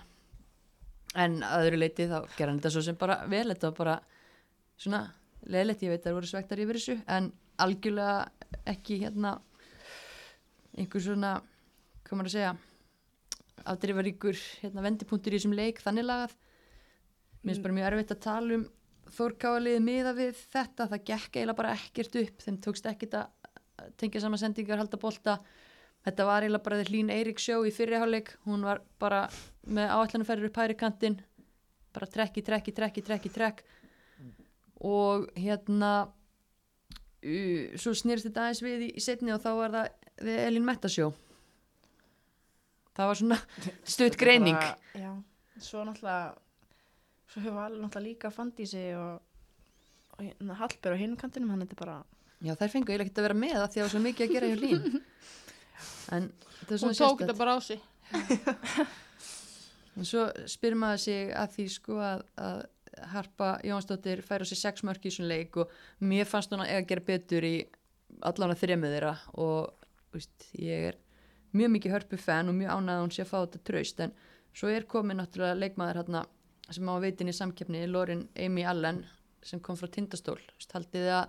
en 1.16 1.40
að 1.46 1.68
öðru 1.68 1.82
leiti 1.82 2.10
þá 2.10 2.18
gerði 2.36 2.50
hann 2.50 2.60
þetta 2.60 2.74
svo 2.76 2.86
sem 2.86 3.00
bara 3.00 3.20
vel 3.32 3.48
þetta 3.52 3.72
var 3.72 3.78
bara 3.80 3.96
svona 4.82 5.02
leðilegt, 5.46 5.86
ég 5.86 5.94
veit 5.94 6.02
að 6.02 6.10
það 6.10 6.18
voru 6.18 6.32
svektar 6.32 6.62
yfir 6.64 6.80
þessu 6.80 6.98
en 7.18 7.30
algjörlega 7.62 8.66
ekki 8.74 9.00
hérna 9.06 9.38
einhver 10.76 11.04
svona 11.04 11.36
hvað 12.06 12.18
maður 12.20 12.30
að 12.30 12.36
segja 12.36 12.56
afdrifaríkur 13.66 14.40
hérna, 14.62 14.84
vendipunktur 14.86 15.34
í 15.34 15.40
þessum 15.40 15.56
leik 15.58 15.82
þannig 15.84 16.08
lagað. 16.08 16.36
Mér 17.42 17.54
finnst 17.54 17.66
bara 17.66 17.78
mjög 17.78 17.88
erfitt 17.92 18.16
að 18.16 18.26
tala 18.26 18.60
um 18.60 18.66
Þórkáaliði 19.16 19.82
miða 19.86 20.16
við 20.18 20.40
þetta. 20.50 20.88
Það 20.90 21.04
gekk 21.06 21.36
eiginlega 21.38 21.60
bara 21.60 21.74
ekkert 21.78 22.16
upp. 22.20 22.40
Þeim 22.42 22.56
tókst 22.66 22.88
ekkert 22.90 23.20
að 23.20 23.92
tengja 24.02 24.24
saman 24.24 24.42
sendingar 24.42 24.82
halda 24.82 24.98
bolta. 25.00 25.36
Þetta 26.08 26.26
var 26.26 26.46
eiginlega 26.46 26.66
bara 26.66 26.88
hlín 26.90 27.12
Eirík 27.14 27.40
sjó 27.42 27.60
í 27.66 27.74
fyrriháleik 27.74 28.34
hún 28.48 28.66
var 28.66 28.82
bara 29.02 29.28
með 29.70 29.94
áallanferður 29.94 30.50
upp 30.50 30.60
hæri 30.62 30.78
kantinn. 30.80 31.20
Bara 31.94 32.10
trekki, 32.12 32.44
trekki, 32.46 32.74
trekki, 32.76 33.06
trekki, 33.06 33.32
trekk 33.34 33.64
og 34.86 35.30
hérna 35.40 35.92
uh, 37.24 37.78
svo 37.80 37.94
snýrst 37.96 38.28
þetta 38.28 38.44
aðeins 38.44 38.64
við 38.66 38.84
í, 38.88 38.90
í 39.00 39.04
setni 39.04 39.34
og 39.34 39.42
þá 39.44 39.52
var 39.60 39.76
það 39.78 40.05
við 40.24 40.42
Elin 40.46 40.66
Mettasjó 40.68 41.12
það 42.96 43.12
var 43.12 43.20
svona 43.20 43.38
stutt 43.96 44.18
greining. 44.20 44.58
Bara, 44.58 44.78
já, 44.96 45.12
svo 45.60 45.86
náttúrulega 45.88 46.36
svo 47.32 47.44
hefur 47.44 47.64
alveg 47.66 47.82
náttúrulega 47.84 48.08
líka 48.08 48.32
Fandísi 48.34 48.86
og, 48.96 49.24
og 50.16 50.22
hérna 50.24 50.60
Hallber 50.62 50.96
á 50.96 50.98
hinn 51.00 51.18
kantinum, 51.20 51.52
hann 51.54 51.66
þetta 51.66 51.80
bara 51.82 51.98
já 52.46 52.54
þær 52.60 52.72
fengu 52.74 52.92
eiginlega 52.92 53.10
ekki 53.10 53.20
að 53.22 53.28
vera 53.28 53.40
með 53.40 53.58
það 53.58 53.66
því 53.66 53.66
að 53.66 53.76
það 53.76 53.86
var 53.86 53.94
svo 53.96 54.04
mikið 54.06 54.28
að 54.28 54.36
gera 54.36 54.52
hjá 54.52 54.58
Lín 54.62 54.86
en 56.16 56.30
þetta 56.60 56.70
er 56.70 56.78
Hún 56.78 56.80
svona 56.84 57.00
tók 57.00 57.24
þetta 57.24 57.34
sérstætt 57.34 57.42
bara 57.42 57.56
á 57.56 57.60
sig. 57.66 57.80
en 59.96 60.08
svo 60.08 60.26
spyr 60.52 60.78
maður 60.80 61.04
sig 61.06 61.34
að 61.36 61.56
því 61.56 61.68
sko 61.76 62.00
að, 62.04 62.26
að 62.40 62.64
Harpa 63.12 63.50
Jónsdóttir 63.68 64.22
fær 64.24 64.44
á 64.44 64.48
sig 64.48 64.60
sex 64.60 64.86
mörk 64.88 65.04
í 65.08 65.12
svona 65.12 65.34
leik 65.34 65.58
og 65.60 65.72
mér 66.00 66.28
fannst 66.30 66.54
hún 66.54 66.64
að 66.64 66.72
eiga 66.72 66.84
að 66.84 66.92
gera 66.92 67.08
betur 67.10 67.48
í 67.48 67.56
allan 68.24 68.54
að 68.54 68.62
þremmu 68.62 68.92
þeirra 68.94 69.16
og 69.44 69.85
veist, 70.16 70.48
ég 70.60 70.90
er 70.92 71.02
mjög 71.56 71.76
mikið 71.76 71.96
hörpu 71.96 72.20
fan 72.20 72.52
og 72.52 72.58
mjög 72.58 72.74
ánægð 72.74 72.96
að 72.96 73.04
hún 73.04 73.14
sé 73.16 73.24
að 73.24 73.32
fá 73.32 73.38
þetta 73.38 73.64
traust 73.70 74.02
en 74.04 74.16
svo 74.56 74.72
er 74.72 74.88
komin 74.90 75.20
náttúrulega 75.22 75.60
leikmaður 75.60 76.02
hérna 76.02 76.24
sem 76.74 76.90
á 76.90 76.94
að 76.96 77.06
veitin 77.06 77.32
í 77.32 77.36
samkeppni 77.36 77.84
Lorin 77.90 78.26
Amy 78.42 78.66
Allen 78.66 79.04
sem 79.46 79.62
kom 79.62 79.78
frá 79.78 79.90
Tindastól. 79.92 80.40
Haldið 80.74 81.12
að 81.14 81.28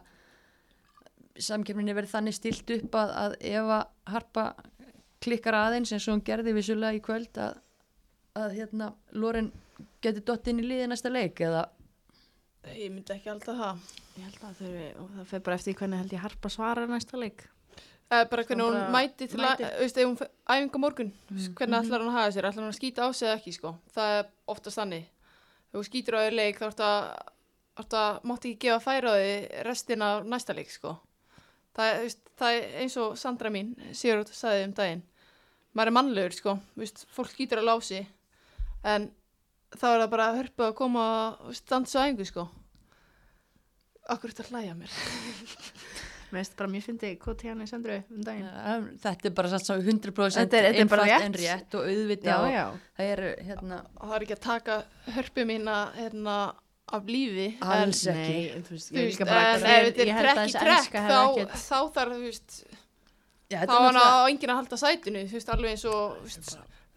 samkeppninni 1.46 1.94
verið 1.96 2.14
þannig 2.14 2.36
stilt 2.36 2.72
upp 2.78 2.96
að, 2.96 3.12
að 3.22 3.36
ef 3.52 3.70
að 3.76 4.12
Harpa 4.14 4.46
klikkar 5.22 5.58
aðeins 5.58 5.92
eins 5.92 6.06
og 6.08 6.16
hún 6.16 6.24
gerði 6.24 6.54
vissulega 6.56 6.96
í 6.96 7.02
kvöld 7.04 7.40
að, 7.42 7.58
að 8.38 8.56
hérna 8.56 8.92
Loren 9.12 9.50
geti 10.04 10.24
dott 10.24 10.48
inn 10.48 10.62
í 10.62 10.66
liði 10.66 10.88
næsta 10.88 11.12
leik 11.12 11.42
eða? 11.44 11.66
Ég 12.72 12.90
myndi 12.90 13.14
ekki 13.14 13.30
alltaf 13.30 13.60
það. 13.60 13.84
ég 14.16 14.24
held 14.26 14.46
að 14.48 14.62
þau, 14.62 14.72
og 15.02 15.12
það 15.18 15.28
fer 15.32 15.44
bara 15.46 15.60
eftir 15.60 15.76
hvernig 15.78 16.02
held 16.02 16.16
ég 16.16 16.24
Harpa 16.24 16.52
svarar 16.52 16.90
næsta 16.90 17.20
leik 17.20 17.46
bara 18.30 18.44
hvernig 18.46 18.66
hún 18.66 18.92
mæti 18.94 19.26
til 19.26 19.40
að, 19.42 19.64
hún 19.98 20.18
æfinga 20.46 20.78
morgun, 20.78 21.08
mm. 21.26 21.46
hvernig 21.58 21.78
ætlar 21.80 22.04
hún 22.04 22.12
að 22.12 22.18
hafa 22.20 22.34
sér, 22.36 22.46
ætlar 22.46 22.62
hún 22.62 22.70
að 22.70 22.78
skýta 22.78 23.06
á 23.06 23.10
sig 23.10 23.26
eða 23.26 23.38
ekki, 23.40 23.54
sko. 23.56 23.72
Það 23.96 24.18
er 24.18 24.28
oftast 24.54 24.78
þannig. 24.78 25.08
Þegar 25.66 25.80
þú 25.80 25.88
skýtur 25.88 26.18
á 26.18 26.20
þér 26.22 26.36
leik, 26.38 26.60
þá 26.60 26.66
ertu 26.68 26.86
að, 26.86 27.08
ertu 27.82 27.98
að, 28.00 28.20
mátti 28.30 28.52
ekki 28.52 28.68
gefa 28.68 28.84
færa 28.84 29.10
á 29.10 29.16
því 29.18 29.34
restina 29.66 30.10
næsta 30.22 30.54
leik, 30.54 30.70
sko. 30.70 30.94
Það, 31.76 31.98
veist, 32.04 32.22
það 32.38 32.58
er 32.60 32.76
eins 32.84 32.96
og 33.02 33.16
Sandra 33.20 33.52
mín, 33.52 33.74
Sigurður 33.90 34.38
sagði 34.38 34.68
um 34.68 34.76
daginn. 34.78 35.02
Maður 35.76 35.90
er 35.90 35.96
mannlegur, 35.98 36.36
sko, 36.38 36.56
veist, 36.78 37.02
fólk 37.12 37.34
skýtur 37.34 37.60
á 37.66 37.68
lási, 37.68 38.04
en 38.86 39.10
þá 39.74 39.88
er 39.90 40.04
það 40.04 40.12
bara 40.14 40.30
að 40.30 40.38
hörpa 40.44 40.70
að 40.70 40.78
koma 40.78 41.08
og 41.42 41.58
stansa 41.58 42.00
á 42.00 42.06
æfingu, 42.06 42.30
sko. 42.30 42.46
Akkur 44.14 44.30
er 44.30 44.38
þetta 44.38 44.54
hlæja 44.54 44.78
mér. 44.78 44.94
mér 46.32 46.40
finnst 46.42 46.56
bara 46.58 46.70
mjög 46.72 46.84
fyndi 46.86 47.10
hvað 47.22 47.42
í 47.62 47.66
sendru 47.70 47.96
um 48.10 48.22
daginn 48.26 48.46
um, 48.74 48.86
þetta 49.02 49.28
er 49.30 49.34
bara 49.38 49.48
satt 49.52 49.66
svo 49.68 49.76
100% 49.78 50.36
Þetta 50.36 50.58
er- 50.60 50.68
þetta 50.68 50.84
er 50.84 50.90
bara 50.92 51.06
einfalt 51.06 51.16
rétt. 51.16 51.26
en 51.26 51.36
rétt 51.42 51.74
og 51.78 51.88
auðvita 51.90 52.30
já, 52.30 52.36
og 52.38 52.52
já, 52.54 52.64
það 52.98 53.10
eru 53.16 53.30
hérna 53.48 53.80
og 53.96 54.04
það 54.08 54.16
er 54.18 54.24
ekki 54.26 54.36
að 54.36 54.44
taka 54.46 54.78
hörpu 55.16 55.44
mína 55.52 55.76
hérna, 55.96 56.36
af 56.96 57.02
lífi 57.10 57.46
Alls 57.60 58.02
en, 58.06 58.14
ekki. 58.16 58.34
Nei, 58.36 58.62
þú 58.66 58.74
veist, 58.76 58.90
þú 58.92 58.96
er 58.96 59.06
veist, 59.06 59.20
en 59.20 59.28
ef 59.28 59.64
þetta 59.66 60.06
er 60.06 60.22
trekk 60.22 60.46
í 60.46 60.56
trekk 60.60 60.92
þá, 60.96 61.18
ekkert- 61.18 61.56
þá 61.66 61.78
þarf 61.98 62.12
þú 62.16 62.22
veist, 62.26 62.56
Já, 63.46 63.58
þá 63.58 63.60
þetta 63.62 63.76
er 63.76 63.84
náttúrulega- 63.86 64.16
á 64.16 64.28
enginn 64.30 64.50
að 64.50 64.58
halda 64.60 64.76
sætinu 64.82 65.20
þú 65.30 65.36
veist, 65.38 65.50
alveg 65.54 65.70
eins 65.76 65.84
og 65.86 66.16
þú 66.16 66.26
veist, 66.26 66.56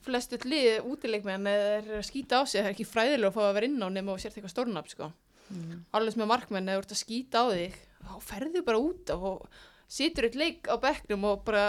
flestu 0.10 0.38
lið 0.50 0.86
útileikmenn 0.90 1.48
er 1.52 1.90
að 2.00 2.06
skýta 2.08 2.40
á 2.40 2.44
sig 2.48 2.62
það 2.64 2.70
er 2.70 2.74
ekki 2.74 2.86
fræðilega 2.90 3.30
að 3.30 3.36
fá 3.36 3.42
að 3.50 3.54
vera 3.60 3.66
inn 3.70 3.84
á 3.84 3.88
nema 3.94 4.14
og 4.16 4.20
sért 4.24 4.38
eitthvað 4.40 4.54
stórnafn 4.56 4.90
sko. 4.90 5.12
Mm. 5.50 5.80
alveg 5.98 6.14
sem 6.14 6.22
með 6.22 6.28
markmenn 6.30 6.68
eða 6.70 6.78
þú 6.78 6.84
ert 6.86 6.92
að 6.94 7.00
skýta 7.04 7.42
á 7.42 7.46
þig 7.50 7.74
þá 8.04 8.14
ferðu 8.26 8.64
bara 8.66 8.82
út 8.82 9.14
og 9.16 9.48
situr 9.90 10.28
eitt 10.28 10.38
leik 10.38 10.70
á 10.70 10.76
bekknum 10.82 11.26
og 11.32 11.44
bara 11.48 11.66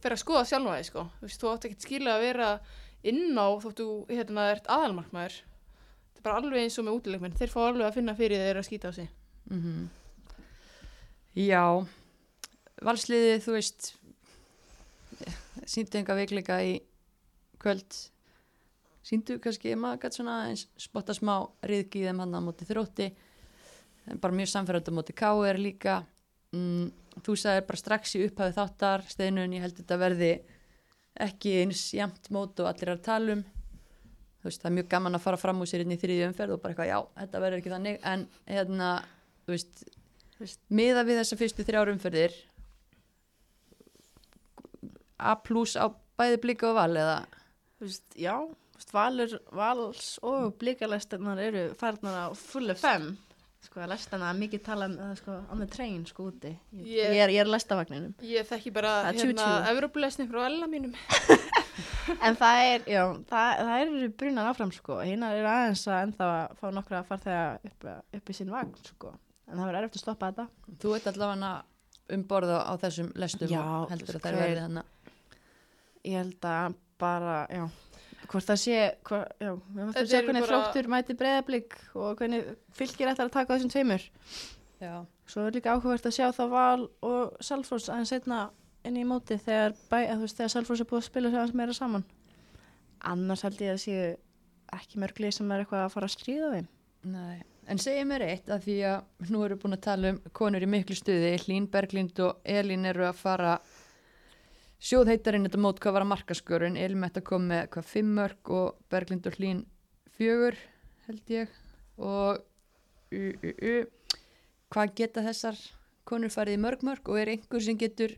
fer 0.00 0.14
að 0.14 0.22
skoða 0.22 0.46
sjálfa 0.48 0.78
þig 0.78 0.88
sko. 0.88 1.06
þú 1.20 1.28
veist, 1.28 1.40
þú 1.40 1.52
átt 1.52 1.68
ekki 1.68 1.86
skilja 1.86 2.16
að 2.16 2.24
vera 2.26 2.50
inn 3.10 3.38
á 3.38 3.48
þóttu 3.62 3.86
hérna 4.10 4.50
ert 4.54 4.68
aðalmarkmaður. 4.68 5.38
Þetta 5.40 6.20
er 6.20 6.26
bara 6.26 6.40
alveg 6.40 6.64
eins 6.64 6.78
og 6.80 6.86
með 6.86 6.98
útileikmenn. 6.98 7.38
Þeir 7.38 7.52
fá 7.52 7.60
alveg 7.64 7.86
að 7.86 7.96
finna 7.96 8.16
fyrir 8.18 8.44
þeir 8.44 8.60
að 8.60 8.68
skýta 8.68 8.90
á 8.90 8.92
sig. 8.92 9.08
Mhm. 9.50 9.88
Já, 11.38 11.86
valsliðið, 12.82 13.44
þú 13.44 13.52
veist, 13.54 13.92
síndu 15.70 16.00
enga 16.00 16.16
veikleika 16.18 16.56
í 16.66 16.80
kvöld, 17.62 17.98
síndu 19.06 19.38
kannski, 19.42 19.76
maður 19.78 20.00
gætt 20.02 20.18
svona 20.18 20.36
spotta 20.56 21.14
smá 21.14 21.48
þeim 21.62 22.18
hann 22.18 22.34
á 22.34 22.40
móti 22.42 22.66
þrótti, 22.66 23.12
bara 24.20 24.36
mjög 24.36 24.50
samferðandi 24.52 24.94
á 24.94 24.98
móti 24.98 25.16
K.R. 25.16 25.60
líka, 25.60 26.00
mm, 26.56 26.90
þú 27.26 27.36
sagðir 27.38 27.68
bara 27.68 27.82
strax 27.82 28.16
í 28.16 28.24
upphafið 28.26 28.58
þáttar, 28.58 29.06
steinun, 29.10 29.54
ég 29.56 29.64
held 29.64 29.78
þetta 29.78 30.00
verði 30.00 30.32
ekki 31.20 31.56
eins 31.64 31.88
jamt 31.94 32.30
mót 32.32 32.60
og 32.62 32.70
allir 32.70 32.88
er 32.88 32.96
að 32.96 33.06
tala 33.06 33.36
um, 33.36 33.46
þú 34.40 34.48
veist, 34.48 34.62
það 34.62 34.70
er 34.70 34.76
mjög 34.78 34.90
gaman 34.94 35.18
að 35.18 35.24
fara 35.26 35.40
fram 35.40 35.60
úr 35.60 35.70
sér 35.70 35.84
inn 35.84 35.94
í 35.94 35.98
þriðju 36.00 36.28
umferð 36.30 36.56
og 36.56 36.62
bara 36.62 36.74
eitthvað, 36.74 36.92
já, 36.92 36.98
þetta 37.22 37.42
verður 37.44 37.62
ekki 37.62 37.74
þannig, 37.74 37.98
en 38.12 38.26
hérna, 38.48 38.92
þú 39.44 39.56
veist, 39.56 39.82
miða 40.72 41.04
við 41.04 41.20
þessa 41.20 41.40
fyrstu 41.40 41.66
þrjár 41.68 41.92
umferðir 41.92 42.38
A 45.20 45.34
plus 45.36 45.76
á 45.76 45.92
bæði 46.16 46.38
blika 46.40 46.70
og 46.70 46.78
val 46.78 46.96
eða? 46.96 47.18
Þú 47.76 47.88
veist, 47.88 48.06
já, 48.16 48.34
þú 48.40 48.78
veist, 48.78 48.94
valur, 48.96 49.34
vals 49.56 50.06
og 50.24 50.54
blíkalestarnar 50.60 51.42
eru 51.44 51.64
farnar 51.80 52.16
á 52.24 52.26
fullu 52.36 52.76
fem 52.78 53.10
sko, 53.64 53.80
lestarna 53.90 54.30
er 54.32 54.38
mikið 54.40 54.62
tala 54.66 54.86
um 54.88 54.94
það 54.98 55.14
sko, 55.20 55.36
on 55.52 55.58
the 55.62 55.66
train, 55.70 56.04
sko, 56.08 56.28
úti. 56.32 56.52
Ég, 56.72 56.86
Ég- 56.86 57.14
ég 57.16 57.22
er, 57.26 57.32
er 57.44 57.50
lestavagninum 57.50 58.14
Ég 58.24 58.46
þekki 58.48 58.72
bara 58.72 58.92
Það 59.04 59.08
er 59.10 59.18
hérna 59.20 59.46
tjú-tjú. 59.46 59.70
Evropulesni 59.74 60.26
frá 60.30 60.44
Ella 60.48 60.66
mínum. 60.70 60.94
en 62.26 62.36
það 62.40 62.60
er, 62.66 62.86
já, 62.90 63.02
það, 63.30 63.50
það 63.68 63.82
eru 63.84 64.08
brunar 64.22 64.50
áfram, 64.52 64.72
sko, 64.74 65.00
hinnar 65.06 65.36
eru 65.38 65.50
aðeins 65.52 65.84
að 65.88 66.00
ennþá 66.06 66.28
að 66.36 66.54
fá 66.60 66.66
nokkra 66.78 67.02
farþega 67.08 67.44
upp, 67.70 67.88
upp 68.20 68.32
í 68.32 68.36
sinn 68.40 68.50
vagn, 68.54 68.72
sko. 68.94 69.12
En 69.50 69.58
það 69.58 69.66
verður 69.70 69.82
erfitt 69.84 69.98
að 70.00 70.04
stoppa 70.06 70.30
þetta. 70.32 70.48
Þú 70.82 70.94
ert 70.96 71.10
allavega 71.12 71.52
um 72.14 72.24
borða 72.26 72.58
á 72.66 72.72
þessum 72.82 73.12
lestum 73.22 73.50
Já, 73.52 73.62
heldur 73.92 74.16
að 74.18 74.24
þær 74.24 74.34
hver- 74.34 74.40
verði 74.40 74.64
þannig 74.64 74.84
ég 76.10 76.16
held 76.16 76.46
að 76.48 76.74
bara, 76.98 77.36
já 77.52 77.64
hvort 78.30 78.46
það 78.46 78.58
sé, 78.62 78.78
hva, 79.08 79.18
já, 79.42 79.50
við 79.50 79.80
mátum 79.80 79.92
Þetta 79.96 80.04
að 80.04 80.10
sjá 80.12 80.18
eru 80.20 80.26
hvernig 80.30 80.44
bara- 80.46 80.52
þróttur 80.60 80.88
mæti 80.94 81.16
breyðablík 81.20 81.76
og 81.98 82.16
hvernig 82.20 82.50
fylgir 82.78 83.10
ætlar 83.10 83.26
að 83.30 83.36
taka 83.38 83.56
þessum 83.58 83.72
tveimur 83.74 84.06
Já, 84.80 84.94
Svo 85.30 85.44
er 85.46 85.52
líka 85.58 85.74
áhugavert 85.74 86.06
að 86.08 86.14
sjá 86.16 86.26
það 86.32 86.48
val 86.54 86.88
og 87.04 87.36
Salfors 87.44 87.88
aðeins 87.92 88.08
setna 88.14 88.38
inn 88.88 88.96
í 88.96 89.04
móti 89.04 89.36
þegar, 89.38 89.74
þegar 89.90 90.48
Salfors 90.54 90.80
er 90.80 90.88
búið 90.88 91.02
að 91.02 91.08
spila 91.10 91.28
sig 91.30 91.38
aðeins 91.38 91.54
meira 91.60 91.74
saman. 91.76 92.04
Annars 93.04 93.42
held 93.44 93.60
ég 93.60 93.74
að 93.74 93.82
séu 93.84 94.06
ekki 94.72 95.00
mörg 95.02 95.20
lið 95.20 95.34
sem 95.36 95.52
er 95.52 95.62
eitthvað 95.64 95.84
að 95.84 95.92
fara 95.94 96.08
að 96.08 96.14
stríða 96.16 96.50
þeim. 96.54 96.68
nei 97.12 97.42
En 97.70 97.78
segja 97.78 98.02
mér 98.08 98.24
eitt 98.26 98.48
að 98.50 98.64
því 98.64 98.76
að 98.88 99.28
nú 99.30 99.42
við 99.44 99.58
búin 99.62 99.76
að 99.76 99.82
tala 99.84 100.10
um 100.10 100.16
konur 100.34 100.64
í 100.64 100.66
miklu 100.66 100.96
stuði, 100.98 101.36
Hlín 101.44 101.68
Berglind 101.70 102.18
og 102.24 102.40
Elín 102.44 102.88
eru 102.88 103.04
að 103.06 103.14
fara 103.20 103.52
sjóðheitarinn 104.80 105.46
þetta 105.46 105.60
mót 105.60 105.80
hvað 105.82 105.98
var 105.98 106.06
að 106.06 106.12
mætti 106.96 107.20
að 107.20 107.26
koma 107.26 107.48
með 107.52 107.66
hvað 107.74 107.90
fimm 107.90 108.14
mörg 108.16 108.52
og 108.56 108.78
Berglind 108.92 109.28
og 109.28 109.36
Hlín 109.36 109.64
fjögur 110.16 110.56
held 111.06 111.32
ég 111.32 111.52
og 112.00 112.40
u, 113.12 113.20
u, 113.20 113.50
u, 113.50 113.74
hvað 114.72 114.94
geta 114.96 115.24
þessar 115.26 115.58
konur 116.08 116.32
farið 116.32 116.58
í 116.58 116.62
mörg 116.62 116.84
mörg 116.86 117.12
og 117.12 117.20
er 117.20 117.34
einhver 117.34 117.62
sem 117.64 117.78
getur 117.78 118.16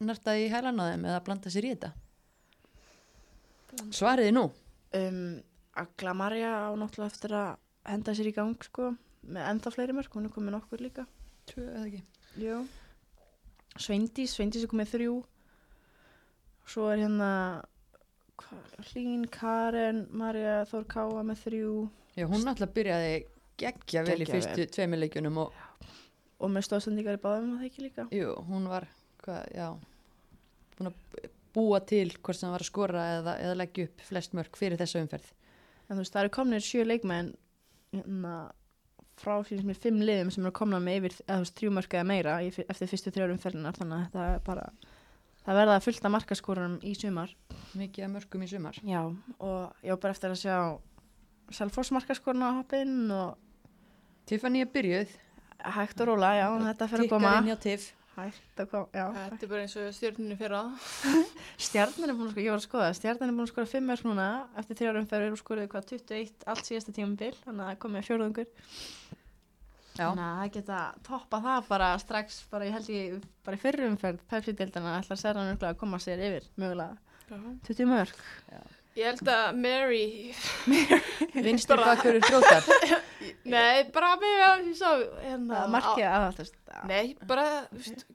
nartað 0.00 0.44
í 0.44 0.50
hælan 0.52 0.80
á 0.80 0.84
þeim 0.90 1.06
eða 1.10 1.24
blanda 1.26 1.52
sér 1.52 1.68
í 1.68 1.74
þetta? 1.74 1.92
Svariði 3.94 4.32
nú. 4.34 4.48
Um, 4.96 5.38
Agla 5.78 6.14
Marja 6.16 6.52
á 6.66 6.70
náttúrulega 6.78 7.12
eftir 7.12 7.34
að 7.36 7.50
henda 7.88 8.14
sér 8.16 8.30
í 8.30 8.34
gang 8.36 8.64
sko, 8.64 8.92
með 9.28 9.48
ennþá 9.52 9.72
fleiri 9.74 9.96
mörg, 9.96 10.14
hún 10.14 10.28
er 10.28 10.34
komið 10.34 10.56
nokkur 10.56 10.82
líka. 10.82 11.04
Tvö 11.50 11.66
eða 11.66 11.84
ekki. 11.86 12.00
Jú. 12.42 12.62
Sveindís, 13.78 14.34
Sveindís 14.34 14.64
er 14.64 14.72
komið 14.72 14.94
þrjú. 14.94 15.18
Svo 16.68 16.90
er 16.92 17.00
hérna 17.02 17.30
Hlín, 18.90 19.24
Karen, 19.32 20.04
Marja, 20.14 20.60
Þór 20.70 20.84
Káa 20.90 21.24
með 21.26 21.40
þrjú. 21.46 21.72
Já, 22.18 22.26
hún 22.28 22.44
náttúrulega 22.46 22.74
byrjaði 22.76 23.14
geggja 23.58 24.04
vel 24.06 24.20
í 24.22 24.28
fyrstu 24.28 24.66
tveimur 24.74 25.00
leikjunum 25.02 25.40
og 25.44 25.64
Og 26.38 26.52
með 26.54 26.68
stóðsendingar 26.68 27.16
í 27.18 27.22
báðum 27.22 27.56
að 27.56 27.62
það 27.64 27.66
ekki 27.66 27.82
líka. 27.82 28.02
jú, 28.14 28.28
hún 28.46 28.68
var, 28.70 28.84
hvað, 29.24 29.48
já, 29.58 29.64
búin 30.78 30.90
að 30.92 31.24
búa 31.56 31.80
til 31.82 32.12
hvort 32.22 32.38
sem 32.38 32.52
var 32.52 32.62
að 32.62 32.68
skora 32.68 33.06
eða, 33.16 33.34
eða 33.42 33.56
leggja 33.58 33.88
upp 33.88 34.04
flest 34.06 34.36
mörg 34.38 34.60
fyrir 34.60 34.78
þessa 34.78 35.02
umferð. 35.02 35.32
En 35.88 35.96
þú 35.96 36.04
veist, 36.04 36.14
það 36.14 36.22
eru 36.22 36.32
komnir 36.36 36.62
sjö 36.62 36.84
leikmenn 36.86 37.32
hérna, 37.90 38.36
frá 39.18 39.34
fyrir 39.48 39.66
mér 39.66 39.80
fimm 39.82 39.98
liðum 40.04 40.30
sem 40.30 40.46
eru 40.46 40.54
komna 40.54 40.78
með 40.78 41.00
yfir 41.00 41.16
eða, 41.24 41.40
þú 41.40 41.42
veist, 41.42 41.56
þrjú 41.58 41.74
mörg 41.80 41.98
eða 41.98 42.08
meira 42.12 42.36
eftir 42.46 42.92
fyrstu 42.92 43.14
þrjórum 43.16 43.42
ferðinar 43.42 43.80
þannig 43.80 43.98
að 43.98 44.06
þetta 44.06 44.28
er 44.36 44.46
bara 44.46 44.68
það 45.48 45.60
verða 45.62 45.80
fullt 45.84 46.04
af 46.04 46.12
markaskóranum 46.12 46.78
í 46.84 46.94
sumar 46.98 47.32
Mikið 47.78 48.06
að 48.06 48.14
mörgum 48.14 48.44
í 48.44 48.48
sumar. 48.50 48.78
Já, 48.84 49.02
og 49.44 49.84
ég 49.84 49.92
var 49.92 50.00
bara 50.02 50.14
eftir 50.16 50.32
að 50.32 50.40
sjá 50.42 50.56
Selfoss 51.58 51.92
markaskórna 51.96 52.50
að 52.50 52.58
hoppa 52.60 52.80
inn 52.84 53.12
og 53.12 53.36
Tiffany 54.28 54.60
er 54.60 54.68
byrjuð, 54.72 55.14
hægt 55.78 56.02
og 56.04 56.10
róla, 56.10 56.34
já, 56.36 56.48
þetta 56.66 56.88
fyrir 56.90 57.06
að 57.06 57.12
koma. 57.14 57.30
Tikkar 57.30 57.40
inn 57.40 57.48
hjá 57.48 57.62
TIF. 57.64 57.86
Hægt 58.18 58.60
að 58.60 58.68
koma, 58.72 58.88
já. 58.92 59.04
Þetta 59.14 59.46
er 59.46 59.52
bara 59.52 59.62
eins 59.64 59.76
og 59.80 59.94
stjórninu 59.96 60.36
fyrir 60.36 60.56
að. 60.58 60.90
Stjarnan 61.68 62.12
er 62.12 62.18
búin 62.18 62.28
að 62.28 62.34
sko, 62.34 62.42
ég 62.44 62.52
var 62.52 62.60
að 62.60 62.66
skoða, 62.66 62.90
Stjarnan 62.98 63.32
er 63.32 63.38
búin 63.38 63.46
að 63.46 63.52
skora 63.54 63.70
5 63.72 63.88
mörg 63.88 64.08
núna 64.10 64.26
eftir 64.60 64.80
þrjára 64.82 65.02
umferðir 65.04 65.36
og 65.38 65.40
skoraði 65.40 65.72
hvað 65.72 65.88
21 65.94 66.48
allt 66.52 66.68
síðasta 66.68 66.96
tímabil, 66.98 67.32
þannig 67.46 67.64
að 67.64 67.72
það 67.72 67.80
komið 67.86 68.08
fjórðungur. 68.10 68.52
Já. 68.52 69.17
Þannig 69.98 70.24
að 70.24 70.38
það 70.40 70.52
geta 70.56 70.78
toppa 71.08 71.40
það 71.44 71.68
bara 71.68 71.90
strax, 72.02 72.40
bara 72.52 72.68
ég 72.68 72.76
held 72.78 72.88
ég, 72.94 73.20
bara 73.46 73.58
í 73.58 73.62
fyrri 73.62 73.86
umferð, 73.90 74.24
Pepsi-dildana 74.30 74.96
ætlar 75.00 75.18
Stjarnan 75.20 75.50
örugglega 75.52 75.74
að 75.74 75.80
koma 75.82 76.00
sér 76.02 76.22
yfir, 76.28 76.48
mögulega 76.56 76.96
20 77.68 77.88
mörg. 77.90 78.12
Ég 78.98 79.04
held 79.12 79.28
að 79.30 79.58
Mary, 79.62 80.04
Vinstri 81.44 81.76
Bara- 81.76 81.92
bakkur 81.92 82.16
þróttar. 82.24 82.64
nei, 83.54 83.84
bara 83.94 84.14
með 84.18 84.40
að 84.46 84.64
ég 84.70 84.78
sá 84.80 84.88
hérna. 85.22 85.60
Það 85.60 85.74
að 86.08 86.24
það, 86.24 86.40
veist, 86.40 86.56
á- 86.72 86.88
Nei, 86.90 87.04
bara, 87.30 87.44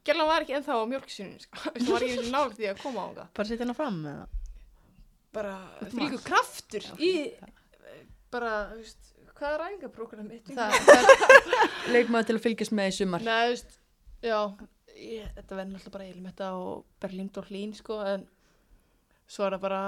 Gjallan 0.03 0.29
var 0.33 0.43
ekki 0.43 0.57
ennþá 0.57 0.75
á 0.75 0.83
mjölksinni, 0.91 1.39
sko. 1.45 1.61
Hún 1.77 1.91
var 1.93 2.07
ekki 2.07 2.25
nálega 2.33 2.57
því 2.57 2.69
að 2.73 2.81
koma 2.83 2.99
á 2.99 3.07
hana. 3.13 3.27
bara 3.37 3.47
setja 3.51 3.63
hana 3.67 3.77
fram 3.77 4.01
með 4.03 4.17
það. 4.19 4.41
Bara, 5.33 5.53
allt. 5.81 6.25
kraftur 6.27 6.89
í, 7.01 7.13
bara, 8.33 8.51
þú 8.73 8.81
veist, 8.83 9.12
hvað 9.43 9.57
er 9.57 9.65
æfingaprogram 9.67 10.29
mitt? 10.31 10.53
Það, 10.55 10.77
það 10.87 11.09
er 11.57 11.91
leikmaður 11.97 12.29
til 12.29 12.37
að 12.37 12.45
fylgjast 12.45 12.75
með 12.79 12.89
í 12.89 12.95
sumar. 12.97 13.25
Nei, 13.27 13.41
þú 13.43 13.51
veist, 13.53 13.75
já, 14.23 14.39
ég, 14.95 15.27
þetta 15.35 15.59
verður 15.59 15.73
náttúrulega 15.73 15.97
bara 15.97 16.07
Eilmetta 16.07 16.49
og 16.61 16.87
Berlind 17.03 17.41
og 17.41 17.51
Hlín, 17.51 17.75
sko, 17.77 17.99
en 18.13 18.25
svo 19.27 19.47
er 19.47 19.57
það 19.57 19.67
bara, 19.67 19.83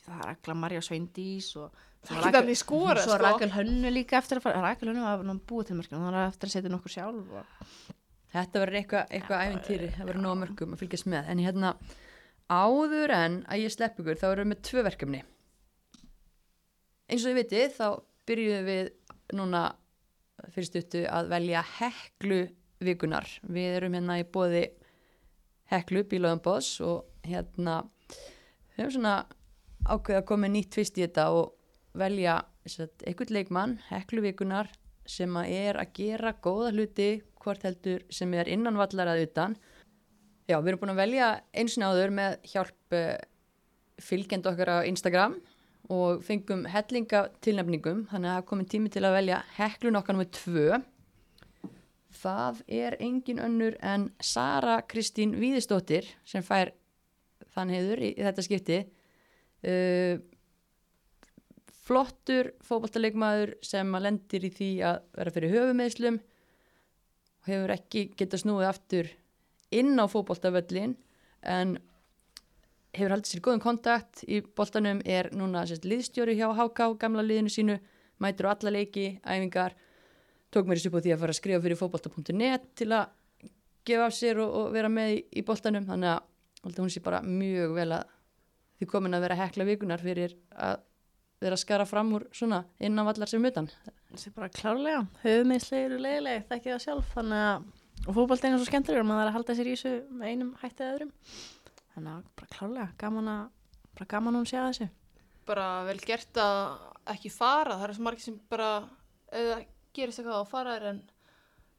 Það 0.00 0.20
er 0.24 0.30
Agla 0.32 0.54
Marja 0.56 0.80
Sveindís 0.80 1.50
og 1.60 1.74
svo 2.08 2.16
ekki 2.16 2.30
þannig 2.32 2.58
skora, 2.58 3.02
Svo 3.04 3.12
sko. 3.12 3.20
Rakel 3.20 3.50
Hönnu 3.52 3.90
líka 3.92 4.16
eftir 4.18 4.40
að 4.40 4.46
fara, 4.46 4.62
Rakel 4.64 4.88
Hönnu 4.88 5.02
var 5.04 5.40
búið 5.50 5.70
til 5.70 5.76
mörgum, 5.76 6.04
þannig 6.06 6.20
að 6.22 6.30
eftir 6.30 6.48
að 6.48 6.54
setja 6.54 6.72
nokkur 6.72 6.94
sjálf 6.94 7.34
og 7.36 7.90
Þetta 8.30 8.60
verður 8.62 8.78
eitthvað 8.78 9.12
eitthva 9.16 9.38
æfintýri, 9.42 9.88
það 9.96 10.06
verður 10.06 10.22
nóg 10.22 10.36
mörgum 10.38 10.74
að 10.76 10.82
fylgjast 10.84 11.06
með. 11.10 11.30
En 11.32 11.40
hérna, 11.42 11.72
áður 12.46 13.12
en 13.16 13.38
að 13.50 13.62
ég 13.64 13.72
slepp 13.74 13.98
ykkur, 13.98 14.20
þá 14.20 14.26
erum 14.28 14.44
við 14.44 14.50
með 14.52 14.60
tvö 14.68 14.84
verkefni. 14.86 15.22
Eins 17.10 17.24
og 17.24 17.32
þið 17.32 17.38
vitið, 17.40 17.74
þá 17.74 17.86
byrjuðum 18.30 18.68
við 18.70 18.90
núna 19.36 19.64
fyrir 20.54 20.68
stuttu 20.68 21.04
að 21.10 21.30
velja 21.34 21.62
heklu 21.78 22.40
vikunar. 22.80 23.28
Við 23.42 23.76
erum 23.80 23.96
hérna 23.98 24.20
í 24.20 24.26
bóði 24.26 24.64
heklu, 25.70 26.04
bílöðumbós 26.08 26.72
og 26.86 27.26
hérna, 27.26 27.82
við 28.72 28.84
höfum 28.84 28.94
svona 28.96 29.16
ákveð 29.86 30.20
að 30.20 30.28
koma 30.28 30.50
nýtt 30.50 30.72
tvist 30.74 30.98
í 30.98 31.04
þetta 31.04 31.28
og 31.36 31.52
velja 31.98 32.40
sagt, 32.68 33.04
einhvern 33.06 33.34
leikmann, 33.34 33.76
heklu 33.90 34.24
vikunar, 34.24 34.70
sem 35.08 35.34
að 35.38 35.52
er 35.56 35.78
að 35.80 35.92
gera 35.96 36.34
góða 36.44 36.72
hluti 36.74 37.10
hvort 37.40 37.64
heldur 37.66 38.04
sem 38.12 38.32
er 38.36 38.50
innan 38.52 38.78
vallar 38.78 39.10
að 39.14 39.24
utan. 39.26 39.56
Já, 40.50 40.58
við 40.58 40.72
erum 40.72 40.82
búin 40.82 40.92
að 40.94 41.00
velja 41.00 41.30
eins 41.56 41.76
og 41.78 41.86
áður 41.86 42.12
með 42.14 42.36
hjálp 42.52 42.96
uh, 42.96 43.16
fylgjend 44.02 44.48
okkar 44.50 44.72
á 44.80 44.88
Instagram 44.88 45.38
og 45.90 46.22
fengum 46.22 46.64
hellinga 46.70 47.24
tilnefningum, 47.42 48.04
þannig 48.10 48.30
að 48.30 48.38
það 48.38 48.48
komin 48.50 48.70
tími 48.70 48.92
til 48.94 49.04
að 49.06 49.16
velja 49.18 49.42
heklun 49.56 49.98
okkar 49.98 50.16
nummið 50.16 50.32
tvö. 50.38 50.80
Það 52.20 52.60
er 52.80 52.96
engin 53.02 53.42
önnur 53.42 53.76
en 53.86 54.10
Sara 54.22 54.80
Kristín 54.86 55.34
Víðistóttir 55.40 56.06
sem 56.28 56.44
fær 56.46 56.72
þann 57.54 57.72
heiður 57.74 58.04
í, 58.04 58.12
í 58.14 58.26
þetta 58.26 58.46
skipti. 58.46 58.80
Uh, 59.60 60.22
flottur 61.90 62.52
fótballtaleikmaður 62.62 63.56
sem 63.66 63.88
að 63.96 64.06
lendir 64.06 64.46
í 64.46 64.52
því 64.54 64.70
að 64.86 65.00
vera 65.18 65.34
fyrir 65.34 65.54
höfumeðslum 65.56 66.20
og 67.40 67.48
hefur 67.50 67.74
ekki 67.74 68.04
getað 68.14 68.44
snúið 68.44 68.68
aftur 68.68 69.10
inn 69.74 69.98
á 69.98 70.06
fótballtavöllin 70.10 70.94
en 71.50 71.78
hefur 72.96 73.14
haldið 73.14 73.30
sér 73.30 73.42
góðum 73.44 73.62
kontakt 73.62 74.24
í 74.26 74.40
boltanum 74.56 75.00
er 75.06 75.30
núna 75.36 75.62
sérst, 75.68 75.86
liðstjóri 75.86 76.36
hjá 76.38 76.48
HK 76.48 76.96
gamla 77.00 77.24
liðinu 77.24 77.52
sínu, 77.52 77.78
mætir 78.20 78.48
á 78.50 78.52
alla 78.52 78.74
leiki 78.74 79.06
æfingar, 79.22 79.76
tók 80.50 80.66
mér 80.66 80.80
þessu 80.80 80.90
upp 80.90 80.98
á 80.98 81.04
því 81.04 81.14
að 81.14 81.22
fara 81.22 81.34
að 81.34 81.40
skrifa 81.40 81.62
fyrir 81.64 81.80
fótballta.net 81.80 82.68
til 82.78 82.90
að 82.90 83.14
gefa 83.86 84.08
af 84.08 84.16
sér 84.16 84.42
og, 84.42 84.56
og 84.58 84.74
vera 84.74 84.90
með 84.92 85.14
í, 85.14 85.20
í 85.38 85.46
boltanum, 85.46 85.86
þannig 85.88 86.16
að 86.16 86.80
hún 86.82 86.92
sé 86.92 87.02
bara 87.04 87.22
mjög 87.24 87.76
vel 87.78 87.90
að 87.96 88.16
því 88.80 88.88
komin 88.90 89.16
að 89.16 89.26
vera 89.26 89.38
hekla 89.38 89.68
vikunar 89.68 90.02
fyrir 90.02 90.34
að 90.56 90.82
vera 91.40 91.56
að 91.56 91.62
skara 91.62 91.86
fram 91.88 92.10
úr 92.18 92.26
svona 92.36 92.64
innan 92.82 93.06
vallar 93.08 93.30
sem 93.30 93.44
utan. 93.48 93.70
það 94.10 94.26
er 94.26 94.34
bara 94.36 94.50
klárlega, 94.52 95.04
höfumiðsli 95.22 95.84
eru 95.86 96.00
leiðileg, 96.02 96.42
það 96.48 96.58
ekki 96.58 96.74
það 96.74 96.82
sjálf, 96.84 97.14
þannig 97.14 97.44
að 97.46 97.68
og 98.08 98.16
fótbolti 98.16 98.48
er 98.48 98.56
svo 98.56 98.68
skemmtilegur, 98.68 99.06
maður 99.06 99.26
er 99.26 99.30
að 99.30 99.36
halda 99.36 99.56
sér 99.56 99.68
í 99.68 99.72
þessu 99.76 100.22
einum 100.24 100.52
hættið 100.60 100.92
öðrum 100.94 101.10
þannig 101.94 102.12
að 102.16 102.32
bara 102.38 102.50
klárlega, 102.56 102.88
gaman 103.00 103.30
að 103.34 103.44
bara 103.96 104.10
gaman 104.14 104.38
að 104.38 104.44
hún 104.44 104.60
að 104.60 104.68
þessu 104.70 104.90
bara 105.50 105.68
vel 105.88 105.98
gert 106.04 106.42
að 106.42 106.60
ekki 107.14 107.32
fara 107.34 107.78
það 107.78 107.88
er 107.88 107.96
svo 107.96 108.06
margir 108.06 108.26
sem 108.26 108.36
bara 108.50 108.68
eða 109.34 109.62
gerist 109.96 110.20
eitthvað 110.20 110.44
á 110.44 110.52
fara 110.52 110.76
þér 110.76 110.90
en 110.92 111.00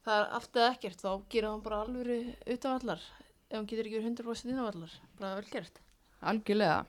það 0.02 0.18
er 0.18 0.34
allt 0.40 0.60
eða 0.60 0.74
ekkert 0.76 1.06
þá 1.06 1.12
gerir 1.32 1.50
hann 1.52 1.64
bara 1.64 1.84
alvöru 1.86 2.20
utanvallar 2.46 3.06
ef 3.52 3.56
hann 3.56 3.70
getur 3.70 3.88
ekki 3.88 4.02
verið 4.02 4.12
100% 4.12 4.52
innanvallar 4.52 5.00
bara 5.22 5.40
vel 5.40 5.48
gert 5.54 5.82
Algjörlega. 6.22 6.84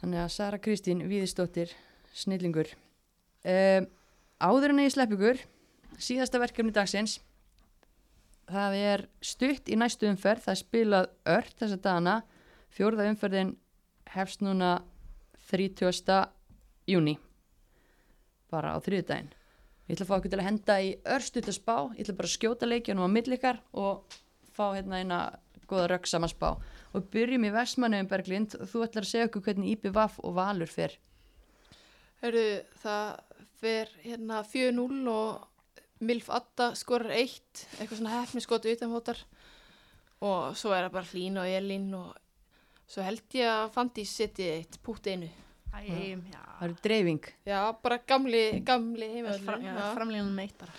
Þannig 0.00 0.20
að 0.24 0.32
Sara 0.34 0.58
Kristín 0.62 1.04
Víðistóttir, 1.06 1.70
snillingur. 2.14 2.72
Um, 3.46 3.86
áður 4.42 4.74
en 4.74 4.82
ég 4.82 4.94
slepp 4.94 5.14
ykkur, 5.14 5.42
síðasta 6.02 6.40
verkefni 6.42 6.74
dagsins, 6.74 7.18
það 8.48 8.76
er 8.80 9.06
stutt 9.24 9.70
í 9.70 9.78
næstu 9.78 10.08
umferð, 10.08 10.44
það 10.46 10.54
er 10.54 10.60
spilað 10.62 11.08
ört 11.36 11.56
þessa 11.60 11.80
dagana, 11.84 12.18
fjórða 12.74 13.08
umferðin 13.12 13.56
hefst 14.14 14.44
núna 14.44 14.78
30. 15.50 16.20
júni, 16.88 17.16
bara 18.52 18.74
á 18.76 18.78
þriðudaginn. 18.84 19.34
Ég 19.88 19.96
ætla 19.96 20.04
að 20.04 20.10
fá 20.10 20.16
okkur 20.18 20.32
til 20.32 20.40
að 20.40 20.48
henda 20.48 20.74
í 20.84 20.88
örstuta 21.16 21.52
spá, 21.56 21.76
ég 21.96 22.04
ætla 22.04 22.16
bara 22.18 22.28
að 22.28 22.34
skjóta 22.34 22.68
leikjanum 22.68 23.08
á 23.08 23.14
millikar 23.14 23.60
og 23.72 24.18
fá 24.52 24.74
hérna 24.76 25.00
eina 25.00 25.20
góða 25.68 25.86
rögg 25.94 26.08
saman 26.08 26.32
spá. 26.32 26.50
Og 26.96 27.06
byrjum 27.12 27.46
í 27.48 27.52
Vestmanniðum 27.52 28.08
Berglind, 28.10 28.56
þú 28.68 28.84
ætlar 28.84 29.06
að 29.06 29.12
segja 29.12 29.28
okkur 29.28 29.44
hvernig 29.46 29.76
IPVAF 29.76 30.18
og 30.24 30.36
Valur 30.36 30.72
fer. 30.72 30.96
Heru, 32.20 32.44
það 32.82 33.20
fer 33.60 33.92
hérna 34.04 34.42
4-0 34.44 35.08
og 35.12 35.57
Milf 36.00 36.28
Adda 36.30 36.70
skorar 36.78 37.10
1 37.16 37.64
eitthvað 37.80 37.98
svona 37.98 38.20
hefni 38.20 38.42
skoti 38.44 38.72
utanfótar 38.76 39.18
og 40.22 40.54
svo 40.58 40.72
er 40.74 40.86
það 40.86 40.94
bara 40.94 41.10
Hlín 41.12 41.38
og 41.42 41.46
Elín 41.50 41.88
og 41.98 42.14
svo 42.88 43.02
held 43.06 43.36
ég 43.38 43.50
að 43.50 43.72
Fandís 43.74 44.12
seti 44.18 44.46
eitt 44.52 44.78
pútt 44.82 45.06
einu 45.10 45.28
Æm, 45.78 46.22
já, 46.32 46.40
Það 46.58 46.62
eru 46.64 46.76
dreifing. 46.82 47.26
já, 47.46 47.58
bara 47.82 47.98
gamli, 48.08 48.44
gamli 48.64 49.08
heimavöllur 49.12 49.44
fram, 49.44 49.66
já, 49.66 49.74
framlínum 49.94 50.30
meitt 50.34 50.56
bara 50.58 50.72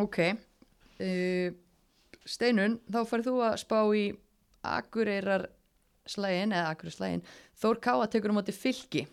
Ok. 0.00 0.18
Uh, 1.00 1.50
Steinun, 2.28 2.78
þá 2.92 3.00
farið 3.08 3.26
þú 3.30 3.34
að 3.46 3.56
spá 3.62 3.78
í 3.96 4.04
Akureyrar 4.66 5.46
slægin, 6.10 6.52
eða 6.52 6.72
Akureyrar 6.74 6.96
slægin. 6.96 7.22
Þór 7.60 7.80
Káa 7.84 8.08
tekur 8.12 8.32
um 8.34 8.40
átti 8.40 8.52
fylki. 8.56 9.04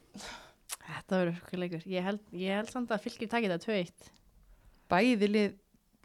Þetta 0.84 1.20
verður 1.20 1.38
okkur 1.44 1.62
leikur. 1.62 1.86
Ég 1.88 2.04
held, 2.08 2.24
ég 2.36 2.58
held 2.60 2.72
samt 2.74 2.92
að 2.92 3.04
fylgir 3.06 3.30
takið 3.32 3.54
þetta 3.56 3.70
2-1. 3.72 4.10
Bæði 4.94 5.30
lið 5.32 5.56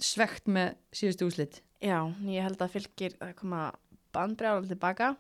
svegt 0.01 0.49
með 0.49 0.77
síðustu 0.97 1.29
úslit. 1.29 1.61
Já, 1.85 2.01
ég 2.27 2.43
held 2.43 2.63
að 2.63 2.75
fylgir 2.79 3.15
að 3.23 3.35
koma 3.39 3.69
bandbrjálar 4.15 4.67
tilbaka. 4.71 5.13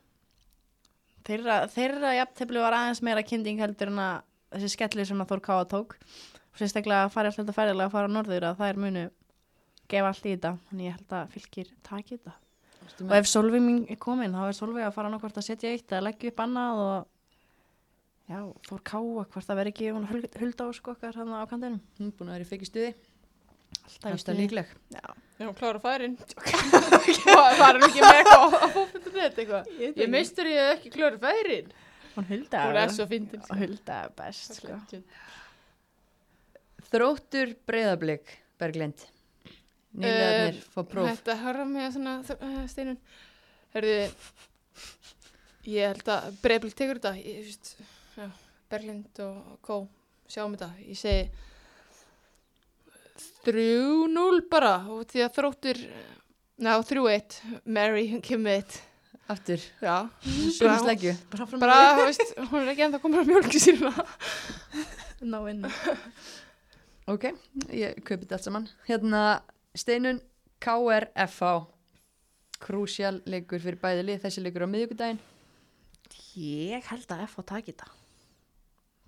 Þeirra, 1.28 1.61
þeirra 1.70 2.15
jafntefli 2.16 2.62
var 2.62 2.74
aðeins 2.74 3.03
meira 3.05 3.23
kynding 3.27 3.61
heldur 3.61 3.93
en 3.93 4.01
að 4.01 4.24
þessi 4.55 4.73
skellir 4.73 5.09
sem 5.09 5.20
að 5.20 5.35
Þór 5.35 5.45
Káa 5.45 5.69
tók. 5.69 5.97
Og 6.55 6.61
sérstaklega 6.61 7.05
að 7.07 7.15
fara 7.15 7.31
alltaf 7.31 7.45
þetta 7.45 7.57
færilega 7.59 7.90
að 7.90 7.95
fara 7.95 8.09
á 8.09 8.15
norður 8.16 8.47
að 8.49 8.62
þær 8.62 8.81
munu 8.85 9.05
gefa 9.93 10.11
allt 10.12 10.24
í 10.24 10.32
þetta. 10.32 10.55
Þannig 10.70 10.89
ég 10.89 10.97
held 10.97 11.15
að 11.19 11.35
fylgir 11.35 11.70
takið 11.86 12.16
þetta. 12.16 12.35
Og 13.05 13.15
ef 13.19 13.28
Solveig 13.28 13.62
mín 13.62 13.85
er 13.93 14.01
komin, 14.01 14.35
þá 14.35 14.49
er 14.49 14.57
Solveig 14.57 14.89
að 14.89 14.97
fara 14.97 15.20
hvort 15.20 15.39
að 15.39 15.47
setja 15.47 15.70
eitt 15.74 15.93
eða 15.93 16.07
leggja 16.09 16.32
upp 16.32 16.43
annað 16.45 16.82
og 16.86 16.97
já, 18.32 18.40
Þór 18.70 18.82
Káa, 18.90 19.27
hvort 19.28 19.47
það 19.47 19.61
verði 19.61 19.74
ekki 19.74 19.93
hún 19.93 20.09
hulda 20.09 20.66
á 20.66 20.69
sko 20.77 20.95
okkar 20.97 21.20
hann 21.20 21.36
á 21.36 21.45
kantinum. 21.51 21.82
Hún 22.01 22.09
er 22.09 22.16
búin 22.16 22.32
að 22.32 22.39
vera 22.39 22.49
í 22.49 22.51
feikistuði. 22.55 22.90
Alltaf 22.95 23.07
í 23.07 23.08
Alltaf 24.09 24.36
líkleg. 24.39 24.70
Já. 24.94 25.02
Já, 25.39 25.44
hún 25.47 25.55
klára 25.59 25.81
færin. 25.82 26.16
Það 27.28 27.62
er 27.69 27.78
ekki 27.86 28.02
með 28.02 28.16
eitthvað 28.19 28.43
á 28.43 28.69
fókbundunet 28.74 29.39
eitthvað. 29.43 29.69
Ég, 29.78 29.93
Ég 30.02 30.10
mistur 30.12 30.48
ég 30.51 30.73
ekki 30.77 30.90
klára 30.97 31.20
færin. 31.23 31.70
Hún 32.16 32.27
hulda 32.32 32.65
Hún 32.66 32.78
er 32.82 32.90
svo 32.94 33.06
fyndin. 33.10 33.44
og 33.47 33.60
hulda 33.62 34.01
er 34.09 34.15
best 34.19 34.56
sko. 34.59 34.78
Þróttur 36.89 37.52
breyðablик, 37.69 38.31
Berglind. 38.60 39.05
Nýlegaðnir 39.98 40.60
fá 40.73 40.81
próf. 40.89 41.09
Þetta 41.10 41.36
höra 41.43 41.65
mig 41.69 41.85
að 41.86 41.94
svona 41.97 42.15
uh, 42.23 42.59
steinun. 42.70 42.98
Herðu, 43.74 43.97
ég 45.69 45.90
held 45.93 46.10
að 46.15 46.28
Breiflik 46.44 46.77
tekur 46.78 47.01
þetta. 47.01 47.12
Ég, 47.20 47.51
just, 47.51 47.74
já, 48.16 48.28
Berglind 48.73 49.20
og 49.24 49.59
Kó, 49.65 49.78
sjáum 50.31 50.55
þetta. 50.56 50.70
Ég 50.86 50.98
segi 51.01 51.28
3-0 53.47 54.43
bara 54.51 54.74
og 54.93 55.07
því 55.11 55.24
að 55.24 55.35
þróttur 55.39 55.82
ná 56.59 56.74
3-1, 56.82 57.40
Mary 57.65 58.07
kemur 58.24 58.59
eitt 58.59 58.82
Aftur, 59.28 59.61
já. 59.85 60.09
Bara 61.28 61.45
frá 61.45 61.59
bara, 61.61 61.78
veist, 62.01 62.31
hún 62.49 62.62
er 62.62 62.70
ekki 62.73 62.86
ennþá 62.86 63.01
komin 63.03 63.20
á 63.20 63.28
mjölki 63.28 63.61
sína 63.61 63.90
ná 65.20 65.39
inn. 65.51 65.66
Ok, 67.09 67.27
ég 67.73 67.99
kaupi 68.05 68.24
þetta 68.24 68.39
allt 68.39 68.47
saman. 68.47 68.69
Hérna, 68.89 69.23
Steinun 69.77 70.23
KRFH. 70.65 71.51
Krúsjál 72.59 73.20
leikur 73.28 73.61
fyrir 73.62 73.78
bæði 73.82 74.07
lið, 74.07 74.23
þessi 74.24 74.43
leikur 74.43 74.65
á 74.65 74.73
miðjögudaginn. 74.73 75.20
Ég 76.40 76.89
held 76.89 77.12
að 77.12 77.27
F 77.28 77.36
á 77.39 77.43
taki 77.53 77.74
þetta. 77.74 77.93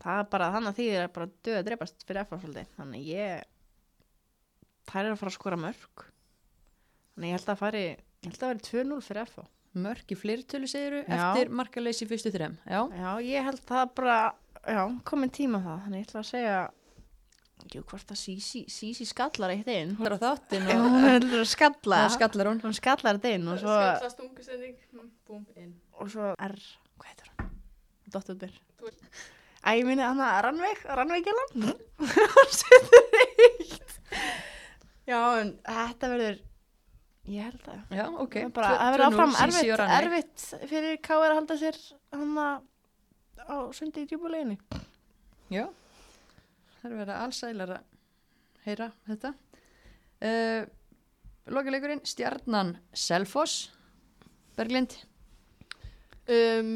Það 0.04 0.20
er 0.20 0.28
bara 0.36 0.52
þannig 0.54 0.70
að 0.70 0.78
því 0.78 0.90
er 0.98 1.10
bara 1.16 1.32
döð 1.48 1.58
að 1.62 1.66
drepast 1.70 2.04
fyrir 2.06 2.22
F 2.22 2.30
á 2.32 2.36
svolítið. 2.36 2.70
Þannig 2.76 3.08
ég, 3.08 3.48
þær 4.92 5.04
eru 5.06 5.14
að 5.16 5.20
fara 5.22 5.30
að 5.32 5.36
skora 5.38 5.58
mörg. 5.60 6.04
Þannig 7.14 7.30
ég 7.32 7.36
held 7.38 7.50
að 7.54 7.60
fari, 7.62 7.82
ég 8.24 8.30
held 8.30 8.42
að 8.44 8.52
veri 8.54 8.66
2-0 8.70 9.00
fyrir 9.06 9.22
F 9.28 9.38
á. 9.40 9.44
Mörk 9.80 10.10
í 10.10 10.16
fleirtölu 10.18 10.66
segiru 10.66 11.00
Já. 11.06 11.14
eftir 11.30 11.50
markaleysi 11.54 12.02
í 12.06 12.10
fyrstu 12.10 12.32
þrem. 12.34 12.56
Já, 12.66 12.80
Já, 12.90 13.10
ég 13.22 13.44
held 13.46 13.60
það 13.68 13.92
bara, 14.00 14.16
já, 14.66 14.80
komin 15.06 15.30
tíma 15.30 15.60
á 15.62 15.66
það. 15.66 15.80
Þannig 15.84 16.00
ég 16.00 16.08
ætla 16.08 16.20
að 16.24 16.28
segja, 16.30 16.56
jú, 17.76 17.82
hvort 17.92 18.10
að 18.10 18.18
Sísi, 18.18 18.64
Sísi 18.72 19.06
skallar 19.06 19.52
eitt 19.54 19.70
inn. 19.70 19.94
það 20.00 20.08
er 20.10 20.16
á 20.18 20.22
þáttinn 20.24 20.66
Já, 20.66 20.74
og 20.80 20.88
hún 20.96 21.06
heldur 21.06 21.44
að 21.44 21.50
skalla. 21.52 22.00
það 22.02 22.14
skallar 22.16 22.50
hún. 22.50 22.60
Hún 22.66 22.74
skallar 22.80 23.20
þetta 23.20 23.34
inn 23.38 23.46
og 23.54 23.60
svo, 23.62 23.76
skalla 23.78 24.10
stungusending, 24.16 24.76
búm, 25.28 25.46
inn 25.54 25.74
og 26.00 26.10
svo 26.10 26.32
R, 26.34 26.56
hvað 26.98 27.12
heitir 27.12 27.30
hún? 27.38 27.52
Dóttur 28.10 28.40
byr. 28.42 28.56
Þú 28.80 28.90
ert- 28.90 29.22
Æ, 29.60 29.70
ég 29.76 29.84
minni 29.86 30.02
hana 30.02 30.32
Rannveig, 30.42 30.82
Rannveigjalan. 30.88 31.74
Hún 32.34 32.48
setur 32.48 33.18
eitt. 33.20 33.98
Já, 35.10 35.20
en 35.42 35.48
þetta 35.66 36.08
verður, 36.12 36.40
ég 37.34 37.46
held 37.48 37.68
að, 37.72 37.78
Já, 37.98 38.04
ok. 38.22 38.34
það 38.36 38.44
er 38.46 38.52
bara, 38.58 38.72
það 38.78 38.92
verður 38.94 39.04
2-0 39.04 39.10
áfram 39.10 39.32
erfitt, 39.44 39.94
erfitt 39.98 40.68
fyrir 40.70 40.98
K.R. 41.02 41.24
að 41.30 41.36
halda 41.40 41.56
sér 41.60 41.78
hana 42.14 42.48
á 43.50 43.56
sundi 43.74 44.04
í 44.04 44.10
djúbuleginni. 44.10 44.58
Já, 45.50 45.64
það 46.78 46.90
er 46.92 46.98
verið 47.00 47.16
allsælar 47.24 47.72
að 47.78 47.88
heyra 48.68 48.90
þetta. 49.08 49.32
Uh, 50.20 50.62
Lokileikurinn, 51.50 52.04
Stjarnan 52.06 52.74
Selfoss, 52.94 53.70
Berglind. 54.54 54.94
um, 56.30 56.74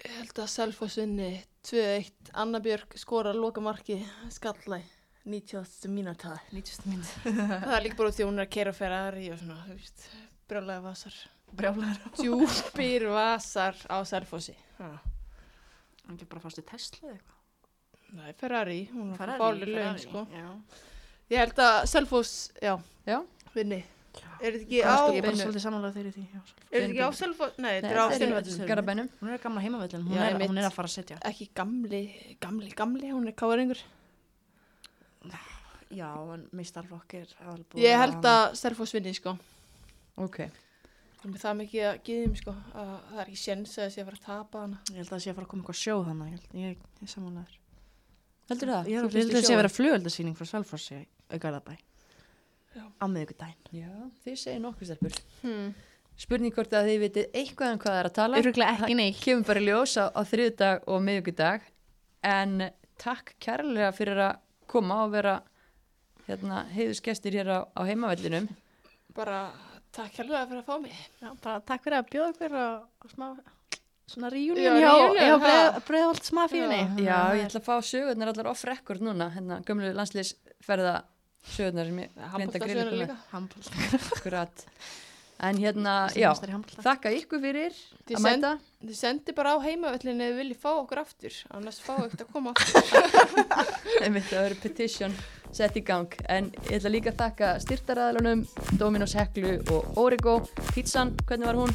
ég 0.00 0.18
held 0.18 0.40
að 0.42 0.50
Selfoss 0.50 0.98
vinni 0.98 1.30
2-1, 1.68 2.32
Anna 2.34 2.58
Björk 2.64 2.96
skora 2.98 3.34
loka 3.36 3.62
marki, 3.62 4.00
skallæ 4.34 4.80
90. 5.26 5.88
mínúta 5.90 6.36
90 6.52 6.86
minn. 6.90 7.02
það 7.24 7.72
er 7.76 7.82
líka 7.86 7.98
bara 7.98 8.12
því 8.14 8.22
að 8.24 8.28
hún 8.30 8.38
er 8.40 8.46
að 8.46 8.52
keira 8.56 8.72
Ferrari 8.76 9.30
og 9.34 9.40
svona, 9.40 9.56
þú 9.66 9.76
veist, 9.80 10.04
brjálega 10.50 10.82
vasar 10.84 11.16
Brjálæður. 11.56 12.10
djúpir 12.20 13.06
vasar 13.14 13.74
á 13.90 13.96
Ha. 14.78 14.90
Hann 16.06 16.16
ekki 16.18 16.28
bara 16.30 16.42
fást 16.44 16.60
í 16.62 16.64
Tesla 16.68 17.08
eða 17.08 17.16
eitthvað. 17.16 17.32
Nei, 18.16 18.32
Ferrari, 18.38 18.78
hún 18.92 19.12
er 19.12 19.18
Ferrari, 19.18 19.40
fáli 19.42 19.66
laun 19.66 19.74
Ferrari, 19.74 20.04
sko. 20.04 20.26
Já. 20.30 20.48
ég 21.34 21.40
held 21.42 21.58
að 21.66 21.76
Selfoss, 21.90 22.34
já, 22.62 22.76
Já. 23.06 23.18
vinni 23.54 23.80
er 24.40 24.52
þetta 24.52 24.62
ekki 24.62 24.78
á 24.84 24.94
er 24.94 25.22
bara 25.22 25.32
Beinu- 25.32 25.42
svolítið 25.42 25.64
samanlega 25.64 25.94
þeirri 25.96 26.12
því. 26.14 26.24
Já, 26.30 26.40
svolítið. 26.46 26.70
er 26.70 26.80
þetta 26.80 26.92
ekki 26.94 27.02
á 27.02 27.10
Selfoss, 27.18 27.58
nei, 27.58 27.72
þetta 27.80 27.90
er 27.90 27.98
á 27.98 28.06
Garabænum. 28.70 29.08
hún 29.20 29.32
er 29.34 29.38
gamla 29.42 29.60
heimavellin, 29.66 30.06
hún, 30.06 30.16
er, 30.16 30.38
er 30.62 30.68
að 30.70 30.72
fara 30.78 30.88
að 30.88 30.94
setja. 30.94 31.18
ekki 31.32 31.48
gamli, 31.54 32.02
gamli, 32.40 32.70
gamli 32.78 33.10
hún 33.10 33.26
er 33.28 33.32
káringur 33.42 33.82
Já, 35.96 36.08
en 36.34 36.48
mistarflokk 36.52 37.14
er 37.14 37.28
aðalbúið. 37.44 37.82
ég 37.84 37.98
held 38.00 38.24
að 38.26 38.54
Selfoss 38.58 38.92
vinni 38.96 39.12
sko 39.14 39.36
Ok, 40.18 40.38
Það 41.22 41.34
er 41.34 41.40
það 41.42 41.54
mikið 41.60 41.84
að 41.90 41.96
geðum 42.06 42.34
sko 42.38 42.52
að 42.74 42.90
það 43.10 43.20
er 43.20 43.26
ekki 43.26 43.38
séns 43.40 43.72
að 43.78 43.84
þessi 43.86 44.00
að 44.02 44.06
fara 44.08 44.16
að 44.20 44.26
tapa 44.26 44.60
hana. 44.62 44.78
Ég 44.90 44.96
held 45.00 45.06
að 45.06 45.12
það 45.16 45.22
sé 45.24 45.30
að 45.30 45.34
fara 45.38 45.46
að 45.46 45.50
koma 45.52 45.62
eitthvað 45.62 45.80
sjóð 45.80 46.04
þannig, 46.06 46.26
ég, 46.26 46.36
held- 46.36 46.60
ég, 46.60 46.76
ég 47.00 47.02
er 47.06 47.12
samanlegaður. 47.12 47.56
heldur 48.50 48.70
það? 48.72 48.86
Ég 48.86 48.96
held 48.96 49.06
að 49.06 49.32
það 49.36 49.46
sé 49.46 49.52
að 49.56 49.60
vera 49.62 49.72
flugöldasýning 49.76 50.36
frá 50.38 50.46
Svalfossi 50.50 50.98
í 51.02 51.38
Garðabæ. 51.42 51.74
Já. 52.76 52.84
Á 53.00 53.04
miðvikudaginn. 53.08 53.68
Já, 53.72 53.90
þið 54.24 54.36
segir 54.44 54.60
nokkuð 54.62 54.90
stelpur. 54.90 55.18
Hmm. 55.42 55.74
Spurning 56.16 56.54
hvort 56.54 56.72
að 56.76 56.86
þið 56.90 56.98
vitið 57.06 57.26
eitthvað 57.40 57.72
um 57.72 57.78
hvað 57.82 57.92
það 57.92 58.00
er 58.02 58.08
að 58.10 58.16
tala. 58.20 58.38
Öruglega 58.40 58.76
ekki 58.76 58.96
neitt. 58.96 59.20
Kemur 59.24 59.46
bara 59.50 59.60
í 59.60 59.66
ljós 59.66 59.96
á, 60.00 60.04
á 60.14 60.20
þriðdag 60.24 60.84
og 60.86 61.02
miðvíkudag. 61.08 61.60
En 62.22 62.70
takk 63.00 63.34
kærlega 63.40 63.90
fyrir 63.96 64.20
að 64.28 64.38
koma 64.70 65.02
og 65.06 65.14
vera 65.14 65.38
hérna, 66.26 66.64
heiðusgestir 66.74 67.38
hér 67.38 67.52
á, 67.52 67.58
á 67.70 67.80
heimavellinum. 67.86 68.48
Bara 69.16 69.40
takk 69.94 70.18
hérlega 70.20 70.46
fyrir 70.50 70.62
að 70.62 70.68
fá 70.68 70.78
mig. 70.82 70.96
Já, 71.22 71.28
bara 71.42 71.60
takk 71.68 71.86
fyrir 71.86 72.00
að 72.00 72.10
bjóða 72.12 72.32
ykkur 72.34 72.56
á, 72.56 72.68
á 72.82 73.06
smá, 73.12 73.26
svona 74.10 74.30
reunion 74.34 74.80
Já, 74.82 74.92
hjá 75.16 75.32
ha? 75.46 75.56
Breiðholt 75.86 76.28
smafíunni. 76.28 76.80
Já, 77.04 77.18
ég 77.38 77.48
ætla 77.48 77.62
að 77.62 77.68
fá 77.68 77.74
sögurnar 77.90 78.32
allar 78.32 78.50
off 78.52 78.66
record 78.68 79.04
núna, 79.04 79.30
hérna 79.34 79.60
gömlu 79.66 79.92
landsliðsferða 79.96 80.96
sögurnar 81.54 81.90
sem 81.90 82.02
ég 82.04 82.54
glinda 82.60 82.86
líka. 82.92 83.18
Handbólta. 83.32 83.90
Akkurat. 84.16 84.66
En 85.44 85.58
hérna, 85.60 85.94
já, 86.16 86.30
þakka 86.80 87.10
ykkur 87.12 87.40
fyrir 87.42 87.74
Þið 88.08 88.14
að 88.16 88.22
send- 88.24 88.40
mæta. 88.40 88.52
Þið 88.86 88.96
sendi 88.96 89.32
bara 89.36 89.50
á 89.52 89.56
heimavellinu 89.60 90.22
ef 90.24 90.30
þið 90.32 90.38
viljið 90.40 90.60
fá 90.62 90.70
okkur 90.80 91.00
aftur. 91.02 91.34
Annars 91.58 91.80
fá 91.84 91.92
ekkert 92.06 92.22
að 92.24 92.30
koma 92.32 92.54
aftur. 92.54 92.82
Einmitt, 94.06 94.30
það 94.30 94.46
verður 94.46 94.62
petition 94.62 95.12
sett 95.52 95.76
í 95.76 95.82
gang. 95.84 96.08
En 96.32 96.48
ég 96.70 96.78
ætla 96.78 96.92
líka 96.94 97.12
að 97.12 97.20
þakka 97.20 97.50
styrtaræðalunum, 97.66 98.46
Dominos 98.80 99.12
Heklu 99.18 99.58
og 99.76 100.00
Origo. 100.00 100.38
Pizzan, 100.72 101.12
hvernig 101.28 101.46
var 101.52 101.60
hún? 101.60 101.74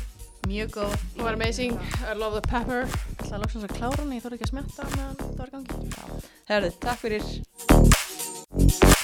Mjög 0.50 0.70
góð. 0.80 0.96
Hún 1.20 1.24
var 1.28 1.38
amazing. 1.38 1.78
I 2.10 2.18
love 2.18 2.34
the 2.42 2.48
pepper. 2.50 2.90
Það 3.22 3.36
er 3.38 3.44
loksins 3.46 3.68
að 3.70 3.76
klára 3.78 4.02
hana, 4.02 4.18
ég 4.18 4.26
þorði 4.26 4.40
ekki 4.40 4.50
að 4.50 4.54
smetta 4.56 4.90
meðan 4.96 5.16
það 5.22 5.38
var 5.38 5.48
í 5.48 5.54
gangi. 5.60 5.74
Herðu, 6.50 6.74
takk 6.82 7.00
fyrir. 7.06 9.01